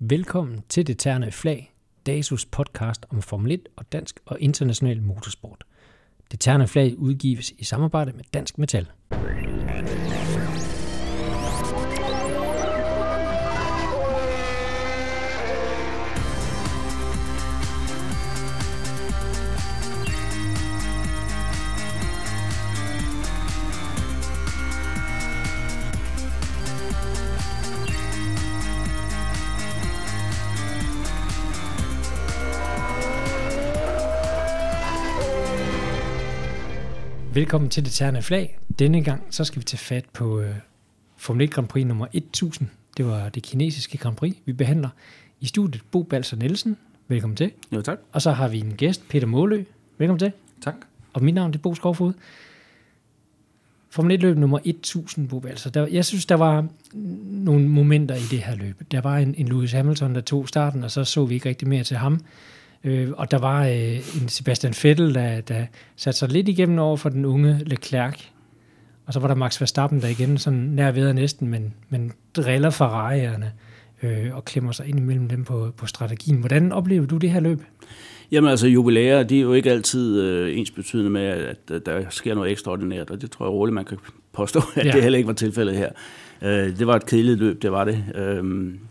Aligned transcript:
Velkommen 0.00 0.62
til 0.68 0.86
Det 0.86 0.98
Terne 0.98 1.32
Flag, 1.32 1.74
DASUS 2.06 2.46
podcast 2.46 3.06
om 3.10 3.22
Formel 3.22 3.52
1 3.52 3.68
og 3.76 3.92
dansk 3.92 4.20
og 4.26 4.40
international 4.40 5.02
motorsport. 5.02 5.64
Det 6.30 6.40
Terne 6.40 6.68
Flag 6.68 6.98
udgives 6.98 7.50
i 7.50 7.64
samarbejde 7.64 8.12
med 8.12 8.24
Dansk 8.34 8.58
Metal. 8.58 8.86
Velkommen 37.38 37.70
til 37.70 37.84
det 37.84 37.92
terne 37.92 38.22
flag. 38.22 38.58
Denne 38.78 39.04
gang 39.04 39.22
så 39.30 39.44
skal 39.44 39.60
vi 39.60 39.64
tage 39.64 39.78
fat 39.78 40.04
på 40.12 40.40
øh, 40.40 40.54
Formel 41.16 41.44
1 41.44 41.50
Grand 41.50 41.68
Prix 41.68 41.86
nummer 41.86 42.06
1000. 42.12 42.68
Det 42.96 43.06
var 43.06 43.28
det 43.28 43.42
kinesiske 43.42 43.98
Grand 43.98 44.16
Prix, 44.16 44.36
vi 44.44 44.52
behandler. 44.52 44.88
I 45.40 45.46
studiet 45.46 45.82
Bo 45.90 46.02
Balser 46.02 46.36
Nielsen. 46.36 46.76
Velkommen 47.08 47.36
til. 47.36 47.50
Jo, 47.72 47.82
tak. 47.82 47.98
Og 48.12 48.22
så 48.22 48.30
har 48.30 48.48
vi 48.48 48.58
en 48.58 48.74
gæst, 48.76 49.08
Peter 49.08 49.26
Målø. 49.26 49.64
Velkommen 49.98 50.18
til. 50.18 50.32
Tak. 50.62 50.74
Og 51.12 51.24
mit 51.24 51.34
navn 51.34 51.52
det 51.52 51.58
er 51.58 51.62
Bo 51.62 51.74
Skovfod. 51.74 52.12
Formel 53.90 54.14
1 54.14 54.20
løb 54.20 54.36
nummer 54.36 54.58
1000, 54.64 55.28
Bo 55.28 55.38
Balser. 55.38 55.70
Der, 55.70 55.86
jeg 55.86 56.04
synes, 56.04 56.26
der 56.26 56.34
var 56.34 56.66
nogle 57.24 57.68
momenter 57.68 58.14
i 58.14 58.26
det 58.30 58.42
her 58.42 58.56
løb. 58.56 58.82
Der 58.90 59.00
var 59.00 59.18
en, 59.18 59.34
en 59.38 59.48
Lewis 59.48 59.72
Hamilton, 59.72 60.14
der 60.14 60.20
tog 60.20 60.48
starten, 60.48 60.84
og 60.84 60.90
så 60.90 61.04
så 61.04 61.24
vi 61.24 61.34
ikke 61.34 61.48
rigtig 61.48 61.68
mere 61.68 61.84
til 61.84 61.96
ham. 61.96 62.20
Øh, 62.84 63.08
og 63.16 63.30
der 63.30 63.38
var 63.38 63.66
øh, 63.66 64.22
en 64.22 64.28
Sebastian 64.28 64.74
Vettel, 64.82 65.14
der, 65.14 65.40
der 65.40 65.66
satte 65.96 66.18
sig 66.18 66.28
lidt 66.28 66.48
igennem 66.48 66.78
over 66.78 66.96
for 66.96 67.08
den 67.08 67.24
unge 67.24 67.60
Leclerc. 67.66 68.20
Og 69.06 69.12
så 69.12 69.20
var 69.20 69.28
der 69.28 69.34
Max 69.34 69.60
Verstappen, 69.60 70.00
der 70.00 70.08
igen 70.08 70.38
sådan 70.38 70.58
nær 70.58 70.90
ved 70.90 71.12
næsten, 71.12 71.48
men, 71.48 71.74
men 71.88 72.12
driller 72.36 72.70
Ferrari'erne 72.70 73.46
øh, 74.02 74.36
og 74.36 74.44
klemmer 74.44 74.72
sig 74.72 74.86
ind 74.86 74.98
imellem 74.98 75.28
dem 75.28 75.44
på, 75.44 75.72
på 75.76 75.86
strategien. 75.86 76.36
Hvordan 76.36 76.72
oplever 76.72 77.06
du 77.06 77.16
det 77.16 77.30
her 77.30 77.40
løb? 77.40 77.62
Jamen 78.30 78.50
altså, 78.50 78.66
jubilæer, 78.66 79.22
de 79.22 79.38
er 79.38 79.42
jo 79.42 79.52
ikke 79.52 79.70
altid 79.70 80.20
øh, 80.20 80.58
ens 80.58 80.70
betydende 80.70 81.10
med, 81.10 81.22
at, 81.22 81.70
at 81.70 81.86
der 81.86 82.02
sker 82.10 82.34
noget 82.34 82.50
ekstraordinært, 82.50 83.10
og 83.10 83.20
det 83.20 83.30
tror 83.30 83.46
jeg 83.46 83.52
roligt, 83.52 83.74
man 83.74 83.84
kan 83.84 83.98
påstå, 84.32 84.60
at 84.76 84.86
ja. 84.86 84.90
det 84.92 85.02
heller 85.02 85.16
ikke 85.16 85.26
var 85.26 85.32
tilfældet 85.32 85.76
her. 85.76 85.90
Øh, 86.42 86.78
det 86.78 86.86
var 86.86 86.96
et 86.96 87.06
kedeligt 87.06 87.38
løb, 87.38 87.62
det 87.62 87.72
var 87.72 87.84
det. 87.84 88.04
Øh, 88.14 88.44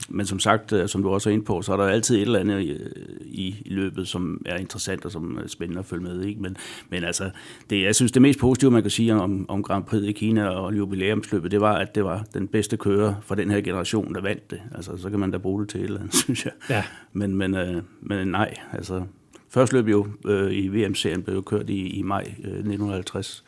men 0.10 0.26
som 0.26 0.40
sagt, 0.40 0.74
øh, 0.74 0.88
som 0.88 1.04
du 1.04 1.10
også 1.10 1.30
er 1.30 1.34
inde 1.34 1.46
på, 1.46 1.62
så 1.62 1.74
er 1.74 1.78
der 1.78 1.84
altid 1.84 2.16
et 2.16 2.22
eller 2.22 2.40
andet 2.40 2.62
i, 2.62 2.78
i, 3.26 3.56
i 3.66 3.70
løbet, 3.70 4.08
som 4.08 4.42
er 4.46 4.58
interessant 4.58 5.06
og 5.06 5.12
som 5.12 5.38
er 5.44 5.48
spændende 5.48 5.80
at 5.80 5.86
følge 5.86 6.04
med. 6.04 6.26
Ikke? 6.26 6.42
Men, 6.42 6.58
men 6.90 7.04
altså, 7.04 7.30
det, 7.70 7.84
jeg 7.84 7.96
synes, 7.96 8.12
det 8.12 8.22
mest 8.22 8.40
positive, 8.40 8.72
man 8.72 8.82
kan 8.82 8.92
sige 8.92 9.14
om, 9.14 9.46
om 9.50 9.64
Grand 9.64 9.84
Prix 9.84 10.04
i 10.04 10.12
Kina 10.12 10.48
og 10.48 10.78
jubilæumsløbet, 10.78 11.52
det 11.52 11.62
var, 11.62 11.74
at 11.74 11.96
det 11.96 12.04
var 12.04 12.26
den 12.34 12.48
bedste 12.48 12.78
kører 12.78 13.16
for 13.22 13.36
den 13.36 13.52
her 13.52 13.62
generation, 13.62 14.14
der 14.14 14.22
vandt 14.22 14.52
det. 14.52 14.62
Altså, 14.76 14.98
så 14.98 15.10
kan 15.10 15.20
man 15.20 15.32
da 15.32 15.38
bruge 15.38 15.62
det 15.62 15.70
til 15.70 15.80
et 15.80 15.86
eller 15.86 16.00
andet, 16.00 16.16
synes 16.24 16.46
jeg. 16.46 16.54
Ja. 16.70 16.84
Men, 17.14 17.36
men, 17.36 17.56
øh, 17.56 17.82
men 18.02 18.28
nej, 18.28 18.54
altså... 18.74 19.04
Først 19.50 19.74
løb 19.74 19.88
jo 19.88 20.08
øh, 20.26 20.52
i 20.52 20.68
VM-serien 20.68 21.24
blev 21.24 21.36
jo 21.36 21.42
kørt 21.42 21.70
i, 21.70 21.88
i 21.88 22.02
maj 22.02 22.22
øh, 22.22 22.52
1950, 22.52 23.44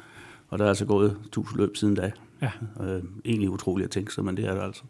og 0.49 0.59
der 0.59 0.65
er 0.65 0.69
altså 0.69 0.85
gået 0.85 1.17
1000 1.25 1.59
løb 1.59 1.77
siden 1.77 1.95
da. 1.95 2.11
Ja. 2.41 2.49
Øh, 2.83 3.03
egentlig 3.25 3.49
utroligt 3.49 3.85
at 3.85 3.91
tænke 3.91 4.13
sig, 4.13 4.25
men 4.25 4.37
det 4.37 4.45
er 4.45 4.53
det 4.53 4.61
altså. 4.61 4.81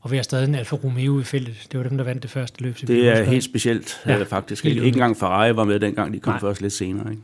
Og 0.00 0.10
vi 0.10 0.16
har 0.16 0.22
stadig 0.22 0.48
en 0.48 0.54
Alfa 0.54 0.76
Romeo 0.76 1.20
i 1.20 1.24
feltet. 1.24 1.68
Det 1.72 1.80
var 1.80 1.88
dem, 1.88 1.96
der 1.96 2.04
vandt 2.04 2.22
det 2.22 2.30
første 2.30 2.62
løb. 2.62 2.76
Det 2.86 3.08
er 3.08 3.22
helt 3.22 3.44
specielt, 3.44 4.00
ja, 4.06 4.22
faktisk. 4.22 4.64
Ikke 4.64 4.86
engang 4.86 5.16
Ferrari 5.16 5.56
var 5.56 5.64
med 5.64 5.80
dengang, 5.80 6.12
de 6.12 6.20
kom 6.20 6.32
Nej. 6.32 6.40
først 6.40 6.60
lidt 6.60 6.72
senere. 6.72 7.10
Ikke? 7.10 7.22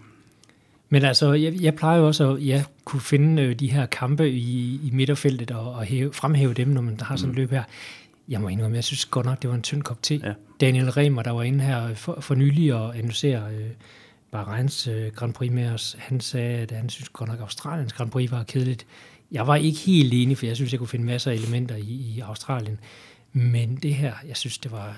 Men 0.88 1.04
altså, 1.04 1.32
jeg, 1.32 1.54
jeg 1.60 1.74
plejer 1.74 1.98
jo 1.98 2.06
også 2.06 2.32
at 2.32 2.46
ja, 2.46 2.64
kunne 2.84 3.00
finde 3.00 3.42
øh, 3.42 3.54
de 3.54 3.70
her 3.70 3.86
kampe 3.86 4.30
i, 4.30 4.80
i 4.84 4.90
midterfeltet 4.92 5.50
og, 5.50 5.72
og 5.72 5.84
hæve, 5.84 6.12
fremhæve 6.12 6.54
dem, 6.54 6.68
når 6.68 6.80
man 6.80 7.00
har 7.00 7.16
sådan 7.16 7.28
mm. 7.28 7.32
et 7.32 7.36
løb 7.36 7.50
her. 7.50 7.62
Jeg 8.28 8.40
må 8.40 8.48
indrømme, 8.48 8.76
jeg 8.76 8.84
synes 8.84 9.04
godt 9.04 9.26
nok, 9.26 9.42
det 9.42 9.50
var 9.50 9.56
en 9.56 9.62
tynd 9.62 9.82
kop 9.82 10.02
te. 10.02 10.14
Ja. 10.14 10.32
Daniel 10.60 10.90
Remer, 10.90 11.22
der 11.22 11.30
var 11.30 11.42
inde 11.42 11.64
her 11.64 11.94
for, 11.94 12.20
for 12.20 12.34
nylig 12.34 12.74
og 12.74 12.98
analysere 12.98 13.42
øh, 13.54 13.70
Bahreins 14.32 14.88
øh, 14.88 15.12
Grand 15.12 15.34
Prix 15.34 15.52
med 15.52 15.70
os, 15.70 15.96
han 15.98 16.20
sagde, 16.20 16.58
at 16.58 16.70
han 16.70 16.88
synes 16.88 17.08
godt 17.08 17.28
nok, 17.28 17.38
at 17.38 17.42
Australiens 17.42 17.92
Grand 17.92 18.10
Prix 18.10 18.30
var 18.30 18.42
kedeligt. 18.42 18.86
Jeg 19.32 19.46
var 19.46 19.56
ikke 19.56 19.78
helt 19.78 20.14
enig, 20.14 20.38
for 20.38 20.46
jeg 20.46 20.56
synes, 20.56 20.72
jeg 20.72 20.78
kunne 20.78 20.88
finde 20.88 21.06
masser 21.06 21.30
af 21.30 21.34
elementer 21.34 21.76
i, 21.76 22.14
i 22.16 22.20
Australien. 22.20 22.78
Men 23.32 23.76
det 23.76 23.94
her, 23.94 24.12
jeg 24.28 24.36
synes, 24.36 24.58
det 24.58 24.72
var 24.72 24.96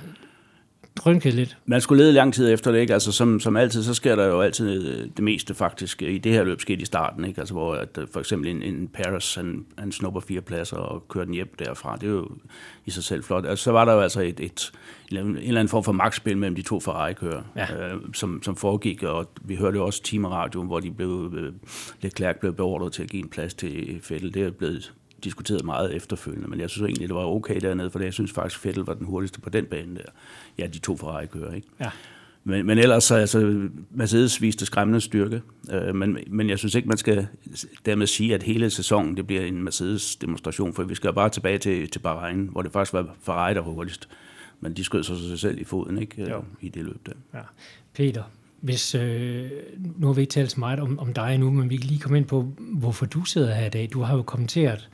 drønkedeligt. 0.98 1.56
Man 1.66 1.80
skulle 1.80 2.02
lede 2.02 2.12
lang 2.12 2.34
tid 2.34 2.52
efter 2.52 2.72
det, 2.72 2.80
ikke? 2.80 2.92
Altså, 2.92 3.12
som, 3.12 3.40
som 3.40 3.56
altid, 3.56 3.82
så 3.82 3.94
sker 3.94 4.16
der 4.16 4.26
jo 4.26 4.40
altid 4.40 4.88
øh, 4.88 5.08
det 5.16 5.24
meste 5.24 5.54
faktisk. 5.54 6.02
I 6.02 6.18
det 6.18 6.32
her 6.32 6.44
løb 6.44 6.60
skete 6.60 6.82
i 6.82 6.84
starten, 6.84 7.24
ikke? 7.24 7.40
Altså, 7.40 7.54
hvor 7.54 7.74
at, 7.74 7.98
øh, 7.98 8.06
for 8.12 8.20
eksempel 8.20 8.50
en, 8.50 8.62
en 8.62 8.88
Paris, 8.88 9.34
han, 9.34 9.64
han 9.78 9.92
snupper 9.92 10.20
fire 10.20 10.40
pladser 10.40 10.76
og 10.76 11.08
kører 11.08 11.24
den 11.24 11.34
hjem 11.34 11.54
derfra. 11.58 11.96
Det 11.96 12.06
er 12.06 12.12
jo 12.12 12.28
i 12.86 12.90
sig 12.90 13.04
selv 13.04 13.24
flot. 13.24 13.46
Altså, 13.46 13.64
så 13.64 13.72
var 13.72 13.84
der 13.84 13.92
jo 13.92 14.00
altså 14.00 14.20
et, 14.20 14.40
et, 14.40 14.72
en 15.12 15.16
eller 15.36 15.60
anden 15.60 15.68
form 15.68 15.84
for 15.84 15.92
magtspil 15.92 16.38
mellem 16.38 16.54
de 16.54 16.62
to 16.62 16.80
Ferrari-kører, 16.80 17.42
ja. 17.56 17.88
øh, 17.88 18.00
som, 18.14 18.42
som 18.42 18.56
foregik, 18.56 19.02
og 19.02 19.30
vi 19.42 19.54
hørte 19.54 19.76
jo 19.76 19.86
også 19.86 20.02
timeradio, 20.02 20.62
hvor 20.62 20.80
de 20.80 20.90
blev, 20.90 21.32
øh, 21.36 21.52
Leclerc 22.02 22.36
blev 22.40 22.52
beordret 22.52 22.92
til 22.92 23.02
at 23.02 23.10
give 23.10 23.22
en 23.22 23.28
plads 23.28 23.54
til 23.54 24.00
Vettel. 24.08 24.34
Det 24.34 24.42
er 24.42 24.50
blevet 24.50 24.92
diskuteret 25.24 25.64
meget 25.64 25.94
efterfølgende, 25.94 26.48
men 26.48 26.60
jeg 26.60 26.70
synes 26.70 26.86
egentlig, 26.86 27.08
det 27.08 27.16
var 27.16 27.24
okay 27.24 27.60
dernede, 27.60 27.90
for 27.90 28.00
jeg 28.00 28.12
synes 28.12 28.32
faktisk, 28.32 28.64
Vettel 28.64 28.84
var 28.84 28.94
den 28.94 29.06
hurtigste 29.06 29.40
på 29.40 29.50
den 29.50 29.64
bane 29.64 29.94
der. 29.94 30.10
Ja, 30.58 30.66
de 30.66 30.78
to 30.78 30.96
Ferrari-kører, 30.96 31.54
ikke? 31.54 31.68
Ja. 31.80 31.90
Men, 32.44 32.66
men 32.66 32.78
ellers 32.78 33.04
så 33.04 33.14
altså, 33.14 33.68
Mercedes 33.90 34.42
viste 34.42 34.66
skræmmende 34.66 35.00
styrke, 35.00 35.42
øh, 35.72 35.94
men, 35.94 36.18
men 36.26 36.50
jeg 36.50 36.58
synes 36.58 36.74
ikke, 36.74 36.88
man 36.88 36.96
skal 36.96 37.26
dermed 37.86 38.06
sige, 38.06 38.34
at 38.34 38.42
hele 38.42 38.70
sæsonen 38.70 39.16
det 39.16 39.26
bliver 39.26 39.42
en 39.42 39.62
Mercedes-demonstration, 39.64 40.74
for 40.74 40.82
vi 40.82 40.94
skal 40.94 41.12
bare 41.12 41.28
tilbage 41.28 41.58
til, 41.58 41.90
til 41.90 41.98
Bahrain, 41.98 42.48
hvor 42.52 42.62
det 42.62 42.72
faktisk 42.72 42.92
var 42.92 43.16
Ferrari, 43.22 43.54
der 43.54 43.60
var 43.60 43.70
hurtigst. 43.70 44.08
Men 44.60 44.72
de 44.72 44.84
skød 44.84 45.02
sig 45.02 45.38
selv 45.38 45.60
i 45.60 45.64
foden 45.64 45.98
ikke, 45.98 46.30
jo. 46.30 46.44
i 46.60 46.68
det 46.68 46.84
løb 46.84 47.06
der. 47.06 47.12
Ja. 47.34 47.40
Peter, 47.94 48.22
hvis, 48.60 48.94
øh, 48.94 49.50
nu 49.96 50.06
har 50.06 50.14
vi 50.14 50.20
ikke 50.20 50.30
talt 50.30 50.50
så 50.50 50.60
meget 50.60 50.80
om, 50.80 50.98
om 50.98 51.12
dig 51.14 51.38
nu, 51.38 51.50
men 51.50 51.70
vi 51.70 51.76
kan 51.76 51.86
lige 51.86 52.00
komme 52.00 52.18
ind 52.18 52.26
på, 52.26 52.46
hvorfor 52.58 53.06
du 53.06 53.24
sidder 53.24 53.54
her 53.54 53.66
i 53.66 53.70
dag. 53.70 53.88
Du 53.92 54.02
har 54.02 54.16
jo 54.16 54.22
kommenteret, 54.22 54.88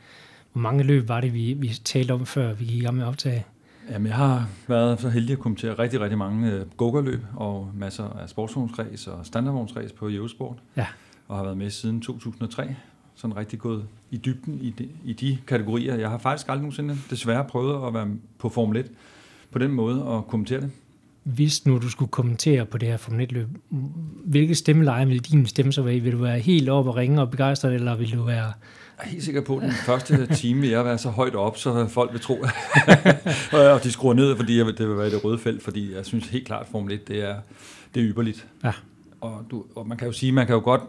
hvor 0.53 0.61
mange 0.61 0.83
løb 0.83 1.09
var 1.09 1.21
det, 1.21 1.35
vi, 1.35 1.53
vi 1.53 1.69
talte 1.85 2.13
om, 2.13 2.27
før 2.27 2.53
vi 2.53 2.65
gik 2.65 2.77
i 2.77 2.85
gang 2.85 2.97
med 2.97 3.05
at 3.05 3.09
optage? 3.09 3.45
Jamen, 3.91 4.07
jeg 4.07 4.17
har 4.17 4.49
været 4.69 5.01
så 5.01 5.09
heldig 5.09 5.33
at 5.33 5.39
kommentere 5.39 5.79
rigtig, 5.79 6.01
rigtig 6.01 6.19
mange 6.19 6.53
øh, 6.53 6.67
gogerløb 6.77 7.21
og 7.37 7.71
masser 7.75 8.05
af 8.05 8.29
sportsvognsræs 8.29 9.07
og 9.07 9.27
standardvognsræs 9.27 9.93
på 9.93 10.09
Eurosport. 10.09 10.57
Ja. 10.77 10.87
Og 11.29 11.37
har 11.37 11.45
været 11.45 11.57
med 11.57 11.71
siden 11.71 12.01
2003. 12.01 12.77
Sådan 13.15 13.37
rigtig 13.37 13.59
gået 13.59 13.85
i 14.11 14.17
dybden 14.17 14.59
i 14.61 14.71
de, 14.71 14.89
i 15.05 15.13
de 15.13 15.39
kategorier. 15.47 15.95
Jeg 15.95 16.11
har 16.11 16.19
faktisk 16.19 16.49
aldrig 16.49 16.63
nogensinde 16.63 16.97
desværre 17.11 17.45
prøvet 17.45 17.87
at 17.87 17.95
være 17.95 18.09
på 18.39 18.49
Formel 18.49 18.77
1 18.77 18.91
på 19.51 19.59
den 19.59 19.71
måde 19.71 20.05
og 20.05 20.27
kommentere 20.27 20.61
det. 20.61 20.71
Hvis 21.25 21.67
nu 21.67 21.79
du 21.79 21.91
skulle 21.91 22.11
kommentere 22.11 22.67
på 22.67 22.79
det 22.79 22.89
her 22.89 22.97
Formel 22.97 23.27
1-løb, 23.27 23.49
hvilke 24.25 24.55
stemmeleje 24.55 25.07
vil 25.07 25.21
din 25.21 25.47
stemme 25.47 25.73
så 25.73 25.83
være 25.83 26.01
Vil 26.01 26.13
du 26.13 26.19
være 26.19 26.39
helt 26.39 26.69
oppe 26.69 26.91
og 26.91 26.97
ringe 26.97 27.21
og 27.21 27.31
begejstret, 27.31 27.75
eller 27.75 27.97
vil 27.97 28.13
du 28.13 28.23
være... 28.23 28.53
Jeg 28.99 29.05
er 29.05 29.09
helt 29.09 29.25
sikker 29.25 29.41
på, 29.41 29.57
at 29.57 29.63
den 29.63 29.73
første 29.73 30.27
time 30.35 30.61
vil 30.61 30.71
jeg 30.71 30.85
være 30.85 30.99
så 30.99 31.11
højt 31.11 31.35
op, 31.35 31.59
så 31.59 31.87
folk 31.87 32.13
vil 32.13 32.21
tro, 32.21 32.45
og 33.75 33.85
de 33.85 33.93
skruer 33.93 34.15
ned, 34.15 34.37
fordi 34.37 34.59
det 34.59 34.89
vil 34.89 34.97
være 34.97 35.11
det 35.11 35.25
røde 35.25 35.39
felt, 35.39 35.63
fordi 35.63 35.95
jeg 35.95 36.07
synes 36.07 36.29
helt 36.29 36.47
klart, 36.47 36.63
at 36.63 36.69
Formel 36.73 36.93
1 36.93 37.09
det 37.09 37.25
er, 37.25 37.37
det 37.95 38.03
er 38.03 38.09
ypperligt. 38.09 38.47
Ja. 38.65 38.73
Og, 39.21 39.47
du, 39.51 39.65
og 39.75 39.89
man 39.89 39.99
kan 39.99 40.07
jo 40.07 40.13
sige, 40.13 40.33
man 40.33 40.47
kan 40.47 40.55
jo 40.55 40.61
godt 40.61 40.83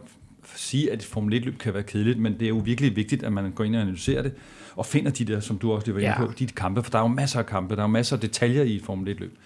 sige, 0.56 0.92
at 0.92 1.00
et 1.00 1.06
Formel 1.06 1.42
1-løb 1.42 1.58
kan 1.58 1.74
være 1.74 1.84
kedeligt, 1.84 2.20
men 2.20 2.34
det 2.34 2.42
er 2.42 2.50
jo 2.50 2.58
virkelig 2.58 2.96
vigtigt, 2.96 3.24
at 3.24 3.34
man 3.34 3.52
går 3.52 3.64
ind 3.64 3.76
og 3.76 3.82
analyserer 3.82 4.22
det, 4.22 4.32
og 4.76 4.86
finder 4.86 5.12
de 5.12 5.26
der, 5.26 5.40
som 5.40 5.58
du 5.58 5.72
også 5.72 5.88
lige 5.88 5.96
var 5.96 6.02
inde 6.02 6.12
ja. 6.12 6.26
på, 6.26 6.34
de 6.40 6.48
kampe, 6.48 6.84
for 6.84 6.92
der 6.92 6.98
er 6.98 7.04
jo 7.04 7.08
masser 7.08 7.40
af 7.40 7.46
kampe, 7.46 7.76
der 7.76 7.82
er 7.82 7.88
jo 7.88 7.92
masser 7.92 8.16
af 8.16 8.20
detaljer 8.20 8.64
i 8.64 8.76
et 8.76 8.82
Formel 8.82 9.16
1-løb. 9.16 9.38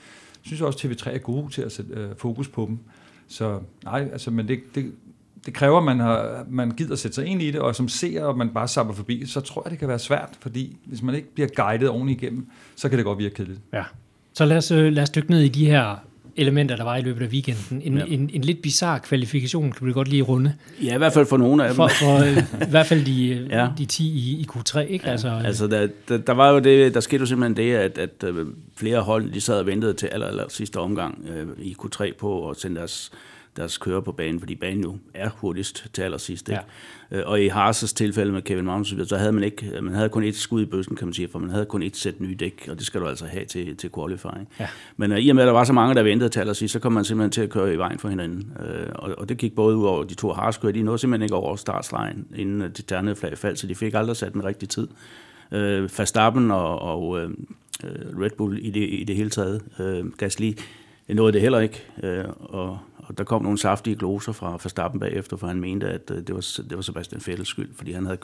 Synes 0.42 0.62
også, 0.62 0.88
at 0.88 0.92
TV3 0.92 1.10
er 1.10 1.18
gode 1.18 1.54
til 1.54 1.62
at 1.62 1.72
sætte 1.72 1.94
øh, 1.94 2.10
fokus 2.18 2.48
på 2.48 2.66
dem. 2.70 2.80
Så 3.28 3.60
nej, 3.84 4.10
altså, 4.12 4.32
men 4.32 4.48
det, 4.48 4.60
det, 4.76 4.92
det 5.46 5.54
kræver, 5.54 5.78
at 5.78 5.84
man, 5.84 6.00
har, 6.00 6.46
man 6.50 6.72
gider 6.72 6.96
sætte 6.96 7.16
sig 7.16 7.26
ind 7.26 7.42
i 7.42 7.52
det, 7.52 7.62
og 7.62 7.76
som 7.76 7.88
ser, 7.88 8.24
og 8.24 8.38
man 8.38 8.50
bare 8.50 8.68
sapper 8.68 8.94
forbi, 8.94 9.26
så 9.26 9.42
tror 9.42 9.62
jeg, 9.66 9.72
det 9.72 9.80
kan 9.80 9.88
være 9.88 10.00
svært, 10.00 10.30
fordi 10.42 10.78
hvis 10.86 11.02
man 11.02 11.16
ikke 11.16 11.34
bliver 11.34 11.50
guidet 11.56 11.90
ordentligt 11.90 12.22
igennem, 12.22 12.48
så 12.76 12.90
kan 12.90 12.98
det 12.98 13.06
godt 13.06 13.18
virke 13.18 13.36
kedeligt. 13.36 13.60
Ja. 13.74 13.84
Så 14.34 14.46
lad 14.46 14.58
os, 14.58 14.72
øh, 14.72 14.94
lad 14.94 15.04
os 15.04 15.10
dykke 15.10 15.30
ned 15.30 15.42
i 15.42 15.48
de 15.48 15.66
her 15.66 15.96
elementer, 16.40 16.76
der 16.76 16.84
var 16.84 16.96
i 16.96 17.02
løbet 17.02 17.22
af 17.22 17.28
weekenden. 17.28 17.82
En, 17.84 17.98
ja. 17.98 18.04
en, 18.08 18.30
en 18.34 18.42
lidt 18.42 18.62
bizarre 18.62 19.00
kvalifikation, 19.00 19.72
kan 19.72 19.88
du 19.88 19.94
godt 19.94 20.08
lige 20.08 20.22
runde. 20.22 20.54
Ja, 20.84 20.96
i 20.96 20.98
hvert 20.98 21.14
fald 21.14 21.26
for 21.26 21.38
nogle 21.38 21.64
af 21.64 21.70
dem. 21.70 21.76
For, 21.76 21.88
for 21.88 22.18
øh, 22.18 22.38
i 22.68 22.70
hvert 22.70 22.86
fald 22.86 23.06
de, 23.06 23.48
ja. 23.58 23.68
de 23.78 23.86
10 23.86 24.04
i, 24.04 24.42
i 24.42 24.48
Q3, 24.52 24.80
ikke? 24.80 25.06
Ja, 25.06 25.12
altså, 25.12 25.42
altså 25.46 25.68
der, 25.68 25.88
der, 26.10 26.18
der, 26.18 26.34
var 26.34 26.50
jo 26.50 26.60
det, 26.60 26.94
der 26.94 27.00
skete 27.00 27.20
jo 27.20 27.26
simpelthen 27.26 27.58
det, 27.58 27.76
at, 27.76 27.98
at 27.98 28.26
flere 28.76 29.02
hold, 29.02 29.32
de 29.32 29.42
sad 29.42 29.60
og 29.60 29.66
ventede 29.66 29.94
til 29.94 30.08
aller, 30.08 30.28
aller 30.28 30.46
sidste 30.50 30.78
omgang 30.78 31.26
øh, 31.30 31.48
i 31.66 31.76
Q3 31.82 32.14
på 32.18 32.50
at 32.50 32.60
sende 32.60 32.76
deres 32.76 33.12
deres 33.58 33.78
kører 33.78 34.02
på 34.02 34.12
banen, 34.12 34.40
fordi 34.40 34.56
banen 34.56 34.84
jo 34.84 34.98
er 35.14 35.30
hurtigst 35.30 35.88
til 35.94 36.02
allersidst. 36.02 36.50
Ikke? 36.50 36.62
Ja. 37.12 37.18
Øh, 37.18 37.24
og 37.26 37.42
i 37.42 37.50
Haas' 37.50 37.94
tilfælde 37.96 38.32
med 38.32 38.42
Kevin 38.42 38.66
Magnussen, 38.66 39.06
så 39.06 39.18
havde 39.18 39.32
man 39.32 39.44
ikke, 39.44 39.82
man 39.82 39.94
havde 39.94 40.10
kun 40.10 40.24
et 40.24 40.36
skud 40.36 40.62
i 40.62 40.66
bøssen, 40.66 40.96
kan 40.96 41.08
man 41.08 41.14
sige, 41.14 41.28
for 41.28 41.40
man 41.40 41.50
havde 41.50 41.66
kun 41.66 41.84
et 41.84 41.98
sæt 41.98 42.22
nye 42.22 42.36
dæk, 42.36 42.68
og 42.72 42.78
det 42.78 42.86
skal 42.86 43.02
du 43.02 43.08
altså 43.08 43.26
have 43.26 43.46
til, 43.46 43.76
til 43.76 43.92
qualifying. 43.96 44.48
Ja. 44.60 44.68
Men 44.98 45.12
uh, 45.12 45.18
i 45.18 45.30
og 45.30 45.36
med, 45.36 45.44
at 45.44 45.48
der 45.48 45.54
var 45.54 45.64
så 45.64 45.74
mange, 45.74 45.96
der 45.96 46.04
ventede 46.04 46.30
til 46.30 46.40
allersidst, 46.40 46.74
så 46.74 46.80
kom 46.80 46.92
man 46.92 47.06
simpelthen 47.06 47.32
til 47.32 47.42
at 47.42 47.50
køre 47.50 47.74
i 47.74 47.78
vejen 47.78 48.00
for 48.00 48.10
hinanden. 48.10 48.54
Uh, 48.60 48.66
og, 48.96 49.16
og, 49.18 49.30
det 49.30 49.38
gik 49.38 49.56
både 49.56 49.78
ud 49.78 49.86
over 49.86 50.04
de 50.04 50.14
to 50.14 50.32
Haas-kører, 50.32 50.74
de 50.74 50.82
nåede 50.82 50.98
simpelthen 50.98 51.24
ikke 51.24 51.36
over 51.36 51.56
startstregen, 51.56 52.28
inden 52.36 52.62
de 52.62 52.82
ternede 52.82 53.16
flag 53.16 53.38
faldt, 53.38 53.60
så 53.60 53.68
de 53.68 53.76
fik 53.76 53.94
aldrig 53.94 54.16
sat 54.16 54.34
den 54.34 54.46
rigtige 54.46 54.68
tid. 54.68 54.88
Uh, 55.52 56.00
Verstappen 56.00 56.52
og, 56.52 56.80
og 56.80 57.08
uh, 57.10 57.32
Red 58.22 58.32
Bull 58.38 58.60
i 58.62 58.70
det, 58.70 58.90
i 58.90 59.04
det 59.04 59.16
hele 59.16 59.30
taget, 59.30 59.62
uh, 59.80 60.12
Gasly, 60.18 60.52
nåede 61.08 61.34
det 61.34 61.42
heller 61.42 61.60
ikke, 61.60 61.84
uh, 62.04 62.56
og 62.56 62.80
og 63.10 63.18
der 63.18 63.24
kom 63.24 63.44
nogle 63.44 63.58
saftige 63.58 63.96
gloser 63.96 64.32
fra 64.32 64.52
Verstappen 64.52 65.00
bagefter, 65.00 65.38
for 65.38 65.48
han 65.48 65.60
mente, 65.60 65.88
at 65.88 66.12
øh, 66.12 66.18
det 66.18 66.36
var, 66.36 66.42
det 66.70 66.76
var 66.76 66.82
Sebastian 66.82 67.22
Vettels 67.26 67.50
skyld, 67.50 67.70
fordi 67.76 67.92
han 67.92 68.06
havde, 68.06 68.18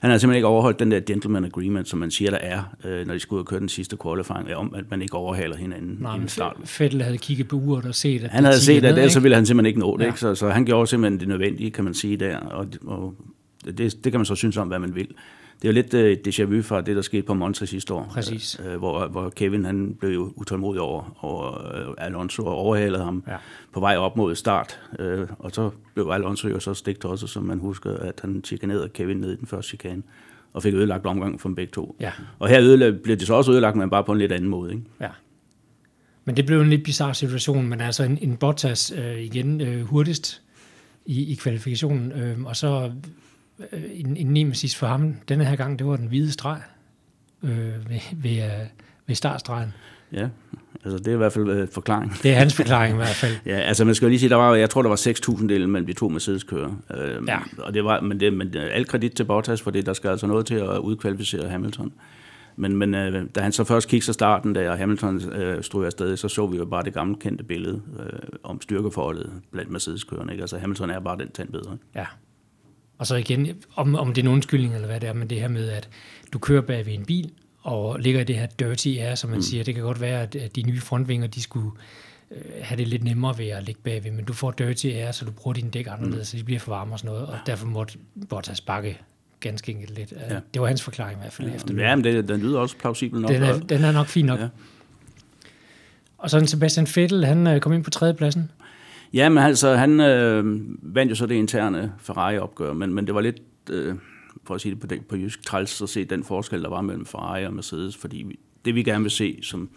han 0.00 0.10
havde 0.10 0.20
simpelthen 0.20 0.36
ikke 0.36 0.46
overholdt 0.46 0.78
den 0.78 0.90
der 0.90 1.00
gentleman 1.00 1.44
agreement, 1.44 1.88
som 1.88 1.98
man 1.98 2.10
siger, 2.10 2.30
der 2.30 2.38
er, 2.38 2.62
øh, 2.84 3.06
når 3.06 3.14
de 3.14 3.20
skulle 3.20 3.38
ud 3.38 3.40
og 3.40 3.46
køre 3.46 3.60
den 3.60 3.68
sidste 3.68 3.96
qualifying, 4.02 4.54
om 4.54 4.74
at 4.74 4.84
man 4.90 5.02
ikke 5.02 5.14
overhaler 5.14 5.56
hinanden 5.56 5.96
Nej, 6.00 6.14
inden 6.14 6.28
start. 6.28 6.56
Vettel 6.80 7.02
havde 7.02 7.18
kigget 7.18 7.48
på 7.48 7.56
uret 7.56 7.86
og 7.86 7.94
set, 7.94 8.24
at 8.24 8.30
Han 8.30 8.44
havde 8.44 8.60
set, 8.60 8.84
at 8.84 8.98
ellers 8.98 9.22
ville 9.22 9.34
han 9.34 9.46
simpelthen 9.46 9.66
ikke 9.66 9.80
nå 9.80 9.96
det, 9.96 10.02
ja. 10.02 10.08
ikke? 10.08 10.20
Så, 10.20 10.34
så 10.34 10.48
han 10.50 10.64
gjorde 10.64 10.86
simpelthen 10.86 11.20
det 11.20 11.28
nødvendige, 11.28 11.70
kan 11.70 11.84
man 11.84 11.94
sige 11.94 12.16
der, 12.16 12.36
og, 12.38 12.66
og 12.86 13.14
det, 13.64 13.78
det 13.78 14.12
kan 14.12 14.18
man 14.20 14.26
så 14.26 14.34
synes 14.34 14.56
om, 14.56 14.68
hvad 14.68 14.78
man 14.78 14.94
vil 14.94 15.08
det 15.62 15.68
er 15.68 15.72
jo 15.72 15.74
lidt 15.74 15.94
uh, 15.94 16.28
déjà 16.28 16.44
vu 16.44 16.62
fra 16.62 16.80
det, 16.80 16.96
der 16.96 17.02
skete 17.02 17.22
på 17.22 17.34
Monza 17.34 17.64
sidste 17.64 17.94
år. 17.94 18.10
Præcis. 18.12 18.60
Uh, 18.60 18.74
hvor, 18.74 19.06
hvor 19.06 19.30
Kevin 19.30 19.64
han 19.64 19.94
blev 20.00 20.32
utålmodig 20.36 20.80
over, 20.80 21.16
over 21.20 21.50
uh, 21.88 21.94
Alonso 21.98 22.46
og 22.46 22.54
overhalede 22.54 23.04
ham 23.04 23.24
ja. 23.28 23.36
på 23.72 23.80
vej 23.80 23.96
op 23.96 24.16
mod 24.16 24.34
start. 24.34 24.80
Uh, 24.98 25.28
og 25.38 25.50
så 25.50 25.70
blev 25.94 26.08
Alonso 26.12 26.48
jo 26.48 26.60
så 26.60 26.74
stigt 26.74 27.04
også, 27.04 27.26
som 27.26 27.42
man 27.42 27.58
husker, 27.58 27.96
at 27.96 28.20
han 28.22 28.40
chikanerede 28.44 28.88
Kevin 28.88 29.16
ned 29.16 29.32
i 29.32 29.36
den 29.36 29.46
første 29.46 29.68
chikane 29.68 30.02
og 30.52 30.62
fik 30.62 30.74
ødelagt 30.74 31.06
omgang 31.06 31.40
for 31.40 31.48
dem 31.48 31.56
begge 31.56 31.70
to. 31.70 31.96
Ja. 32.00 32.12
Og 32.38 32.48
her 32.48 32.60
ødelag, 32.60 33.00
blev 33.02 33.16
det 33.16 33.26
så 33.26 33.34
også 33.34 33.52
ødelagt, 33.52 33.76
men 33.76 33.90
bare 33.90 34.04
på 34.04 34.12
en 34.12 34.18
lidt 34.18 34.32
anden 34.32 34.50
måde. 34.50 34.72
Ikke? 34.72 34.84
Ja. 35.00 35.08
Men 36.24 36.36
det 36.36 36.46
blev 36.46 36.60
en 36.60 36.70
lidt 36.70 36.84
bizarre 36.84 37.14
situation, 37.14 37.66
men 37.66 37.80
altså 37.80 38.04
en, 38.04 38.18
en 38.22 38.36
Bottas 38.36 38.92
øh, 38.96 39.22
igen 39.22 39.60
øh, 39.60 39.82
hurtigst 39.82 40.42
i, 41.06 41.32
i 41.32 41.34
kvalifikationen, 41.34 42.12
øh, 42.12 42.44
og 42.44 42.56
så 42.56 42.66
Øh, 42.84 42.92
en, 43.72 44.16
en 44.16 44.26
nemesis 44.26 44.76
for 44.76 44.86
ham 44.86 45.14
denne 45.28 45.44
her 45.44 45.56
gang, 45.56 45.78
det 45.78 45.86
var 45.86 45.96
den 45.96 46.06
hvide 46.06 46.32
streg 46.32 46.60
øh, 47.42 47.90
ved, 47.90 48.00
ved, 48.12 48.36
øh, 48.44 48.66
ved 49.06 49.14
startstregen. 49.14 49.74
Ja, 50.12 50.28
altså 50.84 50.98
det 50.98 51.08
er 51.08 51.12
i 51.12 51.16
hvert 51.16 51.32
fald 51.32 51.48
øh, 51.48 51.68
forklaring. 51.68 52.12
Det 52.22 52.30
er 52.30 52.34
hans 52.34 52.54
forklaring 52.54 52.94
i 52.94 52.96
hvert 52.96 53.08
fald. 53.08 53.36
ja, 53.46 53.56
altså 53.56 53.84
man 53.84 53.94
skal 53.94 54.06
jo 54.06 54.08
lige 54.08 54.20
sige, 54.20 54.30
der 54.30 54.36
var, 54.36 54.54
jeg 54.54 54.70
tror, 54.70 54.82
der 54.82 54.88
var 54.88 55.36
6.000 55.36 55.46
dele 55.46 55.66
mellem 55.66 55.86
de 55.86 55.92
to 55.92 56.08
Mercedes-kører. 56.08 56.76
Øh, 56.94 57.22
ja. 57.28 57.38
Og 57.58 57.74
det 57.74 57.84
var, 57.84 58.00
men, 58.00 58.20
det, 58.20 58.32
men 58.32 58.54
alt 58.56 58.88
kredit 58.88 59.12
til 59.12 59.24
Bottas, 59.24 59.62
for 59.62 59.70
det, 59.70 59.86
der 59.86 59.92
skal 59.92 60.10
altså 60.10 60.26
noget 60.26 60.46
til 60.46 60.54
at 60.54 60.78
udkvalificere 60.78 61.48
Hamilton. 61.48 61.92
Men, 62.56 62.76
men 62.76 62.94
øh, 62.94 63.24
da 63.34 63.40
han 63.40 63.52
så 63.52 63.64
først 63.64 63.88
kiggede 63.88 64.04
sig 64.04 64.14
starten, 64.14 64.52
da 64.52 64.74
Hamilton 64.74 65.32
øh, 65.32 65.62
stod 65.62 65.86
afsted, 65.86 66.16
så 66.16 66.28
så 66.28 66.46
vi 66.46 66.56
jo 66.56 66.64
bare 66.64 66.84
det 66.84 66.94
gamle 66.94 67.16
kendte 67.16 67.44
billede 67.44 67.82
øh, 68.00 68.18
om 68.42 68.60
styrkeforholdet 68.60 69.30
blandt 69.50 69.70
Mercedes-kørerne. 69.70 70.32
Ikke? 70.32 70.42
Altså 70.42 70.58
Hamilton 70.58 70.90
er 70.90 71.00
bare 71.00 71.18
den 71.18 71.30
tand 71.30 71.48
bedre. 71.48 71.76
Ja, 71.94 72.06
og 72.98 73.06
så 73.06 73.16
igen, 73.16 73.62
om, 73.74 73.94
om 73.94 74.14
det 74.14 74.22
er 74.22 74.26
en 74.26 74.32
undskyldning 74.32 74.74
eller 74.74 74.86
hvad 74.86 75.00
det 75.00 75.08
er, 75.08 75.12
men 75.12 75.30
det 75.30 75.40
her 75.40 75.48
med, 75.48 75.68
at 75.68 75.88
du 76.32 76.38
kører 76.38 76.62
bag 76.62 76.86
ved 76.86 76.92
en 76.92 77.04
bil, 77.04 77.30
og 77.62 77.98
ligger 78.00 78.20
i 78.20 78.24
det 78.24 78.36
her 78.36 78.46
dirty 78.46 78.88
air, 78.88 79.14
som 79.14 79.30
man 79.30 79.36
mm. 79.36 79.42
siger. 79.42 79.64
Det 79.64 79.74
kan 79.74 79.84
godt 79.84 80.00
være, 80.00 80.22
at 80.22 80.56
de 80.56 80.62
nye 80.62 80.80
frontvinger, 80.80 81.26
de 81.26 81.42
skulle 81.42 81.70
øh, 82.30 82.42
have 82.60 82.78
det 82.78 82.88
lidt 82.88 83.04
nemmere 83.04 83.38
ved 83.38 83.48
at 83.48 83.64
ligge 83.64 83.80
bagved, 83.84 84.10
men 84.10 84.24
du 84.24 84.32
får 84.32 84.50
dirty 84.50 84.86
air, 84.86 85.12
så 85.12 85.24
du 85.24 85.30
bruger 85.30 85.52
dine 85.52 85.70
dæk 85.70 85.86
anderledes, 85.86 86.18
mm. 86.18 86.24
så 86.24 86.36
de 86.36 86.44
bliver 86.44 86.60
for 86.60 86.72
varme 86.72 86.92
og 86.92 86.98
sådan 86.98 87.14
noget, 87.14 87.26
og 87.26 87.38
derfor 87.46 87.66
måtte 87.66 87.98
Bottas 88.28 88.60
bakke 88.60 88.98
ganske 89.40 89.72
enkelt 89.72 89.98
lidt. 89.98 90.12
Ja. 90.30 90.38
Det 90.54 90.62
var 90.62 90.68
hans 90.68 90.82
forklaring 90.82 91.18
i 91.18 91.20
hvert 91.20 91.32
fald. 91.32 91.48
Ja, 91.48 91.54
efter 91.54 91.74
ja 91.74 91.96
men 91.96 92.04
det, 92.04 92.28
den 92.28 92.40
lyder 92.40 92.58
også 92.58 92.76
plausibel 92.76 93.20
nok. 93.20 93.30
Den 93.30 93.42
er, 93.42 93.58
den 93.58 93.84
er 93.84 93.92
nok 93.92 94.06
fin 94.06 94.26
nok. 94.26 94.40
Ja. 94.40 94.48
Og 96.18 96.30
så 96.30 96.46
Sebastian 96.46 96.86
Vettel, 96.96 97.24
han 97.24 97.46
øh, 97.46 97.60
kom 97.60 97.72
ind 97.72 97.84
på 97.84 97.90
tredjepladsen. 97.90 98.50
Ja, 99.12 99.28
men 99.28 99.38
altså, 99.38 99.74
han 99.74 100.00
øh, 100.00 100.44
vandt 100.94 101.10
jo 101.10 101.14
så 101.14 101.26
det 101.26 101.34
interne 101.34 101.92
Ferrari-opgør, 101.98 102.72
men, 102.72 102.94
men 102.94 103.06
det 103.06 103.14
var 103.14 103.20
lidt, 103.20 103.42
øh, 103.70 103.94
for 104.44 104.54
at 104.54 104.60
sige 104.60 104.74
det 104.74 104.80
på, 104.80 105.04
på 105.08 105.16
jysk, 105.16 105.46
træls 105.46 105.82
at 105.82 105.88
se 105.88 106.04
den 106.04 106.24
forskel, 106.24 106.62
der 106.62 106.68
var 106.68 106.80
mellem 106.80 107.06
Ferrari 107.06 107.46
og 107.46 107.54
Mercedes, 107.54 107.96
fordi 107.96 108.22
vi, 108.28 108.38
det 108.64 108.74
vi 108.74 108.82
gerne 108.82 109.02
vil 109.04 109.10
se 109.10 109.38
som, 109.42 109.70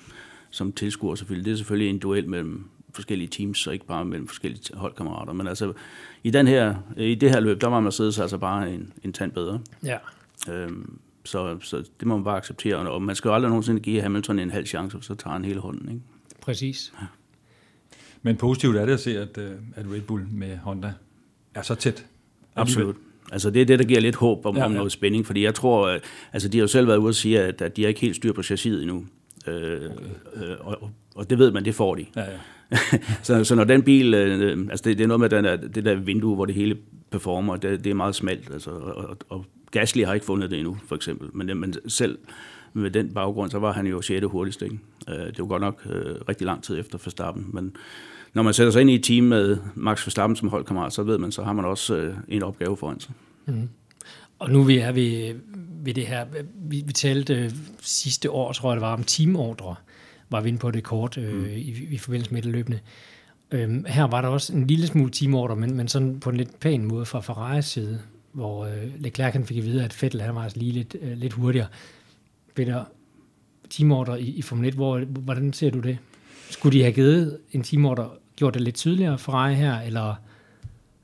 som 0.49 0.71
tilskuer 0.71 1.15
selvfølgelig, 1.15 1.45
det 1.45 1.51
er 1.51 1.57
selvfølgelig 1.57 1.89
en 1.89 1.99
duel 1.99 2.29
mellem 2.29 2.69
forskellige 2.93 3.27
teams, 3.27 3.67
og 3.67 3.73
ikke 3.73 3.85
bare 3.85 4.05
mellem 4.05 4.27
forskellige 4.27 4.77
holdkammerater. 4.77 5.33
Men 5.33 5.47
altså, 5.47 5.73
i, 6.23 6.29
den 6.29 6.47
her, 6.47 6.75
i 6.97 7.15
det 7.15 7.29
her 7.29 7.39
løb, 7.39 7.61
der 7.61 7.67
var 7.67 7.79
Mercedes 7.79 8.19
altså 8.19 8.37
bare 8.37 8.73
en, 8.73 8.93
en 9.03 9.13
tand 9.13 9.31
bedre. 9.31 9.59
Ja. 9.83 9.97
Øhm, 10.49 10.99
så, 11.23 11.57
så 11.61 11.77
det 11.99 12.07
må 12.07 12.15
man 12.15 12.23
bare 12.23 12.37
acceptere. 12.37 12.75
Og 12.75 13.01
man 13.01 13.15
skal 13.15 13.29
jo 13.29 13.35
aldrig 13.35 13.49
nogensinde 13.49 13.81
give 13.81 14.01
Hamilton 14.01 14.39
en 14.39 14.51
halv 14.51 14.65
chance, 14.65 14.97
så 15.01 15.15
tager 15.15 15.33
han 15.33 15.45
hele 15.45 15.59
hånden. 15.59 15.89
Ikke? 15.89 16.01
Præcis. 16.41 16.93
Ja. 17.01 17.05
Men 18.25 18.35
positivt 18.35 18.77
er 18.77 18.85
det 18.85 18.93
at 18.93 18.99
se, 18.99 19.19
at, 19.19 19.37
øh, 19.37 19.51
at 19.75 19.85
Red 19.93 20.01
Bull 20.01 20.27
med 20.31 20.57
Honda 20.57 20.93
er 21.55 21.61
så 21.61 21.75
tæt. 21.75 22.05
Absolut. 22.55 22.95
Altså 23.31 23.49
det 23.49 23.61
er 23.61 23.65
det, 23.65 23.79
der 23.79 23.85
giver 23.85 23.99
lidt 23.99 24.15
håb 24.15 24.45
om, 24.45 24.55
ja, 24.55 24.61
ja. 24.61 24.65
om 24.65 24.71
noget 24.71 24.91
spænding, 24.91 25.25
fordi 25.25 25.43
jeg 25.43 25.55
tror, 25.55 25.87
at, 25.87 26.03
altså 26.33 26.47
de 26.49 26.57
har 26.57 26.63
jo 26.63 26.67
selv 26.67 26.87
været 26.87 26.97
ude 26.97 27.09
at 27.09 27.15
sige, 27.15 27.41
at, 27.41 27.61
at 27.61 27.77
de 27.77 27.81
har 27.81 27.87
ikke 27.87 28.01
helt 28.01 28.15
styr 28.15 28.33
på 28.33 28.43
chassiset 28.43 28.81
endnu. 28.81 29.05
Øh, 29.47 29.55
okay. 29.55 30.49
øh, 30.49 30.55
og, 30.59 30.89
og 31.15 31.29
det 31.29 31.39
ved 31.39 31.51
man, 31.51 31.65
det 31.65 31.75
får 31.75 31.95
de. 31.95 32.05
Ja, 32.15 32.21
ja. 32.21 32.77
så, 33.23 33.43
så 33.43 33.55
når 33.55 33.63
den 33.63 33.83
bil, 33.83 34.13
øh, 34.13 34.67
altså 34.69 34.83
det, 34.89 34.97
det 34.97 35.03
er 35.03 35.07
noget 35.07 35.19
med 35.19 35.29
den 35.29 35.43
der, 35.43 35.55
det 35.55 35.85
der 35.85 35.95
vindue, 35.95 36.35
hvor 36.35 36.45
det 36.45 36.55
hele 36.55 36.77
performer, 37.11 37.55
det, 37.55 37.83
det 37.83 37.89
er 37.89 37.93
meget 37.93 38.15
smalt, 38.15 38.49
altså, 38.53 38.71
og, 38.71 39.17
og 39.29 39.45
Gasly 39.71 40.03
har 40.03 40.13
ikke 40.13 40.25
fundet 40.25 40.51
det 40.51 40.59
endnu, 40.59 40.77
for 40.87 40.95
eksempel, 40.95 41.29
men, 41.33 41.57
men 41.57 41.75
selv 41.87 42.17
med 42.73 42.91
den 42.91 43.13
baggrund, 43.13 43.51
så 43.51 43.59
var 43.59 43.73
han 43.73 43.87
jo 43.87 44.01
6. 44.01 44.25
hurtigst, 44.25 44.61
ikke? 44.61 44.79
Øh, 45.09 45.15
det 45.15 45.39
var 45.39 45.45
godt 45.45 45.61
nok 45.61 45.81
øh, 45.89 46.15
rigtig 46.29 46.45
lang 46.45 46.63
tid 46.63 46.79
efter 46.79 46.97
Verstappen, 47.05 47.45
men 47.53 47.75
når 48.35 48.43
man 48.43 48.53
sætter 48.53 48.71
sig 48.71 48.81
ind 48.81 48.89
i 48.89 48.95
et 48.95 49.03
team 49.03 49.23
med 49.23 49.57
Max 49.75 50.07
Verstappen 50.07 50.35
som 50.35 50.49
holdkammerat, 50.49 50.93
så 50.93 51.03
ved 51.03 51.17
man, 51.17 51.31
så 51.31 51.43
har 51.43 51.53
man 51.53 51.65
også 51.65 51.95
øh, 51.95 52.15
en 52.27 52.43
opgave 52.43 52.77
foran 52.77 52.99
sig. 52.99 53.13
Mm. 53.45 53.69
Og 54.39 54.51
nu 54.51 54.63
vi 54.63 54.77
er 54.77 54.91
ved, 54.91 55.35
ved 55.83 55.93
det 55.93 56.07
her, 56.07 56.25
vi, 56.55 56.83
vi 56.85 56.93
talte 56.93 57.33
øh, 57.33 57.51
sidste 57.81 58.31
år, 58.31 58.53
tror 58.53 58.71
jeg 58.71 58.75
det 58.75 58.81
var, 58.81 58.93
om 58.93 59.03
teamordre, 59.03 59.75
var 60.29 60.41
vi 60.41 60.49
inde 60.49 60.59
på 60.59 60.71
det 60.71 60.83
kort 60.83 61.17
øh, 61.17 61.33
mm. 61.33 61.45
i, 61.45 61.87
i 61.91 61.97
forbindelse 61.97 62.33
med 62.33 62.41
det 62.41 62.51
løbende. 62.51 62.79
Øhm, 63.51 63.85
her 63.87 64.03
var 64.03 64.21
der 64.21 64.27
også 64.27 64.53
en 64.53 64.67
lille 64.67 64.87
smule 64.87 65.11
teamordre, 65.11 65.55
men, 65.55 65.75
men 65.75 65.87
sådan 65.87 66.19
på 66.19 66.29
en 66.29 66.37
lidt 66.37 66.59
pæn 66.59 66.85
måde 66.85 67.05
fra 67.05 67.21
Ferraris 67.21 67.65
side, 67.65 67.99
hvor 68.31 68.65
øh, 68.65 68.99
Leclerc 68.99 69.33
han 69.33 69.45
fik 69.45 69.57
at 69.57 69.63
vide, 69.63 69.83
at 69.83 70.01
Vettel 70.01 70.21
han 70.21 70.35
var 70.35 70.43
altså 70.43 70.59
lige 70.59 70.71
lidt, 70.71 70.95
øh, 71.01 71.17
lidt 71.17 71.33
hurtigere. 71.33 71.67
Peter, 72.55 72.83
teamordre 73.69 74.21
i, 74.21 74.35
i 74.35 74.41
Formel 74.41 74.67
1, 74.67 74.73
hvor, 74.73 74.99
hvordan 74.99 75.53
ser 75.53 75.69
du 75.69 75.79
det? 75.79 75.97
Skulle 76.49 76.77
de 76.77 76.83
have 76.83 76.93
givet 76.93 77.37
en 77.51 77.63
teamordre 77.63 78.09
gjort 78.35 78.53
det 78.53 78.61
lidt 78.61 78.75
tydeligere 78.75 79.17
for 79.17 79.31
dig 79.31 79.55
her, 79.55 79.79
eller? 79.79 80.15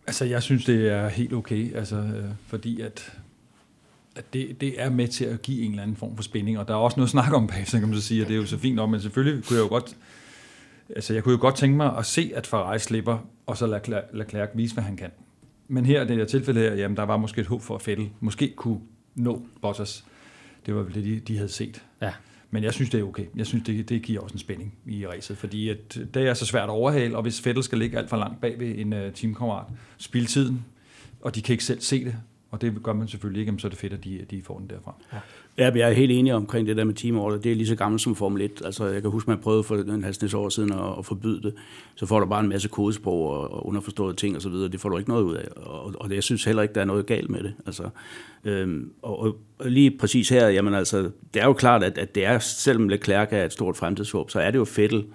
Altså, 0.07 0.25
jeg 0.25 0.43
synes, 0.43 0.65
det 0.65 0.91
er 0.91 1.09
helt 1.09 1.33
okay, 1.33 1.75
altså, 1.75 1.95
øh, 1.95 2.25
fordi 2.47 2.81
at, 2.81 3.13
at 4.15 4.33
det, 4.33 4.61
det 4.61 4.81
er 4.81 4.89
med 4.89 5.07
til 5.07 5.25
at 5.25 5.41
give 5.41 5.61
en 5.61 5.71
eller 5.71 5.83
anden 5.83 5.97
form 5.97 6.15
for 6.15 6.23
spænding, 6.23 6.59
og 6.59 6.67
der 6.67 6.73
er 6.73 6.77
også 6.77 6.97
noget 6.97 7.07
at 7.07 7.11
snakke 7.11 7.35
om 7.35 7.47
bagefter, 7.47 7.79
kan 7.79 7.87
man 7.87 7.97
så 7.97 8.07
sige, 8.07 8.23
og 8.23 8.27
det 8.27 8.33
er 8.33 8.37
jo 8.37 8.45
så 8.45 8.57
fint 8.57 8.75
nok, 8.75 8.89
men 8.89 9.01
selvfølgelig 9.01 9.43
kunne 9.43 9.57
jeg 9.57 9.63
jo 9.63 9.69
godt, 9.69 9.97
altså 10.95 11.13
jeg 11.13 11.23
kunne 11.23 11.33
jo 11.33 11.41
godt 11.41 11.55
tænke 11.55 11.77
mig 11.77 11.97
at 11.97 12.05
se, 12.05 12.31
at 12.35 12.47
Ferrari 12.47 12.79
slipper, 12.79 13.17
og 13.45 13.57
så 13.57 13.67
lade 13.67 14.01
Leclerc 14.13 14.49
vise, 14.53 14.73
hvad 14.73 14.83
han 14.83 14.97
kan. 14.97 15.09
Men 15.67 15.85
her, 15.85 16.03
det 16.03 16.17
her 16.17 16.25
tilfælde 16.25 16.59
her, 16.59 16.73
jamen 16.73 16.97
der 16.97 17.03
var 17.03 17.17
måske 17.17 17.41
et 17.41 17.47
håb 17.47 17.61
for, 17.61 17.75
at 17.75 17.87
Vettel 17.87 18.09
måske 18.19 18.53
kunne 18.55 18.79
nå 19.15 19.45
Bottas. 19.61 20.05
Det 20.65 20.75
var 20.75 20.81
vel 20.83 20.95
det, 20.95 21.03
de, 21.03 21.19
de 21.19 21.37
havde 21.37 21.49
set. 21.49 21.83
Ja. 22.01 22.11
Men 22.51 22.63
jeg 22.63 22.73
synes, 22.73 22.89
det 22.89 22.99
er 22.99 23.03
okay. 23.03 23.25
Jeg 23.35 23.45
synes, 23.45 23.63
det, 23.65 23.89
det 23.89 24.01
giver 24.01 24.21
også 24.21 24.33
en 24.33 24.39
spænding 24.39 24.73
i 24.85 25.07
racet, 25.07 25.37
fordi 25.37 25.69
at 25.69 25.97
øh, 25.99 26.05
det 26.13 26.27
er 26.27 26.33
så 26.33 26.45
svært 26.45 26.63
at 26.63 26.69
overhale, 26.69 27.15
og 27.15 27.21
hvis 27.21 27.45
Vettel 27.45 27.63
skal 27.63 27.77
ligge 27.77 27.97
alt 27.97 28.09
for 28.09 28.17
langt 28.17 28.41
bag 28.41 28.59
ved 28.59 28.77
en 28.77 28.93
uh, 28.93 29.13
teamkammerat, 29.13 29.65
spil 29.97 30.25
tiden, 30.25 30.65
og 31.21 31.35
de 31.35 31.41
kan 31.41 31.53
ikke 31.53 31.63
selv 31.63 31.81
se 31.81 32.05
det, 32.05 32.15
og 32.51 32.61
det 32.61 32.83
gør 32.83 32.93
man 32.93 33.07
selvfølgelig 33.07 33.41
ikke, 33.41 33.53
så 33.59 33.67
er 33.67 33.69
det 33.69 33.79
fedt, 33.79 33.93
at 33.93 34.03
de, 34.03 34.25
de 34.31 34.41
får 34.41 34.57
den 34.59 34.69
derfra. 34.69 34.93
Ja. 35.13 35.17
Ja, 35.57 35.71
jeg 35.75 35.89
er 35.89 35.93
helt 35.93 36.11
enig 36.11 36.33
omkring 36.33 36.67
det 36.67 36.77
der 36.77 36.83
med 36.83 36.93
teamorder. 36.93 37.37
Det 37.37 37.51
er 37.51 37.55
lige 37.55 37.67
så 37.67 37.75
gammelt 37.75 38.01
som 38.01 38.15
Formel 38.15 38.41
1. 38.41 38.61
Altså, 38.65 38.85
jeg 38.85 39.01
kan 39.01 39.11
huske, 39.11 39.29
man 39.29 39.39
prøvede 39.39 39.63
for 39.63 39.75
en 39.75 40.03
halvsnits 40.03 40.33
år 40.33 40.49
siden 40.49 40.73
at, 40.73 40.97
at 40.99 41.05
forbyde 41.05 41.41
det. 41.41 41.53
Så 41.95 42.05
får 42.05 42.19
du 42.19 42.25
bare 42.25 42.39
en 42.39 42.49
masse 42.49 42.67
kodesprog 42.69 43.29
og, 43.29 43.53
og 43.53 43.67
underforståede 43.67 44.15
ting 44.15 44.37
osv. 44.37 44.51
Det 44.51 44.79
får 44.79 44.89
du 44.89 44.97
ikke 44.97 45.09
noget 45.09 45.23
ud 45.23 45.35
af. 45.35 45.47
Og, 45.55 45.95
og 45.99 46.09
det, 46.09 46.15
jeg 46.15 46.23
synes 46.23 46.43
heller 46.43 46.61
ikke, 46.61 46.73
der 46.73 46.81
er 46.81 46.85
noget 46.85 47.05
galt 47.05 47.29
med 47.29 47.43
det. 47.43 47.53
Altså, 47.65 47.89
øhm, 48.43 48.91
og, 49.01 49.19
og, 49.19 49.37
lige 49.65 49.97
præcis 49.97 50.29
her, 50.29 50.47
jamen 50.47 50.73
altså, 50.73 51.09
det 51.33 51.41
er 51.41 51.45
jo 51.45 51.53
klart, 51.53 51.83
at, 51.83 51.97
at 51.97 52.15
det 52.15 52.25
er, 52.25 52.39
selvom 52.39 52.89
Leclerc 52.89 53.27
er 53.31 53.45
et 53.45 53.53
stort 53.53 53.77
fremtidshåb, 53.77 54.29
så 54.29 54.39
er 54.39 54.51
det 54.51 54.59
jo 54.59 54.65
Fettel, 54.65 55.05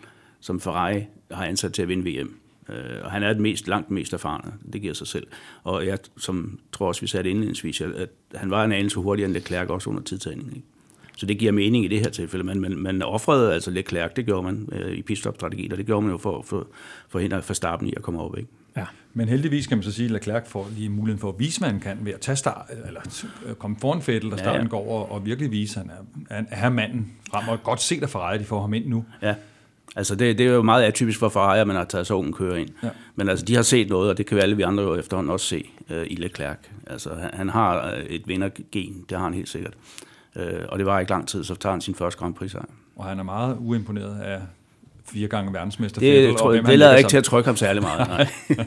som 0.41 0.61
Ferrari 0.61 1.05
har 1.31 1.45
ansat 1.45 1.73
til 1.73 1.83
at 1.83 1.89
vinde 1.89 2.11
VM. 2.11 2.37
Øh, 2.69 3.05
og 3.05 3.11
han 3.11 3.23
er 3.23 3.29
det 3.29 3.43
mest, 3.43 3.69
langt 3.69 3.91
mest 3.91 4.13
erfarne, 4.13 4.53
det 4.73 4.81
giver 4.81 4.95
sig 4.95 5.07
selv. 5.07 5.27
Og 5.65 5.87
jeg 5.87 5.99
som 6.19 6.59
tror 6.73 6.89
også, 6.89 7.01
vi 7.01 7.07
sagde 7.07 7.25
det 7.25 7.31
indledningsvis, 7.31 7.81
at 7.81 8.09
han 8.35 8.51
var 8.51 8.65
en 8.65 8.73
anelse 8.73 9.01
hurtigere 9.01 9.27
end 9.27 9.35
Leclerc 9.35 9.69
også 9.69 9.91
under 9.91 10.03
tidtagningen. 10.03 10.57
Ikke? 10.57 10.67
Så 11.17 11.27
det 11.27 11.39
giver 11.39 11.53
mening 11.53 11.85
i 11.85 11.89
det 11.89 12.01
her 12.01 12.09
tilfælde. 12.09 12.45
Men 12.45 12.61
man, 12.61 12.77
man 12.77 13.03
offrede 13.03 13.55
altså 13.55 13.71
Leclerc, 13.71 14.11
det 14.17 14.27
gjorde 14.27 14.43
man 14.43 14.69
øh, 14.73 14.93
i 14.93 15.03
pitstop-strategien, 15.03 15.73
og 15.73 15.79
det 15.79 15.87
gjorde 15.87 16.03
man 16.03 16.11
jo 16.11 16.19
for 16.19 16.39
at 16.39 16.45
for, 16.45 16.67
forhindre 17.09 17.37
Verstappen 17.37 17.89
i 17.89 17.93
at 17.97 18.03
komme 18.03 18.21
op. 18.21 18.39
Ikke? 18.39 18.51
Ja. 18.77 18.85
Men 19.15 19.29
heldigvis 19.29 19.67
kan 19.67 19.79
man 19.79 19.83
så 19.83 19.93
sige, 19.93 20.07
at 20.07 20.11
Leclerc 20.13 20.47
får 20.47 20.69
lige 20.77 20.89
muligheden 20.89 21.21
for 21.21 21.29
at 21.29 21.35
vise, 21.39 21.61
hvad 21.61 21.71
han 21.71 21.81
kan 21.81 21.99
ved 22.01 22.13
at 22.13 22.21
tage 22.21 22.37
start, 22.37 22.71
eller 22.87 23.01
komme 23.59 23.77
foran 23.81 24.03
Fettel, 24.03 24.33
og 24.33 24.39
starten 24.39 24.61
ja, 24.61 24.63
ja. 24.63 24.69
går 24.69 24.79
over, 24.79 25.05
og 25.05 25.27
virkelig 25.27 25.51
vise, 25.51 25.81
at 25.81 25.87
han 26.31 26.47
er, 26.51 26.67
er 26.67 26.69
manden 26.69 27.13
frem, 27.31 27.49
og 27.49 27.63
godt 27.63 27.81
set 27.81 28.03
af 28.03 28.11
Ferrari, 28.11 28.39
de 28.39 28.45
får 28.45 28.61
ham 28.61 28.75
ind 28.75 28.87
nu. 28.87 29.05
Ja, 29.23 29.35
altså 29.97 30.15
det, 30.15 30.39
det 30.39 30.47
er 30.47 30.51
jo 30.51 30.63
meget 30.63 30.85
atypisk 30.85 31.19
for 31.19 31.29
Ferrari, 31.29 31.59
at 31.59 31.67
man 31.67 31.77
har 31.77 31.85
taget 31.85 32.07
så 32.07 32.15
ungen 32.15 32.33
kører 32.33 32.57
ind. 32.57 32.69
Ja. 32.83 32.89
Men 33.15 33.29
altså, 33.29 33.45
de 33.45 33.55
har 33.55 33.63
set 33.63 33.89
noget, 33.89 34.11
og 34.11 34.19
det 34.19 34.27
kan 34.27 34.37
vi 34.37 34.43
alle 34.43 34.57
vi 34.57 34.63
andre 34.63 34.83
jo 34.83 34.95
efterhånden 34.95 35.33
også 35.33 35.47
se 35.47 35.71
uh, 35.91 35.97
i 36.07 36.15
Leclerc. 36.15 36.59
Altså, 36.87 37.15
han, 37.15 37.31
han 37.35 37.49
har 37.49 37.95
et 38.07 38.29
vindergen, 38.29 39.05
det 39.09 39.19
har 39.19 39.25
han 39.25 39.35
helt 39.35 39.49
sikkert. 39.49 39.75
Uh, 40.37 40.43
og 40.69 40.79
det 40.79 40.87
var 40.87 41.01
ikke 41.01 41.11
lang 41.11 41.29
tid, 41.29 41.45
så 41.45 41.55
tager 41.55 41.73
han 41.73 41.81
sin 41.81 41.95
første 41.95 42.19
Grand 42.19 42.35
Prix 42.35 42.51
sejr. 42.51 42.65
Og 42.97 43.05
han 43.05 43.19
er 43.19 43.23
meget 43.23 43.57
uimponeret 43.61 44.21
af 44.21 44.41
fire 45.05 45.29
gange 45.29 45.53
verdensmester. 45.53 46.01
Det, 46.01 46.13
Fettel, 46.13 46.37
tror, 46.37 46.53
det 46.53 46.79
lader 46.79 46.97
ikke 46.97 47.11
til 47.11 47.17
at 47.17 47.25
trykke 47.25 47.47
ham 47.47 47.57
særlig 47.57 47.83
meget. 47.83 48.09
Nej. 48.09 48.29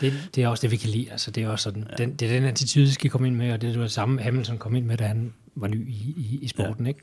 det, 0.00 0.12
det 0.34 0.44
er 0.44 0.48
også 0.48 0.62
det, 0.62 0.70
vi 0.70 0.76
kan 0.76 0.90
lide. 0.90 1.10
Altså, 1.10 1.30
det 1.30 1.42
er 1.42 1.48
også 1.48 1.62
sådan, 1.62 1.86
ja. 1.90 2.04
den, 2.04 2.14
det 2.14 2.30
er 2.30 2.34
den 2.34 2.44
attitude, 2.44 2.92
skal 2.92 3.10
komme 3.10 3.26
ind 3.26 3.36
med, 3.36 3.52
og 3.52 3.62
det 3.62 3.76
er 3.76 3.80
det 3.80 3.90
samme 3.90 4.22
Hamilton 4.22 4.58
kom 4.58 4.74
ind 4.74 4.84
med, 4.84 4.96
da 4.96 5.06
han 5.06 5.32
var 5.54 5.68
ny 5.68 5.88
i, 5.88 6.14
i, 6.16 6.38
i 6.42 6.48
sporten. 6.48 6.84
Ja. 6.84 6.88
Ikke? 6.88 7.00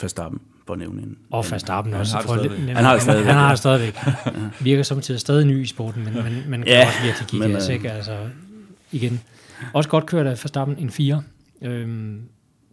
Verstappen, 0.00 0.40
på 0.66 0.72
at 0.72 0.78
nævne 0.78 1.02
en. 1.02 1.18
Og 1.30 1.44
Verstappen 1.50 1.94
også. 1.94 2.16
Han 2.16 2.24
har 2.24 2.32
det 2.32 2.42
stadigvæk. 2.42 2.76
Han 2.76 2.84
har 2.84 2.92
det 2.92 3.02
stadigvæk. 3.02 3.26
Han 3.26 3.34
har 3.34 3.48
det 3.48 3.58
stadigvæk. 3.58 3.96
Virker 4.60 4.82
samtidig 4.82 5.20
stadig 5.20 5.46
ny 5.46 5.62
i 5.62 5.66
sporten, 5.66 6.04
men, 6.04 6.14
men, 6.14 6.42
men 6.48 6.62
kan 6.62 6.72
ja, 6.72 6.86
også 6.86 7.02
virkelig 7.02 7.28
give 7.28 7.48
gas, 7.52 7.68
ikke? 7.68 7.92
Altså, 7.92 8.18
igen. 8.92 9.20
Også 9.72 9.90
godt 9.90 10.06
kørt 10.06 10.26
af 10.26 10.30
Verstappen 10.30 10.78
en 10.78 10.90
4. 10.90 11.22
Øhm, 11.62 12.20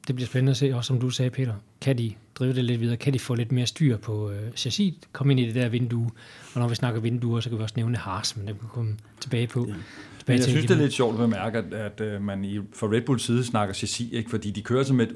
det 0.07 0.15
bliver 0.15 0.27
spændende 0.27 0.51
at 0.51 0.57
se, 0.57 0.75
også 0.75 0.87
som 0.87 0.99
du 0.99 1.09
sagde, 1.09 1.29
Peter. 1.29 1.53
Kan 1.81 1.97
de 1.97 2.13
drive 2.35 2.53
det 2.53 2.65
lidt 2.65 2.81
videre? 2.81 2.97
Kan 2.97 3.13
de 3.13 3.19
få 3.19 3.35
lidt 3.35 3.51
mere 3.51 3.65
styr 3.65 3.97
på 3.97 4.31
øh, 4.31 4.51
chassis? 4.55 4.93
Kom 5.11 5.31
ind 5.31 5.39
i 5.39 5.45
det 5.45 5.55
der 5.55 5.69
vindue. 5.69 6.11
Og 6.53 6.61
når 6.61 6.67
vi 6.67 6.75
snakker 6.75 7.01
vinduer, 7.01 7.39
så 7.39 7.49
kan 7.49 7.57
vi 7.57 7.63
også 7.63 7.73
nævne 7.77 7.97
Haas, 7.97 8.37
men 8.37 8.47
det 8.47 8.59
kan 8.59 8.69
komme 8.69 8.97
tilbage 9.19 9.47
på. 9.47 9.65
Ja. 9.67 9.73
Men 10.27 10.37
jeg 10.37 10.43
synes, 10.43 10.65
det 10.65 10.71
er 10.71 10.81
lidt 10.81 10.93
sjovt 10.93 11.13
at 11.13 11.19
bemærke, 11.19 11.57
at, 11.57 11.73
at, 11.73 12.01
at 12.01 12.21
man 12.21 12.45
i, 12.45 12.59
fra 12.75 12.87
Red 12.87 13.01
Bulls 13.01 13.23
side 13.23 13.43
snakker 13.43 13.73
chassis, 13.73 14.07
ikke? 14.11 14.29
fordi 14.29 14.51
de 14.51 14.61
kører 14.61 14.83
som 14.83 14.99
et, 14.99 15.15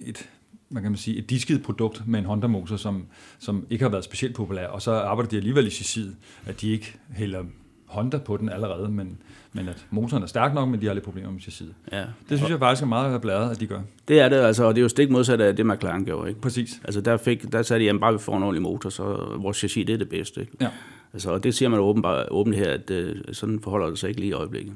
et 0.00 0.28
man 0.70 0.82
kan 0.82 0.96
sige, 0.96 1.18
et 1.18 1.30
disket 1.30 1.62
produkt 1.62 2.02
med 2.06 2.18
en 2.18 2.24
Honda-motor, 2.24 2.76
som, 2.76 3.06
som 3.38 3.66
ikke 3.70 3.84
har 3.84 3.90
været 3.90 4.04
specielt 4.04 4.34
populær, 4.34 4.66
og 4.66 4.82
så 4.82 4.92
arbejder 4.92 5.30
de 5.30 5.36
alligevel 5.36 5.66
i 5.66 5.70
chassiset, 5.70 6.16
at 6.46 6.60
de 6.60 6.70
ikke 6.70 6.96
hælder 7.10 7.42
Honda 7.86 8.18
på 8.18 8.36
den 8.36 8.48
allerede, 8.48 8.88
men, 8.88 9.18
men 9.52 9.68
at 9.68 9.86
motoren 9.90 10.22
er 10.22 10.26
stærk 10.26 10.54
nok, 10.54 10.68
men 10.68 10.80
de 10.80 10.86
har 10.86 10.94
lidt 10.94 11.04
problemer 11.04 11.30
med 11.30 11.40
chassiset. 11.40 11.74
Ja. 11.92 12.04
Det 12.28 12.38
synes 12.38 12.50
jeg 12.50 12.58
faktisk 12.58 12.82
er 12.82 12.86
meget 12.86 13.20
bladret, 13.20 13.50
at 13.50 13.60
de 13.60 13.66
gør. 13.66 13.80
Det 14.08 14.20
er 14.20 14.28
det, 14.28 14.36
altså, 14.36 14.64
og 14.64 14.74
det 14.74 14.80
er 14.80 14.82
jo 14.82 14.88
stik 14.88 15.10
modsat 15.10 15.40
af 15.40 15.56
det, 15.56 15.66
McLaren 15.66 16.04
gjorde. 16.04 16.28
Ikke? 16.28 16.40
Præcis. 16.40 16.80
Altså 16.84 17.00
der, 17.00 17.16
fik, 17.16 17.52
der 17.52 17.62
sagde 17.62 17.84
de, 17.84 17.90
at 17.90 18.00
bare 18.00 18.12
vi 18.12 18.18
får 18.18 18.36
en 18.36 18.42
ordentlig 18.42 18.62
motor, 18.62 18.90
så 18.90 19.04
vores 19.38 19.56
chassis 19.56 19.86
det 19.86 19.92
er 19.92 19.98
det 19.98 20.08
bedste. 20.08 20.40
Ikke? 20.40 20.52
Ja. 20.60 20.68
Altså, 21.12 21.30
og 21.30 21.44
det 21.44 21.54
siger 21.54 21.68
man 21.68 21.80
åbenbart, 21.80 22.26
åbent 22.30 22.56
her, 22.56 22.70
at 22.70 22.90
uh, 22.90 23.08
sådan 23.32 23.60
forholder 23.60 23.86
det 23.86 23.98
sig 23.98 24.08
ikke 24.08 24.20
lige 24.20 24.30
i 24.30 24.32
øjeblikket. 24.32 24.74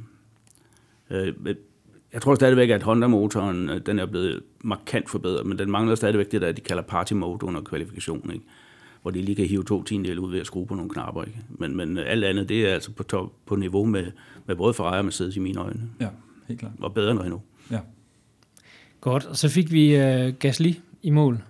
Uh, 1.11 1.17
jeg 2.13 2.23
tror 2.23 2.35
stadigvæk, 2.35 2.71
at 2.71 2.83
Honda-motoren 2.83 3.71
øh, 3.71 3.81
den 3.87 3.99
er 3.99 4.07
blevet 4.07 4.43
markant 4.65 5.11
forbedret, 5.11 5.47
men 5.47 5.59
den 5.59 5.71
mangler 5.71 5.95
stadigvæk 5.95 6.33
det 6.33 6.41
der, 6.41 6.53
de 6.53 6.61
kalder 6.61 6.83
party 6.83 7.13
mode 7.13 7.45
under 7.45 7.61
kvalifikation, 7.61 8.31
ikke? 8.33 8.45
hvor 9.03 9.11
de 9.11 9.23
lige 9.23 9.35
kan 9.35 9.47
hive 9.47 9.65
to 9.65 9.83
tiendele 9.83 10.21
ud 10.21 10.31
ved 10.31 10.41
at 10.41 10.47
skrue 10.47 10.67
på 10.67 10.75
nogle 10.75 10.91
knapper. 10.91 11.25
Ikke? 11.25 11.39
Men, 11.49 11.77
men 11.77 11.99
alt 11.99 12.25
andet, 12.25 12.49
det 12.49 12.69
er 12.69 12.75
altså 12.75 12.91
på, 12.91 13.03
top, 13.03 13.33
på 13.47 13.57
niveau 13.57 13.85
med, 13.85 14.07
med 14.47 14.57
både 14.57 14.75
Ferrari 14.75 14.99
og 14.99 15.05
Mercedes 15.05 15.37
i 15.37 15.41
mine 15.41 15.61
øjne. 15.61 15.81
Ja, 16.01 16.09
helt 16.49 16.61
klart. 16.61 16.73
Og 16.81 16.95
bedre 16.95 17.11
end 17.11 17.21
endnu. 17.21 17.41
Ja. 17.71 17.79
Godt, 19.01 19.27
og 19.27 19.37
så 19.37 19.49
fik 19.49 19.73
vi 19.73 19.97
uh, 19.97 20.35
Gasly 20.39 20.73
i 21.03 21.11
mål. 21.11 21.43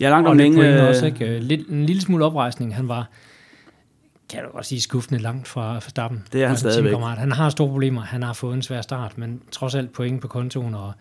Ja, 0.00 0.08
langt 0.08 0.28
om 0.28 0.36
længe. 0.36 0.88
Også, 0.88 1.06
ikke? 1.06 1.38
Lidt, 1.38 1.68
en 1.68 1.86
lille 1.86 2.02
smule 2.02 2.24
oprejsning. 2.24 2.74
Han 2.76 2.88
var 2.88 3.10
kan 4.32 4.44
du 4.44 4.50
godt 4.50 4.66
sige, 4.66 4.80
skuffende 4.80 5.22
langt 5.22 5.48
fra 5.48 5.72
Verstappen. 5.72 6.22
Det 6.32 6.42
er 6.42 6.48
han 6.48 6.56
stadigvæk. 6.56 6.94
Han 6.98 7.32
har 7.32 7.50
store 7.50 7.68
problemer. 7.68 8.00
Han 8.00 8.22
har 8.22 8.32
fået 8.32 8.54
en 8.54 8.62
svær 8.62 8.80
start, 8.80 9.18
men 9.18 9.40
trods 9.50 9.74
alt 9.74 9.92
point 9.92 10.20
på 10.20 10.28
kontoen 10.28 10.74
og, 10.74 10.92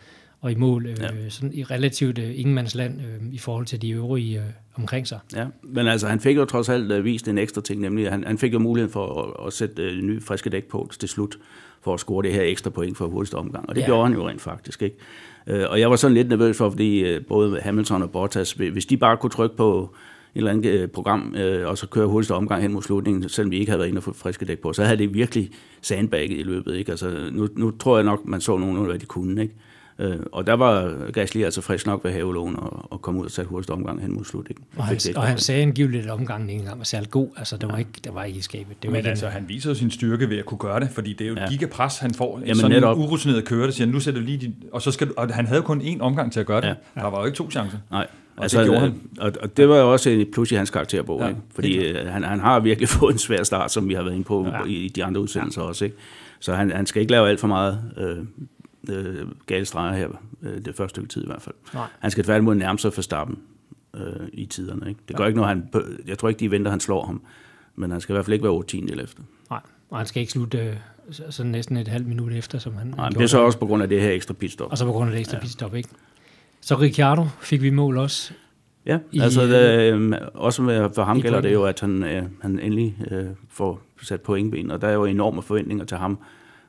og 0.42 0.52
i 0.52 0.56
mål, 0.56 0.86
øh, 0.86 0.98
ja. 1.00 1.30
sådan 1.30 1.54
i 1.54 1.64
relativt 1.64 2.18
øh, 2.18 2.40
ingenmandsland 2.40 3.02
øh, 3.02 3.34
i 3.34 3.38
forhold 3.38 3.66
til 3.66 3.82
de 3.82 3.90
øvrige 3.90 4.40
øh, 4.40 4.46
omkring 4.76 5.08
sig. 5.08 5.20
Ja, 5.36 5.46
men 5.64 5.88
altså 5.88 6.08
han 6.08 6.20
fik 6.20 6.38
jo 6.38 6.46
trods 6.46 6.70
alt 6.70 6.92
øh, 6.92 7.06
vist 7.06 7.28
en 7.28 7.38
ekstra 7.38 7.62
ting, 7.62 7.82
nemlig 7.82 8.12
han, 8.12 8.24
han 8.28 8.38
fik 8.38 8.54
jo 8.54 8.60
muligheden 8.60 8.94
for 8.94 9.22
at, 9.22 9.48
at 9.48 9.54
sætte 9.54 9.84
øh, 9.84 10.04
nye 10.04 10.22
friske 10.22 10.50
dæk 10.50 10.64
på 10.64 10.92
til 11.00 11.10
slut, 11.10 11.36
for 11.84 11.94
at 11.94 12.00
score 12.00 12.24
det 12.24 12.34
her 12.34 12.44
ekstra 12.44 12.70
point 12.70 12.98
for 12.98 13.08
hurtigste 13.08 13.36
omgang, 13.36 13.70
og 13.70 13.76
det 13.76 13.82
ja. 13.82 13.86
gjorde 13.86 14.04
han 14.04 14.14
jo 14.14 14.30
rent 14.30 14.42
faktisk, 14.42 14.82
ikke? 14.82 14.96
Øh, 15.48 15.66
og 15.70 15.80
jeg 15.80 15.90
var 15.90 15.96
sådan 15.96 16.16
lidt 16.16 16.30
nervøs 16.30 16.58
for, 16.58 16.70
fordi 16.70 17.00
øh, 17.00 17.26
både 17.26 17.60
Hamilton 17.62 18.02
og 18.02 18.12
Bottas, 18.12 18.52
hvis 18.52 18.86
de 18.86 18.98
bare 18.98 19.18
kunne 19.18 19.30
trykke 19.30 19.58
på 19.58 19.96
eller 20.36 20.52
andet 20.52 20.66
øh, 20.66 20.88
program, 20.88 21.36
øh, 21.36 21.68
og 21.68 21.78
så 21.78 21.88
køre 21.88 22.08
hurtigste 22.08 22.32
omgang 22.32 22.62
hen 22.62 22.74
mod 22.74 22.82
slutningen, 22.82 23.30
selvom 23.30 23.52
vi 23.52 23.60
ikke 23.60 23.70
havde 23.70 23.80
været 23.80 23.90
inde 23.90 24.00
og 24.00 24.04
få 24.04 24.14
friske 24.14 24.46
dæk 24.46 24.60
på, 24.60 24.74
så 24.74 24.84
havde 24.84 24.98
det 24.98 25.14
virkelig 25.14 25.52
sandbagget 25.82 26.40
i 26.40 26.44
løbet. 26.44 26.76
Ikke? 26.76 26.92
Altså, 26.92 27.30
nu, 27.32 27.48
nu 27.56 27.72
tror 27.72 27.98
jeg 27.98 28.06
nok, 28.06 28.26
man 28.26 28.42
så 28.42 28.58
nogen, 28.58 28.86
hvad 28.86 29.00
de 29.00 29.06
kunne. 29.06 29.42
Ikke? 29.42 29.54
Øh, 30.00 30.20
og 30.32 30.48
der 30.48 30.54
var 30.54 30.96
Gasly 31.12 31.44
altså 31.44 31.62
frisk 31.62 31.86
nok 31.86 32.04
ved 32.04 32.12
havelån 32.12 32.56
og, 32.56 32.92
og 32.92 33.02
kom 33.02 33.18
ud 33.18 33.26
og 33.26 33.32
satte 33.32 33.50
hurtigste 33.50 33.72
omgang 33.72 34.02
hen 34.02 34.14
mod 34.14 34.24
slutningen. 34.24 34.66
Og 34.78 34.86
han, 34.86 35.00
og 35.16 35.24
han 35.24 35.38
sagde 35.38 35.62
angiveligt, 35.62 36.06
at 36.06 36.12
omgangen 36.12 36.50
ikke 36.50 36.60
engang 36.60 36.78
var 36.78 36.84
særlig 36.86 37.10
god. 37.10 37.28
Altså, 37.38 37.58
der 37.58 37.68
var 37.68 37.78
ikke, 37.78 37.92
der 38.04 38.12
var 38.12 38.24
ikke 38.24 38.40
i 38.40 38.42
skabet. 38.42 38.84
Det 38.84 38.92
var 38.92 38.98
Men 38.98 39.06
altså, 39.06 39.28
han 39.28 39.46
viser 39.48 39.74
sin 39.74 39.92
styrke 39.92 40.30
ved 40.30 40.38
at 40.38 40.46
kunne 40.46 40.58
gøre 40.58 40.80
det, 40.80 40.90
fordi 40.90 41.14
det 41.14 41.26
er 41.26 41.30
jo 41.30 41.36
ja. 41.36 41.50
gigapres, 41.50 41.98
han 41.98 42.14
får. 42.14 42.40
Jamen, 42.40 42.56
sådan 42.56 42.72
netop. 42.72 42.98
en 42.98 43.04
urutineret 43.04 43.46
kører, 43.46 43.66
der 43.66 43.72
siger, 43.72 43.88
nu 43.88 44.00
sætter 44.00 44.22
du 44.22 44.26
lige 44.26 44.38
din... 44.38 44.56
Og, 44.72 44.82
så 44.82 44.92
skal 44.92 45.08
du, 45.08 45.14
og 45.18 45.34
han 45.34 45.48
havde 45.48 45.62
kun 45.62 45.82
én 45.82 46.00
omgang 46.00 46.32
til 46.32 46.40
at 46.40 46.46
gøre 46.46 46.62
det. 46.62 46.68
Ja. 46.68 47.02
Der 47.02 47.08
var 47.08 47.20
jo 47.20 47.26
ikke 47.26 47.36
to 47.36 47.52
chancer. 47.52 47.78
Nej. 47.92 48.08
Og 48.42 48.46
altså, 48.46 48.60
det 48.60 48.68
gjorde 48.68 48.82
han. 48.82 49.02
Og, 49.20 49.32
og 49.42 49.58
det 49.58 49.70
var 49.70 49.78
jo 49.78 49.92
også 49.92 50.10
et 50.10 50.32
plus 50.34 50.52
i 50.52 50.56
hans 50.56 50.70
karakterbog, 50.70 51.22
ja, 51.22 51.28
ikke? 51.28 51.42
fordi 51.56 51.88
øh, 51.88 52.08
han, 52.08 52.24
han 52.24 52.40
har 52.40 52.60
virkelig 52.60 52.90
fået 53.00 53.14
en 53.14 53.20
svær 53.20 53.44
start, 53.44 53.72
som 53.72 53.90
vi 53.90 53.94
har 53.94 54.04
været 54.04 54.14
inde 54.14 54.26
på 54.26 54.48
ja. 54.48 54.64
i, 54.66 54.74
i 54.74 54.88
de 54.88 55.04
andre 55.04 55.22
udsendelser 55.22 55.62
ja. 55.62 55.68
også. 55.68 55.86
Ikke? 55.86 55.98
Så 56.40 56.54
han, 56.54 56.72
han 56.72 56.86
skal 56.86 57.02
ikke 57.02 57.12
lave 57.12 57.30
alt 57.30 57.40
for 57.40 57.48
meget 57.48 57.80
øh, 57.98 58.18
øh, 58.90 59.28
gale 59.46 59.66
streger 59.66 59.94
her, 59.94 60.08
øh, 60.42 60.66
det 60.66 60.76
første 60.76 60.90
stykke 60.90 61.10
tid 61.10 61.24
i 61.24 61.28
hvert 61.28 61.42
fald. 61.42 61.56
Nej. 61.74 61.88
Han 62.00 62.12
skal 62.12 62.24
tværtimod 62.24 62.56
nærme 62.56 62.80
sig 62.80 62.94
for 62.94 63.02
starten 63.02 63.40
øh, 63.94 64.28
i 64.34 64.46
tiderne. 64.46 64.90
Ikke? 64.90 65.00
Det 65.08 65.16
gør 65.16 65.24
ja. 65.24 65.28
ikke 65.28 65.40
noget, 65.40 65.50
han, 65.50 65.70
jeg 66.08 66.18
tror 66.18 66.30
ikke, 66.30 66.40
de 66.40 66.52
venter, 66.52 66.72
han 66.72 66.80
slår 66.80 67.06
ham, 67.06 67.22
men 67.76 67.92
han 67.92 68.02
skal 68.02 68.14
i 68.14 68.16
hvert 68.16 68.26
fald 68.26 68.34
ikke 68.34 68.44
være 68.44 68.54
8 68.54 68.70
tiendel 68.70 69.00
efter. 69.00 69.24
Nej, 69.50 69.60
og 69.90 69.98
han 69.98 70.08
skal 70.08 70.20
ikke 70.20 70.32
slutte 70.32 70.58
øh, 70.58 70.76
sådan 71.30 71.52
næsten 71.52 71.78
et 71.78 71.88
halvt 71.88 72.08
minut 72.08 72.34
efter, 72.34 72.60
som 72.60 72.76
han, 72.76 72.88
Nej, 72.88 73.04
han 73.04 73.14
det 73.14 73.22
er 73.22 73.28
så 73.28 73.40
også 73.40 73.60
på 73.60 73.66
grund 73.66 73.84
af 73.84 73.90
det 73.90 74.02
her 74.02 74.12
ekstra 74.12 74.34
pitstop. 74.34 74.72
Og 74.72 74.78
så 74.78 74.86
på 74.86 74.92
grund 74.92 75.10
af 75.10 75.12
det 75.12 75.20
ekstra 75.20 75.38
ja. 75.38 75.42
pitstop, 75.42 75.76
ikke? 75.76 75.90
Så 76.62 76.76
Ricciardo 76.76 77.26
fik 77.42 77.62
vi 77.62 77.70
mål 77.70 77.98
også. 77.98 78.34
Ja, 78.86 79.00
i, 79.12 79.20
altså 79.20 79.46
det, 79.46 79.94
øh, 79.94 80.12
også 80.34 80.62
med, 80.62 80.90
for 80.96 81.04
ham 81.04 81.22
gælder 81.22 81.42
det 81.42 81.54
jo, 81.54 81.64
at 81.64 81.80
han, 81.80 82.04
øh, 82.04 82.24
han 82.42 82.60
endelig 82.60 82.98
øh, 83.12 83.26
får 83.50 83.82
sat 84.02 84.22
pointben, 84.22 84.72
og 84.72 84.82
der 84.82 84.88
er 84.88 84.94
jo 84.94 85.06
enorme 85.06 85.42
forventninger 85.42 85.86
til 85.86 85.98
ham 85.98 86.20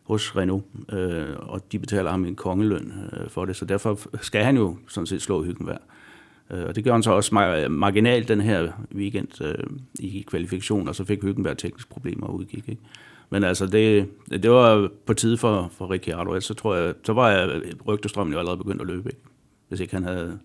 hos 0.03 0.37
Renault, 0.37 0.65
øh, 0.93 1.37
og 1.39 1.73
de 1.73 1.79
betaler 1.79 2.11
ham 2.11 2.25
en 2.25 2.35
kongeløn 2.35 2.93
øh, 3.13 3.31
for 3.31 3.45
det, 3.45 3.57
så 3.57 3.65
derfor 3.65 4.01
skal 4.21 4.45
han 4.45 4.57
jo 4.57 4.77
sådan 4.89 5.07
set 5.07 5.23
slå 5.23 5.45
hyggen 5.45 5.67
værd. 5.67 5.83
Øh, 6.51 6.65
og 6.65 6.77
det 6.77 6.85
gør 6.85 6.93
han 6.93 7.03
så 7.03 7.11
også 7.11 7.35
marginalt 7.71 8.29
den 8.29 8.41
her 8.41 8.69
weekend 8.95 9.43
øh, 9.43 9.55
i 9.99 10.25
kvalifikation, 10.29 10.89
og 10.89 10.95
så 10.95 11.05
fik 11.05 11.23
Hyggenberg 11.23 11.59
tekniske 11.59 11.91
problemer 11.91 12.27
og 12.27 12.35
udgik. 12.35 12.69
Ikke? 12.69 12.83
Men 13.31 13.45
altså, 13.45 13.67
det, 13.67 14.09
det 14.31 14.51
var 14.51 14.89
på 15.07 15.15
tide 15.15 15.37
for, 15.37 15.71
for 15.79 15.91
Ricciardo, 15.91 16.41
så 16.41 16.55
tror 16.55 16.75
jeg, 16.75 16.95
så 17.05 17.13
var 17.13 17.31
jeg, 17.31 17.63
rygtestrømmen 17.87 18.33
jo 18.33 18.39
allerede 18.39 18.59
begyndt 18.59 18.81
at 18.81 18.87
løbe, 18.87 19.09
ikke? 19.09 19.21
Hvis 19.73 19.81
ikke 19.81 19.95
han 19.95 20.05
havde 20.05 20.39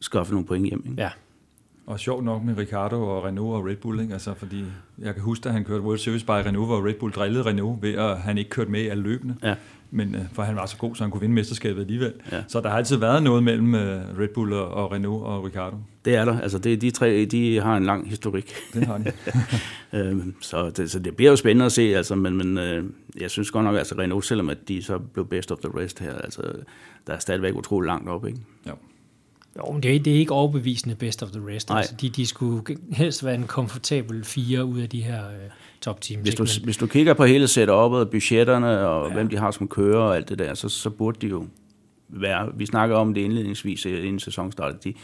skaffet 0.00 0.32
nogle 0.32 0.46
point 0.46 0.66
hjem. 0.66 0.82
Ikke? 0.90 1.02
Ja. 1.02 1.10
Og 1.88 2.00
sjovt 2.00 2.24
nok 2.24 2.44
med 2.44 2.58
Ricardo 2.58 3.02
og 3.02 3.24
Renault 3.24 3.54
og 3.54 3.66
Red 3.66 3.76
Bull, 3.76 4.00
ikke? 4.00 4.12
Altså, 4.12 4.34
fordi 4.34 4.64
jeg 4.98 5.14
kan 5.14 5.22
huske, 5.22 5.48
at 5.48 5.52
han 5.52 5.64
kørte 5.64 5.82
World 5.82 5.98
Series 5.98 6.24
by 6.24 6.30
Renault, 6.30 6.66
hvor 6.66 6.86
Red 6.88 6.94
Bull 6.94 7.12
drillede 7.12 7.46
Renault 7.46 7.82
ved, 7.82 7.94
at 7.94 8.18
han 8.18 8.38
ikke 8.38 8.50
kørte 8.50 8.70
med 8.70 8.80
i 8.80 8.86
alle 8.86 9.02
løbene. 9.02 9.36
Ja. 9.42 9.54
Men 9.90 10.14
uh, 10.14 10.20
for 10.32 10.42
han 10.42 10.56
var 10.56 10.66
så 10.66 10.76
god, 10.76 10.94
så 10.94 11.04
han 11.04 11.10
kunne 11.10 11.20
vinde 11.20 11.34
mesterskabet 11.34 11.80
alligevel. 11.80 12.12
Ja. 12.32 12.42
Så 12.48 12.60
der 12.60 12.68
har 12.68 12.76
altid 12.76 12.96
været 12.96 13.22
noget 13.22 13.42
mellem 13.42 13.74
uh, 13.74 13.80
Red 13.80 14.28
Bull 14.34 14.52
og, 14.52 14.92
Renault 14.92 15.24
og 15.24 15.44
Ricardo. 15.44 15.76
Det 16.04 16.14
er 16.14 16.24
der. 16.24 16.40
Altså, 16.40 16.58
det, 16.58 16.80
de 16.80 16.90
tre 16.90 17.24
de 17.24 17.60
har 17.60 17.76
en 17.76 17.84
lang 17.84 18.08
historik. 18.08 18.54
Det 18.74 18.86
har 18.86 18.98
de. 18.98 19.12
øhm, 19.98 20.34
så, 20.40 20.70
det, 20.70 20.90
så 20.90 20.98
det 20.98 21.16
bliver 21.16 21.30
jo 21.30 21.36
spændende 21.36 21.66
at 21.66 21.72
se, 21.72 21.82
altså, 21.96 22.14
men, 22.14 22.36
men 22.36 22.58
øh, 22.58 22.84
jeg 23.20 23.30
synes 23.30 23.50
godt 23.50 23.64
nok, 23.64 23.74
at 23.74 23.78
altså, 23.78 23.94
Renault, 23.98 24.24
selvom 24.24 24.50
at 24.50 24.68
de 24.68 24.82
så 24.82 24.98
blev 24.98 25.26
best 25.26 25.52
of 25.52 25.58
the 25.58 25.70
rest 25.80 25.98
her, 25.98 26.14
altså, 26.14 26.42
der 27.06 27.12
er 27.12 27.18
stadigvæk 27.18 27.54
utroligt 27.54 27.86
langt 27.86 28.08
op, 28.08 28.26
ikke? 28.26 28.38
Ja. 28.66 28.72
Jo, 29.58 29.72
men 29.72 29.82
det 29.82 29.96
er, 29.96 29.98
det 29.98 30.14
er 30.14 30.18
ikke 30.18 30.32
overbevisende 30.32 30.94
best 30.94 31.22
of 31.22 31.30
the 31.30 31.40
rest. 31.48 31.70
Altså, 31.70 31.94
de, 32.00 32.08
de 32.08 32.26
skulle 32.26 32.76
helst 32.92 33.24
være 33.24 33.34
en 33.34 33.46
komfortabel 33.46 34.24
fire 34.24 34.64
ud 34.64 34.80
af 34.80 34.88
de 34.88 35.02
her 35.02 35.20
uh, 35.20 35.34
top 35.80 36.00
teams. 36.00 36.22
Hvis 36.22 36.34
du, 36.34 36.42
men, 36.42 36.64
hvis 36.64 36.76
du 36.76 36.86
kigger 36.86 37.14
på 37.14 37.24
hele 37.24 37.44
setup'et, 37.44 38.04
budgetterne 38.04 38.88
og 38.88 39.08
ja. 39.08 39.14
hvem 39.14 39.28
de 39.28 39.36
har 39.36 39.50
som 39.50 39.68
kører 39.68 40.00
og 40.00 40.16
alt 40.16 40.28
det 40.28 40.38
der, 40.38 40.54
så, 40.54 40.68
så 40.68 40.90
burde 40.90 41.18
de 41.20 41.26
jo 41.26 41.46
være, 42.08 42.48
vi 42.54 42.66
snakker 42.66 42.96
om 42.96 43.14
det 43.14 43.20
indledningsvis 43.20 43.84
inden 43.84 44.20
sæsonstart, 44.20 44.84
de 44.84 44.94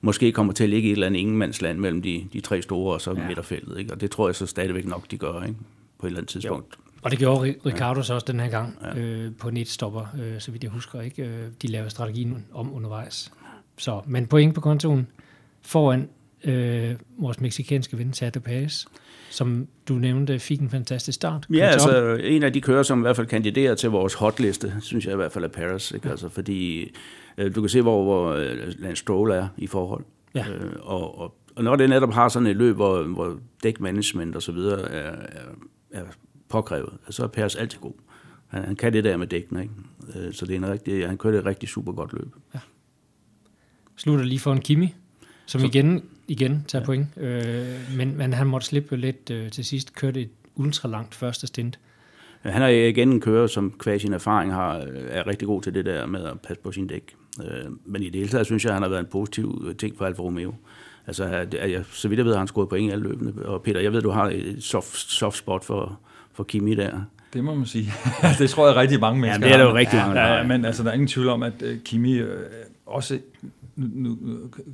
måske 0.00 0.32
kommer 0.32 0.52
til 0.52 0.64
at 0.64 0.70
ligge 0.70 0.88
i 0.88 0.92
et 0.92 0.96
eller 0.96 1.06
andet 1.06 1.20
ingenmandsland 1.20 1.78
mellem 1.78 2.02
de, 2.02 2.26
de 2.32 2.40
tre 2.40 2.62
store 2.62 2.94
og 2.94 3.00
så 3.00 3.14
ja. 3.16 3.26
midterfeltet. 3.26 3.78
Ikke? 3.78 3.92
Og 3.92 4.00
det 4.00 4.10
tror 4.10 4.28
jeg 4.28 4.34
så 4.34 4.46
stadigvæk 4.46 4.86
nok, 4.86 5.10
de 5.10 5.16
gør 5.16 5.42
ikke? 5.42 5.58
på 5.98 6.06
et 6.06 6.10
eller 6.10 6.20
andet 6.20 6.28
tidspunkt. 6.28 6.74
Jo. 6.78 6.90
Og 7.02 7.10
det 7.10 7.18
gjorde 7.18 7.54
Ricardo 7.66 8.02
så 8.02 8.14
også 8.14 8.24
den 8.32 8.40
her 8.40 8.48
gang 8.48 8.78
ja. 8.82 9.00
øh, 9.00 9.32
på 9.38 9.50
netstopper, 9.50 10.06
øh, 10.22 10.40
så 10.40 10.50
vidt 10.50 10.64
jeg 10.64 10.72
husker. 10.72 11.00
ikke. 11.00 11.22
Øh, 11.22 11.46
de 11.62 11.66
lavede 11.66 11.90
strategien 11.90 12.46
om 12.52 12.74
undervejs. 12.74 13.32
Så, 13.80 14.00
men 14.06 14.26
point 14.26 14.54
på 14.54 14.60
kontoen 14.60 15.06
foran 15.62 16.08
øh, 16.44 16.94
vores 17.18 17.40
meksikanske 17.40 17.98
ven, 17.98 18.12
Sergio 18.12 18.40
Perez, 18.40 18.84
som 19.30 19.66
du 19.88 19.94
nævnte, 19.94 20.38
fik 20.38 20.60
en 20.60 20.70
fantastisk 20.70 21.16
start. 21.16 21.46
Ja, 21.50 21.66
altså 21.66 22.18
en 22.22 22.42
af 22.42 22.52
de 22.52 22.60
kører, 22.60 22.82
som 22.82 22.98
i 22.98 23.02
hvert 23.02 23.16
fald 23.16 23.26
kandiderer 23.26 23.74
til 23.74 23.90
vores 23.90 24.14
hotliste, 24.14 24.74
synes 24.80 25.04
jeg 25.04 25.12
i 25.12 25.16
hvert 25.16 25.32
fald 25.32 25.44
er 25.44 25.48
Paris, 25.48 25.90
ikke? 25.90 26.10
Altså, 26.10 26.28
fordi 26.28 26.90
øh, 27.38 27.54
du 27.54 27.60
kan 27.60 27.68
se, 27.68 27.82
hvor, 27.82 28.02
hvor 28.04 28.32
øh, 28.32 28.56
Lance 28.78 29.00
Stroll 29.00 29.30
er 29.30 29.48
i 29.56 29.66
forhold. 29.66 30.04
Ja. 30.34 30.48
Øh, 30.50 30.72
og, 30.80 31.18
og, 31.18 31.34
og 31.56 31.64
når 31.64 31.76
det 31.76 31.88
netop 31.88 32.12
har 32.12 32.28
sådan 32.28 32.46
et 32.46 32.56
løb, 32.56 32.76
hvor, 32.76 33.02
hvor 33.02 33.38
dækmanagement 33.62 34.36
og 34.36 34.42
så 34.42 34.52
videre 34.52 34.90
er, 34.90 35.10
er, 35.10 35.44
er 35.90 36.04
påkrævet, 36.48 36.92
så 37.10 37.22
er 37.22 37.28
Paris 37.28 37.56
altid 37.56 37.78
god. 37.78 37.92
Han, 38.48 38.64
han 38.64 38.76
kan 38.76 38.92
det 38.92 39.04
der 39.04 39.16
med 39.16 39.26
dækkene, 39.26 39.62
ikke? 39.62 39.74
Øh, 40.16 40.32
så 40.32 40.46
det 40.46 40.52
er 40.52 40.56
en 40.56 40.70
rigtig, 40.70 41.06
han 41.06 41.18
kører 41.18 41.38
et 41.38 41.46
rigtig 41.46 41.68
super 41.68 41.92
godt 41.92 42.12
løb. 42.12 42.28
Ja. 42.54 42.58
Slutter 44.00 44.24
lige 44.24 44.38
for 44.38 44.52
en 44.52 44.60
Kimi, 44.60 44.94
som 45.46 45.60
så, 45.60 45.66
igen, 45.66 46.04
igen 46.28 46.64
tager 46.68 46.82
ja. 46.82 46.86
point. 46.86 47.06
Øh, 47.16 47.96
men, 47.96 48.16
men 48.16 48.32
han 48.32 48.46
måtte 48.46 48.66
slippe 48.66 48.96
lidt 48.96 49.30
øh, 49.30 49.50
til 49.50 49.64
sidst, 49.64 49.94
kørte 49.94 50.20
et 50.20 50.30
ultra 50.54 50.88
langt 50.88 51.14
første 51.14 51.46
stint. 51.46 51.78
Han 52.42 52.62
er 52.62 52.68
igen 52.68 53.12
en 53.12 53.20
kører, 53.20 53.46
som 53.46 53.74
kvæg 53.78 54.00
sin 54.00 54.12
erfaring 54.12 54.52
har, 54.52 54.74
er 55.08 55.26
rigtig 55.26 55.48
god 55.48 55.62
til 55.62 55.74
det 55.74 55.84
der 55.84 56.06
med 56.06 56.24
at 56.24 56.40
passe 56.40 56.62
på 56.62 56.72
sin 56.72 56.86
dæk. 56.86 57.14
Øh, 57.44 57.70
men 57.84 58.02
i 58.02 58.04
det 58.04 58.14
hele 58.14 58.28
taget 58.28 58.46
synes 58.46 58.64
jeg, 58.64 58.70
at 58.70 58.74
han 58.74 58.82
har 58.82 58.88
været 58.88 59.00
en 59.00 59.10
positiv 59.10 59.74
ting 59.78 59.98
for 59.98 60.06
Alfa 60.06 60.22
Romeo. 60.22 60.54
Altså, 61.06 61.24
at, 61.24 61.54
jeg, 61.54 61.84
så 61.92 62.08
vidt 62.08 62.18
jeg 62.18 62.24
ved, 62.24 62.32
har 62.32 62.38
han 62.38 62.48
scoret 62.48 62.68
point 62.68 62.90
i 62.90 62.92
alle 62.92 63.08
løbene. 63.08 63.46
Og 63.46 63.62
Peter, 63.62 63.80
jeg 63.80 63.92
ved, 63.92 64.02
du 64.02 64.10
har 64.10 64.30
et 64.30 64.56
soft, 64.60 64.96
soft 64.96 65.36
spot 65.36 65.64
for, 65.64 66.00
for 66.32 66.44
Kimi 66.44 66.74
der. 66.74 67.00
Det 67.32 67.44
må 67.44 67.54
man 67.54 67.66
sige. 67.66 67.92
det 68.38 68.50
tror 68.50 68.66
jeg 68.66 68.76
rigtig 68.76 69.00
mange 69.00 69.20
mennesker 69.20 69.46
Ja, 69.46 69.52
det 69.52 69.60
er 69.60 69.64
der 69.64 69.70
jo 69.70 69.76
rigtig 69.76 69.98
mange, 69.98 70.20
ja, 70.20 70.34
ja, 70.34 70.46
men 70.46 70.64
altså, 70.64 70.82
der 70.82 70.88
er 70.88 70.94
ingen 70.94 71.08
tvivl 71.08 71.28
om, 71.28 71.42
at 71.42 71.64
Kimi 71.84 72.20
også 72.86 73.18
nu, 73.76 74.18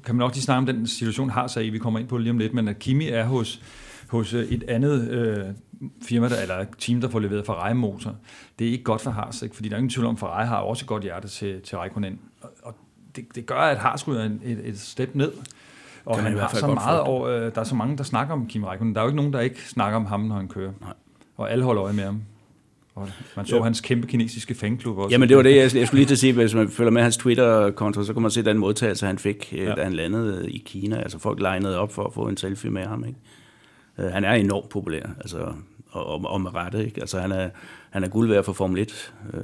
kan 0.04 0.14
man 0.14 0.16
nok 0.16 0.34
lige 0.34 0.42
snakke 0.42 0.58
om 0.58 0.66
den 0.66 0.86
situation 0.86 1.30
har 1.30 1.46
sig 1.46 1.66
i, 1.66 1.70
vi 1.70 1.78
kommer 1.78 2.00
ind 2.00 2.08
på 2.08 2.18
lige 2.18 2.30
om 2.30 2.38
lidt, 2.38 2.54
men 2.54 2.68
at 2.68 2.78
Kimi 2.78 3.08
er 3.08 3.24
hos, 3.24 3.62
hos 4.08 4.34
et 4.34 4.64
andet 4.68 5.10
øh, 5.10 5.44
firma, 6.02 6.28
der, 6.28 6.42
eller 6.42 6.64
team, 6.78 7.00
der 7.00 7.08
får 7.08 7.20
leveret 7.20 7.46
Ferrari-motor, 7.46 8.14
det 8.58 8.66
er 8.66 8.72
ikke 8.72 8.84
godt 8.84 9.00
for 9.00 9.10
Haas, 9.10 9.42
ikke? 9.42 9.54
fordi 9.54 9.68
der 9.68 9.74
er 9.74 9.78
ingen 9.78 9.90
tvivl 9.90 10.06
om, 10.06 10.14
at 10.14 10.18
Ferrari 10.18 10.46
har 10.46 10.56
også 10.56 10.84
et 10.84 10.88
godt 10.88 11.02
hjerte 11.02 11.28
til, 11.28 11.60
til 11.60 11.78
Raikkonen. 11.78 12.18
Og, 12.40 12.50
og 12.62 12.74
det, 13.16 13.24
det 13.34 13.46
gør, 13.46 13.60
at 13.60 13.78
Haas 13.78 14.08
ryger 14.08 14.24
et, 14.44 14.60
et 14.64 14.78
step 14.78 15.14
ned. 15.14 15.32
Og 16.04 16.22
han 16.22 16.38
har 16.38 16.48
så 16.48 16.66
meget 16.66 17.00
over, 17.00 17.28
øh, 17.28 17.54
der 17.54 17.60
er 17.60 17.64
så 17.64 17.74
mange, 17.74 17.96
der 17.96 18.04
snakker 18.04 18.34
om 18.34 18.46
Kimi 18.46 18.64
Raikkonen. 18.64 18.94
Der 18.94 19.00
er 19.00 19.04
jo 19.04 19.08
ikke 19.08 19.16
nogen, 19.16 19.32
der 19.32 19.40
ikke 19.40 19.68
snakker 19.68 19.96
om 19.96 20.06
ham, 20.06 20.20
når 20.20 20.36
han 20.36 20.48
kører. 20.48 20.72
Nej. 20.80 20.92
Og 21.36 21.52
alle 21.52 21.64
holder 21.64 21.84
øje 21.84 21.92
med 21.92 22.04
ham. 22.04 22.22
Og 22.96 23.08
man 23.36 23.46
så 23.46 23.56
ja. 23.56 23.62
hans 23.62 23.80
kæmpe 23.80 24.06
kinesiske 24.06 24.54
fanklub 24.54 24.98
også. 24.98 25.14
Jamen 25.14 25.28
det 25.28 25.36
var 25.36 25.42
det, 25.42 25.50
jeg, 25.50 25.74
jeg 25.74 25.86
skulle 25.86 26.00
lige 26.00 26.06
til 26.06 26.14
at 26.14 26.18
sige, 26.18 26.32
hvis 26.32 26.54
man 26.54 26.68
følger 26.68 26.90
med 26.90 27.02
hans 27.02 27.16
Twitter-konto, 27.16 28.04
så 28.04 28.12
kan 28.12 28.22
man 28.22 28.30
se 28.30 28.42
den 28.42 28.58
modtagelse, 28.58 29.06
han 29.06 29.18
fik, 29.18 29.54
øh, 29.56 29.64
ja. 29.64 29.74
da 29.74 29.84
han 29.84 29.92
landede 29.92 30.50
i 30.50 30.58
Kina. 30.58 30.96
Altså 30.96 31.18
folk 31.18 31.40
legnede 31.40 31.78
op 31.78 31.92
for 31.92 32.04
at 32.04 32.14
få 32.14 32.28
en 32.28 32.36
selfie 32.36 32.70
med 32.70 32.84
ham. 32.84 33.04
Ikke? 33.04 33.18
Øh, 33.98 34.12
han 34.12 34.24
er 34.24 34.32
enormt 34.32 34.68
populær, 34.68 35.02
altså, 35.20 35.52
og, 35.90 36.06
og, 36.06 36.24
og 36.24 36.40
med 36.40 36.54
rette. 36.54 36.84
Ikke? 36.84 37.00
Altså, 37.00 37.20
han, 37.20 37.32
er, 37.32 37.50
han 37.90 38.04
er 38.04 38.08
guld 38.08 38.28
værd 38.28 38.44
for 38.44 38.52
Formel 38.52 38.78
1, 38.78 39.12
øh, 39.34 39.40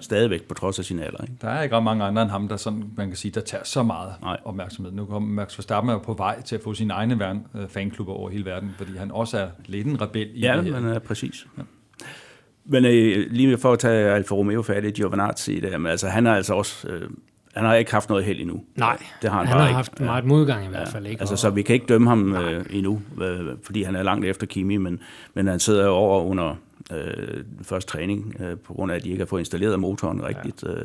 stadigvæk 0.00 0.42
på 0.42 0.54
trods 0.54 0.78
af 0.78 0.84
sin 0.84 0.98
alder. 0.98 1.22
Ikke? 1.22 1.34
Der 1.40 1.48
er 1.48 1.62
ikke 1.62 1.76
ret 1.76 1.84
mange 1.84 2.04
andre 2.04 2.22
end 2.22 2.30
ham, 2.30 2.48
der, 2.48 2.56
sådan, 2.56 2.84
man 2.96 3.06
kan 3.06 3.16
sige, 3.16 3.32
der 3.32 3.40
tager 3.40 3.64
så 3.64 3.82
meget 3.82 4.12
Nej. 4.22 4.36
opmærksomhed. 4.44 4.92
Nu 4.92 5.04
kommer 5.04 5.28
Max 5.28 5.58
Verstappen 5.58 5.92
er 5.92 5.98
på 5.98 6.12
vej 6.12 6.42
til 6.42 6.56
at 6.56 6.62
få 6.62 6.74
sin 6.74 6.90
egne 6.90 7.40
fanklubber 7.68 8.12
over 8.12 8.30
hele 8.30 8.44
verden, 8.44 8.74
fordi 8.76 8.96
han 8.96 9.10
også 9.10 9.38
er 9.38 9.48
lidt 9.66 9.86
en 9.86 10.00
rebel 10.00 10.30
i 10.34 10.40
ja, 10.40 10.56
det 10.56 10.64
her. 10.64 10.80
Men 10.80 10.90
er 10.90 10.98
præcis. 10.98 11.46
Ja. 11.58 11.62
Men 12.68 12.84
øh, 12.84 13.26
lige 13.30 13.58
for 13.58 13.72
at 13.72 13.78
tage 13.78 14.10
Alfa 14.10 14.34
Romeo 14.34 14.62
færdig, 14.62 14.94
Giovinazzi, 14.94 15.60
der, 15.60 15.78
men 15.78 15.90
altså, 15.90 16.08
han 16.08 16.26
har 16.26 16.36
altså 16.36 16.54
også... 16.54 16.88
Øh, 16.88 17.10
han 17.54 17.64
har 17.64 17.74
ikke 17.74 17.90
haft 17.90 18.08
noget 18.08 18.24
held 18.24 18.40
endnu. 18.40 18.64
Nej, 18.76 18.98
det 19.22 19.30
har 19.30 19.38
han, 19.38 19.46
han 19.46 19.58
har 19.58 19.66
ikke. 19.66 19.74
haft 19.74 20.00
meget 20.00 20.24
modgang 20.24 20.64
i 20.66 20.68
hvert 20.68 20.88
fald. 20.88 21.04
Ja, 21.04 21.10
ikke? 21.10 21.20
Altså, 21.20 21.36
så 21.36 21.50
vi 21.50 21.62
kan 21.62 21.74
ikke 21.74 21.86
dømme 21.86 22.08
ham 22.08 22.34
øh, 22.34 22.64
endnu, 22.70 23.02
øh, 23.22 23.46
fordi 23.62 23.82
han 23.82 23.96
er 23.96 24.02
langt 24.02 24.26
efter 24.26 24.46
Kimi, 24.46 24.76
men, 24.76 25.00
men 25.34 25.46
han 25.46 25.60
sidder 25.60 25.84
jo 25.84 25.90
over 25.90 26.22
under 26.22 26.54
øh, 26.92 27.44
første 27.62 27.90
træning, 27.90 28.36
øh, 28.40 28.58
på 28.58 28.72
grund 28.72 28.92
af, 28.92 28.96
at 28.96 29.04
de 29.04 29.08
ikke 29.08 29.20
har 29.20 29.26
fået 29.26 29.40
installeret 29.40 29.80
motoren 29.80 30.24
rigtigt. 30.24 30.62
Ja. 30.62 30.72
Øh, 30.72 30.84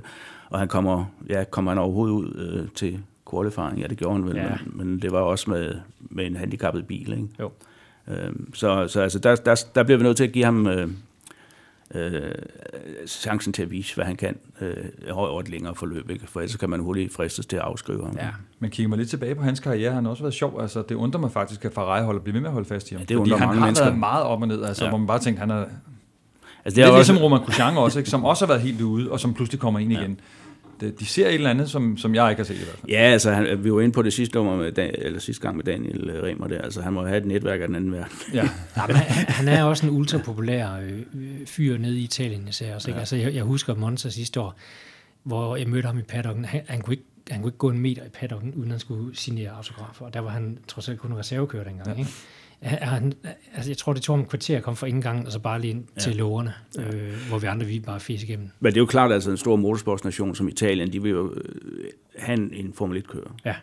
og 0.50 0.60
han 0.60 0.68
kommer, 0.68 1.06
ja, 1.30 1.44
kommer 1.44 1.72
han 1.72 1.78
overhovedet 1.78 2.14
ud 2.14 2.34
øh, 2.36 2.68
til 2.76 3.00
qualifying? 3.32 3.80
Ja, 3.80 3.88
det 3.88 3.98
gjorde 3.98 4.16
han 4.16 4.26
vel, 4.26 4.36
ja. 4.36 4.50
men, 4.66 4.88
men 4.88 5.00
det 5.00 5.12
var 5.12 5.20
også 5.20 5.50
med, 5.50 5.76
med 6.00 6.26
en 6.26 6.36
handicappet 6.36 6.88
bil. 6.88 7.12
Ikke? 7.12 7.28
Jo. 7.40 7.52
Øh, 8.08 8.34
så 8.54 8.88
så 8.88 9.02
altså, 9.02 9.20
der, 9.20 9.36
der, 9.36 9.64
der 9.76 9.84
bliver 9.84 9.98
vi 9.98 10.04
nødt 10.04 10.18
til 10.18 10.24
at 10.24 10.32
give 10.32 10.46
ham... 10.46 10.68
Øh, 10.68 10.88
øh, 11.96 12.32
chancen 13.08 13.54
til 13.54 13.62
at 13.62 13.72
vise, 13.72 13.96
hvad 13.96 14.06
han 14.06 14.16
kan 14.16 14.38
øh, 14.62 14.76
over 15.12 15.40
et 15.40 15.50
længere 15.50 15.76
forløb, 15.76 16.10
ikke? 16.10 16.28
for 16.28 16.40
ellers 16.40 16.56
kan 16.56 16.70
man 16.70 16.80
hurtigt 16.80 17.14
fristes 17.14 17.46
til 17.46 17.58
at 17.58 17.64
afskrive 17.64 18.06
ham. 18.06 18.18
Ja. 18.18 18.28
Men 18.60 18.70
kigger 18.70 18.90
man 18.90 19.00
lidt 19.00 19.10
tilbage 19.10 19.36
på 19.36 19.44
hans 19.44 19.60
karriere, 19.60 19.92
han 19.94 20.04
har 20.04 20.12
også 20.12 20.24
været 20.24 20.34
sjov. 20.34 20.62
Altså, 20.62 20.84
det 20.90 20.96
undrer 20.96 21.22
mig 21.22 21.32
faktisk, 21.32 21.66
at 21.66 21.74
Ferrari 21.74 22.04
holder 22.04 22.22
bliver 22.22 22.34
ved 22.34 22.42
med 22.42 22.50
at 22.50 22.54
holde 22.54 22.68
fast 22.68 22.92
i 22.92 22.94
ham. 22.94 23.00
Ja, 23.00 23.06
det 23.06 23.18
fordi 23.18 23.32
han 23.32 23.40
har 23.40 23.66
mennesker. 23.66 23.86
været 23.86 24.00
meget 24.00 24.24
op 24.24 24.42
og 24.42 24.48
ned, 24.48 24.64
altså, 24.64 24.84
ja. 24.84 24.90
hvor 24.90 24.98
man 24.98 25.08
bare 25.08 25.20
tænker, 25.20 25.40
han 25.40 25.50
er 25.50 25.66
Altså, 26.66 26.76
det, 26.76 26.82
er, 26.82 26.86
det 26.88 26.94
er 26.94 26.98
også... 27.00 27.12
ligesom 27.12 27.24
Roman 27.24 27.40
Grosjean 27.40 27.78
også, 27.78 28.00
ikke, 28.00 28.10
som 28.10 28.26
også 28.26 28.46
har 28.46 28.54
været 28.54 28.62
helt 28.62 28.82
ude, 28.82 29.12
og 29.12 29.20
som 29.20 29.34
pludselig 29.34 29.60
kommer 29.60 29.80
ind 29.80 29.92
ja. 29.92 30.00
igen 30.00 30.20
de 30.82 31.06
ser 31.06 31.28
et 31.28 31.34
eller 31.34 31.50
andet, 31.50 31.70
som, 31.70 31.98
som 31.98 32.16
jeg 32.16 32.30
ikke 32.30 32.40
har 32.40 32.46
set 32.46 32.56
i 32.56 32.64
hvert 32.64 32.76
fald. 32.76 32.92
Ja, 32.92 32.98
altså 33.00 33.32
han, 33.32 33.64
vi 33.64 33.74
var 33.74 33.82
inde 33.82 33.94
på 33.94 34.02
det 34.02 34.14
sidste, 34.14 34.36
nummer 34.36 34.56
med, 34.56 34.72
eller 34.78 35.20
sidste 35.20 35.42
gang 35.42 35.56
med 35.56 35.64
Daniel 35.64 36.22
Remer 36.22 36.48
der. 36.48 36.62
Altså 36.62 36.82
han 36.82 36.94
må 36.94 37.06
have 37.06 37.18
et 37.18 37.26
netværk 37.26 37.62
af 37.62 37.68
den 37.68 37.76
anden 37.76 37.92
verden. 37.92 38.18
Ja. 38.34 38.44
ja 38.78 38.88
men 38.88 38.96
han, 38.96 39.26
han 39.28 39.48
er 39.48 39.64
også 39.64 39.86
en 39.86 39.92
ultrapopulær 39.92 40.72
øh, 40.76 41.02
fyr 41.46 41.78
nede 41.78 42.00
i 42.00 42.04
Italien 42.04 42.48
især 42.48 42.76
også. 42.76 42.90
Ikke? 42.90 42.96
Ja. 42.96 43.00
Altså, 43.00 43.16
jeg, 43.16 43.34
jeg 43.34 43.44
husker 43.44 43.76
Monza 43.76 44.10
sidste 44.10 44.40
år, 44.40 44.56
hvor 45.24 45.56
jeg 45.56 45.68
mødte 45.68 45.86
ham 45.86 45.98
i 45.98 46.02
paddocken. 46.02 46.46
Han, 46.46 46.62
han 46.68 46.82
kunne 46.82 46.94
ikke 46.94 47.06
han 47.30 47.42
kunne 47.42 47.50
ikke 47.50 47.58
gå 47.58 47.70
en 47.70 47.80
meter 47.80 48.06
i 48.06 48.10
paddocken, 48.10 48.54
uden 48.54 48.72
han 48.72 48.80
skulle 48.80 49.16
signere 49.16 49.50
autografer. 49.50 50.06
Og 50.06 50.14
der 50.14 50.20
var 50.20 50.30
han 50.30 50.58
trods 50.68 50.90
alt 50.90 51.00
kun 51.00 51.14
reservekører 51.14 51.64
dengang. 51.64 51.90
Ja. 51.90 52.00
Ikke? 52.00 52.12
Han, 52.62 53.14
altså 53.56 53.70
jeg 53.70 53.78
tror, 53.78 53.94
det 53.94 54.02
tog 54.02 54.16
ham 54.16 54.20
en 54.20 54.26
kvarter 54.26 54.58
at 54.58 54.64
komme 54.64 54.78
fra 54.78 54.88
indgangen, 54.88 55.26
og 55.26 55.32
så 55.32 55.40
bare 55.40 55.62
lige 55.62 55.72
ind 55.72 55.86
ja. 55.96 56.02
til 56.02 56.16
lårene, 56.16 56.54
øh, 56.80 57.14
hvor 57.30 57.40
vi 57.40 57.48
andre 57.48 57.66
vi 57.66 57.80
bare 57.80 58.00
fæs 58.00 58.24
igennem. 58.24 58.50
Men 58.60 58.74
det 58.74 58.78
er 58.78 58.82
jo 58.82 58.86
klart, 58.86 59.12
at 59.12 59.16
altså 59.16 59.32
en 59.32 59.38
stor 59.38 59.56
motorsportsnation 59.56 60.36
som 60.36 60.48
Italien, 60.48 60.94
de 60.94 61.02
vil 61.02 61.12
jo 61.12 61.34
øh, 61.34 61.86
have 62.18 62.54
en 62.54 62.74
Formel 62.74 63.04
1-kører. 63.04 63.36
Ja. 63.46 63.56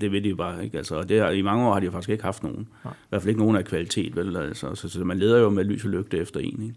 Det 0.00 0.12
ved 0.12 0.20
de 0.20 0.28
jo 0.28 0.36
bare 0.36 0.64
ikke. 0.64 0.78
Altså, 0.78 0.96
og 0.96 1.08
det 1.08 1.20
har, 1.20 1.30
I 1.30 1.42
mange 1.42 1.66
år 1.66 1.72
har 1.72 1.80
de 1.80 1.86
jo 1.86 1.92
faktisk 1.92 2.08
ikke 2.08 2.24
haft 2.24 2.42
nogen. 2.42 2.68
Ja. 2.84 2.90
I 2.90 3.06
hvert 3.08 3.22
fald 3.22 3.28
ikke 3.28 3.40
nogen 3.40 3.56
af 3.56 3.64
kvalitet. 3.64 4.16
Vel? 4.16 4.36
Altså, 4.36 4.74
så, 4.74 4.88
så, 4.88 5.04
man 5.04 5.18
leder 5.18 5.38
jo 5.38 5.50
med 5.50 5.64
lys 5.64 5.84
og 5.84 5.90
lygte 5.90 6.18
efter 6.18 6.40
en. 6.40 6.62
Ikke? 6.62 6.74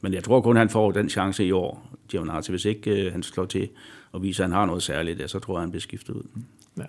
Men 0.00 0.14
jeg 0.14 0.24
tror 0.24 0.40
kun, 0.40 0.56
han 0.56 0.68
får 0.68 0.90
den 0.90 1.08
chance 1.08 1.44
i 1.44 1.52
år, 1.52 1.96
Giovinazzi. 2.08 2.52
Hvis 2.52 2.64
ikke 2.64 3.06
uh, 3.06 3.12
han 3.12 3.22
slår 3.22 3.44
til 3.44 3.68
og 4.12 4.22
viser, 4.22 4.44
at 4.44 4.50
han 4.50 4.58
har 4.58 4.66
noget 4.66 4.82
særligt, 4.82 5.20
ja, 5.20 5.26
så 5.26 5.38
tror 5.38 5.54
jeg, 5.54 5.60
han 5.60 5.70
bliver 5.70 5.80
skiftet 5.80 6.14
ud. 6.14 6.22
Ja. 6.78 6.84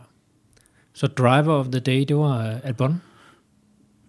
Så 0.94 1.08
driver 1.08 1.54
of 1.54 1.66
the 1.66 1.80
day, 1.80 2.06
det 2.08 2.16
var 2.16 2.54
uh, 2.54 2.68
Albon? 2.68 3.02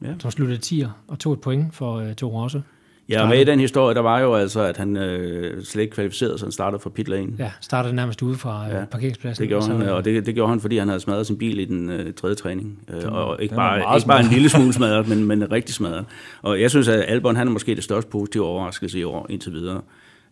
Ja. 0.03 0.09
som 0.19 0.31
sluttede 0.31 0.61
10'er 0.65 0.89
og 1.09 1.19
tog 1.19 1.33
et 1.33 1.41
point 1.41 1.75
for 1.75 2.01
uh, 2.01 2.13
Toro 2.13 2.43
Rosso. 2.43 2.61
Ja, 3.09 3.23
og 3.23 3.29
med 3.29 3.41
i 3.41 3.45
den 3.45 3.61
historie, 3.61 3.95
der 3.95 4.01
var 4.01 4.21
jo 4.21 4.35
altså, 4.35 4.61
at 4.61 4.77
han 4.77 4.97
øh, 4.97 5.65
slet 5.65 5.83
ikke 5.83 5.95
kvalificerede, 5.95 6.39
så 6.39 6.45
han 6.45 6.53
startede 6.53 6.83
fra 6.83 6.91
pit 6.91 7.09
lane. 7.09 7.33
Ja, 7.39 7.51
startede 7.61 7.95
nærmest 7.95 8.23
ude 8.23 8.37
fra 8.37 8.67
øh, 8.67 8.75
ja, 8.75 8.85
parkeringspladsen. 8.85 9.43
Det 9.43 9.49
gjorde 9.49 9.67
så, 9.67 9.73
han, 9.73 9.89
og 9.89 10.05
det, 10.05 10.27
det 10.27 10.35
gjorde 10.35 10.51
han, 10.51 10.61
fordi 10.61 10.79
han 10.79 10.89
havde 10.89 11.01
smadret 11.01 11.27
sin 11.27 11.39
bil 11.39 11.59
i 11.59 11.65
den 11.65 11.91
øh, 11.91 12.15
tredje 12.15 12.37
træning. 12.37 12.79
Øh, 12.89 13.13
og 13.13 13.43
ikke 13.43 13.55
bare, 13.55 13.97
ikke 13.97 14.07
bare 14.07 14.21
en 14.21 14.27
lille 14.27 14.49
smule 14.49 14.73
smadret, 14.73 15.09
men, 15.09 15.25
men 15.25 15.53
rigtig 15.53 15.75
smadret. 15.75 16.05
Og 16.43 16.61
jeg 16.61 16.71
synes, 16.71 16.89
at 16.89 17.05
Albon, 17.09 17.37
han 17.37 17.47
er 17.49 17.53
måske 17.53 17.75
det 17.75 17.85
største 17.85 18.11
positive 18.11 18.45
overraskelse 18.45 18.99
i 18.99 19.05
år 19.05 19.27
indtil 19.31 19.53
videre. 19.53 19.81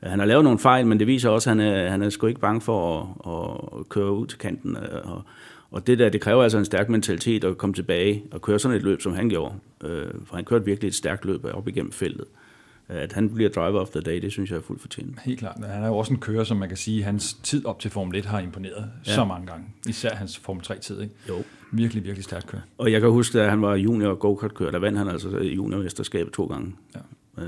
Han 0.03 0.19
har 0.19 0.27
lavet 0.27 0.45
nogle 0.45 0.59
fejl, 0.59 0.87
men 0.87 0.99
det 0.99 1.07
viser 1.07 1.31
også, 1.31 1.51
at 1.51 1.57
han 1.57 1.67
er, 1.67 1.91
han 1.91 2.03
er 2.03 2.11
sgu 2.11 2.27
ikke 2.27 2.41
bange 2.41 2.61
for 2.61 3.01
at, 3.27 3.81
at 3.81 3.89
køre 3.89 4.13
ud 4.13 4.27
til 4.27 4.39
kanten. 4.39 4.77
Øh, 4.77 5.13
og, 5.13 5.23
og 5.71 5.87
det 5.87 5.99
der, 5.99 6.09
det 6.09 6.21
kræver 6.21 6.43
altså 6.43 6.59
en 6.59 6.65
stærk 6.65 6.89
mentalitet 6.89 7.45
at 7.45 7.59
komme 7.59 7.75
tilbage 7.75 8.25
og 8.31 8.43
køre 8.43 8.59
sådan 8.59 8.77
et 8.77 8.83
løb, 8.83 9.01
som 9.01 9.15
han 9.15 9.29
gjorde. 9.29 9.55
Øh, 9.85 10.07
for 10.25 10.37
han 10.37 10.45
kørte 10.45 10.65
virkelig 10.65 10.89
et 10.89 10.95
stærkt 10.95 11.25
løb 11.25 11.45
op 11.45 11.69
igennem 11.69 11.93
feltet. 11.93 12.27
At 12.89 13.13
han 13.13 13.35
bliver 13.35 13.51
driver 13.51 13.81
of 13.81 13.89
the 13.89 14.01
day, 14.01 14.23
det 14.23 14.33
synes 14.33 14.51
jeg 14.51 14.57
er 14.57 14.63
fuldt 14.63 14.81
fortjent. 14.81 15.21
Helt 15.21 15.39
klart. 15.39 15.57
Han 15.67 15.83
er 15.83 15.87
jo 15.87 15.97
også 15.97 16.13
en 16.13 16.19
kører, 16.19 16.45
som 16.45 16.57
man 16.57 16.69
kan 16.69 16.77
sige, 16.77 17.03
hans 17.03 17.35
tid 17.35 17.67
op 17.67 17.81
til 17.81 17.91
Formel 17.91 18.17
1 18.19 18.25
har 18.25 18.41
imponeret 18.41 18.91
ja. 19.07 19.15
så 19.15 19.25
mange 19.25 19.47
gange. 19.47 19.65
Især 19.89 20.15
hans 20.15 20.39
Formel 20.39 20.65
3-tid. 20.67 21.01
Ikke? 21.01 21.15
Jo. 21.29 21.35
Virkelig, 21.73 22.05
virkelig 22.05 22.25
stærkt 22.25 22.47
kører. 22.47 22.63
Og 22.79 22.93
jeg 22.93 23.01
kan 23.01 23.11
huske, 23.11 23.41
at 23.41 23.51
han 23.51 23.63
var 23.63 23.75
junior 23.75 24.15
go-kart-kører, 24.15 24.71
der 24.71 24.79
vandt 24.79 24.99
han 24.99 25.09
altså 25.09 25.39
juniormesterskabet 25.39 26.33
to 26.33 26.47
gange. 26.47 26.75
Ja. 26.95 27.01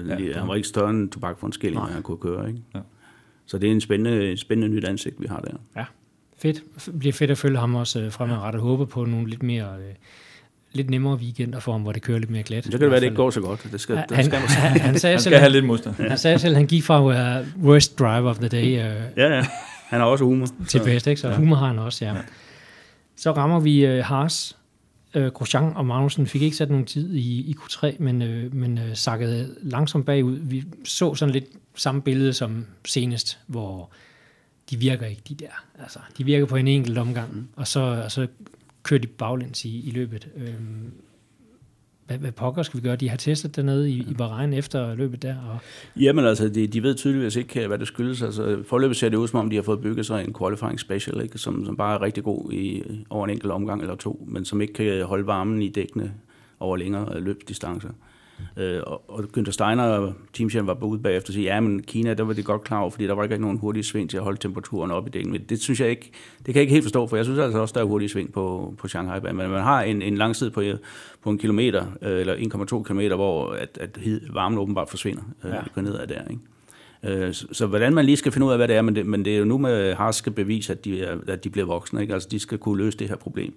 Ja, 0.09 0.39
han 0.39 0.49
var 0.49 0.55
ikke 0.55 0.69
større 0.69 0.91
end 0.91 1.11
tobak 1.11 1.39
for 1.39 1.47
en 1.47 1.53
skilling, 1.53 1.87
han 1.87 2.03
kunne 2.03 2.19
køre. 2.19 2.49
Ikke? 2.49 2.61
Ja. 2.75 2.81
Så 3.47 3.59
det 3.59 3.67
er 3.67 3.73
en 3.73 3.81
spændende, 3.81 4.37
spændende 4.37 4.75
nyt 4.77 4.85
ansigt, 4.85 5.21
vi 5.21 5.27
har 5.27 5.41
der. 5.41 5.51
Ja, 5.77 5.85
fedt. 6.39 6.63
Det 6.87 6.99
bliver 6.99 7.13
fedt 7.13 7.31
at 7.31 7.39
følge 7.39 7.59
ham 7.59 7.75
også 7.75 8.01
øh, 8.01 8.13
fremadrettet. 8.13 8.63
Håber 8.63 8.85
på 8.85 9.05
nogle 9.05 9.31
lidt 9.31 9.43
mere... 9.43 9.67
Øh, 9.79 9.95
lidt 10.73 10.91
nemmere 10.91 11.17
weekender 11.17 11.61
for 11.61 11.73
ham, 11.73 11.83
hvor 11.83 11.93
det 11.93 12.03
kører 12.03 12.19
lidt 12.19 12.31
mere 12.31 12.43
glat. 12.43 12.65
Så 12.65 12.71
kan 12.71 12.81
det 12.81 12.91
være, 12.91 12.97
at 12.97 13.03
det 13.03 13.07
ikke 13.07 13.17
går 13.17 13.31
så 13.31 13.41
godt. 13.41 13.69
Det 13.73 13.81
skal, 13.81 13.97
han, 13.97 14.09
det 14.09 14.25
skal, 14.25 14.39
han, 14.39 14.81
han, 14.81 14.99
sagde 14.99 15.15
han 15.15 15.21
skal 15.21 15.21
selv, 15.21 15.37
have 15.37 15.53
lidt 15.53 15.65
modstand. 15.65 15.95
Han 15.95 16.19
sagde 16.19 16.39
selv, 16.39 16.55
at 16.55 16.57
han 16.57 16.67
gik 16.67 16.83
fra 16.83 17.03
uh, 17.03 17.65
worst 17.65 17.99
driver 17.99 18.31
of 18.31 18.39
the 18.39 18.49
day. 18.49 18.65
Uh, 18.65 18.77
ja, 19.17 19.37
ja. 19.37 19.47
Han 19.89 20.01
har 20.01 20.07
også 20.07 20.25
humor. 20.25 20.47
Til 20.69 20.81
bedst, 20.85 21.07
ikke? 21.07 21.21
Så 21.21 21.29
ja. 21.29 21.37
humor 21.37 21.57
har 21.57 21.67
han 21.67 21.79
også, 21.79 22.05
ja. 22.05 22.15
ja. 22.15 22.21
Så 23.17 23.33
rammer 23.33 23.61
vi 23.61 23.99
uh, 23.99 24.05
Haas. 24.05 24.57
Uh, 25.17 25.27
Grosjean 25.27 25.73
og 25.77 25.87
Magnussen 25.87 26.27
fik 26.27 26.43
ikke 26.43 26.57
sat 26.57 26.71
nogen 26.71 26.85
tid 26.85 27.15
i, 27.15 27.51
i 27.51 27.57
Q3, 27.61 27.97
men, 27.99 28.23
uh, 28.23 28.55
men 28.55 28.79
uh, 28.79 28.85
sakkede 28.95 29.55
langsomt 29.63 30.07
bagud. 30.07 30.39
Vi 30.43 30.65
så 30.85 31.15
sådan 31.15 31.33
lidt 31.33 31.45
samme 31.75 32.03
billede 32.03 32.33
som 32.33 32.67
senest, 32.85 33.39
hvor 33.47 33.91
de 34.71 34.77
virker 34.77 35.07
ikke, 35.07 35.23
de 35.29 35.35
der. 35.35 35.65
Altså, 35.79 35.99
de 36.19 36.25
virker 36.25 36.47
på 36.47 36.57
en 36.57 36.69
enkelt 36.69 36.99
omgang, 36.99 37.35
mm. 37.35 37.47
og, 37.57 37.67
så, 37.67 37.81
og 37.81 38.13
så 38.13 38.27
kører 38.83 39.01
de 39.01 39.07
baglæns 39.07 39.65
i, 39.65 39.89
i 39.89 39.91
løbet. 39.91 40.29
Øhm, 40.37 40.93
hvad, 42.07 42.19
hvad 42.19 42.33
pokker 42.33 42.63
skal 42.63 42.81
vi 42.81 42.89
gøre? 42.89 42.97
De 42.97 43.09
har 43.09 43.17
testet 43.17 43.57
dernede 43.57 43.91
i, 43.91 44.07
i 44.11 44.15
Bahrain 44.15 44.53
efter 44.53 44.95
løbet 44.95 45.23
der. 45.23 45.37
Og... 45.37 45.59
Jamen 46.03 46.25
altså, 46.25 46.49
de, 46.49 46.67
de 46.67 46.83
ved 46.83 46.95
tydeligvis 46.95 47.37
ikke, 47.37 47.67
hvad 47.67 47.79
det 47.79 47.87
skyldes. 47.87 48.23
Altså, 48.23 48.63
forløbet 48.67 48.97
ser 48.97 49.09
det 49.09 49.17
ud, 49.17 49.29
som 49.29 49.41
om 49.41 49.51
de 49.51 49.57
har 49.57 49.63
fået 49.63 49.81
bygget 49.81 50.07
sig 50.07 50.25
en 50.25 50.35
qualifying 50.39 50.81
special, 50.81 51.21
ikke? 51.21 51.39
Som, 51.39 51.65
som 51.65 51.77
bare 51.77 51.95
er 51.95 52.03
rigtig 52.03 52.25
god 52.25 52.53
i, 52.53 52.83
over 53.11 53.25
en 53.25 53.31
enkelt 53.31 53.53
omgang 53.53 53.81
eller 53.81 53.97
to, 53.97 54.27
men 54.29 54.45
som 54.45 54.61
ikke 54.61 54.73
kan 54.75 55.05
holde 55.05 55.27
varmen 55.27 55.63
i 55.63 55.69
dækkene 55.69 56.15
over 56.61 56.77
længere 56.77 57.21
løbsdistancer. 57.21 57.91
Øh, 58.57 58.81
og, 58.87 59.11
og 59.11 59.25
Günther 59.37 59.51
Steiner, 59.51 60.13
teamchefen, 60.33 60.67
var 60.67 60.85
ude 60.85 60.99
bagefter 60.99 61.31
og 61.31 61.35
sige, 61.35 61.45
ja, 61.45 61.61
men 61.61 61.83
Kina, 61.83 62.15
der 62.15 62.25
var 62.25 62.33
det 62.33 62.45
godt 62.45 62.65
klar 62.65 62.81
over, 62.81 62.91
fordi 62.91 63.07
der 63.07 63.13
var 63.13 63.23
ikke 63.23 63.39
nogen 63.39 63.59
hurtige 63.59 63.85
sving 63.85 64.11
til 64.11 64.17
at 64.17 64.23
holde 64.23 64.39
temperaturen 64.39 64.91
op 64.91 65.07
i 65.07 65.11
dækken. 65.11 65.33
Men 65.33 65.43
det 65.49 65.61
synes 65.61 65.81
jeg 65.81 65.91
ikke, 65.91 66.11
det 66.39 66.45
kan 66.45 66.55
jeg 66.55 66.63
ikke 66.63 66.73
helt 66.73 66.85
forstå, 66.85 67.07
for 67.07 67.17
jeg 67.17 67.25
synes 67.25 67.39
altså 67.39 67.59
også, 67.59 67.73
der 67.73 67.81
er 67.81 67.85
hurtige 67.85 68.09
sving 68.09 68.33
på, 68.33 68.75
på 68.79 68.89
Shanghai. 68.89 69.21
Men 69.21 69.37
man 69.37 69.63
har 69.63 69.83
en, 69.83 70.03
en 70.03 70.17
lang 70.17 70.37
tid 70.37 70.51
på, 70.51 70.63
på 71.23 71.31
en 71.31 71.39
kilometer, 71.39 71.87
øh, 72.03 72.21
eller 72.21 72.35
1,2 72.35 72.83
kilometer, 72.83 73.17
hvor 73.17 73.53
at, 73.53 73.79
at 73.81 73.99
varmen 74.33 74.59
åbenbart 74.59 74.91
forsvinder, 74.91 75.23
øh, 75.45 75.51
ja. 75.51 75.61
går 75.75 75.83
ned 75.83 75.99
ad 75.99 76.07
der, 76.07 76.23
ikke? 76.31 76.43
Øh, 77.03 77.35
så, 77.35 77.47
så 77.53 77.67
hvordan 77.67 77.95
man 77.95 78.05
lige 78.05 78.17
skal 78.17 78.33
finde 78.33 78.47
ud 78.47 78.53
af, 78.53 78.59
hvad 78.59 78.69
det 78.69 78.77
er, 78.77 78.83
men 78.83 78.97
det, 78.97 79.07
men 79.07 79.25
det 79.25 79.35
er 79.35 79.39
jo 79.39 79.45
nu 79.45 79.59
med 79.59 79.95
harske 79.95 80.31
bevis, 80.31 80.71
at 80.71 80.85
de, 80.85 81.03
er, 81.03 81.17
at 81.27 81.45
de 81.45 81.51
bliver 81.51 81.67
voksne. 81.67 82.01
Ikke? 82.01 82.15
Altså, 82.15 82.29
de 82.31 82.39
skal 82.39 82.59
kunne 82.59 82.79
løse 82.79 82.99
det 82.99 83.09
her 83.09 83.17
problem. 83.17 83.55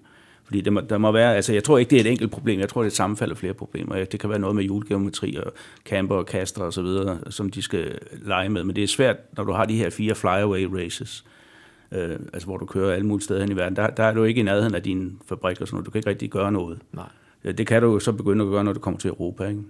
Fordi 0.51 0.61
det 0.61 0.73
må, 0.73 0.81
der 0.81 0.97
må 0.97 1.11
være, 1.11 1.35
altså 1.35 1.53
jeg 1.53 1.63
tror 1.63 1.77
ikke, 1.77 1.89
det 1.89 1.95
er 1.95 1.99
et 1.99 2.11
enkelt 2.11 2.31
problem, 2.31 2.59
jeg 2.59 2.69
tror, 2.69 2.81
det 2.81 2.85
er 2.85 2.91
et 2.91 2.95
sammenfald 2.95 3.31
af 3.31 3.37
flere 3.37 3.53
problemer. 3.53 4.05
Det 4.05 4.19
kan 4.19 4.29
være 4.29 4.39
noget 4.39 4.55
med 4.55 4.63
julegeometri 4.63 5.35
og 5.35 5.53
camper 5.85 6.15
og 6.15 6.25
kaster 6.25 6.63
og 6.63 6.73
så 6.73 6.81
videre, 6.81 7.19
som 7.29 7.49
de 7.49 7.61
skal 7.61 7.99
lege 8.11 8.49
med. 8.49 8.63
Men 8.63 8.75
det 8.75 8.83
er 8.83 8.87
svært, 8.87 9.17
når 9.37 9.43
du 9.43 9.51
har 9.51 9.65
de 9.65 9.75
her 9.75 9.89
fire 9.89 10.15
flyaway 10.15 10.65
races, 10.65 11.25
øh, 11.91 12.19
altså 12.33 12.45
hvor 12.45 12.57
du 12.57 12.65
kører 12.65 12.93
alle 12.93 13.05
mulige 13.05 13.23
steder 13.23 13.39
hen 13.41 13.51
i 13.51 13.55
verden. 13.55 13.75
Der, 13.75 13.87
der 13.87 14.03
er 14.03 14.13
du 14.13 14.23
ikke 14.23 14.39
i 14.39 14.43
nærheden 14.43 14.75
af 14.75 14.83
din 14.83 15.19
fabrik 15.25 15.61
og 15.61 15.67
sådan 15.67 15.75
noget. 15.75 15.85
Du 15.85 15.91
kan 15.91 15.99
ikke 15.99 16.09
rigtig 16.09 16.29
gøre 16.29 16.51
noget. 16.51 16.79
Nej. 16.93 17.09
Det 17.43 17.67
kan 17.67 17.81
du 17.81 17.99
så 17.99 18.11
begynde 18.11 18.45
at 18.45 18.49
gøre, 18.49 18.63
når 18.63 18.73
du 18.73 18.79
kommer 18.79 18.99
til 18.99 19.07
Europa. 19.07 19.47
Ikke? 19.47 19.61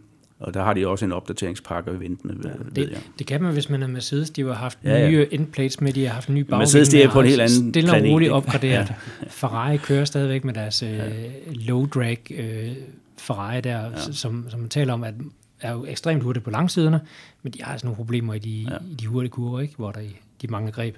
Og 0.41 0.54
der 0.54 0.63
har 0.63 0.73
de 0.73 0.88
også 0.88 1.06
en 1.06 1.12
opdateringspakke 1.12 1.99
ventende, 1.99 2.36
ja, 2.43 2.82
det, 2.82 2.89
jeg. 2.91 2.99
det 3.19 3.27
kan 3.27 3.41
man, 3.41 3.54
hvis 3.54 3.69
man 3.69 3.84
er 3.84 3.88
Mercedes. 3.88 4.30
De 4.30 4.45
har 4.45 4.54
haft 4.54 4.80
ja, 4.84 4.97
ja. 4.97 5.10
nye 5.10 5.27
endplates 5.32 5.82
med, 5.82 5.93
de 5.93 6.06
har 6.06 6.13
haft 6.13 6.30
nye 6.30 6.43
bagvind. 6.43 6.60
Mercedes, 6.60 6.89
de 6.89 7.04
er 7.04 7.12
på 7.12 7.19
en 7.19 7.27
helt 7.27 7.41
anden 7.41 7.69
Stille 7.69 7.91
og 7.91 8.04
roligt 8.04 8.32
opgraderet. 8.32 8.89
ja. 8.89 9.25
Ferrari 9.27 9.77
kører 9.77 10.06
stadigvæk 10.06 10.43
med 10.43 10.54
deres 10.54 10.84
ja. 10.84 11.08
uh, 11.08 11.13
low 11.54 11.86
drag 11.86 12.17
uh, 12.30 12.75
Ferrari 13.17 13.62
der, 13.62 13.84
ja. 13.84 13.97
som, 13.97 14.45
som 14.49 14.60
man 14.60 14.69
taler 14.69 14.93
om, 14.93 15.04
at 15.04 15.13
er 15.62 15.71
jo 15.71 15.86
ekstremt 15.86 16.23
hurtigt 16.23 16.45
på 16.45 16.51
langsiderne, 16.51 17.01
men 17.43 17.54
de 17.54 17.63
har 17.63 17.71
altså 17.71 17.88
nogle 17.88 17.95
problemer 17.95 18.34
i 18.34 18.39
de, 18.39 18.67
ja. 18.69 18.75
i 18.91 18.93
de 18.93 19.08
hurtige 19.08 19.32
kurver, 19.32 19.60
ikke? 19.60 19.73
hvor 19.77 19.91
der 19.91 20.01
de 20.41 20.47
mange 20.47 20.71
greb. 20.71 20.95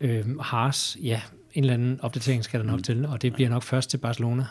Uh, 0.00 0.40
Haas, 0.40 0.96
ja, 1.02 1.20
en 1.54 1.64
eller 1.64 1.74
anden 1.74 1.98
opdatering 2.02 2.44
skal 2.44 2.60
der 2.60 2.66
nok 2.66 2.76
mm. 2.76 2.82
til, 2.82 3.06
og 3.06 3.22
det 3.22 3.34
bliver 3.34 3.50
nok 3.50 3.62
først 3.62 3.90
til 3.90 3.98
Barcelona 3.98 4.44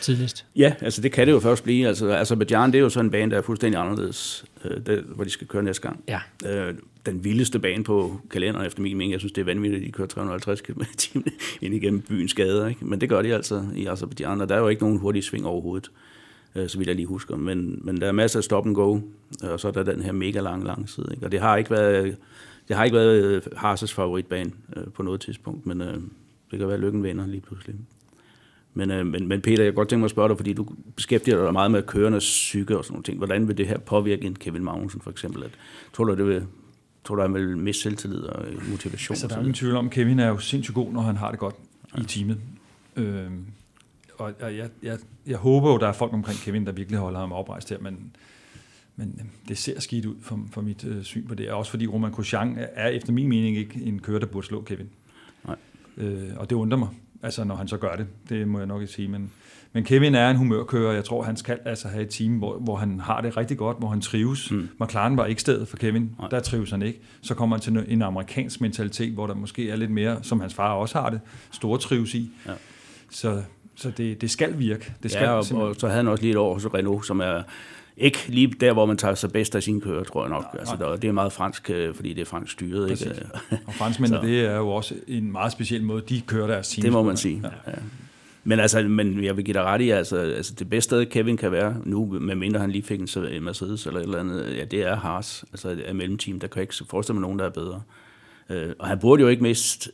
tidligst? 0.00 0.46
Ja, 0.56 0.74
altså 0.80 1.02
det 1.02 1.12
kan 1.12 1.26
det 1.26 1.32
jo 1.32 1.40
først 1.40 1.64
blive. 1.64 1.88
Altså 1.88 2.10
Azerbaijan, 2.12 2.72
det 2.72 2.78
er 2.78 2.82
jo 2.82 2.88
sådan 2.88 3.06
en 3.06 3.10
bane, 3.10 3.30
der 3.30 3.38
er 3.38 3.42
fuldstændig 3.42 3.80
anderledes, 3.80 4.44
øh, 4.64 4.86
der, 4.86 5.02
hvor 5.02 5.24
de 5.24 5.30
skal 5.30 5.46
køre 5.46 5.62
næste 5.62 5.82
gang. 5.82 6.04
Ja. 6.08 6.20
Øh, 6.46 6.74
den 7.06 7.24
vildeste 7.24 7.58
bane 7.58 7.84
på 7.84 8.20
kalenderen, 8.30 8.66
efter 8.66 8.82
min 8.82 8.96
mening. 8.96 9.12
Jeg 9.12 9.20
synes, 9.20 9.32
det 9.32 9.40
er 9.40 9.44
vanvittigt, 9.44 9.80
at 9.80 9.86
de 9.86 9.92
kører 9.92 10.08
350 10.08 10.60
km 10.60 10.80
i 10.80 10.96
timen 10.96 11.32
ind 11.60 11.74
igennem 11.74 12.00
byens 12.00 12.34
gader. 12.34 12.68
Ikke? 12.68 12.84
Men 12.84 13.00
det 13.00 13.08
gør 13.08 13.22
de 13.22 13.34
altså 13.34 13.64
i 13.76 13.86
Azerbaijan, 13.86 14.40
og 14.40 14.48
der 14.48 14.54
er 14.54 14.58
jo 14.58 14.68
ikke 14.68 14.82
nogen 14.82 14.98
hurtige 14.98 15.22
sving 15.22 15.46
overhovedet, 15.46 15.90
øh, 16.54 16.68
så 16.68 16.78
vidt 16.78 16.88
jeg 16.88 16.96
lige 16.96 17.06
husker. 17.06 17.36
Men, 17.36 17.80
men 17.82 18.00
der 18.00 18.06
er 18.06 18.12
masser 18.12 18.38
af 18.38 18.44
stop 18.44 18.66
and 18.66 18.74
go, 18.74 19.00
og 19.42 19.60
så 19.60 19.68
er 19.68 19.72
der 19.72 19.82
den 19.82 20.02
her 20.02 20.12
mega 20.12 20.40
lange 20.40 20.66
lang 20.66 20.88
side. 20.88 21.08
Ikke? 21.10 21.26
Og 21.26 21.32
det 21.32 21.40
har 21.40 21.56
ikke 21.56 21.70
været, 21.70 22.16
det 22.68 22.76
har 22.76 22.84
ikke 22.84 22.96
været 22.96 23.40
Haas' 23.40 23.94
favoritbane 23.94 24.50
øh, 24.76 24.84
på 24.94 25.02
noget 25.02 25.20
tidspunkt, 25.20 25.66
men 25.66 25.80
øh, 25.80 25.94
det 26.50 26.58
kan 26.58 26.68
være, 26.68 26.74
at 26.74 26.80
lykken 26.80 27.02
vinder 27.02 27.26
lige 27.26 27.40
pludselig. 27.40 27.74
Men, 28.74 28.90
øh, 28.90 29.06
men, 29.06 29.28
men 29.28 29.40
Peter, 29.40 29.62
jeg 29.62 29.72
kan 29.72 29.74
godt 29.74 29.88
tænke 29.88 30.00
mig 30.00 30.04
at 30.04 30.10
spørge 30.10 30.28
dig, 30.28 30.36
fordi 30.36 30.52
du 30.52 30.66
beskæftiger 30.96 31.44
dig 31.44 31.52
meget 31.52 31.70
med 31.70 31.82
kørendes 31.82 32.24
psyke 32.24 32.78
og 32.78 32.84
sådan 32.84 32.92
nogle 32.92 33.04
ting. 33.04 33.16
Hvordan 33.18 33.48
vil 33.48 33.58
det 33.58 33.66
her 33.66 33.78
påvirke 33.78 34.26
en 34.26 34.36
Kevin 34.36 34.64
Magnussen 34.64 35.00
for 35.00 35.10
eksempel? 35.10 35.42
At, 35.42 35.50
tror 35.92 36.04
du, 36.04 36.16
det 36.16 36.26
vil, 36.26 36.46
tror 37.04 37.14
du, 37.14 37.22
han 37.22 37.34
vil 37.34 37.56
miste 37.56 37.82
selvtillid 37.82 38.18
og 38.18 38.44
motivation? 38.70 39.12
Altså, 39.14 39.28
der 39.28 39.34
er 39.34 39.38
ingen 39.38 39.54
tvivl 39.54 39.76
om, 39.76 39.90
Kevin 39.90 40.18
er 40.18 40.28
jo 40.28 40.38
sindssygt 40.38 40.74
god, 40.74 40.92
når 40.92 41.00
han 41.00 41.16
har 41.16 41.30
det 41.30 41.40
godt 41.40 41.54
ja. 41.96 42.02
i 42.02 42.04
teamet. 42.04 42.38
Øh, 42.96 43.30
og 44.18 44.34
jeg, 44.40 44.68
jeg, 44.82 44.98
jeg 45.26 45.36
håber 45.36 45.70
jo, 45.70 45.78
der 45.78 45.88
er 45.88 45.92
folk 45.92 46.12
omkring 46.12 46.38
Kevin, 46.38 46.66
der 46.66 46.72
virkelig 46.72 46.98
holder 46.98 47.20
ham 47.20 47.32
oprejst 47.32 47.70
her, 47.70 47.78
men, 47.78 48.12
men 48.96 49.20
øh, 49.20 49.26
det 49.48 49.58
ser 49.58 49.80
skidt 49.80 50.06
ud 50.06 50.14
for, 50.22 50.40
for 50.52 50.60
mit 50.60 50.84
øh, 50.84 51.02
syn 51.02 51.26
på 51.26 51.34
det. 51.34 51.50
Også 51.50 51.70
fordi 51.70 51.86
Roman 51.86 52.12
Grosjean 52.12 52.58
er 52.58 52.88
efter 52.88 53.12
min 53.12 53.28
mening 53.28 53.56
ikke 53.56 53.82
en 53.82 53.98
kører, 53.98 54.18
der 54.18 54.26
burde 54.26 54.46
slå 54.46 54.62
Kevin. 54.62 54.88
Nej. 55.46 55.56
Øh, 55.96 56.28
og 56.36 56.50
det 56.50 56.56
undrer 56.56 56.78
mig. 56.78 56.88
Altså, 57.22 57.44
når 57.44 57.54
han 57.54 57.68
så 57.68 57.76
gør 57.76 57.96
det. 57.96 58.06
Det 58.28 58.48
må 58.48 58.58
jeg 58.58 58.66
nok 58.66 58.80
ikke 58.80 58.92
sige. 58.92 59.08
Men, 59.08 59.30
men 59.72 59.84
Kevin 59.84 60.14
er 60.14 60.30
en 60.30 60.36
humørkører. 60.36 60.92
Jeg 60.92 61.04
tror, 61.04 61.22
han 61.22 61.36
skal 61.36 61.58
altså 61.64 61.88
have 61.88 62.02
et 62.02 62.10
team, 62.10 62.32
hvor, 62.32 62.58
hvor 62.58 62.76
han 62.76 63.00
har 63.00 63.20
det 63.20 63.36
rigtig 63.36 63.58
godt, 63.58 63.78
hvor 63.78 63.88
han 63.88 64.00
trives. 64.00 64.50
Mm. 64.50 64.68
McLaren 64.80 65.16
var 65.16 65.26
ikke 65.26 65.40
stedet 65.40 65.68
for 65.68 65.76
Kevin. 65.76 66.10
Nej. 66.18 66.28
Der 66.28 66.40
trives 66.40 66.70
han 66.70 66.82
ikke. 66.82 67.00
Så 67.22 67.34
kommer 67.34 67.56
han 67.56 67.60
til 67.60 67.84
en 67.88 68.02
amerikansk 68.02 68.60
mentalitet, 68.60 69.12
hvor 69.12 69.26
der 69.26 69.34
måske 69.34 69.70
er 69.70 69.76
lidt 69.76 69.90
mere, 69.90 70.18
som 70.22 70.40
hans 70.40 70.54
far 70.54 70.72
også 70.72 71.00
har 71.00 71.10
det, 71.10 71.20
store 71.50 71.78
trives 71.78 72.14
i. 72.14 72.30
Ja. 72.46 72.52
Så, 73.10 73.42
så 73.74 73.90
det, 73.90 74.20
det 74.20 74.30
skal 74.30 74.58
virke. 74.58 74.92
Det 75.02 75.10
skal 75.10 75.24
ja, 75.24 75.30
og, 75.30 75.44
og 75.54 75.74
så 75.78 75.86
havde 75.86 75.96
han 75.96 76.08
også 76.08 76.22
lige 76.22 76.30
et 76.30 76.36
år 76.36 76.54
hos 76.54 76.66
Renault, 76.66 77.06
som 77.06 77.20
er 77.20 77.42
ikke 78.00 78.18
lige 78.28 78.46
der, 78.60 78.72
hvor 78.72 78.86
man 78.86 78.96
tager 78.96 79.14
sig 79.14 79.32
bedst 79.32 79.54
af 79.54 79.62
sine 79.62 79.80
kører, 79.80 80.04
tror 80.04 80.22
jeg 80.22 80.30
nok. 80.30 80.44
Altså, 80.58 80.76
der, 80.76 80.96
det 80.96 81.08
er 81.08 81.12
meget 81.12 81.32
fransk, 81.32 81.70
øh, 81.70 81.94
fordi 81.94 82.14
det 82.14 82.20
er 82.20 82.24
fransk 82.24 82.52
styret. 82.52 82.90
Ikke? 82.90 83.22
Og 83.66 83.74
franskmændene, 83.74 84.26
det 84.26 84.40
er 84.40 84.56
jo 84.56 84.68
også 84.68 84.94
en 85.08 85.32
meget 85.32 85.52
speciel 85.52 85.82
måde, 85.82 86.02
de 86.08 86.20
kører 86.20 86.46
deres 86.46 86.68
team. 86.68 86.82
Det 86.82 86.92
må 86.92 87.02
man 87.02 87.16
sige, 87.16 87.40
ja. 87.66 87.70
ja. 87.70 87.76
Men, 88.44 88.60
altså, 88.60 88.82
men 88.82 89.24
jeg 89.24 89.36
vil 89.36 89.44
give 89.44 89.54
dig 89.54 89.62
ret 89.62 89.80
i, 89.80 89.90
altså, 89.90 90.16
altså 90.16 90.54
det 90.54 90.70
bedste 90.70 90.88
sted, 90.88 91.06
Kevin 91.06 91.36
kan 91.36 91.52
være 91.52 91.76
nu, 91.84 92.18
medmindre 92.20 92.60
han 92.60 92.70
lige 92.70 92.82
fik 92.82 93.00
en 93.00 93.42
Mercedes 93.42 93.86
eller 93.86 94.00
et 94.00 94.04
eller 94.04 94.20
andet, 94.20 94.56
ja, 94.56 94.64
det 94.64 94.82
er 94.82 94.96
Haas, 94.96 95.44
altså 95.52 95.68
et 95.68 95.96
mellemteam. 95.96 96.40
Der 96.40 96.48
kan 96.48 96.56
jeg 96.56 96.62
ikke 96.62 96.90
forestille 96.90 97.14
mig 97.14 97.22
nogen, 97.22 97.38
der 97.38 97.44
er 97.44 97.50
bedre. 97.50 97.82
Uh, 98.50 98.56
og 98.78 98.88
han 98.88 98.98
burde 98.98 99.22
jo 99.22 99.28
ikke 99.28 99.42
miste 99.42 99.90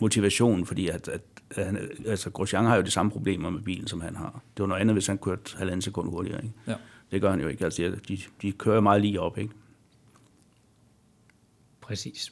motivation, 0.00 0.66
fordi 0.66 0.88
at, 0.88 1.08
at, 1.08 1.20
at 1.50 1.66
han, 1.66 1.78
altså 2.06 2.30
Grosjean 2.30 2.64
har 2.64 2.76
jo 2.76 2.82
de 2.82 2.90
samme 2.90 3.10
problemer 3.10 3.50
med 3.50 3.60
bilen, 3.60 3.86
som 3.86 4.00
han 4.00 4.16
har. 4.16 4.40
Det 4.56 4.62
var 4.62 4.66
noget 4.66 4.80
andet, 4.80 4.94
hvis 4.94 5.06
han 5.06 5.18
kørte 5.18 5.56
halvanden 5.56 5.82
sekund 5.82 6.10
hurtigere. 6.10 6.42
Ikke? 6.42 6.54
Ja. 6.66 6.74
Det 7.10 7.20
gør 7.20 7.30
han 7.30 7.40
jo 7.40 7.48
ikke. 7.48 7.64
Altså, 7.64 7.92
de, 8.08 8.18
de 8.42 8.52
kører 8.52 8.80
meget 8.80 9.02
lige 9.02 9.20
op, 9.20 9.38
ikke? 9.38 9.54
Præcis. 11.80 12.30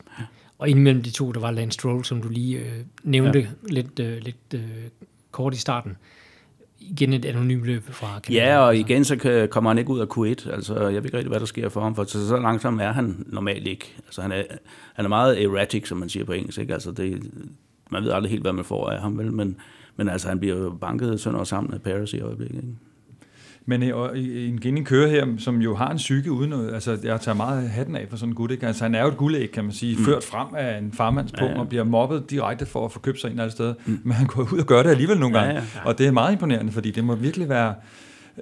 Og 0.58 0.68
indimellem 0.68 1.02
de 1.02 1.10
to, 1.10 1.32
der 1.32 1.40
var 1.40 1.50
Lance 1.50 1.74
Stroll, 1.74 2.04
som 2.04 2.22
du 2.22 2.28
lige 2.28 2.58
øh, 2.58 2.72
nævnte 3.02 3.38
ja. 3.38 3.46
lidt, 3.62 3.98
øh, 3.98 4.16
lidt 4.16 4.54
øh, 4.54 4.70
kort 5.30 5.54
i 5.54 5.58
starten. 5.58 5.96
Igen 6.80 7.12
et 7.12 7.24
anonymt 7.24 7.64
løb 7.64 7.84
fra 7.84 8.20
Canada. 8.20 8.44
Ja, 8.44 8.58
og 8.58 8.76
igen 8.76 9.04
så 9.04 9.16
kan, 9.16 9.48
kommer 9.48 9.70
han 9.70 9.78
ikke 9.78 9.90
ud 9.90 10.00
af 10.00 10.06
Q1. 10.18 10.50
Altså, 10.50 10.74
jeg 10.80 11.02
ved 11.02 11.04
ikke 11.04 11.16
rigtig, 11.16 11.28
hvad 11.28 11.40
der 11.40 11.46
sker 11.46 11.68
for 11.68 11.80
ham, 11.80 11.94
for 11.94 12.04
så, 12.04 12.28
så 12.28 12.36
langsom 12.36 12.80
er 12.80 12.92
han 12.92 13.24
normalt 13.26 13.66
ikke. 13.66 13.94
Altså, 14.06 14.22
han 14.22 14.32
er, 14.32 14.42
han 14.94 15.04
er 15.04 15.08
meget 15.08 15.44
erratic, 15.44 15.88
som 15.88 15.98
man 15.98 16.08
siger 16.08 16.24
på 16.24 16.32
engelsk. 16.32 16.58
Ikke? 16.58 16.74
Altså, 16.74 16.90
det, 16.90 17.30
man 17.90 18.04
ved 18.04 18.12
aldrig 18.12 18.30
helt, 18.30 18.42
hvad 18.42 18.52
man 18.52 18.64
får 18.64 18.90
af 18.90 19.00
ham, 19.00 19.18
vel? 19.18 19.32
Men, 19.32 19.56
men 19.96 20.08
altså, 20.08 20.28
han 20.28 20.38
bliver 20.38 20.70
banket 20.70 21.20
sønder 21.20 21.40
og 21.40 21.46
sammen 21.46 21.74
af 21.74 21.82
Paris 21.82 22.12
i 22.12 22.20
øjeblikket. 22.20 22.56
Ikke? 22.56 22.74
Men 23.68 23.83
øh, 23.83 23.96
og 23.96 24.18
en 24.18 24.61
Genning 24.61 24.87
kører 24.87 25.09
her, 25.09 25.26
som 25.38 25.62
jo 25.62 25.74
har 25.74 25.90
en 25.90 25.96
psyke 25.96 26.33
uden 26.33 26.50
noget, 26.50 26.74
altså 26.74 26.98
jeg 27.02 27.20
tager 27.20 27.37
meget 27.37 27.70
hatten 27.70 27.96
af 27.96 28.07
for 28.11 28.16
sådan 28.16 28.31
en 28.31 28.35
gut, 28.35 28.50
ikke? 28.50 28.66
Altså 28.66 28.85
han 28.85 28.94
er 28.94 29.02
jo 29.02 29.09
et 29.09 29.16
guldæg, 29.16 29.50
kan 29.50 29.64
man 29.64 29.72
sige, 29.72 29.96
mm. 29.96 30.04
ført 30.04 30.24
frem 30.24 30.46
af 30.57 30.78
en 30.78 30.92
farmandspung 30.92 31.50
ja, 31.50 31.54
ja. 31.54 31.61
og 31.61 31.68
bliver 31.68 31.85
mobbet 31.85 32.31
direkte 32.31 32.66
for 32.66 32.85
at 32.85 32.92
få 32.92 32.98
købt 32.98 33.20
sig 33.20 33.31
ind 33.31 33.40
alle 33.40 33.50
steder. 33.50 33.74
Mm. 33.87 34.00
Men 34.04 34.12
han 34.12 34.26
går 34.26 34.48
ud 34.52 34.59
og 34.59 34.66
gør 34.66 34.83
det 34.83 34.90
alligevel 34.90 35.18
nogle 35.18 35.38
gange. 35.38 35.54
Ja, 35.54 35.61
ja. 35.74 35.85
Og 35.85 35.98
det 35.98 36.07
er 36.07 36.11
meget 36.11 36.33
imponerende, 36.33 36.72
fordi 36.72 36.90
det 36.90 37.04
må 37.04 37.14
virkelig 37.14 37.48
være 37.48 37.74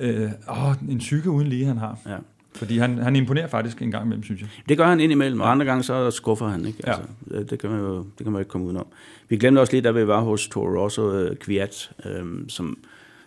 øh, 0.01 0.31
åh, 0.51 0.75
en 0.91 0.99
psyke 0.99 1.31
uden 1.31 1.49
lige, 1.49 1.65
han 1.65 1.79
har. 1.79 1.99
Ja. 2.07 2.17
Fordi 2.55 2.79
han, 2.79 2.99
han 2.99 3.17
imponerer 3.17 3.47
faktisk 3.47 3.83
en 3.83 3.91
gang 3.91 4.05
imellem, 4.05 4.23
synes 4.25 4.41
jeg. 4.41 4.49
Det 4.69 4.79
gør 4.79 4.87
han 4.87 5.01
indimellem, 5.01 5.41
og 5.41 5.51
andre 5.51 5.67
gange 5.67 5.83
så 5.83 6.11
skuffer 6.11 6.49
han. 6.49 6.65
Ikke? 6.65 6.79
Altså, 6.89 7.03
ja. 7.31 7.43
det, 7.43 7.59
kan 7.59 7.71
man 7.71 7.81
jo, 7.81 7.97
det 7.97 8.19
kan 8.19 8.27
man 8.27 8.35
jo 8.35 8.39
ikke 8.39 8.51
komme 8.51 8.67
udenom. 8.67 8.87
Vi 9.29 9.37
glemte 9.37 9.59
også 9.61 9.73
lige, 9.73 9.83
da 9.83 9.91
vi 9.91 10.07
var 10.07 10.21
hos 10.21 10.49
Toro 10.49 10.83
Rosso 10.83 11.03
uh, 11.03 11.37
Kviat, 11.37 11.91
øh, 12.05 12.25
som 12.49 12.79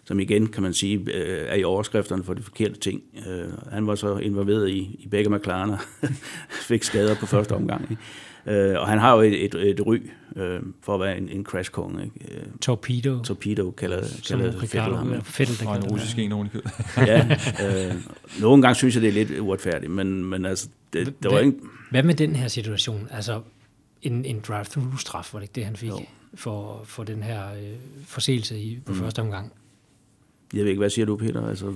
som 0.09 0.19
igen, 0.19 0.47
kan 0.47 0.63
man 0.63 0.73
sige, 0.73 0.97
øh, 1.13 1.47
er 1.47 1.55
i 1.55 1.63
overskrifterne 1.63 2.23
for 2.23 2.33
de 2.33 2.41
forkerte 2.41 2.79
ting. 2.79 3.01
Øh, 3.27 3.47
han 3.71 3.87
var 3.87 3.95
så 3.95 4.17
involveret 4.17 4.69
i, 4.69 4.99
i 4.99 5.07
begge 5.07 5.29
McLaren 5.29 5.71
fik 6.69 6.83
skader 6.83 7.15
på 7.15 7.25
første 7.25 7.55
omgang. 7.55 7.87
Ikke? 7.91 8.61
Øh, 8.71 8.79
og 8.79 8.87
han 8.87 8.99
har 8.99 9.15
jo 9.15 9.21
et, 9.21 9.45
et, 9.45 9.55
et 9.55 9.85
ry 9.85 9.97
øh, 10.35 10.59
for 10.81 10.95
at 10.95 10.99
være 11.01 11.17
en, 11.17 11.29
en 11.29 11.43
crash 11.43 11.71
kong. 11.71 12.03
Ikke? 12.03 12.35
Øh, 12.35 12.43
Torpedo. 12.61 13.21
Torpedo 13.23 13.71
kalder, 13.71 14.01
kalder 14.27 14.51
Fettel 14.59 14.95
ham. 14.95 15.21
Fettel, 15.23 15.67
og 15.67 15.75
en 15.75 15.83
russisk 15.83 16.19
en 16.19 16.31
oven 16.31 16.49
Ja, 16.97 17.37
øh, 17.65 17.95
nogle 18.41 18.61
gange 18.61 18.75
synes 18.75 18.95
jeg, 18.95 19.01
det 19.01 19.07
er 19.07 19.25
lidt 19.25 19.39
uretfærdigt, 19.39 19.91
men, 19.91 20.25
men 20.25 20.45
altså, 20.45 20.67
det, 20.93 21.23
det 21.23 21.31
var 21.31 21.39
ikke... 21.39 21.57
Hvad 21.91 22.03
med 22.03 22.15
den 22.15 22.35
her 22.35 22.47
situation? 22.47 23.07
Altså, 23.11 23.41
en, 24.01 24.25
en 24.25 24.39
drive-through-straf, 24.47 25.33
var 25.33 25.39
det 25.39 25.41
ikke 25.41 25.55
det, 25.55 25.65
han 25.65 25.75
fik 25.75 25.91
for, 26.33 26.81
for 26.85 27.03
den 27.03 27.23
her 27.23 27.53
øh, 27.53 27.75
forseelse 28.05 28.59
i, 28.59 28.79
på 28.85 28.93
mm. 28.93 28.99
første 28.99 29.19
omgang? 29.19 29.51
Jeg 30.53 30.63
ved 30.63 30.69
ikke, 30.69 30.79
hvad 30.79 30.89
siger 30.89 31.05
du, 31.05 31.17
Peter? 31.17 31.47
Altså, 31.47 31.73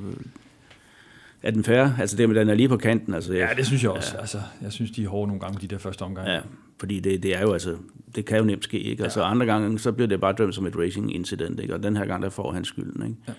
er 1.43 1.51
den 1.51 1.63
færre? 1.63 1.95
Altså 1.99 2.17
det 2.17 2.29
med, 2.29 2.39
den 2.39 2.49
er 2.49 2.53
lige 2.53 2.69
på 2.69 2.77
kanten. 2.77 3.13
Altså, 3.13 3.33
ja, 3.33 3.49
det 3.57 3.65
synes 3.65 3.83
jeg 3.83 3.91
også. 3.91 4.11
Ja. 4.15 4.19
Altså, 4.19 4.37
jeg 4.61 4.71
synes, 4.71 4.91
de 4.91 5.03
er 5.03 5.07
hårde 5.07 5.27
nogle 5.27 5.41
gange, 5.41 5.61
de 5.61 5.67
der 5.67 5.77
første 5.77 6.01
omgang. 6.01 6.27
Ja, 6.27 6.39
fordi 6.79 6.99
det, 6.99 7.23
det 7.23 7.37
er 7.37 7.41
jo 7.41 7.53
altså, 7.53 7.75
det 8.15 8.25
kan 8.25 8.37
jo 8.37 8.43
nemt 8.43 8.63
ske, 8.63 8.79
ikke? 8.79 9.03
Altså 9.03 9.21
ja. 9.21 9.31
andre 9.31 9.45
gange, 9.45 9.79
så 9.79 9.91
bliver 9.91 10.07
det 10.07 10.19
bare 10.19 10.33
dømt 10.33 10.55
som 10.55 10.65
et 10.65 10.75
racing 10.77 11.15
incident, 11.15 11.59
ikke? 11.59 11.73
Og 11.73 11.83
den 11.83 11.97
her 11.97 12.05
gang, 12.05 12.23
der 12.23 12.29
får 12.29 12.51
han 12.51 12.65
skylden, 12.65 13.03
ikke? 13.05 13.15
Ja. 13.27 13.33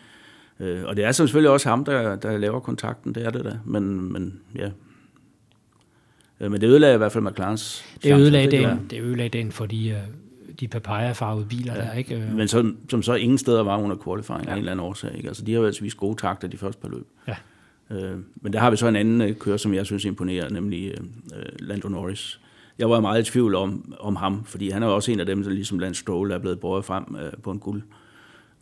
Øh, 0.61 0.85
og 0.87 0.97
det 0.97 1.05
er 1.05 1.13
selvfølgelig 1.13 1.51
også 1.51 1.69
ham, 1.69 1.85
der, 1.85 2.17
der 2.17 2.39
laver 2.39 2.61
kontakten, 2.61 3.15
det 3.15 3.27
er 3.27 3.31
det 3.31 3.45
da. 3.45 3.59
Men, 3.65 4.13
men 4.13 4.41
ja, 4.55 4.71
øh, 6.41 6.51
men 6.51 6.61
det 6.61 6.67
ødelagde 6.67 6.95
i 6.95 6.99
hvert 6.99 7.13
fald 7.13 7.25
McLarens 7.25 7.85
Det 8.03 8.15
ødelagde 8.15 8.51
den, 8.51 8.87
det 8.91 9.01
ødelagde 9.01 9.39
den 9.39 9.53
for 9.53 9.67
de, 9.67 9.89
øh, 9.89 9.97
de 10.61 10.69
papaya-farvede 10.69 11.47
biler 11.47 11.75
ja. 11.75 11.81
der, 11.81 11.93
ikke? 11.93 12.29
Men 12.35 12.49
så, 12.49 12.73
som 12.91 13.03
så 13.03 13.15
ingen 13.15 13.39
steder 13.39 13.63
var 13.63 13.79
under 13.79 13.97
qualifying 14.05 14.45
ja. 14.45 14.51
af 14.51 14.53
en 14.53 14.59
eller 14.59 14.73
anden 14.73 14.87
årsag, 14.87 15.17
ikke? 15.17 15.29
Altså 15.29 15.45
de 15.45 15.53
har 15.53 15.61
jo 15.61 15.67
altså 15.67 15.83
vist 15.83 15.97
gode 15.97 16.17
takter 16.17 16.49
de 16.49 16.57
første 16.57 16.81
par 16.81 16.89
løb. 16.89 17.07
Ja. 17.29 17.37
Øh, 17.91 18.19
men 18.35 18.53
der 18.53 18.59
har 18.59 18.71
vi 18.71 18.77
så 18.77 18.89
en 18.89 18.97
anden 18.97 19.21
øh, 19.21 19.37
kører, 19.37 19.57
som 19.57 19.75
jeg 19.75 19.87
synes 19.87 20.05
imponerer, 20.05 20.51
nemlig 20.51 20.91
øh, 20.91 21.05
øh, 21.39 21.47
Lando 21.59 21.89
Norris. 21.89 22.41
Jeg 22.79 22.91
var 22.91 23.01
meget 23.01 23.29
i 23.29 23.31
tvivl 23.31 23.55
om, 23.55 23.95
om 24.01 24.17
ham, 24.17 24.45
fordi 24.45 24.71
han 24.71 24.83
er 24.83 24.87
jo 24.87 24.95
også 24.95 25.13
en 25.13 25.21
af 25.21 25.27
dem, 25.27 25.43
der 25.43 25.51
ligesom 25.51 25.79
Lance 25.79 26.01
Stroll 26.01 26.31
er 26.31 26.39
blevet 26.39 26.61
båret 26.61 26.85
frem 26.85 27.17
øh, 27.21 27.33
på 27.43 27.51
en 27.51 27.59
guld, 27.59 27.83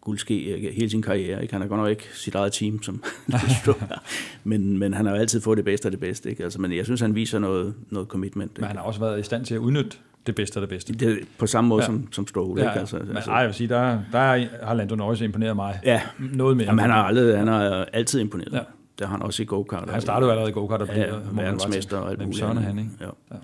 guldske 0.00 0.44
øh, 0.44 0.74
hele 0.74 0.90
sin 0.90 1.02
karriere. 1.02 1.42
Ikke? 1.42 1.54
Han 1.54 1.60
har 1.60 1.68
godt 1.68 1.80
nok 1.80 1.90
ikke 1.90 2.08
sit 2.14 2.34
eget 2.34 2.52
team, 2.52 2.82
som 2.82 3.02
men, 4.44 4.78
men 4.78 4.94
han 4.94 5.06
har 5.06 5.12
jo 5.12 5.18
altid 5.18 5.40
fået 5.40 5.56
det 5.56 5.64
bedste 5.64 5.86
af 5.86 5.92
det 5.92 6.00
bedste. 6.00 6.30
Ikke? 6.30 6.44
Altså, 6.44 6.60
men 6.60 6.76
jeg 6.76 6.84
synes, 6.84 7.00
han 7.00 7.14
viser 7.14 7.38
noget, 7.38 7.74
noget 7.90 8.08
commitment. 8.08 8.50
Ikke? 8.50 8.60
Men 8.60 8.68
han 8.68 8.76
har 8.76 8.84
også 8.84 9.00
været 9.00 9.20
i 9.20 9.22
stand 9.22 9.44
til 9.44 9.54
at 9.54 9.58
udnytte 9.58 9.96
det 10.26 10.34
bedste 10.34 10.56
af 10.56 10.60
det 10.60 10.68
bedste. 10.68 10.92
Det, 10.92 11.18
på 11.38 11.46
samme 11.46 11.68
måde 11.68 11.82
ja. 11.82 11.86
som, 11.86 12.12
som 12.12 12.26
Stroll. 12.26 12.58
Ja, 12.58 12.70
ikke? 12.70 12.80
Altså, 12.80 12.98
men 12.98 13.16
altså, 13.16 13.30
ej, 13.30 13.36
jeg 13.36 13.46
vil 13.46 13.54
sige, 13.54 13.68
der, 13.68 13.98
der 14.12 14.46
har 14.66 14.74
Lando 14.74 14.94
Norris 14.94 15.20
imponeret 15.20 15.56
mig. 15.56 15.80
Ja. 15.84 16.02
Noget 16.18 16.56
mere. 16.56 16.66
Jamen, 16.66 16.78
han 16.78 16.90
har, 16.90 17.02
aldrig, 17.02 17.38
han 17.38 17.48
har 17.48 17.86
altid 17.92 18.20
imponeret. 18.20 18.52
Ja. 18.52 18.60
Det 18.98 19.06
har 19.06 19.16
han 19.16 19.22
også 19.22 19.42
i 19.42 19.46
go-kart. 19.46 19.90
Han 19.90 20.00
startede 20.00 20.26
jo 20.26 20.30
allerede 20.30 20.50
i 20.50 20.52
go-kart 20.52 20.82
og 20.82 20.88
blev 20.88 21.00
ja, 21.00 21.14
verdensmester 21.32 21.96
og 21.98 22.10
alt 22.10 22.18
muligt. 22.18 22.38
Søren 22.38 22.56
han, 22.58 22.78
ikke? 22.78 22.90
Ja. 23.00 23.06
ja. 23.30 23.36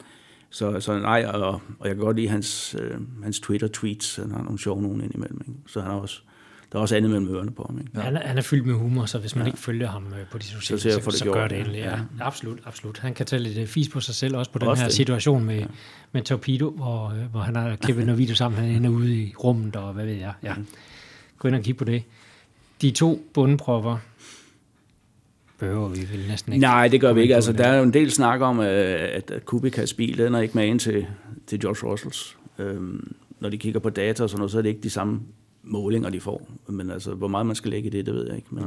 Så, 0.51 0.81
så 0.81 0.99
nej, 0.99 1.27
og, 1.35 1.51
og 1.53 1.89
jeg 1.89 1.97
kan 1.97 2.05
godt 2.05 2.17
lide 2.17 2.29
hans, 2.29 2.77
øh, 2.81 2.97
hans 3.23 3.41
Twitter-tweets. 3.41 4.17
Han 4.17 4.31
har 4.31 4.43
nogle 4.43 4.59
sjove 4.59 4.83
nogen 4.83 5.01
indimellem. 5.01 5.41
Ikke? 5.49 5.61
Så 5.67 5.81
han 5.81 5.91
har 5.91 5.99
også, 5.99 6.23
der 6.73 6.79
er 6.79 6.83
også 6.83 6.97
andet 6.97 7.11
mellem 7.11 7.35
ørerne 7.35 7.51
på 7.51 7.65
ham. 7.69 7.79
Ikke? 7.79 7.91
Ja. 7.95 8.01
Han, 8.01 8.17
er, 8.17 8.27
han 8.27 8.39
er 8.39 8.43
fyldt 8.43 8.67
med 8.67 8.75
humor, 8.75 9.07
så 9.07 9.19
hvis 9.19 9.37
man 9.37 9.45
ja. 9.45 9.49
ikke 9.49 9.59
følger 9.59 9.89
ham 9.89 10.07
øh, 10.07 10.27
på 10.31 10.39
de 10.39 10.45
sociale 10.45 10.81
så, 10.81 10.91
så, 10.91 11.11
så, 11.11 11.19
så 11.19 11.25
gør 11.25 11.49
det 11.49 11.59
endelig. 11.59 11.79
Ja. 11.79 11.91
ja. 11.91 11.99
Absolut, 12.21 12.59
absolut. 12.65 12.99
Han 12.99 13.15
kan 13.15 13.27
tage 13.27 13.43
lidt 13.43 13.59
øh, 13.59 13.67
fis 13.67 13.89
på 13.89 14.01
sig 14.01 14.15
selv, 14.15 14.37
også 14.37 14.51
på 14.51 14.59
den 14.59 14.69
også 14.69 14.83
her 14.83 14.89
det. 14.89 14.97
situation 14.97 15.45
med, 15.45 15.59
ja. 15.59 15.67
med 16.13 16.23
Torpedo, 16.23 16.71
hvor, 16.71 17.11
øh, 17.11 17.31
hvor 17.31 17.41
han 17.41 17.57
har 17.57 17.77
klippet 17.77 18.07
noget 18.07 18.19
video 18.19 18.35
sammen, 18.35 18.73
han 18.73 18.85
er 18.85 18.89
ude 18.89 19.17
i 19.17 19.35
rummet, 19.45 19.77
og 19.77 19.93
hvad 19.93 20.05
ved 20.05 20.15
jeg. 20.15 20.33
Ja. 20.43 20.55
Gå 21.39 21.49
ind 21.49 21.57
og 21.57 21.63
kigge 21.63 21.79
på 21.79 21.85
det. 21.85 22.03
De 22.83 22.91
to 22.91 23.23
bundpropper, 23.35 23.97
behøver 25.59 25.89
vi 25.89 26.01
vel 26.13 26.25
næsten 26.29 26.53
ikke. 26.53 26.61
Nej, 26.61 26.89
det 26.89 27.01
gør 27.01 27.13
vi 27.13 27.23
ikke. 27.23 27.35
Altså, 27.35 27.53
der 27.53 27.65
er 27.65 27.77
jo 27.77 27.83
en 27.83 27.93
del 27.93 28.11
snak 28.11 28.41
om, 28.41 28.61
at, 28.61 29.33
Kubicas 29.45 29.95
bil, 29.95 30.19
den 30.19 30.35
er 30.35 30.41
ikke 30.41 30.55
med 30.55 30.67
ind 30.67 30.81
til, 30.81 31.07
til 31.47 31.61
George 31.61 31.91
Russells. 31.91 32.37
Øhm, 32.59 33.17
når 33.41 33.49
de 33.49 33.59
kigger 33.59 33.81
på 33.81 33.91
data 33.91 34.23
og 34.23 34.31
sådan 34.31 34.39
noget, 34.39 34.53
så 34.53 34.59
er 34.59 34.63
det 34.63 34.69
ikke 34.69 34.83
de 34.83 34.91
samme 34.91 35.21
målinger, 35.69 36.11
de 36.11 36.21
får. 36.21 36.51
Men 36.67 36.91
altså, 36.91 37.15
hvor 37.15 37.29
meget 37.29 37.47
man 37.47 37.57
skal 37.57 37.71
lægge 37.71 37.87
i 37.87 37.91
det, 37.91 38.07
det 38.07 38.15
ved 38.15 38.27
jeg 38.27 38.37
ikke. 38.37 38.49
Men. 38.51 38.65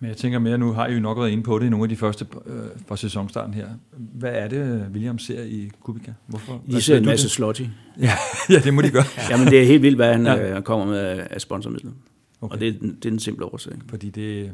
Men 0.00 0.08
jeg 0.08 0.16
tænker 0.16 0.38
mere, 0.38 0.58
nu 0.58 0.72
har 0.72 0.86
I 0.86 0.94
jo 0.94 1.00
nok 1.00 1.18
været 1.18 1.30
inde 1.30 1.42
på 1.42 1.58
det 1.58 1.66
i 1.66 1.68
nogle 1.68 1.84
af 1.84 1.88
de 1.88 1.96
første 1.96 2.26
øh, 2.46 2.54
fra 2.88 2.96
sæsonstarten 2.96 3.54
her. 3.54 3.68
Hvad 3.96 4.32
er 4.32 4.48
det, 4.48 4.86
William 4.92 5.18
ser 5.18 5.42
i 5.42 5.70
Kubica? 5.80 6.14
Hvorfor? 6.26 6.62
De 6.70 6.82
ser 6.82 6.96
en 6.98 7.04
masse 7.04 7.28
slotty. 7.28 7.62
ja, 8.00 8.12
ja, 8.50 8.58
det 8.58 8.74
må 8.74 8.82
de 8.82 8.90
gøre. 8.90 9.04
Jamen, 9.30 9.46
det 9.46 9.62
er 9.62 9.66
helt 9.66 9.82
vildt, 9.82 9.96
hvad 9.96 10.12
han 10.12 10.26
ja. 10.26 10.56
Øh, 10.56 10.62
kommer 10.62 10.86
med 10.86 11.26
af 11.30 11.40
sponsormidler. 11.40 11.90
Okay. 12.40 12.54
Og 12.54 12.60
det, 12.60 12.80
det 12.80 13.06
er 13.06 13.10
den 13.10 13.18
simple 13.18 13.44
årsag. 13.44 13.72
Fordi 13.88 14.10
det, 14.10 14.52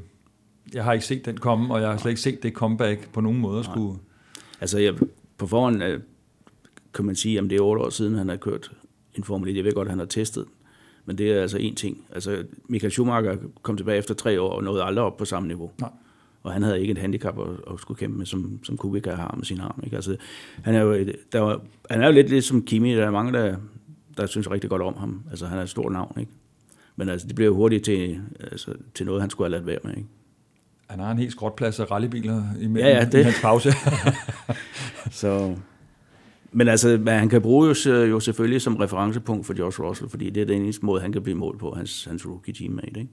jeg 0.74 0.84
har 0.84 0.92
ikke 0.92 1.06
set 1.06 1.24
den 1.24 1.36
komme, 1.36 1.74
og 1.74 1.80
jeg 1.80 1.88
har 1.88 1.96
slet 1.96 2.10
ikke 2.10 2.20
set 2.20 2.42
det 2.42 2.52
comeback 2.52 3.08
på 3.12 3.20
nogen 3.20 3.38
måde 3.38 3.64
skulle... 3.64 3.98
Altså, 4.60 4.78
jeg, 4.78 4.94
på 5.38 5.46
forhånd 5.46 5.82
øh, 5.82 6.00
kan 6.94 7.04
man 7.04 7.14
sige, 7.16 7.38
at 7.38 7.44
det 7.44 7.52
er 7.52 7.60
otte 7.60 7.82
år 7.82 7.90
siden, 7.90 8.14
han 8.14 8.28
har 8.28 8.36
kørt 8.36 8.72
en 9.14 9.24
Formel 9.24 9.50
1. 9.50 9.56
Jeg 9.56 9.64
ved 9.64 9.72
godt, 9.72 9.88
at 9.88 9.92
han 9.92 9.98
har 9.98 10.06
testet, 10.06 10.44
men 11.04 11.18
det 11.18 11.32
er 11.32 11.42
altså 11.42 11.58
en 11.58 11.74
ting. 11.74 12.04
Altså, 12.12 12.44
Michael 12.68 12.90
Schumacher 12.90 13.36
kom 13.62 13.76
tilbage 13.76 13.98
efter 13.98 14.14
tre 14.14 14.40
år 14.40 14.50
og 14.50 14.64
nåede 14.64 14.82
aldrig 14.82 15.04
op 15.04 15.16
på 15.16 15.24
samme 15.24 15.48
niveau. 15.48 15.70
Nej. 15.80 15.90
Og 16.42 16.52
han 16.52 16.62
havde 16.62 16.80
ikke 16.80 16.90
et 16.90 16.98
handicap 16.98 17.38
at, 17.38 17.46
at 17.74 17.80
skulle 17.80 17.98
kæmpe 17.98 18.18
med, 18.18 18.26
som, 18.26 18.60
som 18.64 18.76
Kubica 18.76 19.14
har 19.14 19.34
med 19.36 19.44
sin 19.44 19.60
arm. 19.60 19.80
Ikke? 19.84 19.96
Altså, 19.96 20.16
han, 20.62 20.74
er 20.74 20.80
jo, 20.80 21.06
der 21.32 21.40
var, 21.40 21.60
han 21.90 22.02
er 22.02 22.06
jo 22.06 22.12
lidt 22.12 22.28
ligesom 22.28 22.64
Kimi. 22.64 22.94
Der 22.94 23.06
er 23.06 23.10
mange, 23.10 23.32
der, 23.32 23.56
der 24.16 24.26
synes 24.26 24.50
rigtig 24.50 24.70
godt 24.70 24.82
om 24.82 24.96
ham. 24.96 25.22
Altså, 25.30 25.46
han 25.46 25.58
er 25.58 25.62
et 25.62 25.70
stort 25.70 25.92
navn. 25.92 26.20
Ikke? 26.20 26.32
Men 26.96 27.08
altså, 27.08 27.26
det 27.26 27.36
blev 27.36 27.46
jo 27.46 27.54
hurtigt 27.54 27.84
til, 27.84 28.20
altså, 28.40 28.74
til 28.94 29.06
noget, 29.06 29.20
han 29.20 29.30
skulle 29.30 29.46
have 29.46 29.58
ladt 29.58 29.66
være 29.66 29.78
med. 29.84 29.96
Ikke? 29.96 30.08
Han 30.86 30.98
har 30.98 31.10
en 31.10 31.18
helt 31.18 31.32
skråtplads 31.32 31.80
af 31.80 31.90
rallybiler 31.90 32.42
imellem 32.60 32.76
ja, 32.76 32.98
ja, 32.98 33.04
det. 33.04 33.20
i 33.20 33.22
hans 33.22 33.40
pause. 33.40 33.72
så, 35.10 35.56
men 36.54 36.68
altså, 36.68 37.02
han 37.06 37.28
kan 37.28 37.42
bruge 37.42 37.74
jo, 37.88 38.20
selvfølgelig 38.20 38.62
som 38.62 38.76
referencepunkt 38.76 39.46
for 39.46 39.54
Josh 39.58 39.80
Russell, 39.80 40.10
fordi 40.10 40.30
det 40.30 40.40
er 40.40 40.44
den 40.44 40.62
eneste 40.62 40.86
måde, 40.86 41.00
han 41.00 41.12
kan 41.12 41.22
blive 41.22 41.38
målt 41.38 41.58
på, 41.58 41.74
hans, 41.76 42.04
hans 42.04 42.26
rookie 42.26 42.54
teammate. 42.54 43.00
Ikke? 43.00 43.10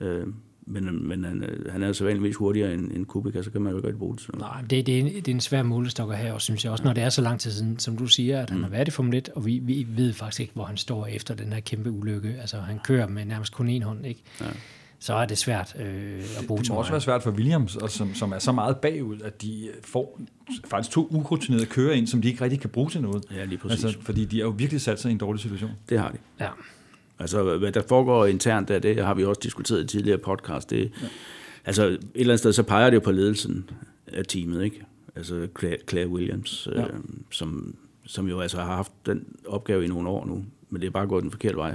Øh, 0.00 0.26
men, 0.66 1.08
men 1.08 1.24
han, 1.24 1.44
han 1.70 1.82
er 1.82 1.92
så 1.92 2.04
vanligvis 2.04 2.36
hurtigere 2.36 2.74
end, 2.74 2.92
end 2.92 3.06
Kubica, 3.06 3.42
så 3.42 3.50
kan 3.50 3.60
man 3.60 3.72
jo 3.72 3.80
godt 3.80 3.98
bruge 3.98 4.14
det 4.14 4.22
sådan 4.22 4.40
Nej, 4.40 4.60
det, 4.60 4.86
det, 4.86 4.94
er 4.94 5.00
en, 5.00 5.06
det 5.06 5.28
er 5.28 5.32
en 5.32 5.40
svær 5.40 5.62
målestok 5.62 6.14
her, 6.14 6.32
og 6.32 6.40
synes 6.40 6.64
jeg 6.64 6.72
også, 6.72 6.84
når 6.84 6.92
det 6.92 7.02
er 7.02 7.08
så 7.08 7.22
lang 7.22 7.40
tid 7.40 7.50
siden, 7.50 7.78
som 7.78 7.96
du 7.96 8.06
siger, 8.06 8.42
at 8.42 8.50
han 8.50 8.58
mm. 8.58 8.64
har 8.64 8.70
været 8.70 8.88
i 8.88 8.90
Formel 8.90 9.14
1, 9.14 9.28
og 9.28 9.46
vi, 9.46 9.58
vi 9.58 9.86
ved 9.90 10.12
faktisk 10.12 10.40
ikke, 10.40 10.52
hvor 10.54 10.64
han 10.64 10.76
står 10.76 11.06
efter 11.06 11.34
den 11.34 11.52
her 11.52 11.60
kæmpe 11.60 11.90
ulykke. 11.90 12.34
Altså, 12.40 12.56
han 12.56 12.78
kører 12.84 13.08
med 13.08 13.24
nærmest 13.24 13.54
kun 13.54 13.68
en 13.68 13.82
hånd, 13.82 14.06
ikke? 14.06 14.22
Ja 14.40 14.46
så 14.98 15.14
er 15.14 15.26
det 15.26 15.38
svært 15.38 15.76
øh, 15.80 16.22
at 16.38 16.46
bruge 16.46 16.60
Det 16.60 16.70
må 16.70 16.76
også 16.76 16.90
være 16.90 17.00
svært 17.00 17.22
for 17.22 17.30
Williams, 17.30 17.76
og 17.76 17.90
som, 17.90 18.14
som 18.14 18.32
er 18.32 18.38
så 18.38 18.52
meget 18.52 18.76
bagud, 18.76 19.20
at 19.20 19.42
de 19.42 19.70
får 19.84 20.20
faktisk 20.64 20.90
to 20.94 21.08
urutinerede 21.10 21.66
kører 21.66 21.94
ind, 21.94 22.06
som 22.06 22.22
de 22.22 22.28
ikke 22.28 22.44
rigtig 22.44 22.60
kan 22.60 22.70
bruge 22.70 22.90
til 22.90 23.00
noget. 23.02 23.24
Ja, 23.34 23.44
lige 23.44 23.58
præcis. 23.58 23.84
Altså, 23.84 24.00
fordi 24.02 24.24
de 24.24 24.40
er 24.40 24.44
jo 24.44 24.50
virkelig 24.50 24.80
sat 24.80 25.00
sig 25.00 25.08
i 25.08 25.12
en 25.12 25.18
dårlig 25.18 25.40
situation. 25.42 25.70
Det 25.88 25.98
har 25.98 26.10
de. 26.10 26.18
Ja. 26.40 26.48
Altså, 27.18 27.58
hvad 27.58 27.72
der 27.72 27.82
foregår 27.88 28.26
internt 28.26 28.68
der, 28.68 28.78
det 28.78 29.04
har 29.04 29.14
vi 29.14 29.24
også 29.24 29.40
diskuteret 29.42 29.84
i 29.84 29.86
tidligere 29.86 30.18
podcast. 30.18 30.70
Det, 30.70 30.92
ja. 31.02 31.06
Altså, 31.64 31.86
et 31.86 31.98
eller 32.14 32.32
andet 32.32 32.38
sted, 32.38 32.52
så 32.52 32.62
peger 32.62 32.90
det 32.90 32.94
jo 32.94 33.00
på 33.00 33.12
ledelsen 33.12 33.70
af 34.06 34.24
teamet, 34.24 34.64
ikke? 34.64 34.82
Altså 35.16 35.48
Claire, 35.58 35.76
Claire 35.88 36.08
Williams, 36.08 36.68
ja. 36.72 36.82
øh, 36.82 37.00
som, 37.30 37.74
som 38.06 38.28
jo 38.28 38.40
altså 38.40 38.56
har 38.56 38.74
haft 38.76 38.92
den 39.06 39.24
opgave 39.46 39.84
i 39.84 39.88
nogle 39.88 40.08
år 40.08 40.26
nu, 40.26 40.44
men 40.70 40.80
det 40.80 40.86
er 40.86 40.90
bare 40.90 41.06
gået 41.06 41.22
den 41.22 41.30
forkerte 41.30 41.56
vej. 41.56 41.74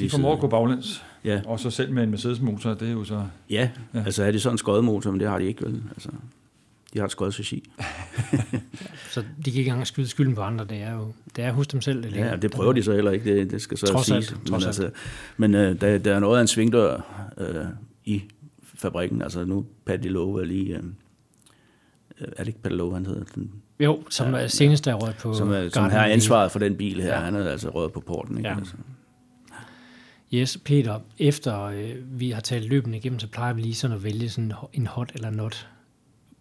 De 0.00 0.10
formår 0.10 0.32
at 0.32 0.40
gå 0.40 0.46
baglæns. 0.46 1.04
Ja. 1.26 1.40
Og 1.44 1.60
så 1.60 1.70
selv 1.70 1.92
med 1.92 2.02
en 2.02 2.10
Mercedes-motor, 2.10 2.74
det 2.74 2.88
er 2.88 2.92
jo 2.92 3.04
så... 3.04 3.26
Ja, 3.50 3.70
ja. 3.94 4.02
altså 4.04 4.24
er 4.24 4.30
det 4.30 4.42
sådan 4.42 4.54
en 4.54 4.58
skodmotor, 4.58 5.10
men 5.10 5.20
det 5.20 5.28
har 5.28 5.38
de 5.38 5.44
ikke 5.44 5.64
vel. 5.64 5.82
Altså, 5.90 6.08
de 6.94 6.98
har 6.98 7.04
et 7.04 7.12
skodsregi. 7.12 7.70
så 9.12 9.20
de 9.20 9.50
kan 9.50 9.58
ikke 9.58 9.68
engang 9.68 9.86
skyde 9.86 10.08
skylden 10.08 10.34
på 10.34 10.40
andre, 10.40 10.64
det 10.64 10.82
er 10.82 10.92
jo 10.92 11.12
det 11.36 11.44
er 11.44 11.52
hos 11.52 11.66
dem 11.66 11.80
selv. 11.80 12.02
Det 12.02 12.12
ja, 12.12 12.36
det 12.36 12.50
prøver 12.50 12.72
de 12.72 12.82
så 12.82 12.92
heller 12.92 13.10
ikke, 13.10 13.36
det, 13.36 13.50
det 13.50 13.62
skal 13.62 13.78
så 13.78 13.86
trods 13.86 14.06
siges. 14.06 14.32
Alt, 14.32 14.50
men 14.50 14.62
altså, 14.62 14.90
men 15.36 15.54
øh, 15.54 15.80
der, 15.80 15.98
der 15.98 16.14
er 16.14 16.20
noget 16.20 16.36
af 16.36 16.40
en 16.40 16.48
svingdør 16.48 17.00
øh, 17.38 17.64
i 18.04 18.22
fabrikken. 18.62 19.22
Altså 19.22 19.44
nu 19.44 19.66
Paddy 19.86 20.06
Lowe 20.06 20.42
er 20.42 20.46
lige... 20.46 20.76
Øh, 20.76 20.82
er 22.20 22.36
det 22.36 22.46
ikke 22.46 22.62
Paddy 22.62 22.74
Lowe, 22.74 22.94
han 22.94 23.06
hedder? 23.06 23.24
Den, 23.34 23.52
jo, 23.80 24.02
som 24.10 24.34
ja, 24.34 24.48
senest 24.48 24.86
er 24.86 24.94
røget 24.94 25.16
på... 25.16 25.34
Som, 25.34 25.52
er, 25.52 25.68
som 25.68 25.90
har 25.90 26.04
ansvaret 26.04 26.52
for 26.52 26.58
den 26.58 26.76
bil 26.76 27.02
her. 27.02 27.14
Ja. 27.14 27.20
Han 27.20 27.34
er 27.34 27.48
altså 27.48 27.70
røget 27.70 27.92
på 27.92 28.00
porten. 28.00 28.38
Ikke? 28.38 28.48
Ja. 28.48 28.56
Altså. 28.56 28.74
Yes, 30.36 30.58
Peter, 30.64 31.00
efter 31.18 31.62
øh, 31.62 32.20
vi 32.20 32.30
har 32.30 32.40
talt 32.40 32.68
løbende 32.68 32.98
igennem, 32.98 33.18
så 33.18 33.28
plejer 33.28 33.52
vi 33.52 33.60
lige 33.60 33.74
sådan 33.74 33.96
at 33.96 34.04
vælge 34.04 34.28
sådan 34.28 34.52
en 34.72 34.86
hot 34.86 35.12
eller 35.14 35.30
not. 35.30 35.68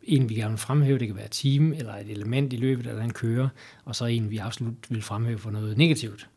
En, 0.03 0.29
vi 0.29 0.35
gerne 0.35 0.49
vil 0.49 0.57
fremhæve, 0.57 0.99
det 0.99 1.07
kan 1.07 1.15
være 1.15 1.25
et 1.25 1.31
team, 1.31 1.73
eller 1.73 1.95
et 1.95 2.09
element 2.09 2.53
i 2.53 2.55
løbet, 2.55 2.87
eller 2.87 3.03
en 3.03 3.13
kører, 3.13 3.49
og 3.85 3.95
så 3.95 4.05
en, 4.05 4.31
vi 4.31 4.37
absolut 4.37 4.75
vil 4.89 5.01
fremhæve 5.01 5.37
for 5.37 5.51
noget 5.51 5.77
negativt. 5.77 6.29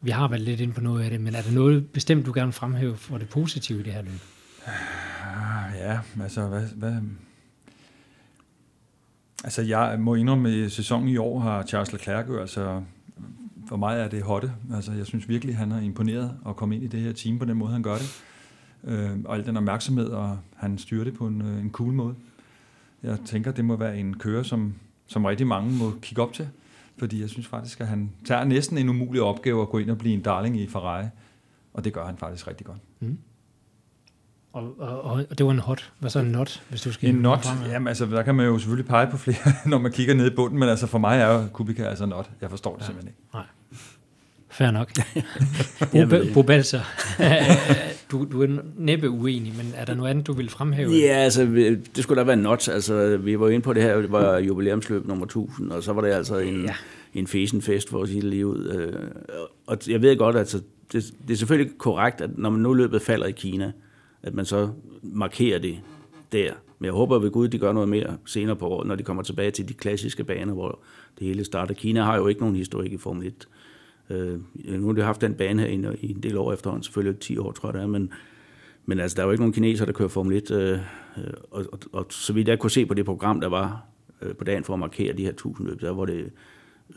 Vi 0.00 0.10
har 0.10 0.28
været 0.28 0.42
lidt 0.42 0.60
ind 0.60 0.72
på 0.72 0.80
noget 0.80 1.04
af 1.04 1.10
det, 1.10 1.20
men 1.20 1.34
er 1.34 1.42
der 1.42 1.52
noget 1.52 1.88
bestemt, 1.88 2.26
du 2.26 2.32
gerne 2.34 2.46
vil 2.46 2.52
fremhæve 2.52 2.96
for 2.96 3.18
det 3.18 3.28
positive 3.28 3.80
i 3.80 3.82
det 3.82 3.92
her 3.92 4.02
løb? 4.02 4.20
Ah, 4.66 5.76
ja, 5.78 6.00
altså, 6.22 6.48
hvad, 6.48 6.66
hvad, 6.76 6.94
Altså, 9.44 9.62
jeg 9.62 9.96
må 10.00 10.14
indrømme, 10.14 10.48
at 10.48 10.54
i 10.54 10.68
sæsonen 10.68 11.08
i 11.08 11.16
år 11.16 11.40
har 11.40 11.62
Charles 11.62 11.92
Leclerc 11.92 12.40
altså 12.40 12.82
for 13.68 13.76
mig 13.76 14.00
er 14.00 14.08
det 14.08 14.22
hotte. 14.22 14.52
Altså, 14.74 14.92
jeg 14.92 15.06
synes 15.06 15.28
virkelig, 15.28 15.56
han 15.56 15.70
har 15.70 15.80
imponeret 15.80 16.36
at 16.48 16.56
komme 16.56 16.74
ind 16.74 16.84
i 16.84 16.86
det 16.86 17.00
her 17.00 17.12
team 17.12 17.38
på 17.38 17.44
den 17.44 17.56
måde, 17.56 17.72
han 17.72 17.82
gør 17.82 17.94
det. 17.94 18.22
Øh, 18.84 19.10
og 19.24 19.36
al 19.36 19.46
den 19.46 19.56
opmærksomhed, 19.56 20.06
og 20.06 20.38
han 20.56 20.78
styrer 20.78 21.04
det 21.04 21.14
på 21.14 21.26
en, 21.26 21.42
øh, 21.42 21.60
en 21.60 21.70
cool 21.70 21.92
måde. 21.92 22.14
Jeg 23.02 23.18
tænker, 23.24 23.52
det 23.52 23.64
må 23.64 23.76
være 23.76 23.98
en 23.98 24.14
kører, 24.18 24.42
som, 24.42 24.74
som 25.06 25.24
rigtig 25.24 25.46
mange 25.46 25.78
må 25.78 25.92
kigge 26.02 26.22
op 26.22 26.32
til. 26.32 26.48
Fordi 26.96 27.20
jeg 27.20 27.28
synes 27.28 27.46
faktisk, 27.46 27.80
at 27.80 27.86
han 27.86 28.10
tager 28.24 28.44
næsten 28.44 28.78
en 28.78 28.88
umulig 28.88 29.22
opgave 29.22 29.62
at 29.62 29.68
gå 29.68 29.78
ind 29.78 29.90
og 29.90 29.98
blive 29.98 30.14
en 30.14 30.20
darling 30.20 30.60
i 30.60 30.66
Ferrari. 30.66 31.06
Og 31.74 31.84
det 31.84 31.92
gør 31.92 32.06
han 32.06 32.16
faktisk 32.16 32.48
rigtig 32.48 32.66
godt. 32.66 32.78
Mm. 33.00 33.18
Og, 34.52 34.74
og, 34.78 35.24
og 35.30 35.38
det 35.38 35.46
var 35.46 35.52
en 35.52 35.58
hot. 35.58 35.92
Hvad 35.98 36.10
så 36.10 36.18
en 36.18 36.26
not, 36.26 36.62
hvis 36.68 36.80
du 36.80 36.92
skal... 36.92 37.08
En 37.08 37.14
not? 37.14 37.48
Jamen 37.70 37.88
altså, 37.88 38.06
der 38.06 38.22
kan 38.22 38.34
man 38.34 38.46
jo 38.46 38.58
selvfølgelig 38.58 38.88
pege 38.88 39.06
på 39.10 39.16
flere, 39.16 39.52
når 39.70 39.78
man 39.78 39.92
kigger 39.92 40.14
ned 40.14 40.26
i 40.32 40.34
bunden, 40.34 40.58
men 40.58 40.68
altså 40.68 40.86
for 40.86 40.98
mig 40.98 41.18
er 41.20 41.32
jo 41.32 41.46
Kubica 41.52 41.84
altså 41.84 42.06
not. 42.06 42.30
Jeg 42.40 42.50
forstår 42.50 42.74
det 42.74 42.80
ja. 42.80 42.86
simpelthen 42.86 43.08
ikke. 43.08 43.20
Nej. 43.34 43.44
Fair 44.50 44.70
nok. 44.70 44.90
Bo, 45.92 46.32
Bo 46.34 46.42
Balser, 46.42 46.80
du, 48.10 48.26
du 48.32 48.42
er 48.42 48.58
næppe 48.76 49.10
uenig, 49.10 49.54
men 49.56 49.72
er 49.76 49.84
der 49.84 49.94
noget 49.94 50.10
andet, 50.10 50.26
du 50.26 50.32
vil 50.32 50.48
fremhæve? 50.48 50.90
Ja, 50.90 51.14
altså, 51.14 51.44
det 51.96 52.02
skulle 52.02 52.20
da 52.20 52.26
være 52.26 52.36
not. 52.36 52.68
Altså, 52.68 53.16
vi 53.16 53.40
var 53.40 53.48
inde 53.48 53.62
på 53.62 53.72
det 53.72 53.82
her, 53.82 53.96
det 53.96 54.12
var 54.12 54.38
jubilæumsløb 54.38 55.06
nummer 55.06 55.24
1000, 55.24 55.70
og 55.72 55.82
så 55.82 55.92
var 55.92 56.00
det 56.00 56.08
altså 56.08 56.38
en, 56.38 56.64
ja. 56.64 56.74
en 57.14 57.26
fesenfest, 57.26 57.90
for 57.90 58.02
at 58.02 58.08
sige 58.08 58.20
det 58.20 58.30
lige 58.30 58.46
ud. 58.46 58.68
Øh, 58.68 59.10
og 59.66 59.78
jeg 59.88 60.02
ved 60.02 60.16
godt, 60.16 60.36
at 60.36 60.40
altså, 60.40 60.60
det, 60.92 61.04
det 61.28 61.34
er 61.34 61.38
selvfølgelig 61.38 61.78
korrekt, 61.78 62.20
at 62.20 62.38
når 62.38 62.50
man 62.50 62.60
nu 62.60 62.72
løbet 62.72 63.02
falder 63.02 63.26
i 63.26 63.32
Kina, 63.32 63.72
at 64.22 64.34
man 64.34 64.44
så 64.44 64.70
markerer 65.02 65.58
det 65.58 65.80
der. 66.32 66.52
Men 66.78 66.84
jeg 66.86 66.92
håber 66.92 67.18
ved 67.18 67.30
Gud, 67.30 67.48
de 67.48 67.58
gør 67.58 67.72
noget 67.72 67.88
mere 67.88 68.16
senere 68.26 68.56
på 68.56 68.68
året, 68.68 68.86
når 68.86 68.94
de 68.94 69.02
kommer 69.02 69.22
tilbage 69.22 69.50
til 69.50 69.68
de 69.68 69.74
klassiske 69.74 70.24
baner, 70.24 70.54
hvor 70.54 70.78
det 71.18 71.26
hele 71.26 71.44
starter. 71.44 71.74
Kina 71.74 72.02
har 72.02 72.16
jo 72.16 72.26
ikke 72.26 72.40
nogen 72.40 72.56
historik 72.56 72.92
i 72.92 72.96
Formel 72.96 73.26
1. 73.26 73.48
Øh, 74.10 74.40
nu 74.80 74.86
har 74.86 74.92
de 74.92 75.02
haft 75.02 75.20
den 75.20 75.34
bane 75.34 75.62
her 75.62 75.94
i 76.00 76.10
en 76.10 76.22
del 76.22 76.36
år 76.36 76.52
efterhånden, 76.52 76.82
selvfølgelig 76.82 77.20
10 77.20 77.38
år, 77.38 77.52
tror 77.52 77.68
jeg 77.68 77.74
det 77.74 77.82
er, 77.82 77.86
men, 77.86 78.12
men 78.86 79.00
altså, 79.00 79.14
der 79.14 79.22
er 79.22 79.26
jo 79.26 79.30
ikke 79.30 79.42
nogen 79.42 79.52
kineser, 79.52 79.84
der 79.84 79.92
kører 79.92 80.08
Formel 80.08 80.36
1, 80.36 80.50
øh, 80.50 80.78
og, 81.50 81.64
og, 81.72 81.78
og 81.92 82.06
så 82.10 82.32
vidt 82.32 82.48
jeg 82.48 82.58
kunne 82.58 82.70
se 82.70 82.86
på 82.86 82.94
det 82.94 83.04
program, 83.04 83.40
der 83.40 83.48
var 83.48 83.84
øh, 84.22 84.36
på 84.36 84.44
dagen 84.44 84.64
for 84.64 84.72
at 84.72 84.78
markere 84.78 85.12
de 85.12 85.22
her 85.22 85.30
1000 85.30 85.68
løb, 85.68 85.80
der 85.80 85.90
var 85.90 86.04
det 86.04 86.30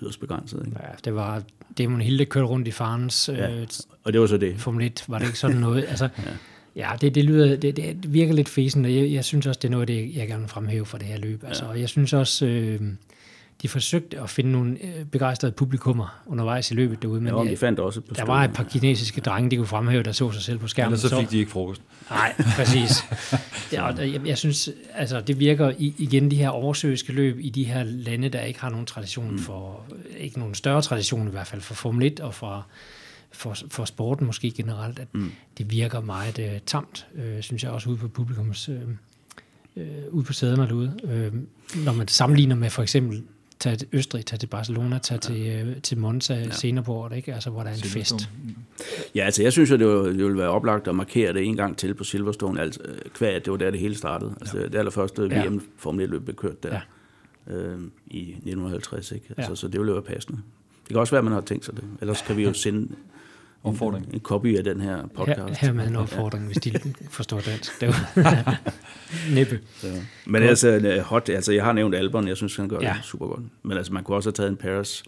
yderst 0.02 0.20
begrænset. 0.20 0.66
Ikke? 0.66 0.78
Ja, 0.84 0.90
det 1.06 1.16
var 1.16 1.44
Damon 1.78 2.02
Hilde 2.02 2.26
kørte 2.26 2.48
rundt 2.48 2.68
i 2.68 2.72
farens 2.72 3.30
ja, 3.34 3.60
øh, 3.60 3.68
og 4.04 4.14
det 4.14 4.22
var 4.22 4.28
så 4.28 4.38
det. 4.38 4.60
Formel 4.60 4.86
1, 4.86 5.06
var 5.08 5.20
det 5.20 5.26
ikke 5.26 5.40
sådan 5.40 5.58
noget? 5.58 5.86
Altså, 5.90 6.10
ja. 6.18 6.32
Ja, 6.76 6.92
det, 7.02 7.16
det, 7.16 7.26
lyder, 7.26 7.56
det, 7.56 7.76
det 7.76 8.14
virker 8.14 8.34
lidt 8.34 8.50
fesen, 8.50 8.86
og 8.86 8.96
jeg, 8.96 9.12
jeg 9.12 9.26
synes 9.26 9.48
også, 9.48 9.60
det 9.62 9.68
er 9.68 9.72
noget 9.72 9.88
det, 9.88 10.16
jeg 10.16 10.28
gerne 10.28 10.42
vil 10.42 10.50
fremhæve 10.50 10.86
for 10.86 10.98
det 10.98 11.08
her 11.08 11.18
løb. 11.18 11.44
Altså, 11.48 11.66
ja. 11.66 11.80
Jeg 11.80 11.90
synes 11.90 12.14
også, 12.14 12.46
øh, 12.46 12.80
de 13.62 13.68
forsøgte 13.68 14.20
at 14.20 14.30
finde 14.30 14.52
nogle 14.52 14.78
øh, 14.84 15.06
begejstrede 15.06 15.52
publikummer 15.52 16.22
undervejs 16.26 16.72
i 16.72 16.74
løbet 16.74 17.02
derude. 17.02 17.22
Men 17.22 17.36
ja, 17.36 17.52
de 17.52 17.58
fandt 17.58 17.80
også 17.80 18.02
på 18.02 18.14
Der 18.14 18.26
var 18.26 18.44
et 18.44 18.54
par 18.54 18.64
kinesiske 18.64 19.22
drenge, 19.22 19.52
de 19.52 19.56
kunne 19.56 19.68
fremhæve, 19.68 20.04
der 20.04 20.12
så 20.12 20.32
sig 20.32 20.42
selv 20.42 20.58
på 20.58 20.68
skærmen. 20.68 20.94
Ellers 20.94 21.12
så 21.12 21.20
fik 21.20 21.32
de 21.32 21.38
ikke 21.38 21.52
frokost. 21.52 21.82
Nej, 22.10 22.34
præcis. 22.56 23.04
ja, 23.74 23.88
og 23.88 24.14
jeg, 24.14 24.22
jeg 24.26 24.38
synes, 24.38 24.70
altså 24.94 25.22
det 25.22 25.40
virker 25.40 25.72
igen 25.78 26.32
de 26.32 26.36
her 26.36 26.50
oversøiske 26.50 27.14
løb 27.14 27.38
i 27.40 27.50
de 27.50 27.64
her 27.64 27.84
lande, 27.84 28.30
der 28.30 28.42
ikke 28.42 28.62
har 28.62 28.70
nogen 28.70 28.86
tradition 28.86 29.32
mm. 29.32 29.40
for, 29.40 29.82
ikke 30.18 30.40
nogen 30.40 30.56
større 30.56 30.82
tradition 30.82 31.28
i 31.28 31.32
hvert 31.32 31.48
fald 31.48 31.62
for 31.62 31.74
Formel 31.74 32.08
1 32.08 32.20
og 32.20 32.34
for 32.34 32.66
for, 33.36 33.56
for 33.70 33.86
sporten 33.86 34.26
måske 34.26 34.52
generelt, 34.52 35.00
at 35.00 35.08
mm. 35.14 35.32
det 35.58 35.72
virker 35.72 36.02
meget 36.02 36.40
uh, 36.40 36.62
tamt, 36.66 37.08
uh, 37.14 37.42
synes 37.42 37.64
jeg 37.64 37.72
også 37.72 37.90
ude 37.90 37.98
på 37.98 38.08
publikums, 38.08 38.70
uh, 38.70 38.76
uh, 39.76 39.84
ude 40.10 40.24
på 40.24 40.34
sæderne 40.34 40.68
derude. 40.68 40.94
Uh, 41.04 41.40
når 41.86 41.94
man 41.94 42.08
sammenligner 42.08 42.56
med 42.56 42.70
for 42.70 42.82
eksempel 42.82 43.24
tage 43.60 43.76
til 43.76 43.88
Østrig, 43.92 44.26
tage 44.26 44.40
til 44.40 44.48
Barcelona, 44.48 44.98
tage 44.98 45.20
ja. 45.34 45.62
til, 45.62 45.70
uh, 45.70 45.82
til 45.82 45.98
Monza 45.98 46.34
ja. 46.34 46.52
senere 46.52 46.84
på 46.84 46.94
året, 46.94 47.16
ikke? 47.16 47.34
Altså, 47.34 47.50
hvor 47.50 47.64
der 47.64 47.70
er 47.70 47.74
en 47.74 47.82
fest. 47.82 48.30
Ja, 49.16 49.26
altså 49.26 49.44
jeg 49.44 49.52
synes 49.52 49.72
jo, 49.72 49.76
det, 49.76 50.16
det 50.16 50.24
ville 50.24 50.38
være 50.38 50.50
oplagt 50.50 50.88
at 50.88 50.96
markere 50.96 51.34
det 51.34 51.44
en 51.44 51.56
gang 51.56 51.78
til 51.78 51.94
på 51.94 52.04
Silverstone, 52.04 52.62
altså 52.62 52.80
kvad, 53.14 53.42
det 53.42 53.52
var 53.52 53.58
der, 53.58 53.72
det 53.72 53.80
hele 53.80 53.96
startede. 53.96 54.36
Altså 54.42 54.58
ja. 54.58 54.64
det 54.64 54.76
allerførste 54.76 55.28
ja. 55.32 55.46
VM 55.46 55.62
Formel 55.78 56.04
1 56.04 56.10
løb 56.10 56.24
blev 56.24 56.36
kørt 56.36 56.64
der 56.64 56.80
ja. 57.48 57.54
øh, 57.54 57.80
i 58.08 58.22
1950, 58.22 59.12
ikke? 59.12 59.26
Altså, 59.38 59.52
ja. 59.52 59.56
så 59.56 59.68
det 59.68 59.80
ville 59.80 59.90
jo 59.90 60.00
være 60.00 60.16
passende. 60.16 60.42
Det 60.86 60.94
kan 60.94 60.98
også 60.98 61.12
være, 61.12 61.20
at 61.20 61.24
man 61.24 61.34
har 61.34 61.42
tænkt 61.42 61.66
sig 61.66 61.76
det. 61.76 61.84
Ellers 62.02 62.22
kan 62.22 62.38
vi 62.38 62.44
jo 62.44 62.54
sende 62.54 62.96
opfordring. 63.66 64.06
En, 64.08 64.14
en 64.14 64.20
copy 64.20 64.58
af 64.58 64.64
den 64.64 64.82
her 64.82 65.08
podcast. 65.08 65.60
Her, 65.60 65.68
her 65.68 65.74
med 65.74 65.88
en 65.88 65.96
opfordring, 65.96 66.44
ja. 66.44 66.48
hvis 66.48 66.58
de 66.58 66.94
forstår 67.18 67.40
dansk. 67.40 67.82
Det 67.82 67.88
var 67.88 68.60
næppe. 69.36 69.60
Så. 69.78 69.88
Men 70.26 70.42
Godt. 70.42 70.50
altså, 70.50 70.68
øh, 70.68 71.00
hot, 71.00 71.30
altså, 71.30 71.52
jeg 71.54 71.64
har 71.64 71.74
nævnt 71.74 71.96
Albon, 71.96 72.28
jeg 72.28 72.38
synes, 72.38 72.56
han 72.56 72.70
gør 72.70 72.80
ja. 72.82 72.94
det 72.98 73.06
super 73.06 73.28
godt. 73.28 73.44
Men 73.64 73.78
altså, 73.78 73.94
man 73.94 74.04
kunne 74.04 74.18
også 74.18 74.30
have 74.30 74.34
taget 74.34 74.50
en 74.50 74.58
Paris. 74.58 75.04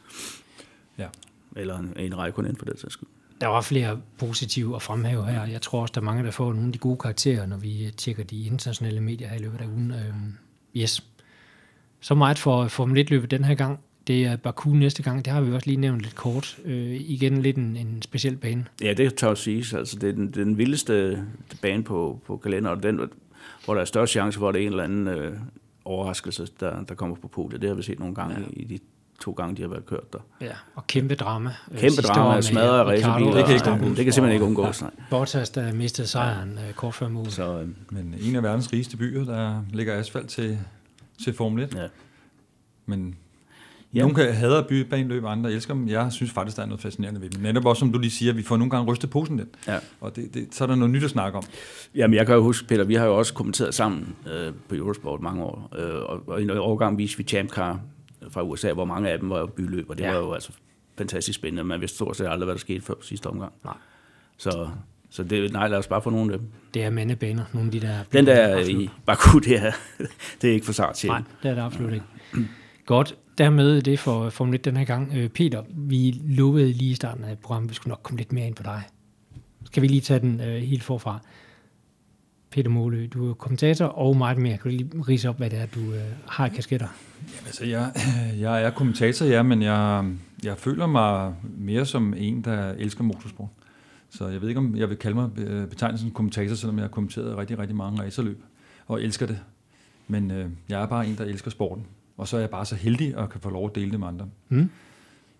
Ja. 0.98 1.08
Eller 1.56 1.78
en, 1.80 1.94
en 1.98 2.18
Raikkonen 2.18 2.56
for 2.56 2.66
det 2.66 2.80
sags 2.80 2.94
skyld. 2.94 3.10
Der 3.42 3.48
var 3.48 3.62
flere 3.62 4.00
positive 4.18 4.76
at 4.76 4.82
fremhæve 4.82 5.26
her. 5.26 5.46
Jeg 5.46 5.62
tror 5.62 5.82
også, 5.82 5.92
der 5.96 6.02
er 6.02 6.06
mange, 6.06 6.24
der 6.24 6.32
får 6.32 6.54
nogle 6.54 6.68
af 6.68 6.74
de 6.74 6.80
gode 6.80 6.98
karakterer, 6.98 7.46
når 7.46 7.58
vi 7.58 7.94
tjekker 7.98 8.24
de 8.24 8.46
internationale 8.46 9.02
medier 9.02 9.28
her 9.28 9.36
i 9.36 9.40
løbet 9.40 9.62
af 9.62 9.66
ugen. 9.66 9.92
Øhm, 9.92 10.38
yes. 10.76 11.04
Så 12.00 12.16
meget 12.16 12.40
for 12.40 12.68
Formel 12.68 13.06
1-løbet 13.06 13.32
den 13.32 13.44
her 13.44 13.56
gang. 13.56 13.80
Det 14.08 14.26
er 14.26 14.36
Baku 14.36 14.70
næste 14.70 15.04
gang, 15.04 15.26
det 15.26 15.34
har 15.34 15.42
vi 15.42 15.54
også 15.54 15.68
lige 15.68 15.78
nævnt 15.78 16.02
lidt 16.02 16.16
kort. 16.16 16.58
Øh, 16.66 17.02
igen 17.02 17.42
lidt 17.42 17.58
en, 17.58 17.78
en 17.78 18.02
speciel 18.02 18.38
bane. 18.38 18.66
Ja, 18.82 18.94
det 18.94 19.16
tør 19.16 19.32
at 19.32 19.38
sige. 19.38 19.78
Altså, 19.78 19.98
det 20.02 20.10
er 20.10 20.14
den, 20.14 20.32
den 20.32 20.58
vildeste 20.58 21.24
bane 21.62 21.84
på, 21.84 22.20
på 22.26 22.38
kalenderen, 22.38 22.78
og 22.78 22.84
den, 22.84 23.00
hvor 23.66 23.74
der 23.74 23.82
er 23.82 23.86
størst 23.86 24.12
chance 24.12 24.40
for, 24.40 24.50
at 24.50 24.56
det 24.56 24.62
er 24.62 24.68
en 24.68 24.72
eller 24.72 24.84
anden 24.84 25.08
øh, 25.08 25.38
overraskelse, 25.86 26.48
der, 26.60 26.84
der 26.84 26.96
kommer 26.96 27.16
på 27.16 27.28
podiet. 27.28 27.62
Det 27.62 27.70
har 27.70 27.76
vi 27.76 27.84
set 27.84 28.00
nogle 28.00 28.16
gange 28.16 28.36
ja. 28.40 28.46
i 28.54 28.64
de 28.64 28.80
to 29.20 29.32
gange, 29.32 29.56
de 29.56 29.62
har 29.62 29.70
været 29.70 29.86
kørt 29.86 30.14
der. 30.14 30.20
Ja, 30.42 30.54
og 30.76 30.88
kæmpe 30.88 31.16
drama. 31.16 31.54
Øh, 31.72 31.80
kæmpe 31.80 32.02
drama, 32.02 32.42
smadret 32.42 32.86
racerbiler. 32.86 33.34
Det 33.34 33.46
kan 33.46 33.54
ikke, 33.56 33.96
det 33.96 34.04
kan 34.04 34.14
simpelthen 34.14 34.32
ikke 34.32 34.46
undgås. 34.46 34.82
Nej. 34.82 34.92
Bottas, 35.10 35.50
der 35.50 35.74
mistede 35.74 36.08
sejren 36.08 36.60
ja. 36.62 36.68
Øh, 36.68 36.74
kort 36.74 36.94
før 36.94 37.08
mål. 37.08 37.30
Så, 37.30 37.60
øh, 37.60 37.68
Men 37.90 38.16
en 38.22 38.36
af 38.36 38.44
verdens 38.44 38.74
rigeste 38.74 38.98
byer, 38.98 39.26
der 39.26 39.64
ligger 39.74 40.00
asfalt 40.00 40.30
til, 40.30 40.60
til 41.24 41.34
Formel 41.34 41.64
1. 41.64 41.76
Ja. 41.76 41.88
Men 42.86 43.16
Ja. 43.94 44.00
Nogle 44.00 44.16
kan 44.16 44.34
hader 44.34 44.68
bybaneløb, 44.68 45.26
andre 45.26 45.52
elsker 45.52 45.74
dem. 45.74 45.90
Jeg 45.90 46.12
synes 46.12 46.32
faktisk, 46.32 46.58
der 46.58 46.64
er 46.64 46.68
noget 46.68 46.82
fascinerende 46.82 47.22
ved 47.22 47.30
dem. 47.30 47.42
Netop 47.42 47.66
også, 47.66 47.80
som 47.80 47.92
du 47.92 48.00
lige 48.00 48.12
siger, 48.12 48.34
vi 48.34 48.44
får 48.44 48.58
nogle 48.58 48.72
gange 48.72 48.92
rystet 48.92 49.10
posen 49.10 49.38
lidt. 49.38 49.50
Ja. 49.68 49.78
Og 50.02 50.16
det, 50.16 50.34
det, 50.34 50.48
så 50.52 50.64
er 50.64 50.68
der 50.68 50.76
noget 50.76 50.92
nyt 50.92 51.04
at 51.04 51.10
snakke 51.10 51.38
om. 51.38 51.44
Jamen, 51.96 52.14
jeg 52.14 52.26
kan 52.26 52.36
jo 52.36 52.42
huske, 52.44 52.68
Peter, 52.68 52.84
vi 52.84 52.96
har 52.96 53.06
jo 53.06 53.18
også 53.18 53.34
kommenteret 53.34 53.74
sammen 53.74 54.16
øh, 54.34 54.54
på 54.70 54.76
Eurosport 54.76 55.22
mange 55.22 55.44
år. 55.44 55.70
Øh, 55.78 55.96
og, 55.96 56.24
og 56.28 56.42
i 56.42 56.44
en 56.44 56.50
overgang 56.50 56.98
viste 56.98 57.18
vi 57.18 57.24
Champ 57.24 57.50
Car 57.50 57.80
fra 58.30 58.44
USA, 58.44 58.74
hvor 58.74 58.86
mange 58.86 59.10
af 59.10 59.20
dem 59.20 59.30
var 59.30 59.46
byløb, 59.46 59.90
og 59.90 59.98
det 59.98 60.04
ja. 60.04 60.12
var 60.12 60.20
jo 60.20 60.34
altså 60.34 60.52
fantastisk 60.98 61.36
spændende. 61.36 61.64
Man 61.64 61.82
vidste 61.82 61.96
stort 61.96 62.18
set 62.18 62.28
aldrig, 62.28 62.46
hvad 62.46 62.56
der 62.56 62.60
skete 62.60 62.82
før 62.82 62.94
sidste 63.02 63.28
omgang. 63.28 63.54
Nej. 63.64 63.74
Så, 64.38 64.70
så 65.10 65.24
det, 65.24 65.54
nej, 65.54 65.68
lad 65.68 65.78
os 65.78 65.88
bare 65.88 66.02
få 66.02 66.10
nogle 66.10 66.34
af 66.34 66.40
dem. 66.40 66.48
Det 66.74 66.84
er 66.84 66.90
mandebaner, 66.90 67.44
nogle 67.54 67.68
af 67.68 67.72
de 67.72 67.80
der... 67.80 67.98
Den 68.12 68.26
der 68.26 68.58
i 68.58 68.90
Baku, 69.06 69.40
det 69.48 69.58
er, 69.58 69.72
det 70.42 70.50
er 70.50 70.54
ikke 70.54 70.66
for 70.66 70.74
sart 70.74 70.96
til. 70.96 71.10
Nej, 71.10 71.22
det 71.44 71.52
er 71.52 71.56
det 71.56 71.62
absolut 71.62 71.94
ikke. 71.94 72.06
Godt 72.86 73.16
dermed 73.38 73.82
det 73.82 74.00
for 74.00 74.30
Formel 74.30 74.56
1 74.56 74.66
den 74.66 74.78
her 74.78 74.86
gang. 74.86 75.12
Øh, 75.16 75.30
Peter, 75.30 75.64
vi 75.70 76.22
lovede 76.26 76.72
lige 76.72 76.92
i 76.92 76.94
starten 76.94 77.24
af 77.24 77.40
programmet, 77.40 77.70
vi 77.70 77.76
skulle 77.76 77.90
nok 77.90 78.00
komme 78.04 78.18
lidt 78.18 78.32
mere 78.32 78.48
ind 78.48 78.56
på 78.56 78.64
dig. 78.64 78.84
Skal 79.66 79.84
vi 79.84 79.88
lige 79.88 80.02
tage 80.02 80.20
den 80.20 80.42
øh, 80.42 80.62
helt 80.62 80.84
forfra? 80.84 81.20
Peter 82.50 82.70
Målø, 82.70 83.08
du 83.14 83.30
er 83.30 83.34
kommentator 83.34 83.86
og 83.86 84.18
meget 84.18 84.38
mere. 84.38 84.58
Kan 84.58 84.72
du 84.72 84.78
lige 84.78 84.90
rise 85.08 85.30
op, 85.30 85.38
hvad 85.38 85.50
det 85.50 85.60
er, 85.60 85.66
du 85.66 85.80
øh, 85.80 86.02
har 86.28 86.46
i 86.46 86.50
kasketter? 86.50 86.88
Jamen, 87.22 87.46
altså, 87.46 87.66
jeg, 87.66 87.92
jeg 88.46 88.64
er 88.64 88.70
kommentator, 88.70 89.26
ja, 89.26 89.44
men 89.44 89.62
jeg, 89.62 90.06
jeg 90.44 90.58
føler 90.58 90.88
mig 90.88 91.34
mere 91.58 91.86
som 91.86 92.14
en, 92.18 92.42
der 92.42 92.70
elsker 92.72 93.04
motorsport. 93.04 93.50
Så 94.10 94.28
jeg 94.28 94.42
ved 94.42 94.48
ikke, 94.50 94.60
om 94.60 94.76
jeg 94.76 94.90
vil 94.90 94.98
kalde 94.98 95.16
mig 95.16 95.30
øh, 95.40 95.68
betegnelsen 95.68 96.12
kommentator, 96.12 96.56
selvom 96.56 96.78
jeg 96.78 96.84
har 96.84 96.90
kommenteret 96.90 97.38
rigtig, 97.38 97.60
rigtig 97.60 97.76
mange 97.76 98.02
racerløb 98.04 98.44
og 98.88 99.04
elsker 99.04 99.26
det. 99.26 99.40
Men 100.08 100.32
øh, 100.32 100.50
jeg 100.70 100.82
er 100.82 100.88
bare 100.88 101.08
en, 101.08 101.18
der 101.18 101.24
elsker 101.24 101.52
sporten. 101.52 101.86
Og 102.18 102.28
så 102.28 102.36
er 102.38 102.40
jeg 102.40 102.50
bare 102.50 102.66
så 102.66 102.76
heldig 102.76 103.18
at 103.18 103.30
kan 103.30 103.42
få 103.42 103.50
lov 103.50 103.66
at 103.66 103.76
dele 103.76 103.92
det 103.92 104.00
med 104.00 104.08
andre. 104.08 104.28
Mm. 104.50 104.70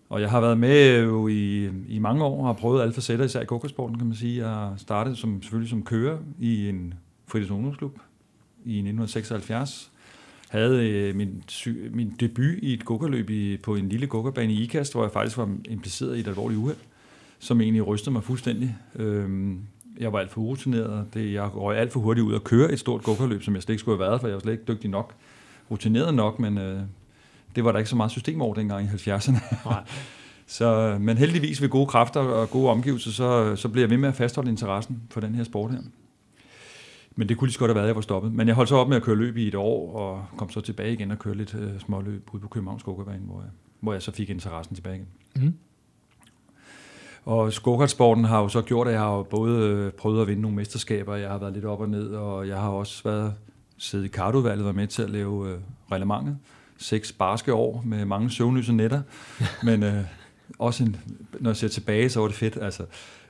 Og 0.08 0.20
jeg 0.20 0.30
har 0.30 0.40
været 0.40 0.58
med 0.58 1.02
jo 1.02 1.28
i, 1.28 1.70
i 1.88 1.98
mange 1.98 2.24
år 2.24 2.40
og 2.40 2.46
har 2.46 2.52
prøvet 2.52 2.82
alle 2.82 2.94
facetter, 2.94 3.24
især 3.24 3.40
i 3.40 3.44
gokartsporten, 3.44 3.98
kan 3.98 4.06
man 4.06 4.16
sige. 4.16 4.48
Jeg 4.48 4.72
startede 4.76 5.16
som, 5.16 5.42
selvfølgelig 5.42 5.70
som 5.70 5.82
kører 5.82 6.18
i 6.38 6.68
en 6.68 6.94
fritids 7.26 7.50
ungdomsklub 7.50 7.98
i 8.64 8.72
1976. 8.72 9.90
Havde 10.48 10.88
øh, 10.88 11.16
min, 11.16 11.42
sy, 11.48 11.68
min 11.68 12.14
debut 12.20 12.54
i 12.62 12.72
et 12.72 12.84
gokarløb 12.84 13.62
på 13.62 13.74
en 13.74 13.88
lille 13.88 14.06
gokartbane 14.06 14.52
i 14.52 14.62
IKAST, 14.62 14.92
hvor 14.92 15.02
jeg 15.02 15.12
faktisk 15.12 15.36
var 15.36 15.56
impliceret 15.64 16.16
i 16.16 16.20
et 16.20 16.28
alvorligt 16.28 16.58
uheld, 16.58 16.76
som 17.38 17.60
egentlig 17.60 17.86
rystede 17.86 18.10
mig 18.10 18.24
fuldstændig. 18.24 18.76
Øhm, 18.94 19.60
jeg 20.00 20.12
var 20.12 20.18
alt 20.18 20.30
for 20.30 20.40
urutineret. 20.40 21.06
Det, 21.14 21.32
jeg 21.32 21.56
røg 21.56 21.78
alt 21.78 21.92
for 21.92 22.00
hurtigt 22.00 22.24
ud 22.24 22.32
og 22.32 22.44
køre 22.44 22.72
et 22.72 22.78
stort 22.78 23.02
gokarløb, 23.02 23.42
som 23.42 23.54
jeg 23.54 23.62
slet 23.62 23.72
ikke 23.72 23.80
skulle 23.80 23.98
have 23.98 24.10
været, 24.10 24.20
for 24.20 24.28
jeg 24.28 24.34
var 24.34 24.40
slet 24.40 24.52
ikke 24.52 24.64
dygtig 24.68 24.90
nok 24.90 25.14
rutineret 25.70 26.14
nok, 26.14 26.38
men 26.38 26.58
øh, 26.58 26.80
det 27.56 27.64
var 27.64 27.72
der 27.72 27.78
ikke 27.78 27.90
så 27.90 27.96
meget 27.96 28.10
system 28.10 28.40
over 28.40 28.54
dengang 28.54 28.84
i 28.84 28.88
70'erne. 28.88 29.68
Nej. 29.70 29.84
så, 30.46 30.96
men 31.00 31.18
heldigvis 31.18 31.62
ved 31.62 31.68
gode 31.68 31.86
kræfter 31.86 32.20
og 32.20 32.50
gode 32.50 32.70
omgivelser, 32.70 33.10
så, 33.10 33.56
så 33.56 33.68
blev 33.68 33.82
jeg 33.82 33.90
ved 33.90 33.96
med 33.96 34.08
at 34.08 34.14
fastholde 34.14 34.50
interessen 34.50 35.02
for 35.10 35.20
den 35.20 35.34
her 35.34 35.44
sport 35.44 35.70
her. 35.70 35.80
Men 37.16 37.28
det 37.28 37.36
kunne 37.36 37.46
lige 37.46 37.52
så 37.52 37.58
godt 37.58 37.68
have 37.68 37.74
været, 37.74 37.84
at 37.84 37.88
jeg 37.88 37.96
var 37.96 38.02
stoppet. 38.02 38.32
Men 38.32 38.48
jeg 38.48 38.56
holdt 38.56 38.68
så 38.68 38.76
op 38.76 38.88
med 38.88 38.96
at 38.96 39.02
køre 39.02 39.16
løb 39.16 39.36
i 39.36 39.48
et 39.48 39.54
år, 39.54 39.96
og 39.96 40.24
kom 40.36 40.50
så 40.50 40.60
tilbage 40.60 40.92
igen 40.92 41.10
og 41.10 41.18
køre 41.18 41.34
lidt 41.34 41.54
øh, 41.54 41.80
småløb 41.80 42.28
ude 42.32 42.42
på 42.42 42.48
Københavns 42.48 42.80
Skogerbane, 42.80 43.22
hvor 43.24 43.40
jeg, 43.40 43.50
hvor 43.80 43.92
jeg 43.92 44.02
så 44.02 44.12
fik 44.12 44.30
interessen 44.30 44.74
tilbage 44.74 44.96
igen. 44.96 45.08
Mm. 45.36 45.54
Og 47.24 47.52
skokartsporten 47.52 48.24
har 48.24 48.40
jo 48.40 48.48
så 48.48 48.62
gjort, 48.62 48.86
at 48.86 48.92
jeg 48.92 49.00
har 49.00 49.22
både 49.22 49.68
øh, 49.68 49.92
prøvet 49.92 50.20
at 50.22 50.28
vinde 50.28 50.42
nogle 50.42 50.56
mesterskaber, 50.56 51.16
jeg 51.16 51.30
har 51.30 51.38
været 51.38 51.52
lidt 51.52 51.64
op 51.64 51.80
og 51.80 51.88
ned, 51.88 52.10
og 52.10 52.48
jeg 52.48 52.60
har 52.60 52.68
også 52.68 53.02
været 53.04 53.34
siddet 53.78 54.04
i 54.04 54.08
kardudvalget 54.08 54.66
og 54.66 54.74
med 54.74 54.86
til 54.86 55.02
at 55.02 55.10
lave 55.10 55.50
øh, 55.50 55.58
reglementet. 55.92 56.36
Seks 56.76 57.12
barske 57.12 57.54
år 57.54 57.82
med 57.86 58.04
mange 58.04 58.30
søvnløse 58.30 58.72
nætter, 58.72 59.02
men 59.62 59.82
øh, 59.82 60.04
også 60.58 60.84
en, 60.84 60.96
når 61.40 61.50
jeg 61.50 61.56
ser 61.56 61.68
tilbage, 61.68 62.10
så 62.10 62.20
var 62.20 62.26
det 62.26 62.36
fedt. 62.36 62.58
Altså, 62.62 62.82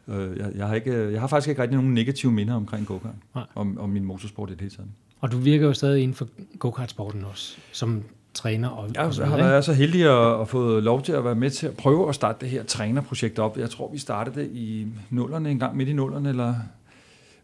øh, 0.08 0.38
jeg, 0.38 0.52
jeg, 0.54 0.66
har 0.66 0.74
ikke, 0.74 1.12
jeg 1.12 1.20
har 1.20 1.26
faktisk 1.26 1.48
ikke 1.48 1.62
rigtig 1.62 1.76
nogen 1.76 1.94
negative 1.94 2.32
minder 2.32 2.54
omkring 2.54 2.86
go-kart, 2.86 3.46
om, 3.54 3.78
om 3.78 3.90
min 3.90 4.04
motorsport 4.04 4.50
i 4.50 4.52
det 4.52 4.60
hele 4.60 4.74
taget. 4.74 4.90
Og 5.20 5.32
du 5.32 5.38
virker 5.38 5.66
jo 5.66 5.72
stadig 5.72 6.02
inden 6.02 6.14
for 6.14 6.28
go-kart-sporten 6.58 7.24
også, 7.24 7.56
som 7.72 8.02
træner. 8.34 8.68
Og, 8.68 8.90
ja, 8.94 9.02
jeg 9.02 9.28
har 9.28 9.36
været 9.36 9.64
så 9.64 9.72
heldig 9.72 10.02
at, 10.02 10.40
at 10.40 10.48
få 10.48 10.80
lov 10.80 11.02
til 11.02 11.12
at 11.12 11.24
være 11.24 11.34
med 11.34 11.50
til 11.50 11.66
at 11.66 11.76
prøve 11.76 12.08
at 12.08 12.14
starte 12.14 12.38
det 12.40 12.50
her 12.50 12.62
trænerprojekt 12.62 13.38
op. 13.38 13.58
Jeg 13.58 13.70
tror, 13.70 13.90
vi 13.92 13.98
startede 13.98 14.40
det 14.40 14.50
i 14.52 14.86
nullerne 15.10 15.50
en 15.50 15.58
gang 15.58 15.76
midt 15.76 15.88
i 15.88 15.92
nullerne, 15.92 16.28
eller 16.28 16.54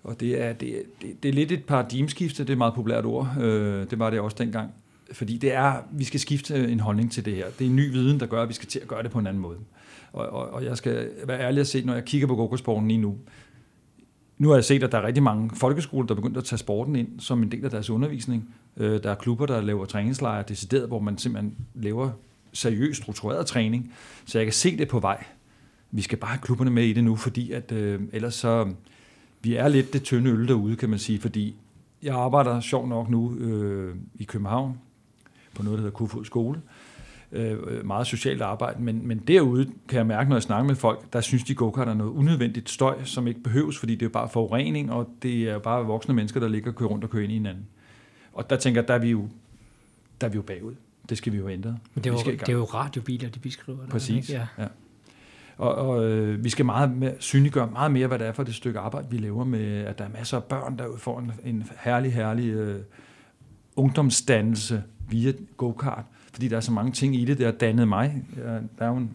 og 0.05 0.21
det 0.21 0.43
er, 0.43 0.53
det, 0.53 0.83
det, 1.03 1.23
det 1.23 1.29
er 1.29 1.33
lidt 1.33 1.53
et 1.53 1.65
paradigmeskifte, 1.65 2.43
det 2.43 2.51
er 2.51 2.55
et 2.55 2.59
meget 2.59 2.75
populært 2.75 3.05
ord. 3.05 3.37
Øh, 3.41 3.91
det 3.91 3.99
var 3.99 4.11
det 4.11 4.21
også 4.21 4.37
dengang. 4.41 4.71
Fordi 5.13 5.37
det 5.37 5.55
er, 5.55 5.75
vi 5.93 6.05
skal 6.05 6.21
skifte 6.21 6.55
øh, 6.55 6.73
en 6.73 6.81
holdning 6.81 7.13
til 7.13 7.25
det 7.25 7.37
her. 7.37 7.47
Det 7.59 7.65
er 7.65 7.69
en 7.71 7.77
ny 7.77 7.91
viden, 7.91 8.21
der 8.21 8.27
gør, 8.27 8.43
at 8.43 8.49
vi 8.49 8.55
skal 8.55 8.69
til 8.69 8.79
at 8.79 8.89
gøre 8.89 9.03
det 9.03 9.11
på 9.11 9.19
en 9.19 9.27
anden 9.27 9.43
måde. 9.43 9.59
Og, 10.13 10.27
og, 10.29 10.51
og 10.51 10.65
jeg 10.65 10.77
skal 10.77 11.11
være 11.27 11.41
ærlig 11.41 11.61
at 11.61 11.67
se, 11.67 11.85
når 11.85 11.95
jeg 11.95 12.05
kigger 12.05 12.27
på 12.27 12.37
gogosporten 12.37 12.89
lige 12.89 13.01
nu, 13.01 13.17
nu 14.39 14.49
har 14.49 14.55
jeg 14.55 14.65
set, 14.65 14.83
at 14.83 14.93
der 14.93 14.99
er 14.99 15.07
rigtig 15.07 15.23
mange 15.23 15.51
folkeskoler, 15.55 16.07
der 16.07 16.15
er 16.15 16.17
begyndt 16.17 16.37
at 16.37 16.45
tage 16.45 16.59
sporten 16.59 16.97
ind 16.97 17.21
som 17.21 17.43
en 17.43 17.51
del 17.51 17.65
af 17.65 17.71
deres 17.71 17.91
undervisning. 17.91 18.55
Øh, 18.77 19.03
der 19.03 19.11
er 19.11 19.15
klubber, 19.15 19.47
der 19.47 19.61
laver 19.61 19.85
træningslejre 19.85 20.45
decideret, 20.49 20.89
hvor 20.89 21.01
man 21.01 21.19
simpelthen 21.19 21.57
laver 21.75 22.11
seriøst 22.53 23.03
struktureret 23.03 23.47
træning. 23.47 23.93
Så 24.25 24.39
jeg 24.39 24.47
kan 24.47 24.53
se 24.53 24.77
det 24.77 24.89
på 24.89 24.99
vej. 24.99 25.25
Vi 25.91 26.03
skal 26.03 26.19
bare 26.19 26.31
have 26.31 26.41
klubberne 26.41 26.71
med 26.71 26.85
i 26.85 26.93
det 26.93 27.05
nu, 27.05 27.17
fordi 27.17 27.53
at, 27.53 27.73
øh, 27.73 28.01
ellers 28.13 28.35
så... 28.35 28.73
Vi 29.45 29.55
er 29.55 29.69
lidt 29.69 29.93
det 29.93 30.03
tynde 30.03 30.31
øl 30.31 30.49
derude, 30.49 30.77
kan 30.77 30.91
man 30.91 30.99
sige, 30.99 31.21
fordi 31.21 31.57
jeg 32.03 32.15
arbejder 32.15 32.61
sjov 32.61 32.89
nok 32.89 33.11
nu 33.11 33.37
øh, 33.37 33.95
i 34.15 34.25
København 34.25 34.79
på 35.55 35.63
noget, 35.63 35.79
der 35.79 35.83
hedder 35.83 35.97
Kofod 35.97 36.25
Skole. 36.25 36.61
Øh, 37.33 37.87
meget 37.87 38.07
socialt 38.07 38.43
arbejde, 38.43 38.83
men, 38.83 39.07
men 39.07 39.19
derude 39.19 39.71
kan 39.89 39.99
jeg 39.99 40.07
mærke, 40.07 40.29
når 40.29 40.37
jeg 40.37 40.43
snakker 40.43 40.67
med 40.67 40.75
folk, 40.75 41.13
der 41.13 41.21
synes 41.21 41.45
de 41.45 41.55
go 41.55 41.71
er 41.71 41.95
noget 41.95 42.11
unødvendigt 42.11 42.71
støj, 42.71 43.05
som 43.05 43.27
ikke 43.27 43.41
behøves, 43.41 43.79
fordi 43.79 43.95
det 43.95 44.07
er 44.07 44.11
bare 44.11 44.29
forurening, 44.29 44.93
og 44.93 45.09
det 45.23 45.43
er 45.43 45.59
bare 45.59 45.85
voksne 45.85 46.15
mennesker, 46.15 46.41
der 46.41 46.49
ligger 46.49 46.71
og 46.71 46.77
kører 46.77 46.89
rundt 46.89 47.05
og 47.05 47.11
kører 47.11 47.23
ind 47.23 47.33
i 47.33 47.35
hinanden. 47.37 47.67
Og 48.33 48.51
der 48.51 48.57
tænker 48.57 48.81
jeg, 48.81 48.89
der 48.89 48.95
er 48.95 48.99
vi 48.99 49.11
jo, 49.11 49.29
der 50.21 50.27
er 50.27 50.31
vi 50.31 50.37
jo 50.37 50.43
bagud. 50.43 50.75
Det 51.09 51.19
skal 51.19 51.33
vi 51.33 51.39
jo 51.39 51.49
ændre. 51.49 51.79
Men 51.95 52.05
det 52.05 52.11
er 52.11 52.15
jo, 52.15 52.33
det 52.33 52.49
er 52.49 52.53
jo 52.53 52.65
radiobiler, 52.65 53.29
de 53.29 53.39
beskriver. 53.39 53.81
Der, 53.81 53.89
Præcis, 53.89 54.29
ikke? 54.29 54.33
Ja. 54.33 54.63
ja. 54.63 54.69
Og, 55.57 55.75
og 55.75 56.05
øh, 56.05 56.45
vi 56.45 56.51
skal 56.51 56.65
meget 56.65 56.97
mere, 56.97 57.13
synliggøre 57.19 57.71
meget 57.71 57.93
mere, 57.93 58.07
hvad 58.07 58.19
det 58.19 58.27
er 58.27 58.33
for 58.33 58.43
det 58.43 58.55
stykke 58.55 58.79
arbejde, 58.79 59.07
vi 59.11 59.17
laver 59.17 59.45
med, 59.45 59.85
at 59.85 59.99
der 59.99 60.05
er 60.05 60.09
masser 60.09 60.37
af 60.37 60.45
børn, 60.45 60.79
der 60.79 60.85
får 60.99 61.19
en, 61.19 61.33
en 61.45 61.65
herlig, 61.81 62.13
herlig 62.13 62.49
øh, 62.49 62.81
ungdomsdannelse 63.77 64.83
via 65.09 65.33
go-kart, 65.57 66.05
fordi 66.33 66.49
der 66.49 66.57
er 66.57 66.61
så 66.61 66.73
mange 66.73 66.93
ting 66.93 67.17
i 67.17 67.25
det, 67.25 67.39
der 67.39 67.45
har 67.45 67.53
dannet 67.53 67.89
mig. 67.89 68.23
Der 68.79 68.85
er 68.85 68.89
jo 68.89 68.97
en 68.97 69.11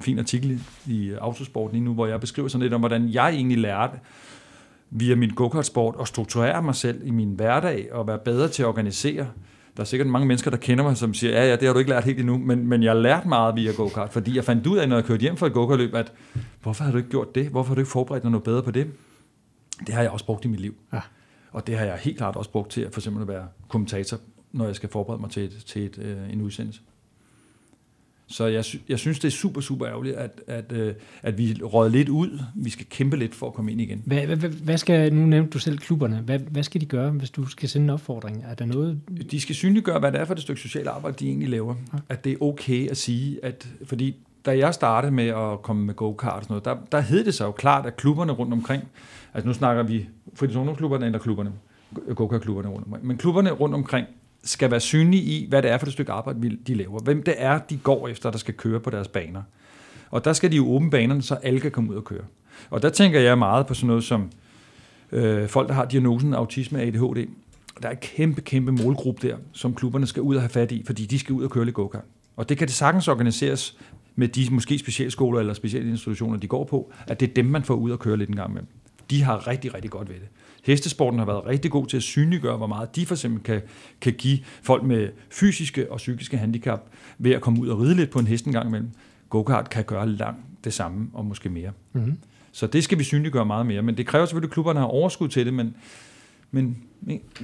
fin 0.00 0.18
artikel 0.18 0.60
i 0.86 1.12
Autosport 1.12 1.72
lige 1.72 1.84
nu, 1.84 1.94
hvor 1.94 2.06
jeg 2.06 2.20
beskriver 2.20 2.48
sådan 2.48 2.62
lidt 2.62 2.74
om, 2.74 2.80
hvordan 2.80 3.08
jeg 3.08 3.28
egentlig 3.28 3.58
lærte 3.58 3.98
via 4.90 5.14
min 5.14 5.30
go-kart-sport 5.30 5.96
at 6.00 6.08
strukturere 6.08 6.62
mig 6.62 6.74
selv 6.74 7.06
i 7.06 7.10
min 7.10 7.30
hverdag 7.30 7.92
og 7.92 8.06
være 8.06 8.18
bedre 8.18 8.48
til 8.48 8.62
at 8.62 8.66
organisere. 8.66 9.26
Der 9.76 9.80
er 9.80 9.84
sikkert 9.84 10.08
mange 10.08 10.26
mennesker, 10.26 10.50
der 10.50 10.58
kender 10.58 10.84
mig, 10.84 10.96
som 10.96 11.14
siger, 11.14 11.32
ja, 11.32 11.48
ja, 11.48 11.56
det 11.56 11.62
har 11.66 11.72
du 11.72 11.78
ikke 11.78 11.90
lært 11.90 12.04
helt 12.04 12.18
endnu, 12.18 12.38
men, 12.38 12.66
men 12.66 12.82
jeg 12.82 12.92
har 12.92 13.00
lært 13.00 13.26
meget 13.26 13.56
via 13.56 13.72
go-kart, 13.72 14.12
fordi 14.12 14.36
jeg 14.36 14.44
fandt 14.44 14.66
ud 14.66 14.78
af, 14.78 14.88
når 14.88 14.96
jeg 14.96 15.04
kørte 15.04 15.20
hjem 15.20 15.36
fra 15.36 15.46
et 15.46 15.52
go-kart-løb, 15.52 15.94
at 15.94 16.12
hvorfor 16.62 16.84
har 16.84 16.90
du 16.90 16.96
ikke 16.98 17.10
gjort 17.10 17.34
det? 17.34 17.48
Hvorfor 17.48 17.68
har 17.68 17.74
du 17.74 17.80
ikke 17.80 17.90
forberedt 17.90 18.22
dig 18.22 18.30
noget 18.30 18.44
bedre 18.44 18.62
på 18.62 18.70
det? 18.70 18.86
Det 19.86 19.94
har 19.94 20.02
jeg 20.02 20.10
også 20.10 20.26
brugt 20.26 20.44
i 20.44 20.48
mit 20.48 20.60
liv. 20.60 20.74
Ja. 20.92 21.00
Og 21.52 21.66
det 21.66 21.78
har 21.78 21.84
jeg 21.84 21.96
helt 21.96 22.16
klart 22.16 22.36
også 22.36 22.50
brugt 22.50 22.70
til 22.70 22.80
at 22.80 22.92
for 22.92 23.00
eksempel 23.00 23.22
at 23.22 23.28
være 23.28 23.46
kommentator 23.68 24.18
når 24.54 24.66
jeg 24.66 24.76
skal 24.76 24.88
forberede 24.88 25.20
mig 25.20 25.30
til, 25.30 25.44
et, 25.44 25.64
til 25.66 25.84
et, 25.84 25.98
øh, 25.98 26.32
en 26.32 26.42
udsendelse. 26.42 26.80
Så 28.26 28.46
jeg, 28.46 28.64
jeg 28.88 28.98
synes, 28.98 29.18
det 29.18 29.28
er 29.28 29.32
super, 29.32 29.60
super 29.60 29.88
ærgerligt, 29.88 30.16
at, 30.16 30.40
at, 30.46 30.72
øh, 30.72 30.94
at 31.22 31.38
vi 31.38 31.60
råder 31.62 31.90
lidt 31.90 32.08
ud. 32.08 32.40
Vi 32.54 32.70
skal 32.70 32.86
kæmpe 32.90 33.16
lidt 33.16 33.34
for 33.34 33.46
at 33.46 33.54
komme 33.54 33.72
ind 33.72 33.80
igen. 33.80 34.02
Hvad, 34.06 34.26
hvad, 34.26 34.36
hvad 34.48 34.78
skal, 34.78 35.14
nu 35.14 35.26
nævnte 35.26 35.50
du 35.50 35.58
selv 35.58 35.78
klubberne. 35.78 36.16
Hvad, 36.16 36.38
hvad 36.38 36.62
skal 36.62 36.80
de 36.80 36.86
gøre, 36.86 37.10
hvis 37.10 37.30
du 37.30 37.46
skal 37.46 37.68
sende 37.68 37.84
en 37.84 37.90
opfordring? 37.90 38.44
Er 38.48 38.54
der 38.54 38.64
noget? 38.64 39.00
De 39.30 39.40
skal 39.40 39.54
synliggøre, 39.54 39.98
hvad 39.98 40.12
det 40.12 40.20
er 40.20 40.24
for 40.24 40.34
et 40.34 40.40
stykke 40.40 40.60
socialt 40.60 40.88
arbejde, 40.88 41.16
de 41.20 41.26
egentlig 41.26 41.48
laver. 41.48 41.74
Ja. 41.92 41.98
At 42.08 42.24
det 42.24 42.32
er 42.32 42.36
okay 42.40 42.90
at 42.90 42.96
sige, 42.96 43.44
at 43.44 43.68
fordi 43.84 44.16
da 44.46 44.58
jeg 44.58 44.74
startede 44.74 45.12
med 45.12 45.26
at 45.28 45.62
komme 45.62 45.84
med 45.84 45.94
go-kart 45.94 46.32
og 46.32 46.42
sådan 46.42 46.52
noget, 46.52 46.64
der, 46.64 46.76
der 46.92 47.00
hed 47.00 47.24
det 47.24 47.34
så 47.34 47.44
jo 47.44 47.50
klart, 47.50 47.86
at 47.86 47.96
klubberne 47.96 48.32
rundt 48.32 48.52
omkring, 48.52 48.82
altså 49.34 49.48
nu 49.48 49.54
snakker 49.54 49.82
vi 49.82 50.08
fritids- 50.34 50.56
eller 50.56 51.18
klubberne, 51.18 51.52
go-kart-klubberne 52.14 52.68
rundt 52.68 52.86
omkring, 52.86 53.06
men 53.06 53.16
klubberne 53.16 53.50
rundt 53.50 53.74
omkring 53.74 54.06
skal 54.44 54.70
være 54.70 54.80
synlige 54.80 55.22
i, 55.22 55.46
hvad 55.48 55.62
det 55.62 55.70
er 55.70 55.78
for 55.78 55.86
et 55.86 55.92
stykke 55.92 56.12
arbejde, 56.12 56.56
de 56.66 56.74
laver. 56.74 57.00
Hvem 57.00 57.22
det 57.22 57.34
er, 57.38 57.58
de 57.58 57.76
går 57.76 58.08
efter, 58.08 58.30
der 58.30 58.38
skal 58.38 58.54
køre 58.54 58.80
på 58.80 58.90
deres 58.90 59.08
baner. 59.08 59.42
Og 60.10 60.24
der 60.24 60.32
skal 60.32 60.50
de 60.50 60.56
jo 60.56 60.70
åbne 60.70 60.90
banerne, 60.90 61.22
så 61.22 61.34
alle 61.34 61.60
kan 61.60 61.70
komme 61.70 61.90
ud 61.90 61.96
og 61.96 62.04
køre. 62.04 62.24
Og 62.70 62.82
der 62.82 62.90
tænker 62.90 63.20
jeg 63.20 63.38
meget 63.38 63.66
på 63.66 63.74
sådan 63.74 63.86
noget 63.86 64.04
som 64.04 64.30
øh, 65.12 65.48
folk, 65.48 65.68
der 65.68 65.74
har 65.74 65.84
diagnosen 65.84 66.34
autisme 66.34 66.78
og 66.78 66.82
ADHD. 66.82 67.26
Der 67.82 67.88
er 67.88 67.92
en 67.92 67.98
kæmpe, 68.00 68.40
kæmpe 68.40 68.72
målgruppe 68.72 69.28
der, 69.28 69.36
som 69.52 69.74
klubberne 69.74 70.06
skal 70.06 70.22
ud 70.22 70.34
og 70.34 70.42
have 70.42 70.48
fat 70.48 70.72
i, 70.72 70.82
fordi 70.86 71.06
de 71.06 71.18
skal 71.18 71.32
ud 71.32 71.44
og 71.44 71.50
køre 71.50 71.64
lidt 71.64 71.74
go 71.74 71.88
Og 72.36 72.48
det 72.48 72.58
kan 72.58 72.66
det 72.66 72.74
sagtens 72.74 73.08
organiseres 73.08 73.76
med 74.14 74.28
de 74.28 74.48
måske 74.50 74.78
specialskoler 74.78 75.40
eller 75.40 75.54
specielle 75.54 75.90
institutioner, 75.90 76.38
de 76.38 76.46
går 76.46 76.64
på, 76.64 76.92
at 77.06 77.20
det 77.20 77.30
er 77.30 77.34
dem, 77.34 77.44
man 77.44 77.62
får 77.62 77.74
ud 77.74 77.90
og 77.90 77.98
køre 77.98 78.16
lidt 78.16 78.30
en 78.30 78.36
gang 78.36 78.54
med. 78.54 78.62
De 79.10 79.22
har 79.22 79.46
rigtig, 79.46 79.74
rigtig 79.74 79.90
godt 79.90 80.08
ved 80.08 80.16
det. 80.16 80.28
Hestesporten 80.64 81.18
har 81.18 81.26
været 81.26 81.46
rigtig 81.46 81.70
god 81.70 81.86
til 81.86 81.96
at 81.96 82.02
synliggøre, 82.02 82.56
hvor 82.56 82.66
meget 82.66 82.96
de 82.96 83.06
for 83.06 83.14
eksempel 83.14 83.42
kan, 83.42 83.62
kan 84.00 84.12
give 84.12 84.38
folk 84.62 84.82
med 84.82 85.08
fysiske 85.30 85.92
og 85.92 85.96
psykiske 85.96 86.36
handicap 86.36 86.88
ved 87.18 87.30
at 87.30 87.40
komme 87.40 87.60
ud 87.60 87.68
og 87.68 87.80
ride 87.80 87.94
lidt 87.94 88.10
på 88.10 88.18
en 88.18 88.26
hest 88.26 88.46
en 88.46 88.52
gang 88.52 88.68
imellem. 88.68 88.90
Go-kart 89.28 89.70
kan 89.70 89.84
gøre 89.84 90.08
langt 90.08 90.40
det 90.64 90.72
samme, 90.72 91.08
og 91.12 91.26
måske 91.26 91.48
mere. 91.48 91.70
Mm-hmm. 91.92 92.18
Så 92.52 92.66
det 92.66 92.84
skal 92.84 92.98
vi 92.98 93.04
synliggøre 93.04 93.46
meget 93.46 93.66
mere. 93.66 93.82
Men 93.82 93.96
det 93.96 94.06
kræver 94.06 94.26
selvfølgelig, 94.26 94.48
at 94.48 94.52
klubberne 94.52 94.80
har 94.80 94.86
overskud 94.86 95.28
til 95.28 95.46
det, 95.46 95.54
men, 95.54 95.76
men 96.50 96.76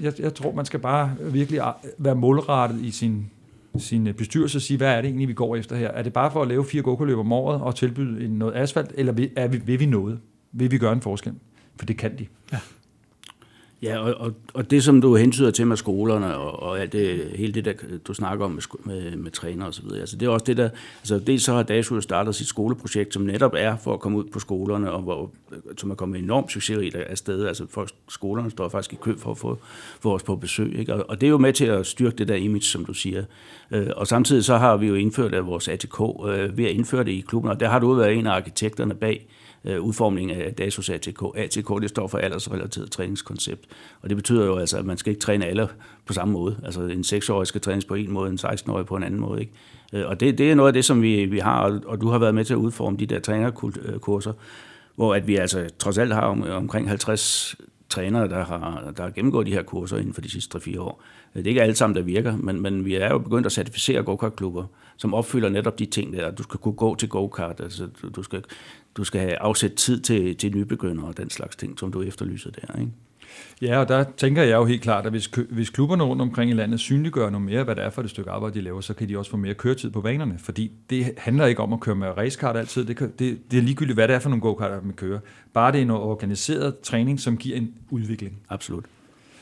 jeg, 0.02 0.20
jeg 0.20 0.34
tror, 0.34 0.54
man 0.54 0.64
skal 0.64 0.80
bare 0.80 1.16
virkelig 1.20 1.60
være 1.98 2.14
målrettet 2.14 2.80
i 2.80 2.90
sin, 2.90 3.30
sin 3.78 4.14
bestyrelse 4.18 4.58
og 4.58 4.62
sige, 4.62 4.76
hvad 4.76 4.88
er 4.88 5.00
det 5.00 5.08
egentlig, 5.08 5.28
vi 5.28 5.34
går 5.34 5.56
efter 5.56 5.76
her? 5.76 5.88
Er 5.88 6.02
det 6.02 6.12
bare 6.12 6.30
for 6.30 6.42
at 6.42 6.48
lave 6.48 6.64
fire 6.64 6.82
go 6.82 7.20
om 7.20 7.32
året 7.32 7.60
og 7.60 7.74
tilbyde 7.74 8.38
noget 8.38 8.54
asfalt, 8.56 8.92
eller 8.94 9.12
vil, 9.12 9.30
er 9.36 9.48
vi, 9.48 9.60
vil 9.64 9.80
vi 9.80 9.86
noget? 9.86 10.20
Vil 10.52 10.70
vi 10.70 10.78
gøre 10.78 10.92
en 10.92 11.00
forskel? 11.00 11.34
For 11.76 11.86
det 11.86 11.96
kan 11.96 12.18
de. 12.18 12.26
Ja. 12.52 12.58
Ja, 13.82 13.98
og, 13.98 14.14
og, 14.14 14.32
og 14.54 14.70
det 14.70 14.84
som 14.84 15.00
du 15.00 15.16
hentyder 15.16 15.50
til 15.50 15.66
med 15.66 15.76
skolerne, 15.76 16.36
og, 16.36 16.62
og 16.62 16.80
alt 16.80 16.92
det, 16.92 17.32
hele 17.34 17.52
det, 17.52 17.64
der 17.64 17.72
du 18.06 18.14
snakker 18.14 18.44
om 18.44 18.50
med, 18.50 18.62
med, 18.84 19.16
med 19.16 19.30
træner 19.30 19.66
og 19.66 19.74
så 19.74 19.82
videre, 19.82 20.00
altså 20.00 20.16
det 20.16 20.26
er 20.26 20.30
også 20.30 20.44
det 20.44 20.56
der, 20.56 20.68
altså 21.00 21.18
det 21.18 21.42
så 21.42 21.52
har 21.52 21.62
DASU 21.62 22.00
startet 22.00 22.34
sit 22.34 22.46
skoleprojekt, 22.46 23.14
som 23.14 23.22
netop 23.22 23.54
er 23.56 23.76
for 23.76 23.94
at 23.94 24.00
komme 24.00 24.18
ud 24.18 24.24
på 24.24 24.38
skolerne, 24.38 24.90
og 24.90 25.02
hvor, 25.02 25.30
som 25.76 25.90
er 25.90 25.94
kommet 25.94 26.18
enormt 26.18 26.52
succesrigt 26.52 26.94
af 26.94 27.18
sted, 27.18 27.46
altså 27.46 27.66
folk, 27.70 27.90
skolerne 28.08 28.50
står 28.50 28.68
faktisk 28.68 28.92
i 28.92 28.96
kø 28.96 29.16
for 29.16 29.30
at 29.30 29.38
få, 29.38 29.58
for 30.00 30.14
os 30.14 30.22
på 30.22 30.36
besøg, 30.36 30.78
ikke? 30.78 30.94
Og, 30.94 31.10
og 31.10 31.20
det 31.20 31.26
er 31.26 31.30
jo 31.30 31.38
med 31.38 31.52
til 31.52 31.66
at 31.66 31.86
styrke 31.86 32.16
det 32.16 32.28
der 32.28 32.34
image, 32.34 32.62
som 32.62 32.84
du 32.84 32.94
siger, 32.94 33.24
øh, 33.70 33.86
og 33.96 34.06
samtidig 34.06 34.44
så 34.44 34.56
har 34.56 34.76
vi 34.76 34.86
jo 34.86 34.94
indført 34.94 35.34
af 35.34 35.46
vores 35.46 35.68
ATK 35.68 36.00
øh, 36.00 36.58
ved 36.58 36.64
at 36.64 36.70
indføre 36.70 37.04
det 37.04 37.12
i 37.12 37.20
klubben, 37.20 37.50
og 37.50 37.60
der 37.60 37.68
har 37.68 37.78
du 37.78 37.92
været 37.92 38.12
en 38.14 38.26
af 38.26 38.32
arkitekterne 38.32 38.94
bag, 38.94 39.26
øh, 39.64 39.80
udformning 39.80 40.32
af 40.32 40.54
DASUS 40.54 40.90
ATK. 40.90 41.22
ATK 41.36 41.68
det 41.80 41.88
står 41.88 42.06
for 42.06 42.18
aldersrelateret 42.18 42.90
træningskoncept, 42.90 43.66
og 44.02 44.08
det 44.08 44.16
betyder 44.16 44.46
jo 44.46 44.56
altså, 44.56 44.78
at 44.78 44.84
man 44.84 44.96
skal 44.96 45.10
ikke 45.10 45.20
træne 45.20 45.46
alle 45.46 45.68
på 46.06 46.12
samme 46.12 46.32
måde. 46.32 46.56
Altså 46.64 46.80
en 46.80 47.00
6-årig 47.00 47.46
skal 47.46 47.60
trænes 47.60 47.84
på 47.84 47.94
en 47.94 48.10
måde, 48.10 48.30
en 48.30 48.38
16-årig 48.42 48.86
på 48.86 48.96
en 48.96 49.02
anden 49.02 49.20
måde. 49.20 49.40
Ikke? 49.40 49.52
Øh, 49.92 50.08
og 50.08 50.20
det, 50.20 50.38
det 50.38 50.50
er 50.50 50.54
noget 50.54 50.68
af 50.68 50.72
det, 50.72 50.84
som 50.84 51.02
vi, 51.02 51.24
vi 51.24 51.38
har, 51.38 51.80
og 51.86 52.00
du 52.00 52.08
har 52.08 52.18
været 52.18 52.34
med 52.34 52.44
til 52.44 52.54
at 52.54 52.58
udforme 52.58 52.96
de 52.96 53.06
der 53.06 53.20
trænerkurser, 53.20 54.32
øh, 54.32 54.38
hvor 54.94 55.14
at 55.14 55.26
vi 55.26 55.36
altså 55.36 55.68
trods 55.78 55.98
alt 55.98 56.14
har 56.14 56.20
om, 56.20 56.42
omkring 56.42 56.88
50 56.88 57.56
trænere, 57.90 58.28
der 58.28 58.44
har, 58.44 58.92
der 58.96 59.02
har 59.02 59.10
gennemgået 59.10 59.46
de 59.46 59.52
her 59.52 59.62
kurser 59.62 59.96
inden 59.96 60.14
for 60.14 60.20
de 60.20 60.30
sidste 60.30 60.58
3-4 60.58 60.80
år. 60.80 61.02
Øh, 61.34 61.38
det 61.38 61.46
er 61.46 61.50
ikke 61.50 61.62
alle 61.62 61.74
sammen, 61.74 61.96
der 61.96 62.02
virker, 62.02 62.36
men, 62.36 62.60
men 62.60 62.84
vi 62.84 62.94
er 62.94 63.08
jo 63.10 63.18
begyndt 63.18 63.46
at 63.46 63.52
certificere 63.52 64.02
go-kart-klubber, 64.02 64.64
som 64.96 65.14
opfylder 65.14 65.48
netop 65.48 65.78
de 65.78 65.86
ting 65.86 66.12
der. 66.12 66.30
Du 66.30 66.42
skal 66.42 66.58
kunne 66.58 66.74
gå 66.74 66.94
til 66.94 67.08
go-kart, 67.08 67.60
altså 67.60 67.88
du 68.16 68.22
skal, 68.22 68.44
du 68.96 69.04
skal 69.04 69.20
have 69.20 69.38
afsat 69.38 69.74
tid 69.74 70.00
til, 70.00 70.36
til 70.36 70.56
nybegyndere 70.56 71.06
og 71.06 71.16
den 71.16 71.30
slags 71.30 71.56
ting, 71.56 71.78
som 71.78 71.92
du 71.92 72.02
efterlyser 72.02 72.50
der. 72.50 72.80
Ikke? 72.80 72.92
Ja, 73.62 73.78
og 73.78 73.88
der 73.88 74.04
tænker 74.16 74.42
jeg 74.42 74.56
jo 74.56 74.64
helt 74.64 74.82
klart, 74.82 75.06
at 75.06 75.12
hvis, 75.12 75.30
hvis 75.50 75.70
klubberne 75.70 76.04
rundt 76.04 76.22
omkring 76.22 76.50
i 76.50 76.54
landet 76.54 76.80
synliggør 76.80 77.30
noget 77.30 77.46
mere, 77.46 77.64
hvad 77.64 77.76
det 77.76 77.84
er 77.84 77.90
for 77.90 78.02
et 78.02 78.10
stykke 78.10 78.30
arbejde, 78.30 78.54
de 78.54 78.60
laver, 78.60 78.80
så 78.80 78.94
kan 78.94 79.08
de 79.08 79.18
også 79.18 79.30
få 79.30 79.36
mere 79.36 79.54
køretid 79.54 79.90
på 79.90 80.00
banerne. 80.00 80.38
Fordi 80.38 80.72
det 80.90 81.14
handler 81.18 81.46
ikke 81.46 81.62
om 81.62 81.72
at 81.72 81.80
køre 81.80 81.94
med 81.94 82.08
racekart 82.16 82.56
altid. 82.56 82.84
Det, 82.84 82.98
det, 83.18 83.38
det 83.50 83.58
er 83.58 83.62
ligegyldigt, 83.62 83.96
hvad 83.96 84.08
det 84.08 84.14
er 84.14 84.18
for 84.18 84.28
nogle 84.28 84.42
go-karter, 84.42 84.80
man 84.82 84.94
kører. 84.94 85.18
Bare 85.52 85.72
det 85.72 85.80
er 85.80 85.86
noget 85.86 86.02
organiseret 86.02 86.78
træning, 86.78 87.20
som 87.20 87.36
giver 87.36 87.56
en 87.56 87.74
udvikling. 87.90 88.38
Absolut. 88.48 88.84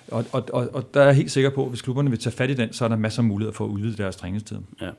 Og, 0.09 0.25
og, 0.33 0.45
og, 0.53 0.69
og 0.73 0.95
der 0.95 1.01
er 1.01 1.05
jeg 1.05 1.15
helt 1.15 1.31
sikker 1.31 1.51
på, 1.51 1.63
at 1.63 1.69
hvis 1.69 1.83
klubberne 1.83 2.11
vil 2.11 2.19
tage 2.19 2.37
fat 2.37 2.51
i 2.51 2.55
den, 2.55 2.73
så 2.73 2.85
er 2.85 2.89
der 2.89 2.97
masser 2.97 3.23
af 3.23 3.29
muligheder 3.29 3.55
for 3.55 3.65
at 3.65 3.69
udvide 3.69 3.97
deres 3.97 4.17
træningstid. 4.17 4.57
Ja. 4.81 4.91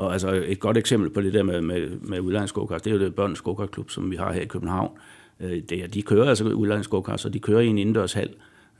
Og 0.00 0.12
altså 0.12 0.42
et 0.46 0.60
godt 0.60 0.76
eksempel 0.76 1.10
på 1.10 1.20
det 1.20 1.32
der 1.32 1.42
med, 1.42 1.60
med, 1.60 1.88
med 1.88 2.20
udlejningsgokart, 2.20 2.84
det 2.84 2.90
er 2.90 2.94
jo 2.94 3.00
det 3.00 3.14
børnens 3.14 3.40
gokartklub, 3.40 3.90
som 3.90 4.10
vi 4.10 4.16
har 4.16 4.32
her 4.32 4.40
i 4.40 4.46
København. 4.46 4.90
Øh, 5.40 5.62
det 5.68 5.72
er, 5.72 5.86
de 5.86 6.02
kører 6.02 6.28
altså 6.28 6.44
udlejningsgokart, 6.44 7.20
så 7.20 7.28
de 7.28 7.38
kører 7.38 7.60
i 7.60 7.66
en 7.66 7.78
indendørshal, 7.78 8.30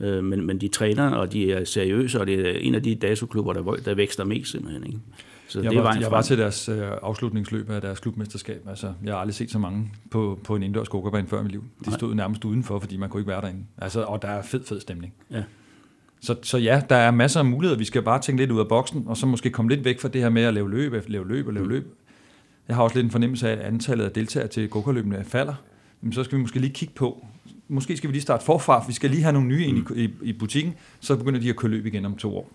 øh, 0.01 0.25
men, 0.25 0.47
men 0.47 0.59
de 0.59 0.68
træner, 0.68 1.11
og 1.11 1.33
de 1.33 1.53
er 1.53 1.64
seriøse, 1.64 2.21
og 2.21 2.27
det 2.27 2.49
er 2.49 2.59
en 2.59 2.75
af 2.75 2.83
de 2.83 2.95
DASU-klubber, 2.95 3.53
der, 3.53 3.62
der 3.85 3.95
vækster 3.95 4.25
mest 4.25 4.51
simpelthen. 4.51 4.87
Ikke? 4.87 4.99
Så 5.49 5.61
jeg, 5.61 5.71
det 5.71 5.83
var, 5.83 5.97
jeg 6.01 6.11
var 6.11 6.23
til 6.23 6.39
deres 6.39 6.68
øh, 6.68 6.83
afslutningsløb 7.03 7.71
af 7.71 7.81
deres 7.81 8.01
klubmesterskab. 8.01 8.62
Altså, 8.68 8.93
jeg 9.05 9.12
har 9.12 9.21
aldrig 9.21 9.35
set 9.35 9.51
så 9.51 9.59
mange 9.59 9.93
på, 10.11 10.39
på 10.45 10.57
en 10.57 10.62
indendørs 10.62 10.89
gokerbane 10.89 11.29
før 11.29 11.41
i 11.41 11.43
mit 11.43 11.53
liv. 11.53 11.64
De 11.85 11.93
stod 11.93 12.14
nærmest 12.14 12.45
udenfor, 12.45 12.79
fordi 12.79 12.97
man 12.97 13.09
kunne 13.09 13.21
ikke 13.21 13.31
være 13.31 13.41
derinde. 13.41 13.64
Altså, 13.79 14.03
og 14.03 14.23
der 14.23 14.29
er 14.29 14.43
fed, 14.43 14.64
fed 14.64 14.81
stemning. 14.81 15.14
Ja. 15.31 15.43
Så, 16.21 16.37
så 16.43 16.59
ja, 16.59 16.83
der 16.89 16.97
er 16.97 17.11
masser 17.11 17.41
af 17.41 17.47
muligheder. 17.47 17.79
Vi 17.79 17.85
skal 17.85 18.03
bare 18.03 18.21
tænke 18.21 18.43
lidt 18.43 18.51
ud 18.51 18.61
af 18.61 18.68
boksen, 18.68 19.05
og 19.07 19.16
så 19.16 19.27
måske 19.27 19.51
komme 19.51 19.71
lidt 19.71 19.85
væk 19.85 20.01
fra 20.01 20.09
det 20.09 20.21
her 20.21 20.29
med 20.29 20.43
at 20.43 20.55
lave 20.55 20.71
løb, 20.71 20.93
lave 21.09 21.29
løb 21.29 21.47
og 21.47 21.53
lave 21.53 21.64
mm. 21.64 21.71
løb. 21.71 21.95
Jeg 22.68 22.77
har 22.77 22.83
også 22.83 22.97
lidt 22.97 23.05
en 23.05 23.11
fornemmelse 23.11 23.49
af, 23.49 23.53
at 23.53 23.59
antallet 23.59 24.05
af 24.05 24.11
deltagere 24.11 24.49
til 24.49 24.68
gokarløbene 24.68 25.25
falder. 25.25 25.55
Men 26.01 26.12
så 26.12 26.25
skal 26.25 26.39
vi 26.39 26.43
måske 26.43 26.59
lige 26.59 26.73
kigge 26.73 26.95
på, 26.95 27.27
måske 27.68 27.97
skal 27.97 28.09
vi 28.09 28.14
lige 28.14 28.23
starte 28.23 28.45
forfra, 28.45 28.85
vi 28.89 28.93
skal 28.93 29.11
lige 29.11 29.23
have 29.23 29.33
nogle 29.33 29.49
nye 29.49 29.64
ind 29.64 29.91
i, 29.97 30.05
i, 30.05 30.11
i 30.23 30.33
butikken, 30.33 30.75
så 31.01 31.16
begynder 31.16 31.41
de 31.41 31.51
at 31.51 31.57
køre 31.57 31.71
løb 31.71 31.87
igen 31.87 32.05
om 32.05 32.16
to 32.16 32.37
år. 32.37 32.51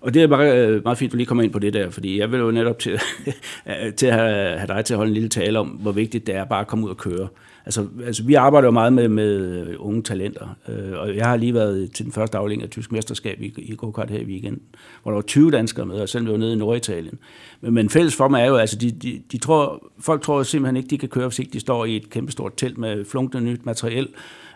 Og 0.00 0.14
det 0.14 0.22
er 0.22 0.26
bare 0.26 0.80
meget 0.80 0.98
fint, 0.98 1.08
at 1.08 1.12
du 1.12 1.16
lige 1.16 1.26
kommer 1.26 1.44
ind 1.44 1.52
på 1.52 1.58
det 1.58 1.72
der, 1.72 1.90
fordi 1.90 2.18
jeg 2.18 2.32
vil 2.32 2.40
jo 2.40 2.50
netop 2.50 2.78
til, 2.78 3.00
til 3.98 4.06
at 4.06 4.14
have, 4.14 4.58
have 4.58 4.66
dig 4.66 4.84
til 4.84 4.94
at 4.94 4.98
holde 4.98 5.10
en 5.10 5.14
lille 5.14 5.28
tale 5.28 5.58
om, 5.58 5.68
hvor 5.68 5.92
vigtigt 5.92 6.26
det 6.26 6.34
er 6.34 6.44
bare 6.44 6.60
at 6.60 6.66
komme 6.66 6.84
ud 6.84 6.90
og 6.90 6.96
køre. 6.96 7.28
Altså, 7.66 7.86
altså 8.04 8.22
vi 8.22 8.34
arbejder 8.34 8.66
jo 8.66 8.72
meget 8.72 8.92
med, 8.92 9.08
med 9.08 9.66
øh, 9.66 9.74
unge 9.78 10.02
talenter, 10.02 10.56
øh, 10.68 10.98
og 10.98 11.16
jeg 11.16 11.26
har 11.26 11.36
lige 11.36 11.54
været 11.54 11.92
til 11.92 12.04
den 12.04 12.12
første 12.12 12.38
afdeling 12.38 12.62
af 12.62 12.70
tysk 12.70 12.92
mesterskab 12.92 13.40
i, 13.40 13.54
i 13.56 13.74
go-kart 13.76 14.10
her 14.10 14.18
i 14.18 14.24
weekenden, 14.24 14.62
hvor 15.02 15.10
der 15.10 15.16
var 15.16 15.22
20 15.22 15.50
danskere 15.50 15.86
med, 15.86 16.00
og 16.00 16.08
selv 16.08 16.26
vi 16.26 16.30
var 16.30 16.36
nede 16.36 16.52
i 16.52 16.56
Norditalien. 16.56 17.18
Men, 17.60 17.74
men 17.74 17.90
fælles 17.90 18.16
for 18.16 18.28
mig 18.28 18.42
er 18.42 18.46
jo, 18.46 18.56
altså 18.56 18.76
de, 18.76 18.90
de, 18.90 19.22
de 19.32 19.38
tror, 19.38 19.90
folk 19.98 20.22
tror 20.22 20.42
simpelthen 20.42 20.76
ikke, 20.76 20.88
de 20.88 20.98
kan 20.98 21.08
køre, 21.08 21.28
hvis 21.28 21.38
ikke 21.38 21.52
de 21.52 21.60
står 21.60 21.84
i 21.84 21.96
et 21.96 22.10
kæmpestort 22.10 22.52
telt 22.56 22.78
med 22.78 23.04
flunkende 23.04 23.44
nyt 23.44 23.66
materiel, 23.66 24.08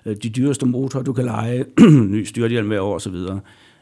øh, 0.06 0.16
de 0.22 0.28
dyreste 0.28 0.66
motorer, 0.66 1.04
du 1.04 1.12
kan 1.12 1.24
lege, 1.24 1.64
ny 2.14 2.24
styrthjelm 2.24 2.68
hver 2.68 2.80
år 2.80 2.94
osv. 2.94 3.14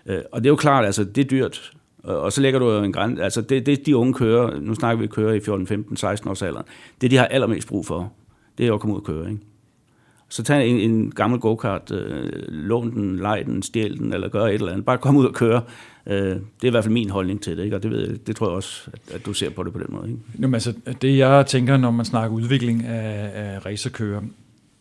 Øh, 0.06 0.20
og 0.32 0.40
det 0.40 0.46
er 0.46 0.50
jo 0.50 0.56
klart, 0.56 0.84
altså 0.84 1.04
det 1.04 1.24
er 1.24 1.28
dyrt, 1.28 1.72
og 2.04 2.32
så 2.32 2.40
lægger 2.40 2.60
du 2.60 2.70
jo 2.70 2.82
en 2.82 2.92
græns, 2.92 3.20
altså 3.20 3.40
det, 3.40 3.66
det 3.66 3.86
de 3.86 3.96
unge 3.96 4.14
kører, 4.14 4.60
nu 4.60 4.74
snakker 4.74 5.00
vi 5.00 5.06
kører 5.06 5.34
i 5.34 5.40
14, 5.40 5.66
15, 5.66 5.96
16 5.96 6.30
års 6.30 6.42
alder, 6.42 6.62
det 7.00 7.10
de 7.10 7.16
har 7.16 7.26
allermest 7.26 7.68
brug 7.68 7.86
for, 7.86 8.12
det 8.58 8.64
er 8.64 8.68
jo 8.68 8.74
at 8.74 8.80
komme 8.80 8.94
ud 8.94 9.00
og 9.00 9.06
køre, 9.06 9.30
ikke? 9.30 9.42
Så 10.28 10.42
tag 10.42 10.68
en, 10.68 10.90
en 10.90 11.10
gammel 11.10 11.40
go-kart, 11.40 11.90
øh, 11.90 12.30
lån 12.48 12.90
den, 12.90 13.16
leg 13.16 13.42
den, 13.46 13.62
stjæl 13.62 13.98
den, 13.98 14.12
eller 14.12 14.28
gør 14.28 14.44
et 14.44 14.54
eller 14.54 14.68
andet. 14.68 14.84
Bare 14.84 14.98
kom 14.98 15.16
ud 15.16 15.26
og 15.26 15.34
køre. 15.34 15.62
Øh, 16.06 16.16
det 16.16 16.40
er 16.62 16.66
i 16.66 16.70
hvert 16.70 16.84
fald 16.84 16.94
min 16.94 17.10
holdning 17.10 17.42
til 17.42 17.56
det, 17.56 17.64
ikke? 17.64 17.76
og 17.76 17.82
det, 17.82 17.90
ved, 17.90 18.08
jeg, 18.08 18.26
det 18.26 18.36
tror 18.36 18.46
jeg 18.46 18.56
også, 18.56 18.90
at, 18.92 19.14
at 19.14 19.26
du 19.26 19.32
ser 19.32 19.50
på 19.50 19.62
det 19.62 19.72
på 19.72 19.78
den 19.78 19.86
måde. 19.88 20.08
Ikke? 20.08 20.20
Jamen, 20.40 20.54
altså, 20.54 20.74
det 21.02 21.18
jeg 21.18 21.46
tænker, 21.46 21.76
når 21.76 21.90
man 21.90 22.06
snakker 22.06 22.36
udvikling 22.36 22.84
af, 22.84 23.30
af 23.34 23.66
racerkører, 23.66 24.20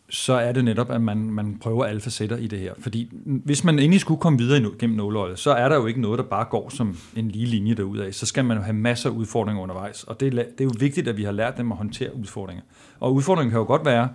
så 0.09 0.33
er 0.33 0.51
det 0.51 0.65
netop, 0.65 0.91
at 0.91 1.01
man, 1.01 1.17
man 1.17 1.57
prøver 1.61 1.85
alle 1.85 2.01
facetter 2.01 2.37
i 2.37 2.47
det 2.47 2.59
her. 2.59 2.73
Fordi 2.79 3.11
hvis 3.25 3.63
man 3.63 3.79
endelig 3.79 4.01
skulle 4.01 4.19
komme 4.19 4.39
videre 4.39 4.71
gennem 4.79 4.97
nåløjet, 4.97 5.39
så 5.39 5.51
er 5.51 5.69
der 5.69 5.75
jo 5.75 5.85
ikke 5.85 6.01
noget, 6.01 6.17
der 6.17 6.25
bare 6.25 6.45
går 6.45 6.69
som 6.69 6.97
en 7.15 7.27
lige 7.31 7.45
linje 7.45 7.73
derudad. 7.73 8.11
Så 8.11 8.25
skal 8.25 8.45
man 8.45 8.57
jo 8.57 8.63
have 8.63 8.73
masser 8.73 9.09
af 9.09 9.13
udfordringer 9.13 9.63
undervejs. 9.63 10.03
Og 10.03 10.19
det 10.19 10.27
er, 10.27 10.31
det 10.31 10.61
er 10.61 10.63
jo 10.63 10.71
vigtigt, 10.79 11.07
at 11.07 11.17
vi 11.17 11.23
har 11.23 11.31
lært 11.31 11.57
dem 11.57 11.71
at 11.71 11.77
håndtere 11.77 12.15
udfordringer. 12.15 12.63
Og 12.99 13.13
udfordringen 13.13 13.51
kan 13.51 13.59
jo 13.59 13.65
godt 13.65 13.85
være, 13.85 14.09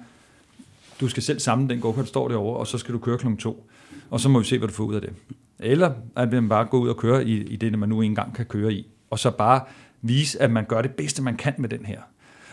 du 1.00 1.08
skal 1.08 1.22
selv 1.22 1.40
samle 1.40 1.68
den 1.68 1.80
go 1.80 1.92
der 1.92 2.04
står 2.04 2.28
derovre, 2.28 2.56
og 2.56 2.66
så 2.66 2.78
skal 2.78 2.94
du 2.94 2.98
køre 2.98 3.18
kl. 3.18 3.26
2. 3.38 3.68
Og 4.10 4.20
så 4.20 4.28
må 4.28 4.38
vi 4.38 4.44
se, 4.44 4.58
hvad 4.58 4.68
du 4.68 4.74
får 4.74 4.84
ud 4.84 4.94
af 4.94 5.00
det. 5.00 5.12
Eller 5.58 5.92
at 6.16 6.32
man 6.32 6.48
bare 6.48 6.64
går 6.64 6.78
ud 6.78 6.88
og 6.88 6.96
kører 6.96 7.20
i, 7.20 7.32
i 7.32 7.56
det, 7.56 7.78
man 7.78 7.88
nu 7.88 8.00
engang 8.00 8.34
kan 8.34 8.46
køre 8.46 8.72
i. 8.72 8.86
Og 9.10 9.18
så 9.18 9.30
bare 9.30 9.60
vise, 10.02 10.42
at 10.42 10.50
man 10.50 10.64
gør 10.64 10.82
det 10.82 10.90
bedste, 10.90 11.22
man 11.22 11.36
kan 11.36 11.54
med 11.58 11.68
den 11.68 11.84
her. 11.84 12.00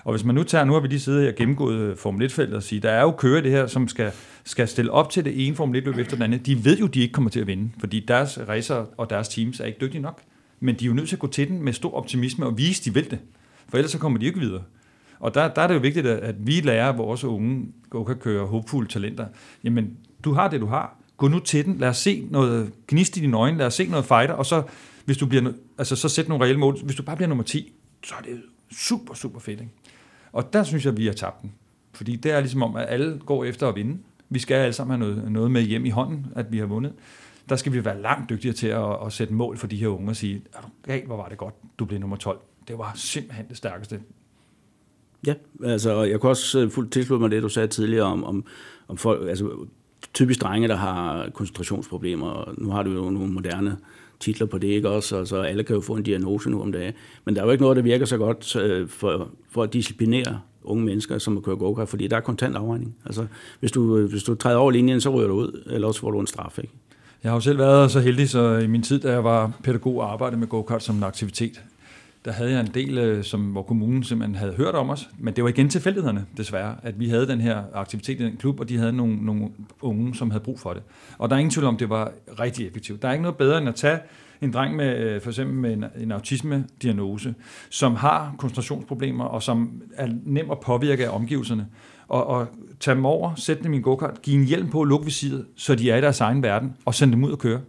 Og 0.09 0.13
hvis 0.13 0.23
man 0.23 0.35
nu 0.35 0.43
tager, 0.43 0.65
nu 0.65 0.73
har 0.73 0.79
vi 0.79 0.87
lige 0.87 0.99
siddet 0.99 1.27
og 1.27 1.35
gennemgået 1.35 1.79
øh, 1.79 1.97
Formel 1.97 2.27
1-feltet 2.27 2.55
og 2.55 2.63
sige, 2.63 2.81
der 2.81 2.91
er 2.91 3.01
jo 3.01 3.11
kører 3.11 3.41
det 3.41 3.51
her, 3.51 3.67
som 3.67 3.87
skal, 3.87 4.11
skal 4.43 4.67
stille 4.67 4.91
op 4.91 5.09
til 5.09 5.25
det 5.25 5.47
ene 5.47 5.55
Formel 5.55 5.81
1-løb 5.81 5.97
efter 5.97 6.15
den 6.15 6.23
anden. 6.23 6.39
De 6.39 6.65
ved 6.65 6.77
jo, 6.77 6.87
de 6.87 7.01
ikke 7.01 7.11
kommer 7.11 7.29
til 7.29 7.39
at 7.39 7.47
vinde, 7.47 7.71
fordi 7.79 7.99
deres 7.99 8.39
racer 8.47 8.85
og 8.97 9.09
deres 9.09 9.29
teams 9.29 9.59
er 9.59 9.65
ikke 9.65 9.77
dygtige 9.81 10.01
nok. 10.01 10.21
Men 10.59 10.75
de 10.75 10.85
er 10.85 10.87
jo 10.87 10.93
nødt 10.93 11.09
til 11.09 11.15
at 11.15 11.19
gå 11.19 11.27
til 11.27 11.47
den 11.47 11.63
med 11.63 11.73
stor 11.73 11.93
optimisme 11.93 12.45
og 12.45 12.57
vise, 12.57 12.85
de 12.85 12.93
vil 12.93 13.11
det. 13.11 13.19
For 13.69 13.77
ellers 13.77 13.91
så 13.91 13.97
kommer 13.97 14.19
de 14.19 14.25
ikke 14.25 14.39
videre. 14.39 14.63
Og 15.19 15.33
der, 15.33 15.47
der 15.47 15.61
er 15.61 15.67
det 15.67 15.75
jo 15.75 15.79
vigtigt, 15.79 16.07
at, 16.07 16.35
vi 16.47 16.61
lærer 16.63 16.93
vores 16.93 17.23
unge 17.23 17.65
go 17.89 18.03
kan 18.03 18.15
køre 18.15 18.45
håbfulde 18.45 18.89
talenter, 18.89 19.25
jamen, 19.63 19.97
du 20.23 20.33
har 20.33 20.47
det, 20.47 20.61
du 20.61 20.65
har. 20.65 20.97
Gå 21.17 21.27
nu 21.27 21.39
til 21.39 21.65
den. 21.65 21.77
Lad 21.77 21.89
os 21.89 21.97
se 21.97 22.27
noget 22.31 22.71
gnist 22.87 23.17
i 23.17 23.19
dine 23.19 23.37
øjne. 23.37 23.57
Lad 23.57 23.65
os 23.65 23.73
se 23.73 23.87
noget 23.87 24.05
fighter. 24.05 24.33
Og 24.33 24.45
så, 24.45 24.63
hvis 25.05 25.17
du 25.17 25.25
bliver, 25.25 25.51
altså, 25.77 25.95
så 25.95 26.09
sæt 26.09 26.29
nogle 26.29 26.43
reelle 26.43 26.59
mål. 26.59 26.77
Hvis 26.83 26.95
du 26.95 27.03
bare 27.03 27.15
bliver 27.15 27.29
nummer 27.29 27.43
10, 27.43 27.73
så 28.03 28.15
er 28.19 28.21
det 28.21 28.41
super, 28.71 29.13
super 29.13 29.39
fedt. 29.39 29.59
Ikke? 29.59 29.71
Og 30.31 30.53
der 30.53 30.63
synes 30.63 30.85
jeg, 30.85 30.97
vi 30.97 31.05
har 31.05 31.13
tabt 31.13 31.41
den. 31.41 31.53
Fordi 31.93 32.15
det 32.15 32.31
er 32.31 32.39
ligesom 32.39 32.63
om, 32.63 32.75
at 32.75 32.85
alle 32.89 33.19
går 33.25 33.43
efter 33.43 33.67
at 33.67 33.75
vinde. 33.75 33.97
Vi 34.29 34.39
skal 34.39 34.55
alle 34.55 34.73
sammen 34.73 35.01
have 35.01 35.13
noget, 35.13 35.31
noget 35.31 35.51
med 35.51 35.61
hjem 35.61 35.85
i 35.85 35.89
hånden, 35.89 36.27
at 36.35 36.51
vi 36.51 36.57
har 36.57 36.65
vundet. 36.65 36.93
Der 37.49 37.55
skal 37.55 37.73
vi 37.73 37.85
være 37.85 38.01
langt 38.01 38.29
dygtigere 38.29 38.55
til 38.55 38.67
at, 38.67 39.05
at 39.05 39.13
sætte 39.13 39.33
mål 39.33 39.57
for 39.57 39.67
de 39.67 39.77
her 39.77 39.87
unge 39.87 40.09
og 40.09 40.15
sige, 40.15 40.41
er 40.53 40.61
du 40.61 40.67
galt, 40.83 41.05
hvor 41.05 41.17
var 41.17 41.27
det 41.27 41.37
godt, 41.37 41.53
du 41.79 41.85
blev 41.85 41.99
nummer 41.99 42.17
12. 42.17 42.39
Det 42.67 42.77
var 42.77 42.91
simpelthen 42.95 43.47
det 43.47 43.57
stærkeste. 43.57 43.99
Ja, 45.27 45.33
altså 45.63 46.03
jeg 46.03 46.19
kunne 46.19 46.29
også 46.29 46.59
øh, 46.59 46.71
fuldt 46.71 46.91
tilslutte 46.91 47.21
mig 47.21 47.31
det, 47.31 47.43
du 47.43 47.49
sagde 47.49 47.67
tidligere 47.67 48.05
om, 48.05 48.23
om, 48.23 48.45
om 48.87 48.97
folk, 48.97 49.29
altså 49.29 49.67
typisk 50.13 50.41
drenge, 50.41 50.67
der 50.67 50.75
har 50.75 51.29
koncentrationsproblemer, 51.29 52.27
og 52.29 52.53
nu 52.57 52.69
har 52.69 52.83
du 52.83 52.91
jo 52.91 53.09
nogle 53.09 53.33
moderne 53.33 53.77
titler 54.19 54.47
på 54.47 54.57
det, 54.57 54.67
ikke 54.67 54.89
også? 54.89 55.17
Altså, 55.17 55.35
så 55.35 55.41
alle 55.41 55.63
kan 55.63 55.75
jo 55.75 55.81
få 55.81 55.93
en 55.93 56.03
diagnose 56.03 56.49
nu 56.49 56.61
om 56.61 56.71
dagen. 56.71 56.93
Men 57.25 57.35
der 57.35 57.41
er 57.41 57.45
jo 57.45 57.51
ikke 57.51 57.61
noget, 57.61 57.75
der 57.75 57.83
virker 57.83 58.05
så 58.05 58.17
godt 58.17 58.55
øh, 58.55 58.87
for, 58.87 59.29
for 59.51 59.63
at 59.63 59.73
disciplinere 59.73 60.39
unge 60.63 60.85
mennesker, 60.85 61.17
som 61.17 61.37
at 61.37 61.43
køre 61.43 61.55
go 61.55 61.85
fordi 61.85 62.07
der 62.07 62.17
er 62.17 62.21
kontant 62.21 62.55
afregning. 62.55 62.95
Altså, 63.05 63.25
hvis 63.59 63.71
du, 63.71 63.97
øh, 63.97 64.09
hvis 64.09 64.23
du 64.23 64.35
træder 64.35 64.57
over 64.57 64.71
linjen, 64.71 65.01
så 65.01 65.09
ryger 65.09 65.27
du 65.27 65.33
ud, 65.33 65.63
eller 65.65 65.87
også 65.87 65.99
får 65.99 66.11
du 66.11 66.19
en 66.19 66.27
straf, 66.27 66.57
ikke? 66.57 66.73
Jeg 67.23 67.31
har 67.31 67.35
jo 67.35 67.41
selv 67.41 67.57
været 67.57 67.91
så 67.91 67.99
heldig, 67.99 68.29
så 68.29 68.57
i 68.57 68.67
min 68.67 68.81
tid, 68.81 68.99
da 68.99 69.11
jeg 69.11 69.23
var 69.23 69.51
pædagog 69.63 69.97
og 69.97 70.11
arbejdede 70.11 70.39
med 70.39 70.47
go-kart 70.47 70.83
som 70.83 70.95
en 70.95 71.03
aktivitet, 71.03 71.61
der 72.25 72.31
havde 72.31 72.51
jeg 72.51 72.59
en 72.59 72.71
del, 72.73 72.97
øh, 72.97 73.23
som, 73.23 73.45
hvor 73.45 73.61
kommunen 73.61 74.03
simpelthen 74.03 74.35
havde 74.35 74.53
hørt 74.53 74.75
om 74.75 74.89
os, 74.89 75.09
men 75.19 75.35
det 75.35 75.43
var 75.43 75.49
igen 75.49 75.69
tilfældighederne, 75.69 76.25
desværre, 76.37 76.75
at 76.83 76.99
vi 76.99 77.09
havde 77.09 77.27
den 77.27 77.41
her 77.41 77.63
aktivitet 77.73 78.19
i 78.19 78.23
den 78.23 78.37
klub, 78.37 78.59
og 78.59 78.69
de 78.69 78.77
havde 78.77 78.93
nogle, 78.93 79.25
nogle 79.25 79.49
unge, 79.81 80.15
som 80.15 80.31
havde 80.31 80.43
brug 80.43 80.59
for 80.59 80.73
det. 80.73 80.83
Og 81.17 81.29
der 81.29 81.35
er 81.35 81.39
ingen 81.39 81.51
tvivl 81.51 81.67
om, 81.67 81.77
det 81.77 81.89
var 81.89 82.11
rigtig 82.39 82.67
effektivt. 82.67 83.01
Der 83.01 83.07
er 83.07 83.11
ikke 83.11 83.23
noget 83.23 83.37
bedre 83.37 83.57
end 83.57 83.69
at 83.69 83.75
tage 83.75 83.99
en 84.41 84.53
dreng 84.53 84.75
med 84.75 84.97
øh, 84.97 85.21
for 85.21 85.29
eksempel 85.29 85.55
med 85.55 85.73
en, 85.73 85.85
en 85.99 86.11
autisme-diagnose, 86.11 87.35
som 87.69 87.95
har 87.95 88.35
koncentrationsproblemer, 88.37 89.25
og 89.25 89.43
som 89.43 89.81
er 89.95 90.07
nem 90.25 90.51
at 90.51 90.59
påvirke 90.59 91.07
af 91.07 91.15
omgivelserne, 91.15 91.67
og, 92.07 92.27
og 92.27 92.47
tage 92.79 92.95
dem 92.95 93.05
over, 93.05 93.35
sætte 93.35 93.63
dem 93.63 93.73
i 93.73 93.75
en 93.75 93.83
go-kart, 93.83 94.21
give 94.21 94.35
en 94.35 94.45
hjelm 94.45 94.69
på, 94.69 94.83
lukke 94.83 95.05
visiret, 95.05 95.45
så 95.55 95.75
de 95.75 95.91
er 95.91 95.97
i 95.97 96.01
deres 96.01 96.21
egen 96.21 96.43
verden, 96.43 96.73
og 96.85 96.95
sende 96.95 97.13
dem 97.13 97.23
ud 97.23 97.31
og 97.31 97.39
køre. 97.39 97.59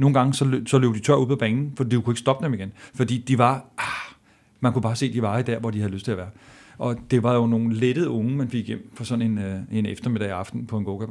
Nogle 0.00 0.14
gange 0.14 0.34
så, 0.34 0.44
løb, 0.44 0.68
så 0.68 0.78
løb 0.78 0.94
de 0.94 0.98
tør 0.98 1.14
ud 1.14 1.26
på 1.26 1.36
banen, 1.36 1.72
for 1.76 1.84
de 1.84 2.02
kunne 2.02 2.12
ikke 2.12 2.20
stoppe 2.20 2.44
dem 2.44 2.54
igen. 2.54 2.72
Fordi 2.94 3.18
de 3.18 3.38
var, 3.38 3.64
ah, 3.78 4.14
man 4.60 4.72
kunne 4.72 4.82
bare 4.82 4.96
se, 4.96 5.12
de 5.12 5.22
var 5.22 5.38
i 5.38 5.42
der, 5.42 5.58
hvor 5.58 5.70
de 5.70 5.78
havde 5.78 5.92
lyst 5.92 6.04
til 6.04 6.12
at 6.12 6.18
være. 6.18 6.30
Og 6.78 6.96
det 7.10 7.22
var 7.22 7.34
jo 7.34 7.46
nogle 7.46 7.74
lettede 7.74 8.10
unge, 8.10 8.36
man 8.36 8.48
fik 8.48 8.66
hjem 8.66 8.90
for 8.94 9.04
sådan 9.04 9.22
en, 9.22 9.38
øh, 9.38 9.60
en 9.72 9.86
eftermiddag 9.86 10.30
aften 10.30 10.66
på 10.66 10.78
en 10.78 10.84
go 10.84 11.06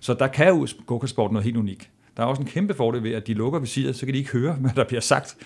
Så 0.00 0.14
der 0.14 0.26
kan 0.26 0.48
jo 0.48 0.66
go 0.86 1.26
noget 1.26 1.44
helt 1.44 1.56
unikt. 1.56 1.90
Der 2.16 2.22
er 2.22 2.26
også 2.26 2.42
en 2.42 2.48
kæmpe 2.48 2.74
fordel 2.74 3.02
ved, 3.02 3.12
at 3.12 3.26
de 3.26 3.34
lukker 3.34 3.58
visiret, 3.58 3.96
så 3.96 4.06
kan 4.06 4.12
de 4.12 4.18
ikke 4.18 4.32
høre, 4.32 4.52
hvad 4.60 4.70
der 4.76 4.84
bliver 4.84 5.00
sagt. 5.00 5.36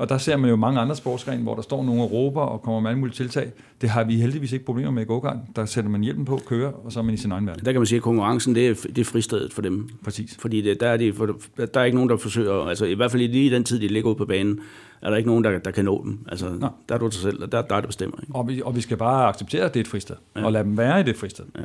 Og 0.00 0.08
der 0.08 0.18
ser 0.18 0.36
man 0.36 0.50
jo 0.50 0.56
mange 0.56 0.80
andre 0.80 0.96
sportsgrene, 0.96 1.42
hvor 1.42 1.54
der 1.54 1.62
står 1.62 1.84
nogle 1.84 2.02
og 2.02 2.12
råber 2.12 2.40
og 2.40 2.62
kommer 2.62 2.80
med 2.80 2.90
alle 2.90 3.00
mulige 3.00 3.14
tiltag. 3.14 3.52
Det 3.80 3.88
har 3.90 4.04
vi 4.04 4.16
heldigvis 4.16 4.52
ikke 4.52 4.64
problemer 4.64 4.90
med 4.90 5.02
i 5.02 5.04
go 5.04 5.20
Der 5.56 5.64
sætter 5.64 5.90
man 5.90 6.00
hjælpen 6.00 6.24
på, 6.24 6.40
kører, 6.46 6.72
og 6.72 6.92
så 6.92 6.98
er 6.98 7.04
man 7.04 7.14
i 7.14 7.16
sin 7.16 7.32
egen 7.32 7.46
verden. 7.46 7.64
Der 7.64 7.72
kan 7.72 7.80
man 7.80 7.86
sige, 7.86 7.96
at 7.96 8.02
konkurrencen 8.02 8.54
det 8.54 8.68
er, 8.68 8.74
det 8.74 8.98
er 8.98 9.04
fristedet 9.04 9.52
for 9.52 9.62
dem. 9.62 9.88
Præcis. 10.04 10.36
Fordi 10.38 10.60
det, 10.60 10.80
der, 10.80 10.88
er 10.88 10.96
de, 10.96 11.12
for, 11.12 11.26
der 11.56 11.80
er 11.80 11.84
ikke 11.84 11.94
nogen, 11.94 12.10
der 12.10 12.16
forsøger, 12.16 12.52
altså 12.52 12.84
i 12.84 12.94
hvert 12.94 13.10
fald 13.10 13.22
lige 13.22 13.46
i 13.46 13.48
den 13.48 13.64
tid, 13.64 13.80
de 13.80 13.88
ligger 13.88 14.08
ude 14.10 14.16
på 14.16 14.24
banen, 14.24 14.60
er 15.02 15.10
der 15.10 15.16
ikke 15.16 15.28
nogen, 15.28 15.44
der, 15.44 15.58
der 15.58 15.70
kan 15.70 15.84
nå 15.84 16.04
dem. 16.04 16.18
Altså, 16.28 16.48
Nå. 16.48 16.68
der 16.88 16.94
er 16.94 16.98
du 16.98 17.08
til 17.08 17.20
selv, 17.20 17.42
og 17.42 17.52
der, 17.52 17.62
der 17.62 17.76
er 17.76 17.80
det 17.80 17.88
bestemmer. 17.88 18.16
Ikke? 18.20 18.34
Og, 18.34 18.48
vi, 18.48 18.62
og 18.64 18.76
vi 18.76 18.80
skal 18.80 18.96
bare 18.96 19.28
acceptere, 19.28 19.64
at 19.64 19.74
det 19.74 19.80
er 19.80 19.84
et 19.84 19.88
fristed, 19.88 20.16
ja. 20.36 20.44
og 20.44 20.52
lade 20.52 20.64
dem 20.64 20.78
være 20.78 21.00
i 21.00 21.02
det 21.02 21.16
fristed. 21.16 21.44
Ja. 21.58 21.64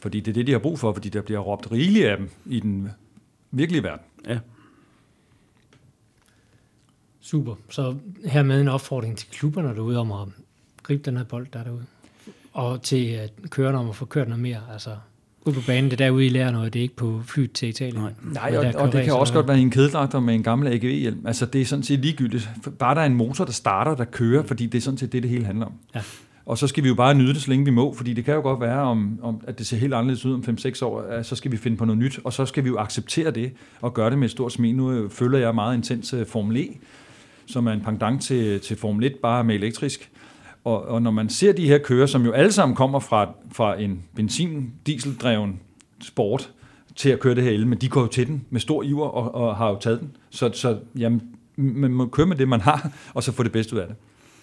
Fordi 0.00 0.20
det 0.20 0.30
er 0.30 0.34
det, 0.34 0.46
de 0.46 0.52
har 0.52 0.58
brug 0.58 0.78
for, 0.78 0.92
fordi 0.92 1.08
der 1.08 1.22
bliver 1.22 1.40
råbt 1.40 1.72
rigeligt 1.72 2.06
af 2.06 2.16
dem 2.16 2.28
i 2.46 2.60
den 2.60 2.88
virkelige 3.50 3.82
verden. 3.82 4.06
Ja. 4.28 4.38
Super. 7.22 7.54
Så 7.70 7.94
her 8.24 8.42
med 8.42 8.60
en 8.60 8.68
opfordring 8.68 9.18
til 9.18 9.28
klubberne 9.30 9.68
derude 9.68 9.98
om 9.98 10.12
at 10.12 10.28
gribe 10.82 11.02
den 11.02 11.16
her 11.16 11.24
bold 11.24 11.46
der 11.52 11.64
derude. 11.64 11.84
Og 12.52 12.82
til 12.82 13.06
at 13.06 13.32
køre 13.50 13.74
om 13.74 13.88
at 13.88 13.96
få 13.96 14.04
kørt 14.04 14.28
noget 14.28 14.42
mere. 14.42 14.60
Altså 14.72 14.90
ud 15.44 15.52
på 15.52 15.60
banen, 15.66 15.90
det 15.90 16.00
er 16.00 16.04
derude, 16.04 16.26
I 16.26 16.28
lærer 16.28 16.50
noget, 16.50 16.72
det 16.72 16.78
er 16.78 16.82
ikke 16.82 16.96
på 16.96 17.22
flyet 17.26 17.52
til 17.52 17.68
Italien. 17.68 18.02
Nej, 18.02 18.50
Nej 18.50 18.56
og, 18.56 18.80
og 18.80 18.92
det 18.92 19.04
kan 19.04 19.12
også 19.12 19.32
godt 19.32 19.48
være 19.48 19.58
en 19.58 19.70
kedeldragter 19.70 20.20
med 20.20 20.34
en 20.34 20.42
gammel 20.42 20.68
AGV-hjelm. 20.68 21.26
Altså 21.26 21.46
det 21.46 21.60
er 21.60 21.64
sådan 21.64 21.82
set 21.82 21.98
ligegyldigt. 21.98 22.50
Bare 22.78 22.94
der 22.94 23.00
er 23.00 23.06
en 23.06 23.14
motor, 23.14 23.44
der 23.44 23.52
starter, 23.52 23.94
der 23.94 24.04
kører, 24.04 24.42
fordi 24.42 24.66
det 24.66 24.78
er 24.78 24.82
sådan 24.82 24.98
set 24.98 25.12
det, 25.12 25.22
det 25.22 25.30
hele 25.30 25.44
handler 25.44 25.66
om. 25.66 25.72
Ja. 25.94 26.00
Og 26.46 26.58
så 26.58 26.66
skal 26.66 26.84
vi 26.84 26.88
jo 26.88 26.94
bare 26.94 27.14
nyde 27.14 27.34
det, 27.34 27.42
så 27.42 27.50
længe 27.50 27.64
vi 27.64 27.70
må, 27.70 27.94
fordi 27.94 28.12
det 28.12 28.24
kan 28.24 28.34
jo 28.34 28.40
godt 28.40 28.60
være, 28.60 28.80
om, 28.80 29.18
om, 29.22 29.40
at 29.46 29.58
det 29.58 29.66
ser 29.66 29.76
helt 29.76 29.94
anderledes 29.94 30.24
ud 30.24 30.34
om 30.34 30.44
5-6 30.48 30.84
år, 30.84 31.00
at 31.00 31.26
så 31.26 31.36
skal 31.36 31.52
vi 31.52 31.56
finde 31.56 31.76
på 31.76 31.84
noget 31.84 31.98
nyt, 31.98 32.20
og 32.24 32.32
så 32.32 32.46
skal 32.46 32.64
vi 32.64 32.68
jo 32.68 32.78
acceptere 32.78 33.30
det, 33.30 33.52
og 33.80 33.94
gøre 33.94 34.10
det 34.10 34.18
med 34.18 34.24
et 34.24 34.30
stort 34.30 34.52
smil. 34.52 34.74
Nu 34.74 35.08
følger 35.08 35.38
jeg 35.38 35.54
meget 35.54 35.76
intens 35.76 36.14
øh, 36.14 36.26
Formel 36.26 36.56
E, 36.56 36.66
som 37.52 37.66
er 37.66 37.72
en 37.72 37.80
pendant 37.80 38.22
til, 38.22 38.60
til 38.60 38.76
Formel 38.76 39.04
1, 39.04 39.14
bare 39.22 39.44
med 39.44 39.54
elektrisk. 39.54 40.10
Og, 40.64 40.84
og 40.84 41.02
når 41.02 41.10
man 41.10 41.28
ser 41.28 41.52
de 41.52 41.66
her 41.66 41.78
kører, 41.78 42.06
som 42.06 42.24
jo 42.24 42.32
alle 42.32 42.52
sammen 42.52 42.76
kommer 42.76 43.00
fra, 43.00 43.32
fra 43.52 43.80
en 43.80 44.02
benzin-dieseldreven 44.14 45.60
sport, 46.00 46.50
til 46.96 47.08
at 47.08 47.20
køre 47.20 47.34
det 47.34 47.44
her 47.44 47.50
el, 47.50 47.66
men 47.66 47.78
de 47.78 47.88
går 47.88 48.00
jo 48.00 48.06
til 48.06 48.26
den 48.26 48.44
med 48.50 48.60
stor 48.60 48.82
iver 48.82 49.08
og, 49.08 49.34
og 49.34 49.56
har 49.56 49.68
jo 49.68 49.78
taget 49.80 50.00
den. 50.00 50.16
Så, 50.30 50.50
så 50.52 50.78
jamen, 50.98 51.22
man 51.56 51.90
må 51.90 52.06
køre 52.06 52.26
med 52.26 52.36
det, 52.36 52.48
man 52.48 52.60
har, 52.60 52.92
og 53.14 53.22
så 53.22 53.32
få 53.32 53.42
det 53.42 53.52
bedste 53.52 53.74
ud 53.76 53.80
af 53.80 53.86
det. 53.86 53.96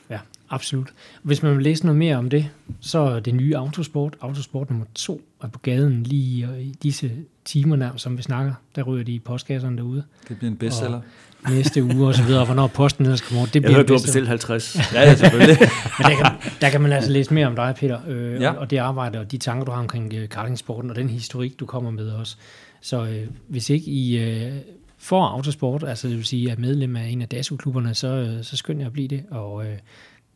Ja, 0.10 0.20
absolut. 0.50 0.94
Hvis 1.24 1.44
man 1.44 1.56
vil 1.56 1.64
læse 1.64 1.86
noget 1.86 1.98
mere 1.98 2.16
om 2.16 2.30
det, 2.30 2.50
så 2.80 3.00
er 3.00 3.20
det 3.20 3.36
nye 3.36 3.58
Autosport, 3.58 4.16
Autosport 4.22 4.70
nummer 4.70 4.86
2, 4.96 5.22
er 5.44 5.48
på 5.48 5.60
gaden 5.60 6.04
lige 6.04 6.62
i 6.62 6.76
disse 6.84 7.12
timer 7.46 7.76
nærmest, 7.76 8.04
som 8.04 8.18
vi 8.18 8.22
snakker. 8.22 8.54
Der 8.76 8.84
ryger 8.84 9.04
de 9.04 9.14
i 9.14 9.20
postkasserne 9.20 9.78
derude. 9.78 10.04
Det 10.28 10.38
bliver 10.38 10.52
en 10.52 10.58
bestseller. 10.58 10.98
Og 10.98 11.04
næste 11.50 11.84
uge 11.84 12.08
og 12.08 12.16
så 12.16 12.24
videre, 12.24 12.40
og 12.40 12.46
hvornår 12.46 12.68
posten 12.68 13.06
ellers 13.06 13.22
kommer 13.22 13.40
over. 13.40 13.48
Det 13.48 13.62
bliver 13.62 13.70
Jeg 13.70 13.76
hørte, 13.76 13.88
du 13.88 13.94
har 13.94 14.02
bestilt 14.02 14.28
50. 14.28 14.94
ja, 14.94 15.02
ja, 15.02 15.16
selvfølgelig. 15.16 15.58
Men 15.98 16.12
der 16.12 16.16
kan, 16.16 16.52
der 16.62 16.70
kan 16.70 16.82
man 16.82 16.92
altså 16.92 17.12
læse 17.12 17.34
mere 17.34 17.48
om 17.48 17.56
dig, 17.56 17.76
Peter, 17.80 18.00
øh, 18.08 18.42
ja. 18.42 18.52
og, 18.52 18.70
det 18.70 18.78
arbejde 18.78 19.20
og 19.20 19.32
de 19.32 19.38
tanker, 19.38 19.66
du 19.66 19.72
har 19.72 19.80
omkring 19.80 20.14
øh, 20.14 20.30
kartingsporten 20.30 20.90
og 20.90 20.96
den 20.96 21.10
historik, 21.10 21.60
du 21.60 21.66
kommer 21.66 21.92
med 21.92 22.12
også. 22.12 22.36
Så 22.82 23.06
øh, 23.06 23.28
hvis 23.48 23.70
ikke 23.70 23.92
I 23.92 24.18
øh, 24.18 24.52
får 24.98 25.26
autosport, 25.26 25.84
altså 25.84 26.08
det 26.08 26.18
vil 26.18 26.26
sige, 26.26 26.52
at 26.52 26.60
medlem 26.60 26.96
af 26.96 27.08
en 27.08 27.22
af 27.22 27.28
DASU-klubberne, 27.28 27.94
så, 27.94 28.08
øh, 28.08 28.44
så 28.44 28.58
skynd 28.58 28.80
jer 28.80 28.88
at 28.88 28.94
blive 28.94 29.08
det, 29.08 29.24
og 29.32 29.66
øh, 29.66 29.78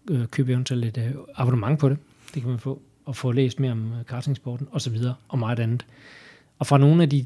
øh, 0.10 0.28
købe 0.28 0.52
eventuelt 0.52 0.86
et 0.86 0.98
øh, 0.98 1.12
abonnement 1.36 1.80
på 1.80 1.90
det. 1.90 1.98
Det 2.34 2.42
kan 2.42 2.52
man 2.52 2.60
få, 2.60 2.82
og 3.06 3.16
få 3.16 3.32
læst 3.32 3.60
mere 3.60 3.72
om 3.72 3.94
øh, 4.00 4.06
kartingsporten 4.06 4.68
og 4.72 4.82
så 4.82 4.90
videre, 4.90 5.16
og 5.28 5.40
meget 5.40 5.60
andet. 5.60 5.86
Og 6.60 6.68
fra 6.68 6.78
nogle 6.78 7.04
af 7.04 7.10
de 7.10 7.26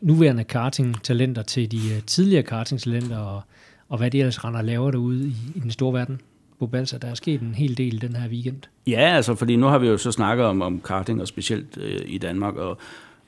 nuværende 0.00 0.44
karting-talenter 0.44 1.42
til 1.42 1.70
de 1.72 1.94
øh, 1.96 2.02
tidligere 2.02 2.42
karting-talenter, 2.42 3.18
og, 3.18 3.42
og 3.88 3.98
hvad 3.98 4.10
de 4.10 4.18
ellers 4.18 4.44
render 4.44 4.58
og 4.58 4.64
laver 4.64 4.90
derude 4.90 5.28
i, 5.28 5.34
i 5.54 5.60
den 5.60 5.70
store 5.70 5.92
verden. 5.92 6.20
Bobalsa, 6.58 6.98
der 6.98 7.08
er 7.08 7.14
sket 7.14 7.40
en 7.40 7.54
hel 7.54 7.76
del 7.76 8.00
den 8.00 8.16
her 8.16 8.28
weekend. 8.28 8.62
Ja, 8.86 9.16
altså, 9.16 9.34
fordi 9.34 9.56
nu 9.56 9.66
har 9.66 9.78
vi 9.78 9.86
jo 9.86 9.96
så 9.96 10.12
snakket 10.12 10.46
om, 10.46 10.62
om 10.62 10.80
karting, 10.80 11.20
og 11.20 11.28
specielt 11.28 11.78
øh, 11.80 12.00
i 12.06 12.18
Danmark, 12.18 12.56
og, 12.56 12.78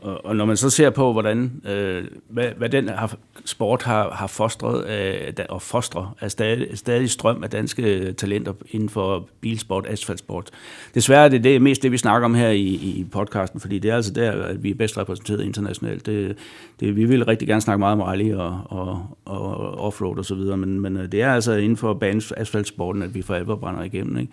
og, 0.03 0.24
og 0.24 0.36
når 0.36 0.44
man 0.44 0.57
så 0.57 0.70
ser 0.70 0.90
på, 0.90 1.12
hvordan, 1.12 1.62
øh, 1.68 2.05
hvad, 2.28 2.48
hvad 2.57 2.68
den 2.68 2.88
har, 2.88 3.16
sport 3.44 3.82
har, 3.82 4.11
har 4.11 4.26
fostret 4.26 4.90
øh, 4.90 5.32
og 5.48 5.62
fostrer 5.62 6.16
af 6.20 6.30
stadig, 6.30 6.78
stadig 6.78 7.11
strøm 7.11 7.44
af 7.44 7.50
danske 7.50 8.12
talenter 8.12 8.53
inden 8.70 8.88
for 8.88 9.28
bilsport, 9.40 9.86
asfaltsport. 9.88 10.50
Desværre 10.94 11.24
er 11.24 11.28
det, 11.28 11.44
det 11.44 11.62
mest 11.62 11.82
det, 11.82 11.92
vi 11.92 11.96
snakker 11.96 12.24
om 12.24 12.34
her 12.34 12.48
i, 12.48 12.64
i 12.64 13.07
podcasten, 13.12 13.61
fordi 13.61 13.78
det 13.78 13.90
er 13.90 13.96
altså 13.96 14.12
der, 14.12 14.32
at 14.32 14.62
vi 14.62 14.70
er 14.70 14.74
bedst 14.74 14.98
repræsenteret 14.98 15.44
internationalt. 15.44 16.07
Det, 16.07 16.36
det, 16.80 16.96
vi 16.96 17.05
vil 17.05 17.24
rigtig 17.24 17.48
gerne 17.48 17.61
snakke 17.61 17.78
meget 17.78 17.92
om 17.92 18.00
rally 18.00 18.32
og, 18.32 18.61
og, 18.64 19.16
og 19.24 19.78
offroad 19.78 20.18
og 20.18 20.24
så 20.24 20.34
videre, 20.34 20.57
men, 20.57 20.80
men 20.80 20.96
øh, 20.96 21.12
det 21.12 21.22
er 21.22 21.32
altså 21.32 21.53
inden 21.53 21.76
for 21.76 21.94
banes 21.94 22.32
asfaltsporten, 22.32 23.03
at 23.03 23.14
vi 23.14 23.22
for 23.22 23.34
alvor 23.34 23.57
brænder 23.57 23.82
igennem. 23.82 24.16
Ikke? 24.16 24.32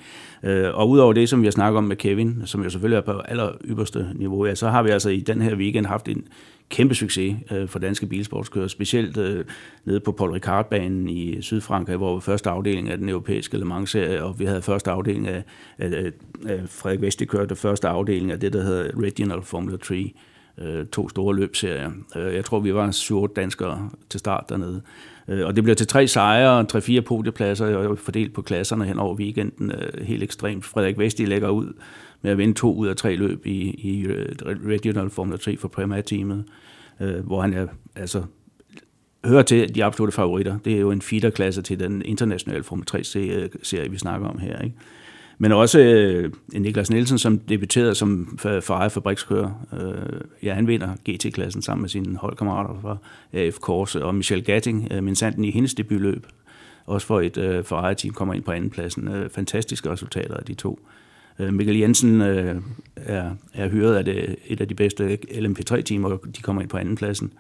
Øh, 0.64 0.78
og 0.78 0.90
udover 0.90 1.14
det, 1.14 1.30
som 1.30 1.42
vi 1.42 1.46
har 1.46 1.52
snakket 1.52 1.78
om 1.78 1.84
med 1.84 1.96
Kevin, 1.96 2.42
som 2.46 2.64
jo 2.64 2.70
selvfølgelig 2.70 2.98
er 2.98 3.02
på 3.02 3.12
aller 3.12 3.52
ypperste 3.66 4.08
niveau, 4.16 4.46
ja, 4.46 4.56
så 4.56 4.70
har 4.70 4.84
vi 4.84 4.90
altså 4.90 5.10
i 5.10 5.20
den 5.20 5.42
her 5.42 5.56
weekend 5.60 5.86
haft 5.86 6.08
en 6.08 6.28
kæmpe 6.70 6.96
succes 6.96 7.36
øh, 7.52 7.68
for 7.68 7.80
danske 7.80 8.06
bilsportskører, 8.06 8.68
specielt 8.68 9.18
øh, 9.18 9.46
nede 9.86 10.00
på 10.00 10.12
Paul 10.12 10.32
Ricard-banen 10.32 11.10
i 11.10 11.42
Sydfrankrig, 11.42 11.98
hvor 11.98 12.16
vi 12.16 12.22
første 12.22 12.50
afdeling 12.50 12.90
af 12.90 12.98
den 12.98 13.10
europæiske 13.10 13.58
Le 13.58 13.66
Mans-serie, 13.66 14.24
og 14.24 14.40
vi 14.40 14.46
havde 14.46 14.62
første 14.62 14.92
afdeling 14.92 15.28
af, 15.28 15.44
af, 15.78 16.12
af 16.46 16.60
Frederik 16.66 17.02
Vesti 17.02 17.26
kørte 17.26 17.56
første 17.56 17.88
afdeling 17.88 18.32
af 18.32 18.40
det, 18.40 18.54
der 18.54 18.64
hedder 18.64 19.02
Regional 19.02 19.42
Formula 19.42 19.78
3, 19.78 20.14
øh, 20.58 20.86
to 20.86 21.10
store 21.10 21.36
løbserier. 21.36 21.92
Øh, 22.16 22.36
jeg 22.36 22.46
tror, 22.46 22.60
vi 22.60 22.74
var 22.74 22.92
7 22.92 23.36
danskere 23.36 23.90
til 24.10 24.20
start 24.20 24.46
dernede. 24.50 24.82
Øh, 25.28 25.46
og 25.46 25.56
det 25.56 25.64
blev 25.64 25.76
til 25.76 25.88
tre 25.88 26.08
sejre, 26.08 26.66
tre-fire 26.66 27.02
podiepladser, 27.02 27.78
og 27.78 27.98
fordelt 27.98 28.34
på 28.34 28.42
klasserne 28.42 28.86
hen 28.86 29.00
over 29.00 29.16
weekenden. 29.16 29.72
Øh, 29.72 30.06
helt 30.06 30.24
ekstremt. 30.24 30.66
Frederik 30.66 30.98
Vesti 30.98 31.26
lægger 31.26 31.50
ud 31.50 31.74
med 32.22 32.32
at 32.32 32.38
vinde 32.38 32.54
to 32.54 32.76
ud 32.76 32.88
af 32.88 32.96
tre 32.96 33.16
løb 33.16 33.46
i, 33.46 33.70
i 33.70 34.02
øh, 34.02 34.36
Regional 34.46 35.10
Formula 35.10 35.38
3 35.38 35.58
for 35.58 35.68
Premier-teamet, 35.68 36.46
øh, 37.00 37.26
hvor 37.26 37.42
han 37.42 37.54
er, 37.54 37.68
altså, 37.96 38.24
hører 39.26 39.44
til 39.44 39.76
de 39.76 39.84
absolutte 39.84 40.16
favoritter. 40.16 40.58
Det 40.66 40.74
er 40.74 40.80
jo 40.80 40.92
en 40.92 41.02
feederklasse 41.02 41.62
til 41.62 41.80
den 41.80 42.02
internationale 42.06 42.64
Formel 42.64 42.86
3-serie, 42.92 43.92
vi 43.92 43.98
snakker 43.98 44.28
om 44.28 44.40
her. 44.40 44.62
Ikke? 44.62 44.76
Men 45.38 45.52
også 45.52 45.80
øh, 45.80 46.34
Niklas 46.54 46.90
Nielsen, 46.90 47.18
som 47.18 47.40
debuterede 47.40 47.96
som 47.96 48.38
Ferrari 48.38 48.90
fabrikskører. 48.90 49.66
Øh, 49.82 50.22
ja, 50.44 50.54
han 50.54 50.68
vinder 50.68 50.96
GT-klassen 51.10 51.62
sammen 51.62 51.82
med 51.82 51.90
sine 51.90 52.18
holdkammerater 52.18 52.80
fra 52.82 52.98
AF 53.34 53.60
Korse, 53.60 54.06
og 54.06 54.16
Michel 54.16 54.44
Gatting, 54.44 54.88
øh, 54.92 55.04
min 55.04 55.16
sanden 55.16 55.44
i 55.44 55.52
hendes 55.52 55.74
debutløb, 55.74 56.28
også 56.86 57.08
for 57.08 57.22
et 57.22 57.38
øh, 57.38 57.64
Ferrari-team, 57.64 58.14
kommer 58.14 58.34
ind 58.34 58.44
på 58.44 58.52
andenpladsen. 58.52 59.08
Øh, 59.08 59.30
fantastiske 59.30 59.90
resultater 59.90 60.38
af 60.38 60.44
de 60.44 60.54
to. 60.54 60.80
Øh, 60.82 60.99
Mikkel 61.40 61.78
Jensen 61.78 62.22
øh, 62.22 62.62
er, 62.96 63.32
er 63.54 63.70
hyret 63.70 63.96
af 63.96 64.06
det, 64.06 64.36
et 64.48 64.62
af 64.62 64.68
de 64.68 64.76
bedste 64.76 65.18
LMP3-teamer, 65.32 66.10
og 66.10 66.22
de 66.36 66.42
kommer 66.42 66.62
ind 66.62 66.70
på 66.70 66.78
andenpladsen. 66.78 67.34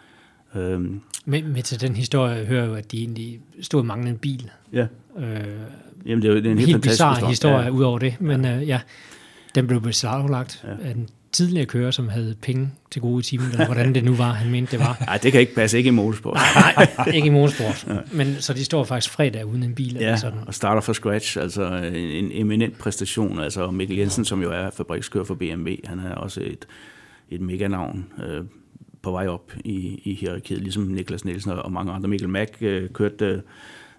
Øhm. 0.55 1.01
Med, 1.25 1.43
med 1.43 1.63
til 1.63 1.81
den 1.81 1.95
historie 1.95 2.45
hører 2.45 2.65
jo, 2.65 2.75
at 2.75 2.91
de 2.91 2.97
egentlig 2.97 3.39
stod 3.61 3.83
manglende 3.83 4.11
en 4.11 4.17
bil. 4.17 4.51
Ja. 4.73 4.87
Øh, 5.17 5.43
Jamen, 6.05 6.21
det 6.21 6.29
er 6.29 6.33
jo 6.33 6.39
det 6.39 6.47
er 6.47 6.51
en 6.51 6.57
helt, 6.57 6.69
helt 6.69 6.83
bizarre 6.83 7.13
historie, 7.13 7.29
historie 7.29 7.63
ja. 7.63 7.69
ud 7.69 7.83
over 7.83 7.99
det, 7.99 8.21
men 8.21 8.45
ja, 8.45 8.57
øh, 8.57 8.67
ja 8.67 8.79
den 9.55 9.67
blev 9.67 9.81
beslaglagt 9.81 10.65
ja. 10.67 10.87
af 10.87 10.93
den 10.93 11.09
tidligere 11.31 11.65
kører, 11.65 11.91
som 11.91 12.09
havde 12.09 12.35
penge 12.41 12.69
til 12.91 13.01
gode 13.01 13.21
timer, 13.21 13.45
eller 13.51 13.65
hvordan 13.65 13.95
det 13.95 14.03
nu 14.03 14.15
var, 14.15 14.31
han 14.31 14.51
mente, 14.51 14.71
det 14.71 14.79
var. 14.79 14.97
Nej, 15.05 15.17
det 15.17 15.31
kan 15.31 15.41
ikke 15.41 15.55
passe, 15.55 15.77
ikke 15.77 15.87
i 15.87 15.91
motorsport. 15.91 16.37
nej, 16.55 16.87
nej, 16.97 17.07
ikke 17.13 17.27
i 17.27 17.29
motorsport. 17.29 17.85
Ja. 17.87 17.99
Men 18.11 18.35
så 18.39 18.53
de 18.53 18.65
står 18.65 18.83
faktisk 18.83 19.13
fredag 19.13 19.45
uden 19.45 19.63
en 19.63 19.75
bil. 19.75 19.93
Ja, 19.93 19.99
eller 19.99 20.15
sådan. 20.15 20.39
og 20.47 20.53
starter 20.53 20.81
fra 20.81 20.93
scratch, 20.93 21.37
altså 21.37 21.75
en, 21.75 21.95
en 21.95 22.31
eminent 22.31 22.77
præstation. 22.77 23.39
Altså 23.39 23.71
Mikkel 23.71 23.97
Jensen, 23.97 24.25
som 24.25 24.41
jo 24.41 24.51
er 24.51 24.69
fabrikskører 24.69 25.23
for 25.23 25.35
BMW, 25.35 25.69
han 25.83 25.99
er 25.99 26.15
også 26.15 26.41
et, 26.41 26.67
et 27.29 27.41
mega-navn 27.41 28.05
øh, 28.23 28.43
på 29.01 29.11
vej 29.11 29.27
op 29.27 29.51
i, 29.65 30.01
i 30.03 30.13
hierarkiet, 30.13 30.61
ligesom 30.61 30.83
Niklas 30.83 31.25
Nielsen 31.25 31.51
og 31.51 31.71
mange 31.71 31.91
andre. 31.91 32.09
Mikkel 32.09 32.29
Mack 32.29 32.57
øh, 32.61 32.89
kørte 32.89 33.41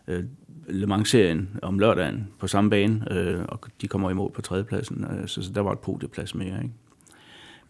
øh, 0.08 0.24
Le 0.68 0.86
Mans-serien 0.86 1.48
om 1.62 1.78
lørdagen 1.78 2.28
på 2.38 2.46
samme 2.46 2.70
bane, 2.70 3.04
øh, 3.10 3.44
og 3.48 3.60
de 3.80 3.88
kommer 3.88 4.10
imod 4.10 4.30
på 4.30 4.42
tredjepladsen, 4.42 5.04
øh, 5.04 5.28
så, 5.28 5.42
så 5.42 5.50
der 5.54 5.60
var 5.60 5.72
et 5.72 5.78
podieplads 5.78 6.34
mere. 6.34 6.62
Ikke? 6.62 6.74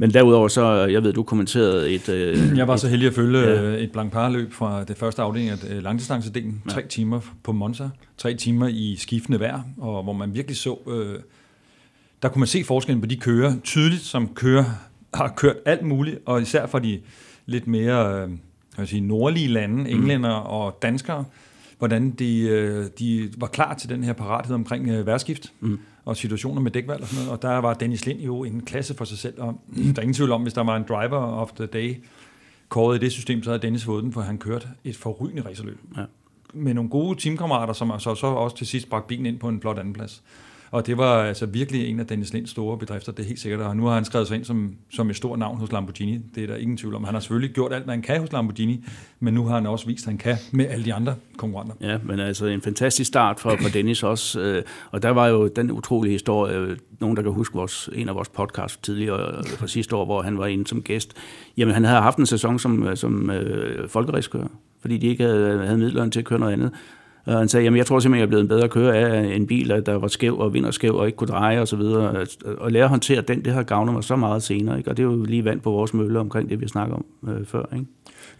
Men 0.00 0.14
derudover 0.14 0.48
så, 0.48 0.72
jeg 0.72 1.02
ved, 1.02 1.12
du 1.12 1.22
kommenterede 1.22 1.90
et... 1.90 2.08
Øh, 2.08 2.38
jeg 2.58 2.68
var 2.68 2.76
så 2.76 2.88
heldig 2.88 3.08
at 3.08 3.14
følge 3.14 3.38
ja. 3.38 3.62
Øh, 3.62 3.78
et 3.78 3.92
blank 3.92 4.12
parløb 4.12 4.52
fra 4.52 4.84
det 4.84 4.96
første 4.96 5.22
afdeling 5.22 5.50
af 5.50 5.56
øh, 5.70 5.82
langdistancedelen. 5.82 6.62
Ja. 6.66 6.70
Tre 6.70 6.86
timer 6.86 7.20
på 7.42 7.52
Monza, 7.52 7.88
tre 8.18 8.34
timer 8.34 8.68
i 8.68 8.96
skiftende 8.98 9.40
vejr, 9.40 9.62
og 9.78 10.02
hvor 10.02 10.12
man 10.12 10.34
virkelig 10.34 10.56
så... 10.56 10.78
Øh, 10.88 11.20
der 12.22 12.28
kunne 12.28 12.40
man 12.40 12.46
se 12.46 12.64
forskellen 12.64 13.00
på 13.00 13.06
de 13.06 13.16
kører 13.16 13.54
tydeligt, 13.64 14.02
som 14.02 14.28
kører 14.34 14.64
har 15.14 15.32
kørt 15.36 15.56
alt 15.66 15.82
muligt, 15.82 16.18
og 16.26 16.42
især 16.42 16.66
for 16.66 16.78
de 16.78 17.00
lidt 17.46 17.66
mere 17.66 18.22
øh, 18.22 18.30
jeg 18.78 18.88
sige, 18.88 19.00
nordlige 19.00 19.48
lande, 19.48 19.76
mm. 19.76 19.86
englænder 19.86 20.40
mm. 20.40 20.46
og 20.46 20.78
danskere, 20.82 21.24
hvordan 21.78 22.10
de, 22.10 22.40
øh, 22.40 22.86
de 22.98 23.30
var 23.38 23.46
klar 23.46 23.74
til 23.74 23.88
den 23.88 24.04
her 24.04 24.12
parathed 24.12 24.54
omkring 24.54 24.88
øh, 24.88 25.06
værskift 25.06 25.52
mm. 25.60 25.78
Og 26.10 26.16
situationer 26.16 26.60
med 26.60 26.70
dækvalg 26.70 27.02
og 27.02 27.08
sådan 27.08 27.24
noget. 27.24 27.38
Og 27.38 27.42
der 27.42 27.58
var 27.58 27.74
Dennis 27.74 28.06
Lind 28.06 28.20
jo 28.20 28.44
en 28.44 28.60
klasse 28.60 28.94
for 28.94 29.04
sig 29.04 29.18
selv. 29.18 29.42
Og 29.42 29.60
der 29.76 29.94
er 29.96 30.00
ingen 30.00 30.14
tvivl 30.14 30.32
om, 30.32 30.42
hvis 30.42 30.52
der 30.52 30.62
var 30.62 30.76
en 30.76 30.84
driver 30.88 31.18
of 31.18 31.52
the 31.52 31.66
day 31.66 31.96
kåret 32.68 32.96
i 32.96 33.00
det 33.00 33.12
system, 33.12 33.42
så 33.42 33.50
havde 33.50 33.62
Dennis 33.62 33.84
fået 33.84 34.04
den, 34.04 34.12
for 34.12 34.20
han 34.20 34.38
kørte 34.38 34.68
et 34.84 34.96
forrygende 34.96 35.42
racerløb. 35.42 35.78
Ja. 35.96 36.02
Med 36.54 36.74
nogle 36.74 36.90
gode 36.90 37.20
teamkammerater, 37.20 37.72
som 37.72 38.00
så, 38.00 38.14
så 38.14 38.26
også 38.26 38.56
til 38.56 38.66
sidst 38.66 38.90
bragte 38.90 39.08
bilen 39.08 39.26
ind 39.26 39.38
på 39.38 39.48
en 39.48 39.60
flot 39.60 39.78
andenplads. 39.78 40.22
Og 40.70 40.86
det 40.86 40.98
var 40.98 41.22
altså 41.22 41.46
virkelig 41.46 41.88
en 41.88 42.00
af 42.00 42.06
Dennis 42.06 42.32
Linds 42.32 42.50
store 42.50 42.78
bedrifter, 42.78 43.12
det 43.12 43.22
er 43.22 43.26
helt 43.26 43.40
sikkert. 43.40 43.60
Og 43.60 43.76
nu 43.76 43.86
har 43.86 43.94
han 43.94 44.04
skrevet 44.04 44.28
sig 44.28 44.36
ind 44.36 44.44
som, 44.44 44.74
som 44.90 45.10
et 45.10 45.16
stort 45.16 45.38
navn 45.38 45.58
hos 45.58 45.72
Lamborghini. 45.72 46.20
Det 46.34 46.42
er 46.42 46.46
der 46.46 46.56
ingen 46.56 46.76
tvivl 46.76 46.94
om. 46.94 47.04
Han 47.04 47.14
har 47.14 47.20
selvfølgelig 47.20 47.54
gjort 47.54 47.72
alt, 47.72 47.84
hvad 47.84 47.94
han 47.94 48.02
kan 48.02 48.20
hos 48.20 48.32
Lamborghini, 48.32 48.84
men 49.20 49.34
nu 49.34 49.46
har 49.46 49.54
han 49.54 49.66
også 49.66 49.86
vist, 49.86 50.04
at 50.04 50.10
han 50.10 50.18
kan 50.18 50.36
med 50.52 50.66
alle 50.66 50.84
de 50.84 50.94
andre 50.94 51.14
konkurrenter. 51.36 51.74
Ja, 51.80 51.98
men 52.04 52.20
altså 52.20 52.46
en 52.46 52.60
fantastisk 52.60 53.08
start 53.08 53.40
for, 53.40 53.56
for 53.60 53.68
Dennis 53.68 54.02
også. 54.02 54.40
Øh, 54.40 54.62
og 54.90 55.02
der 55.02 55.10
var 55.10 55.28
jo 55.28 55.48
den 55.48 55.70
utrolige 55.70 56.12
historie, 56.12 56.76
nogen 57.00 57.16
der 57.16 57.22
kan 57.22 57.32
huske 57.32 57.54
vores, 57.54 57.90
en 57.92 58.08
af 58.08 58.14
vores 58.14 58.28
podcast 58.28 58.82
tidligere 58.82 59.38
øh, 59.38 59.44
fra 59.44 59.66
sidste 59.66 59.96
år, 59.96 60.04
hvor 60.04 60.22
han 60.22 60.38
var 60.38 60.46
inde 60.46 60.66
som 60.66 60.82
gæst. 60.82 61.12
Jamen 61.56 61.74
han 61.74 61.84
havde 61.84 62.00
haft 62.00 62.18
en 62.18 62.26
sæson 62.26 62.58
som, 62.58 62.86
øh, 62.86 62.96
som 62.96 63.30
øh, 63.30 63.88
folkeræskører, 63.88 64.48
fordi 64.80 64.98
de 64.98 65.06
ikke 65.06 65.24
havde, 65.24 65.66
havde 65.66 65.78
midlerne 65.78 66.10
til 66.10 66.18
at 66.18 66.24
køre 66.24 66.38
noget 66.38 66.52
andet. 66.52 66.72
Og 67.24 67.38
han 67.38 67.48
sagde, 67.48 67.64
jamen 67.64 67.78
jeg 67.78 67.86
tror 67.86 67.98
simpelthen, 67.98 68.20
jeg 68.20 68.24
er 68.24 68.28
blevet 68.28 68.42
en 68.42 68.48
bedre 68.48 68.68
kører 68.68 68.92
af 68.92 69.36
en 69.36 69.46
bil, 69.46 69.82
der 69.86 69.94
var 69.94 70.08
skæv 70.08 70.38
og 70.38 70.54
vinder 70.54 70.70
skæv 70.70 70.94
og 70.94 71.06
ikke 71.06 71.16
kunne 71.16 71.28
dreje 71.28 71.60
osv. 71.60 71.80
Og, 71.80 72.16
øh, 72.16 72.26
og 72.58 72.72
lære 72.72 72.84
at 72.84 72.90
håndtere 72.90 73.20
den, 73.20 73.44
det 73.44 73.52
har 73.52 73.62
gavnet 73.62 73.94
mig 73.94 74.04
så 74.04 74.16
meget 74.16 74.42
senere. 74.42 74.78
Ikke? 74.78 74.90
Og 74.90 74.96
det 74.96 75.02
er 75.02 75.06
jo 75.06 75.24
lige 75.24 75.44
vand 75.44 75.60
på 75.60 75.70
vores 75.70 75.94
mølle 75.94 76.20
omkring 76.20 76.50
det, 76.50 76.60
vi 76.60 76.68
snakker 76.68 76.94
om 76.94 77.04
øh, 77.28 77.46
før. 77.46 77.64
Ikke? 77.72 77.86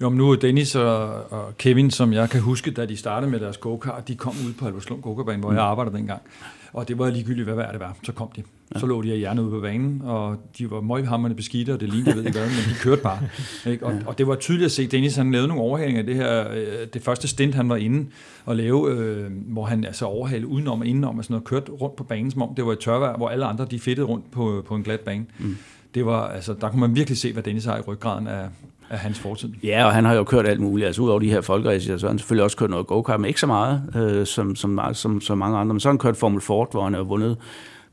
Jo, 0.01 0.09
men 0.09 0.19
nu 0.19 0.31
er 0.31 0.37
Dennis 0.37 0.75
og, 0.75 1.33
og 1.33 1.57
Kevin, 1.59 1.91
som 1.91 2.13
jeg 2.13 2.31
kan 2.31 2.41
huske, 2.41 2.71
da 2.71 2.87
de 2.87 2.97
startede 2.97 3.31
med 3.31 3.41
deres 3.41 3.57
go-kart, 3.57 4.09
de 4.09 4.15
kom 4.15 4.33
ud 4.47 4.53
på 4.53 4.67
Alberslund 4.67 5.03
go 5.03 5.15
hvor 5.15 5.51
mm. 5.51 5.57
jeg 5.57 5.65
arbejdede 5.65 5.97
dengang. 5.97 6.23
Og 6.73 6.89
det 6.89 6.99
var 6.99 7.11
ligegyldigt, 7.11 7.45
hvad 7.45 7.55
vejr 7.55 7.71
det 7.71 7.81
var. 7.81 7.97
Så 8.03 8.13
kom 8.13 8.29
de. 8.37 8.43
Så 8.77 8.87
lå 8.87 9.03
de 9.03 9.13
af 9.13 9.19
hjernet 9.19 9.43
ude 9.43 9.51
på 9.51 9.61
banen, 9.61 10.03
og 10.05 10.37
de 10.59 10.71
var 10.71 10.81
møghamrende 10.81 11.37
beskidte, 11.37 11.75
og 11.75 11.81
det 11.81 11.89
lignede, 11.89 12.11
jeg 12.11 12.17
ved 12.17 12.27
ikke 12.27 12.39
hvad, 12.39 12.49
men 12.49 12.75
de 12.75 12.79
kørte 12.81 13.03
bare. 13.03 13.19
Ikke? 13.73 13.87
Og, 13.87 13.95
og, 14.07 14.19
det 14.19 14.27
var 14.27 14.35
tydeligt 14.35 14.65
at 14.65 14.73
se, 14.73 14.87
Dennis 14.87 15.17
han 15.17 15.33
lavede 15.33 15.49
nogle 15.49 15.63
overhældinger 15.63 16.03
af 16.03 16.07
det 16.07 16.17
her, 16.17 16.51
øh, 16.51 16.87
det 16.95 17.03
første 17.03 17.29
stint, 17.29 17.55
han 17.55 17.69
var 17.69 17.77
inde 17.77 18.07
og 18.45 18.57
lave, 18.57 18.91
øh, 18.91 19.31
hvor 19.33 19.65
han 19.65 19.85
altså 19.85 20.05
overhalede 20.05 20.49
udenom 20.49 20.81
og 20.81 20.87
indenom 20.87 21.19
og 21.19 21.25
sådan 21.25 21.35
noget, 21.35 21.45
kørte 21.45 21.73
rundt 21.73 21.97
på 21.97 22.05
banen, 22.05 22.31
som 22.31 22.43
om 22.43 22.55
det 22.55 22.67
var 22.67 22.73
et 22.73 22.79
tørvejr, 22.79 23.17
hvor 23.17 23.29
alle 23.29 23.45
andre 23.45 23.67
de 23.71 23.81
fedtede 23.81 24.07
rundt 24.07 24.31
på, 24.31 24.65
på 24.67 24.75
en 24.75 24.83
glat 24.83 25.01
bane. 25.01 25.27
Mm. 25.39 25.57
Det 25.95 26.07
var, 26.07 26.29
altså, 26.29 26.55
der 26.61 26.71
kunne 26.71 26.81
man 26.81 26.95
virkelig 26.95 27.19
se, 27.19 27.33
hvad 27.33 27.43
Dennis 27.43 27.65
har 27.65 27.77
i 27.77 27.81
ryggraden 27.81 28.27
af, 28.27 28.49
af 28.91 28.99
hans 28.99 29.19
fortid. 29.19 29.49
Ja, 29.63 29.85
og 29.85 29.93
han 29.93 30.05
har 30.05 30.15
jo 30.15 30.25
kørt 30.25 30.47
alt 30.47 30.61
muligt. 30.61 30.87
Altså 30.87 31.03
udover 31.03 31.21
de 31.21 31.31
her 31.31 31.41
folkeræser, 31.41 31.97
så 31.97 32.07
har 32.07 32.11
han 32.11 32.19
selvfølgelig 32.19 32.45
også 32.45 32.57
kørt 32.57 32.71
noget 32.71 32.87
go-kart, 32.87 33.21
men 33.21 33.29
ikke 33.29 33.41
så 33.41 33.47
meget, 33.47 33.83
øh, 33.97 34.27
som, 34.27 34.57
som, 34.57 34.81
som, 34.93 35.21
som 35.21 35.39
mange 35.39 35.59
andre. 35.59 35.75
Men 35.75 35.81
så 35.81 35.89
har 35.89 35.93
han 35.93 35.99
kørt 35.99 36.17
Formel 36.17 36.41
Ford, 36.41 36.73
hvor 36.73 36.85
han 36.85 36.95
har 36.95 37.03
vundet 37.03 37.37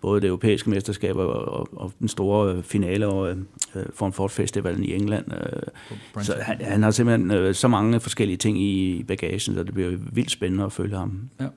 både 0.02 0.22
det 0.22 0.28
europæiske 0.28 0.70
mesterskab 0.70 1.16
og, 1.16 1.30
og, 1.30 1.68
og 1.72 1.92
den 2.00 2.08
store 2.08 2.64
finale 2.64 3.08
over 3.08 3.36
øh, 3.76 3.86
Form 3.94 4.14
Ford 4.14 4.30
Festivalen 4.30 4.84
i 4.84 4.94
England. 4.94 5.26
Øh, 6.16 6.24
så 6.24 6.36
han, 6.42 6.62
han 6.62 6.84
har 6.84 6.92
simpelthen 6.92 7.32
øh, 7.32 7.56
så 7.56 7.68
mange 7.68 8.00
forskellige 8.00 8.38
ting 8.38 8.62
i 8.62 9.04
bagagen, 9.08 9.40
så 9.40 9.64
det 9.64 9.74
bliver 9.74 9.92
vildt 10.12 10.32
spændende 10.32 10.66
at 10.66 10.72
følge 10.72 10.98
ham. 10.98 11.30
Ja. 11.40 11.48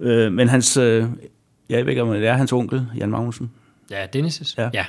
Øh, 0.00 0.32
men 0.32 0.48
hans, 0.48 0.76
øh, 0.76 1.04
jeg 1.68 1.84
ved 1.84 1.88
ikke 1.88 2.02
om 2.02 2.08
det 2.08 2.26
er 2.26 2.34
hans 2.34 2.52
onkel, 2.52 2.86
Jan 2.96 3.10
Magnussen. 3.10 3.50
Ja, 3.90 4.06
Dennis. 4.12 4.54
Ja. 4.58 4.70
ja. 4.74 4.84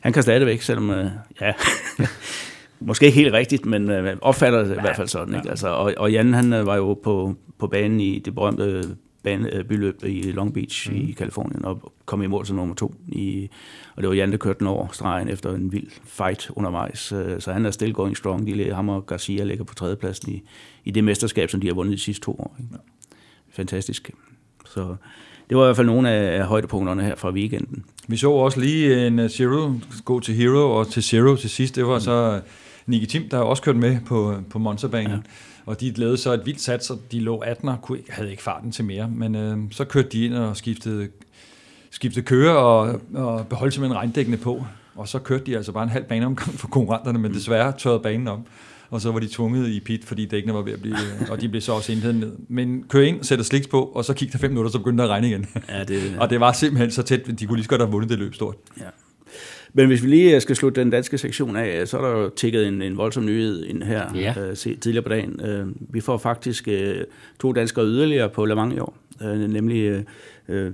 Han 0.00 0.12
kan 0.12 0.22
stadigvæk, 0.22 0.62
selvom, 0.62 0.90
øh, 0.90 1.10
ja, 1.40 1.52
måske 2.86 3.06
ikke 3.06 3.18
helt 3.18 3.34
rigtigt, 3.34 3.66
men 3.66 3.90
øh, 3.90 4.16
opfatter 4.20 4.62
det 4.62 4.70
ja. 4.70 4.74
i 4.74 4.80
hvert 4.80 4.96
fald 4.96 5.08
sådan. 5.08 5.34
Ikke? 5.34 5.50
Altså, 5.50 5.68
og, 5.68 5.94
og 5.96 6.12
Jan 6.12 6.34
han 6.34 6.52
øh, 6.52 6.66
var 6.66 6.76
jo 6.76 6.94
på, 6.94 7.34
på 7.58 7.66
banen 7.66 8.00
i 8.00 8.18
det 8.18 8.34
berømte 8.34 8.96
bane, 9.22 9.54
øh, 9.54 9.64
byløb 9.64 10.04
i 10.04 10.32
Long 10.32 10.54
Beach 10.54 10.90
mm. 10.90 10.96
i 10.96 11.12
Kalifornien 11.12 11.64
og 11.64 11.92
kom 12.06 12.22
i 12.22 12.26
mål 12.26 12.46
som 12.46 12.56
nummer 12.56 12.74
to. 12.74 12.94
I, 13.08 13.48
og 13.96 14.02
det 14.02 14.08
var 14.08 14.14
Jan, 14.14 14.30
der 14.30 14.36
kørte 14.36 14.58
den 14.58 14.66
over 14.66 14.88
stregen 14.92 15.28
efter 15.28 15.54
en 15.54 15.72
vild 15.72 15.90
fight 16.04 16.50
undervejs. 16.56 17.12
Øh, 17.12 17.40
så 17.40 17.52
han 17.52 17.66
er 17.66 17.70
still 17.70 17.92
going 17.92 18.16
strong. 18.16 18.46
De, 18.46 18.74
ham 18.74 18.88
og 18.88 19.06
Garcia 19.06 19.44
ligger 19.44 19.64
på 19.64 19.74
tredjepladsen 19.74 20.32
i, 20.32 20.42
i 20.84 20.90
det 20.90 21.04
mesterskab, 21.04 21.50
som 21.50 21.60
de 21.60 21.66
har 21.66 21.74
vundet 21.74 21.92
de 21.92 21.98
sidste 21.98 22.24
to 22.24 22.32
år. 22.32 22.56
Ikke? 22.58 22.74
Fantastisk. 23.50 24.10
Så 24.66 24.96
det 25.48 25.56
var 25.56 25.64
i 25.64 25.66
hvert 25.66 25.76
fald 25.76 25.86
nogle 25.86 26.10
af 26.10 26.46
højdepunkterne 26.46 27.02
her 27.02 27.14
fra 27.14 27.30
weekenden. 27.30 27.84
Vi 28.08 28.16
så 28.16 28.30
også 28.30 28.60
lige 28.60 29.06
en 29.06 29.28
Zero 29.28 29.72
gå 30.04 30.20
til 30.20 30.34
Hero 30.34 30.78
og 30.78 30.88
til 30.88 31.02
Zero 31.02 31.36
til 31.36 31.50
sidst. 31.50 31.76
Det 31.76 31.86
var 31.86 31.94
mm. 31.94 32.00
så 32.00 32.40
Nicky 32.86 33.06
Tim, 33.06 33.28
der 33.28 33.36
har 33.36 33.44
også 33.44 33.62
kørt 33.62 33.76
med 33.76 33.98
på, 34.06 34.34
på 34.50 34.58
Monsterbanen. 34.58 35.10
Ja. 35.10 35.18
Og 35.66 35.80
de 35.80 35.90
lavede 35.90 36.16
så 36.16 36.32
et 36.32 36.46
vildt 36.46 36.60
sats, 36.60 36.86
så 36.86 36.96
de 37.12 37.20
lå 37.20 37.38
18 37.38 37.68
og 37.68 37.82
kunne, 37.82 37.98
havde 38.08 38.30
ikke 38.30 38.42
farten 38.42 38.72
til 38.72 38.84
mere. 38.84 39.08
Men 39.08 39.34
øh, 39.34 39.58
så 39.70 39.84
kørte 39.84 40.08
de 40.08 40.24
ind 40.24 40.34
og 40.34 40.56
skiftede, 40.56 41.08
skiftede 41.90 42.24
køre 42.24 42.56
og, 42.56 43.00
og 43.14 43.46
beholdt 43.46 43.74
simpelthen 43.74 43.98
regndækkende 43.98 44.38
på. 44.38 44.64
Og 44.94 45.08
så 45.08 45.18
kørte 45.18 45.44
de 45.44 45.56
altså 45.56 45.72
bare 45.72 45.82
en 45.82 45.88
halv 45.88 46.04
baneomgang 46.04 46.58
for 46.58 46.68
konkurrenterne, 46.68 47.18
men 47.18 47.34
desværre 47.34 47.72
tørrede 47.78 48.00
banen 48.00 48.28
om. 48.28 48.46
Og 48.90 49.00
så 49.00 49.12
var 49.12 49.18
de 49.18 49.28
tvunget 49.28 49.68
i 49.68 49.80
pit, 49.80 50.04
fordi 50.04 50.26
dækkene 50.26 50.54
var 50.54 50.62
ved 50.62 50.72
at 50.72 50.80
blive, 50.80 50.96
og 51.30 51.40
de 51.40 51.48
blev 51.48 51.62
så 51.62 51.72
også 51.72 51.92
indheden 51.92 52.20
ned. 52.20 52.32
Men 52.48 52.84
kør 52.88 53.00
ind, 53.00 53.24
sætter 53.24 53.44
sliks 53.44 53.66
på, 53.66 53.82
og 53.82 54.04
så 54.04 54.14
kigger 54.14 54.32
der 54.32 54.38
fem 54.38 54.50
minutter, 54.50 54.70
så 54.70 54.78
begyndte 54.78 55.02
det 55.02 55.08
at 55.08 55.12
regne 55.12 55.28
igen. 55.28 55.46
Ja, 55.68 55.84
det, 55.84 56.02
og 56.20 56.30
det 56.30 56.40
var 56.40 56.52
simpelthen 56.52 56.90
så 56.90 57.02
tæt, 57.02 57.26
de 57.40 57.46
kunne 57.46 57.56
lige 57.56 57.64
så 57.64 57.70
godt 57.70 57.80
have 57.80 57.90
vundet 57.90 58.10
det 58.10 58.18
løb 58.18 58.34
stort. 58.34 58.54
Ja. 58.80 58.84
Men 59.74 59.86
hvis 59.86 60.02
vi 60.02 60.08
lige 60.08 60.40
skal 60.40 60.56
slutte 60.56 60.80
den 60.80 60.90
danske 60.90 61.18
sektion 61.18 61.56
af, 61.56 61.88
så 61.88 61.98
er 61.98 62.02
der 62.02 62.20
jo 62.20 62.28
tækket 62.28 62.68
en, 62.68 62.82
en 62.82 62.96
voldsom 62.96 63.24
nyhed 63.24 63.64
ind 63.64 63.82
her 63.82 64.04
ja. 64.14 64.34
øh, 64.40 64.56
tidligere 64.56 65.02
på 65.02 65.08
dagen. 65.08 65.40
Øh, 65.44 65.66
vi 65.78 66.00
får 66.00 66.18
faktisk 66.18 66.68
øh, 66.68 66.96
to 67.40 67.52
danskere 67.52 67.84
yderligere 67.84 68.28
på 68.28 68.44
Le 68.44 68.54
Mans 68.54 68.74
i 68.74 68.78
år, 68.78 68.96
øh, 69.22 69.38
nemlig 69.38 69.82
øh, 69.82 70.02
øh 70.48 70.72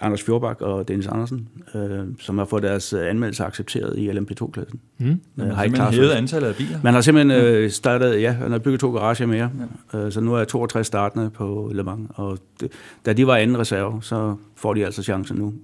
Anders 0.00 0.22
Fjordbak 0.22 0.60
og 0.60 0.88
Dennis 0.88 1.06
Andersen, 1.06 1.48
øh, 1.74 2.06
som 2.20 2.38
har 2.38 2.44
fået 2.44 2.62
deres 2.62 2.92
anmeldelse 2.92 3.44
accepteret 3.44 3.98
i 3.98 4.10
LMP2-klassen. 4.10 4.80
Mm. 4.98 5.06
Øh, 5.10 5.18
man 5.36 5.74
har 5.74 5.90
hævet 5.90 6.10
antallet 6.10 6.48
af 6.48 6.54
biler? 6.54 6.78
Man 6.82 6.94
har 6.94 7.00
simpelthen 7.00 7.44
øh, 7.44 7.70
startet, 7.70 8.20
ja, 8.20 8.36
man 8.40 8.52
har 8.52 8.58
bygget 8.58 8.80
to 8.80 8.92
garager 8.92 9.26
mere, 9.26 9.50
ja. 9.92 9.98
øh, 9.98 10.12
så 10.12 10.20
nu 10.20 10.34
er 10.34 10.44
62 10.44 10.86
startende 10.86 11.30
på 11.30 11.70
Le 11.74 11.82
Mans, 11.82 12.10
og 12.14 12.38
det, 12.60 12.72
da 13.06 13.12
de 13.12 13.26
var 13.26 13.36
anden 13.36 13.58
reserve, 13.58 14.02
så 14.02 14.36
får 14.56 14.74
de 14.74 14.84
altså 14.84 15.02
chancen 15.02 15.36
nu. 15.36 15.54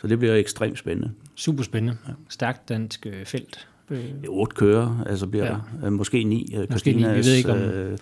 Så 0.00 0.06
det 0.06 0.18
bliver 0.18 0.34
ekstremt 0.34 0.78
spændende. 0.78 1.10
Super 1.34 1.62
spændende. 1.62 1.96
Ja. 2.08 2.12
Stærkt 2.28 2.68
dansk 2.68 3.06
øh, 3.06 3.24
felt. 3.24 3.68
Øh. 3.90 4.00
Otte 4.28 4.56
kører, 4.56 5.04
altså 5.06 5.26
bliver 5.26 5.46
ja. 5.46 5.86
øh, 5.86 5.92
måske 5.92 6.24
ni. 6.24 6.56
Måske 6.70 6.92
ni, 6.92 7.02
jeg 7.02 7.16
ved 7.16 7.34
ikke 7.34 7.52
om... 7.52 7.58
Øh, 7.58 7.98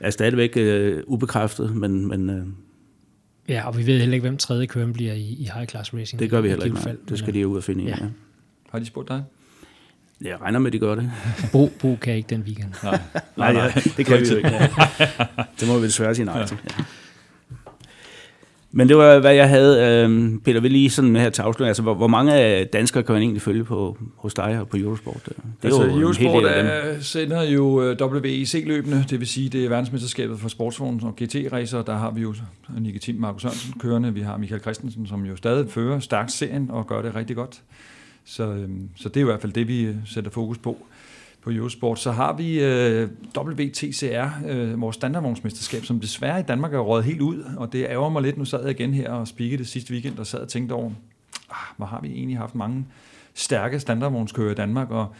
er 0.00 0.10
stadigvæk 0.10 0.56
øh, 0.56 1.02
ubekræftet, 1.06 1.76
men... 1.76 2.08
men 2.08 2.30
øh, 2.30 2.46
ja, 3.48 3.66
og 3.66 3.78
vi 3.78 3.86
ved 3.86 3.98
heller 3.98 4.14
ikke, 4.14 4.24
hvem 4.24 4.36
tredje 4.36 4.66
køren 4.66 4.92
bliver 4.92 5.12
i, 5.12 5.36
i 5.38 5.50
high 5.54 5.66
class 5.66 5.94
racing. 5.94 6.20
Det 6.20 6.30
gør 6.30 6.40
vi 6.40 6.48
heller 6.48 6.64
ikke, 6.64 6.76
fald. 6.76 6.98
Det 7.08 7.18
skal 7.18 7.34
de 7.34 7.40
jo 7.40 7.48
ud 7.48 7.56
og 7.56 7.64
finde 7.64 7.84
ja. 7.84 7.90
Ja. 7.90 8.06
Har 8.70 8.78
de 8.78 8.86
spurgt 8.86 9.08
dig? 9.08 9.24
Jeg 10.20 10.40
regner 10.40 10.58
med, 10.58 10.66
at 10.66 10.72
de 10.72 10.78
gør 10.78 10.94
det. 10.94 11.10
Bo, 11.52 11.70
Bo 11.80 11.96
kan 11.96 12.14
ikke 12.14 12.28
den 12.28 12.42
weekend. 12.42 12.72
Nej, 12.82 12.92
nej, 13.36 13.52
nej, 13.52 13.52
nej 13.52 13.82
det 13.96 14.06
kan 14.06 14.20
vi 14.20 14.26
jo 14.30 14.36
ikke. 14.36 14.48
Det 15.60 15.68
må 15.68 15.78
vi 15.78 15.86
desværre 15.86 16.14
sige 16.14 16.24
nej 16.24 16.46
til. 16.46 16.56
Ja. 16.78 16.84
Men 18.76 18.88
det 18.88 18.96
var, 18.96 19.18
hvad 19.18 19.34
jeg 19.34 19.48
havde. 19.48 20.02
Øhm, 20.04 20.40
Peter, 20.40 20.60
vil 20.60 20.70
lige 20.70 20.90
sådan 20.90 21.16
her 21.16 21.30
til 21.30 21.42
afslutning, 21.42 21.68
altså 21.68 21.82
hvor, 21.82 21.94
hvor 21.94 22.06
mange 22.06 22.64
danskere 22.64 23.02
kan 23.02 23.12
man 23.12 23.22
egentlig 23.22 23.42
følge 23.42 23.64
på, 23.64 23.98
hos 24.16 24.34
dig 24.34 24.60
og 24.60 24.68
på 24.68 24.76
Eurosport? 24.76 25.20
Det 25.24 25.32
er 25.36 25.42
altså, 25.64 25.82
jo 25.82 26.00
Eurosport 26.00 26.44
er, 26.44 27.00
sender 27.00 27.42
jo 27.42 27.82
øh, 27.82 27.96
WEC-løbende, 28.00 29.04
det 29.10 29.20
vil 29.20 29.28
sige, 29.28 29.48
det 29.48 29.64
er 29.64 29.68
verdensmesterskabet 29.68 30.38
for 30.38 30.48
sportsvogn 30.48 31.00
og 31.02 31.16
GT-racer. 31.22 31.82
Der 31.82 31.96
har 31.96 32.10
vi 32.10 32.20
jo 32.20 32.34
Nicky 32.78 32.98
Tim 32.98 33.14
Markus 33.14 33.42
Sørensen 33.42 33.74
kørende, 33.80 34.14
vi 34.14 34.20
har 34.20 34.36
Michael 34.36 34.60
Christensen, 34.60 35.06
som 35.06 35.24
jo 35.24 35.36
stadig 35.36 35.70
fører 35.70 36.00
stærkt 36.00 36.32
serien 36.32 36.70
og 36.70 36.86
gør 36.86 37.02
det 37.02 37.14
rigtig 37.14 37.36
godt. 37.36 37.62
Så, 38.24 38.44
øhm, 38.44 38.88
så 38.96 39.08
det 39.08 39.16
er 39.16 39.20
i 39.20 39.24
hvert 39.24 39.40
fald 39.40 39.52
det, 39.52 39.68
vi 39.68 39.88
sætter 40.06 40.30
fokus 40.30 40.58
på 40.58 40.86
på 41.46 41.52
Eurosport, 41.52 41.98
så 41.98 42.12
har 42.12 42.32
vi 42.32 42.60
øh, 42.60 43.08
WTCR, 43.38 44.28
øh, 44.48 44.80
vores 44.80 44.96
standardvognsmesterskab, 44.96 45.84
som 45.84 46.00
desværre 46.00 46.40
i 46.40 46.42
Danmark 46.42 46.74
er 46.74 46.78
røget 46.78 47.04
helt 47.04 47.20
ud, 47.20 47.44
og 47.56 47.72
det 47.72 47.86
ærger 47.90 48.08
mig 48.08 48.22
lidt. 48.22 48.38
Nu 48.38 48.44
sad 48.44 48.62
jeg 48.62 48.80
igen 48.80 48.94
her 48.94 49.10
og 49.10 49.28
spikede 49.28 49.58
det 49.58 49.68
sidste 49.68 49.92
weekend, 49.92 50.18
og 50.18 50.26
sad 50.26 50.38
og 50.38 50.48
tænkte 50.48 50.72
over, 50.72 50.90
ah, 51.50 51.56
hvor 51.76 51.86
har 51.86 52.00
vi 52.00 52.08
egentlig 52.08 52.38
haft 52.38 52.54
mange 52.54 52.86
stærke 53.34 53.80
standardvognskører 53.80 54.50
i 54.50 54.54
Danmark, 54.54 54.90
og, 54.90 55.14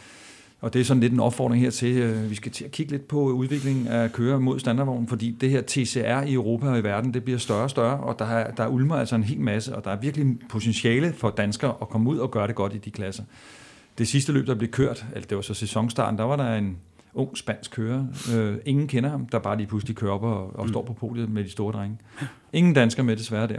og 0.60 0.72
det 0.72 0.80
er 0.80 0.84
sådan 0.84 1.00
lidt 1.00 1.12
en 1.12 1.20
opfordring 1.20 1.62
her 1.62 1.70
til, 1.70 1.96
øh, 1.96 2.30
vi 2.30 2.34
skal 2.34 2.52
til 2.52 2.64
at 2.64 2.70
kigge 2.70 2.92
lidt 2.92 3.08
på 3.08 3.20
udviklingen 3.20 3.86
af 3.86 4.12
kører 4.12 4.38
mod 4.38 4.58
standardvognen, 4.58 5.08
fordi 5.08 5.36
det 5.40 5.50
her 5.50 5.62
TCR 5.62 6.22
i 6.22 6.32
Europa 6.32 6.68
og 6.68 6.78
i 6.78 6.82
verden, 6.82 7.14
det 7.14 7.24
bliver 7.24 7.38
større 7.38 7.62
og 7.62 7.70
større, 7.70 7.96
og 7.96 8.18
der, 8.18 8.24
er, 8.24 8.50
der 8.50 8.68
ulmer 8.68 8.96
altså 8.96 9.16
en 9.16 9.24
hel 9.24 9.40
masse, 9.40 9.76
og 9.76 9.84
der 9.84 9.90
er 9.90 10.00
virkelig 10.00 10.36
potentiale 10.48 11.12
for 11.12 11.30
danskere 11.30 11.74
at 11.80 11.88
komme 11.88 12.10
ud 12.10 12.18
og 12.18 12.30
gøre 12.30 12.46
det 12.46 12.54
godt 12.54 12.74
i 12.74 12.78
de 12.78 12.90
klasser. 12.90 13.22
Det 13.98 14.08
sidste 14.08 14.32
løb, 14.32 14.46
der 14.46 14.54
blev 14.54 14.70
kørt, 14.70 15.06
altså 15.14 15.28
det 15.28 15.36
var 15.36 15.42
så 15.42 15.54
sæsonstarten, 15.54 16.18
der 16.18 16.24
var 16.24 16.36
der 16.36 16.54
en 16.54 16.76
ung 17.14 17.38
spansk 17.38 17.70
kører. 17.70 18.04
Øh, 18.34 18.54
ingen 18.64 18.88
kender 18.88 19.10
ham, 19.10 19.26
der 19.26 19.38
bare 19.38 19.56
lige 19.56 19.66
pludselig 19.66 19.96
kører 19.96 20.12
op 20.12 20.22
og, 20.22 20.56
og 20.56 20.64
mm. 20.64 20.68
står 20.68 20.82
på 20.82 20.92
podiet 20.92 21.30
med 21.30 21.44
de 21.44 21.50
store 21.50 21.72
drenge. 21.72 21.98
Ingen 22.52 22.74
dansker 22.74 23.02
med 23.02 23.16
desværre 23.16 23.46
der. 23.46 23.58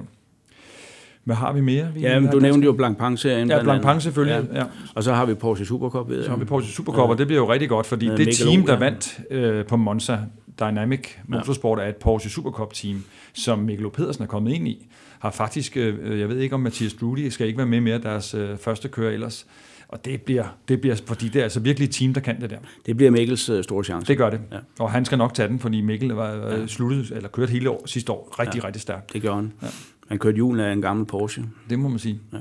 Hvad 1.23 1.35
har 1.35 1.53
vi 1.53 1.61
mere? 1.61 1.93
Vi 1.93 1.99
ja, 1.99 2.19
men 2.19 2.31
du 2.31 2.39
nævnte 2.39 2.65
jo 2.65 2.71
Blancpain-serien. 2.71 3.49
Ja, 3.49 3.63
Blancpain 3.63 4.01
selvfølgelig. 4.01 4.47
Ja. 4.53 4.59
Ja. 4.59 4.65
Og 4.95 5.03
så 5.03 5.13
har 5.13 5.25
vi 5.25 5.33
Porsche 5.33 5.65
Supercup. 5.65 6.09
Ved 6.09 6.23
så 6.23 6.29
har 6.29 6.37
vi 6.37 6.45
Porsche 6.45 6.73
Supercup, 6.73 6.99
ja. 6.99 7.09
og 7.09 7.17
det 7.17 7.27
bliver 7.27 7.41
jo 7.41 7.51
rigtig 7.51 7.69
godt, 7.69 7.85
fordi 7.85 8.05
ja, 8.05 8.17
det 8.17 8.35
team, 8.35 8.65
der 8.65 8.79
vandt 8.79 9.19
øh, 9.31 9.65
på 9.65 9.77
Monza, 9.77 10.19
Dynamic 10.59 11.07
Motorsport, 11.27 11.79
ja. 11.79 11.83
er 11.83 11.89
et 11.89 11.95
Porsche 11.95 12.29
Supercup-team, 12.29 13.03
som 13.33 13.59
Mikkel 13.59 13.89
Pedersen 13.89 14.23
er 14.23 14.27
kommet 14.27 14.53
ind 14.53 14.67
i. 14.67 14.87
Har 15.19 15.31
faktisk, 15.31 15.77
øh, 15.77 16.19
jeg 16.19 16.29
ved 16.29 16.39
ikke 16.39 16.55
om 16.55 16.61
Mathias 16.61 16.93
Drudy 16.93 17.29
skal 17.29 17.47
ikke 17.47 17.57
være 17.57 17.67
med 17.67 17.81
mere, 17.81 17.97
deres 17.97 18.33
øh, 18.33 18.57
første 18.57 18.87
kører 18.87 19.11
ellers. 19.11 19.45
Og 19.89 20.05
det 20.05 20.21
bliver, 20.21 20.45
det 20.67 20.81
bliver, 20.81 20.95
fordi 21.05 21.27
det 21.27 21.39
er 21.39 21.43
altså 21.43 21.59
virkelig 21.59 21.85
et 21.87 21.93
team, 21.93 22.13
der 22.13 22.21
kan 22.21 22.41
det 22.41 22.49
der. 22.49 22.57
Det 22.85 22.97
bliver 22.97 23.11
Mikkels 23.11 23.49
uh, 23.49 23.63
store 23.63 23.83
chance. 23.83 24.07
Det 24.07 24.17
gør 24.17 24.29
det. 24.29 24.41
Ja. 24.51 24.57
Og 24.79 24.91
han 24.91 25.05
skal 25.05 25.17
nok 25.17 25.33
tage 25.33 25.47
den, 25.47 25.59
fordi 25.59 25.81
Mikkel 25.81 26.09
var 26.09 26.33
ja. 26.33 26.67
sluttet, 26.67 27.11
eller 27.11 27.29
kørt 27.29 27.49
hele 27.49 27.69
år, 27.69 27.83
sidste 27.85 28.11
år 28.11 28.35
rigtig, 28.39 28.61
ja. 28.61 28.67
rigtig 28.67 28.81
stærkt. 28.81 29.13
Det 29.13 29.21
gør 29.21 29.35
han. 29.35 29.53
Ja. 29.61 29.67
Han 30.07 30.19
kørte 30.19 30.37
julen 30.37 30.59
af 30.59 30.73
en 30.73 30.81
gammel 30.81 31.05
Porsche. 31.05 31.43
Det 31.69 31.79
må 31.79 31.87
man 31.87 31.99
sige. 31.99 32.19
Ja. 32.33 32.37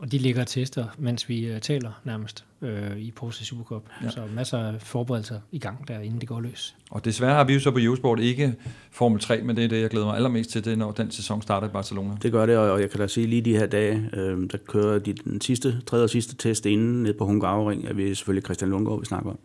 Og 0.00 0.12
de 0.12 0.18
ligger 0.18 0.40
og 0.40 0.46
tester, 0.46 0.86
mens 0.98 1.28
vi 1.28 1.52
uh, 1.52 1.58
taler 1.58 2.00
nærmest 2.04 2.44
øh, 2.62 2.98
i 2.98 3.10
Porsche 3.10 3.44
Supercup. 3.44 3.82
Ja. 4.04 4.10
Så 4.10 4.20
masser 4.34 4.58
af 4.58 4.82
forberedelser 4.82 5.40
i 5.52 5.58
gang 5.58 5.88
der, 5.88 6.00
inden 6.00 6.20
det 6.20 6.28
går 6.28 6.40
løs. 6.40 6.76
Og 6.90 7.04
desværre 7.04 7.34
har 7.34 7.44
vi 7.44 7.54
jo 7.54 7.60
så 7.60 7.70
på 7.70 7.78
Eurosport 7.78 8.20
ikke 8.20 8.54
Formel 8.90 9.20
3, 9.20 9.42
men 9.42 9.56
det 9.56 9.64
er 9.64 9.68
det, 9.68 9.80
jeg 9.80 9.90
glæder 9.90 10.06
mig 10.06 10.16
allermest 10.16 10.50
til, 10.50 10.64
det, 10.64 10.78
når 10.78 10.92
den 10.92 11.10
sæson 11.10 11.42
starter 11.42 11.68
i 11.68 11.70
Barcelona. 11.70 12.10
Det 12.22 12.32
gør 12.32 12.46
det, 12.46 12.56
og 12.56 12.80
jeg 12.80 12.90
kan 12.90 13.00
da 13.00 13.06
sige 13.06 13.26
lige 13.26 13.42
de 13.42 13.56
her 13.56 13.66
dage, 13.66 14.10
øh, 14.12 14.50
der 14.52 14.58
kører 14.68 14.98
de 14.98 15.12
den 15.12 15.40
sidste, 15.40 15.80
tredje 15.80 16.04
og 16.04 16.10
sidste 16.10 16.36
test 16.36 16.66
inden 16.66 17.02
ned 17.02 17.14
på 17.14 17.26
Hungaroring, 17.26 17.84
er 17.84 17.92
vi 17.92 18.14
selvfølgelig 18.14 18.44
Christian 18.44 18.70
Lundgaard, 18.70 19.00
vi 19.00 19.06
snakker 19.06 19.30
om. 19.30 19.38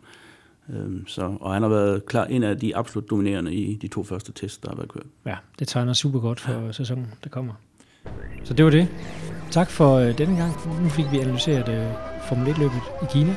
Øh, 0.70 1.06
så, 1.06 1.36
og 1.40 1.52
han 1.52 1.62
har 1.62 1.68
været 1.68 2.06
klar 2.06 2.24
en 2.24 2.42
af 2.42 2.58
de 2.58 2.76
absolut 2.76 3.10
dominerende 3.10 3.54
i 3.54 3.74
de 3.74 3.88
to 3.88 4.04
første 4.04 4.32
tests, 4.32 4.58
der 4.58 4.68
har 4.68 4.76
været 4.76 4.88
kørt. 4.88 5.06
Ja, 5.26 5.36
det 5.58 5.68
tegner 5.68 5.92
super 5.92 6.20
godt 6.20 6.40
for 6.40 6.72
sæsonen, 6.72 7.06
der 7.24 7.30
kommer. 7.30 7.54
Så 8.44 8.54
det 8.54 8.64
var 8.64 8.70
det. 8.70 8.88
Tak 9.50 9.70
for 9.70 9.96
øh, 9.96 10.18
denne 10.18 10.36
gang. 10.36 10.82
Nu 10.82 10.88
fik 10.88 11.12
vi 11.12 11.18
analyseret 11.18 11.68
øh, 11.68 11.86
Formel 12.28 12.54
1-løbet 12.54 12.80
i 13.02 13.04
Kina, 13.10 13.34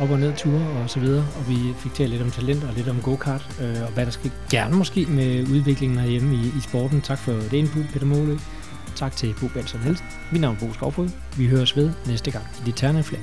op 0.00 0.10
og 0.10 0.18
ned 0.18 0.32
ture 0.36 0.82
og 0.82 0.90
så 0.90 1.00
videre, 1.00 1.24
og 1.38 1.48
vi 1.48 1.56
fik 1.78 1.94
talt 1.94 2.10
lidt 2.10 2.22
om 2.22 2.30
talent 2.30 2.64
og 2.64 2.74
lidt 2.74 2.88
om 2.88 3.00
go-kart, 3.02 3.48
øh, 3.60 3.82
og 3.82 3.92
hvad 3.92 4.04
der 4.04 4.12
skal 4.12 4.30
gerne 4.50 4.76
måske 4.76 5.06
med 5.06 5.42
udviklingen 5.42 5.98
herhjemme 5.98 6.34
i, 6.34 6.46
i 6.58 6.60
sporten. 6.60 7.00
Tak 7.00 7.18
for 7.18 7.32
det 7.32 7.52
input, 7.52 7.84
Peter 7.92 8.06
Målø. 8.06 8.36
Tak 8.96 9.16
til 9.16 9.34
Bo 9.40 9.46
Benson 9.48 9.80
Helst. 9.80 10.04
Mit 10.32 10.40
navn 10.40 10.56
er 10.60 10.66
Bo 10.66 10.72
Skovfod. 10.72 11.08
Vi 11.36 11.46
høres 11.46 11.76
ved 11.76 11.90
næste 12.06 12.30
gang 12.30 12.44
i 12.60 12.66
Det 12.66 12.74
Terne 12.76 13.02
Flag. 13.02 13.20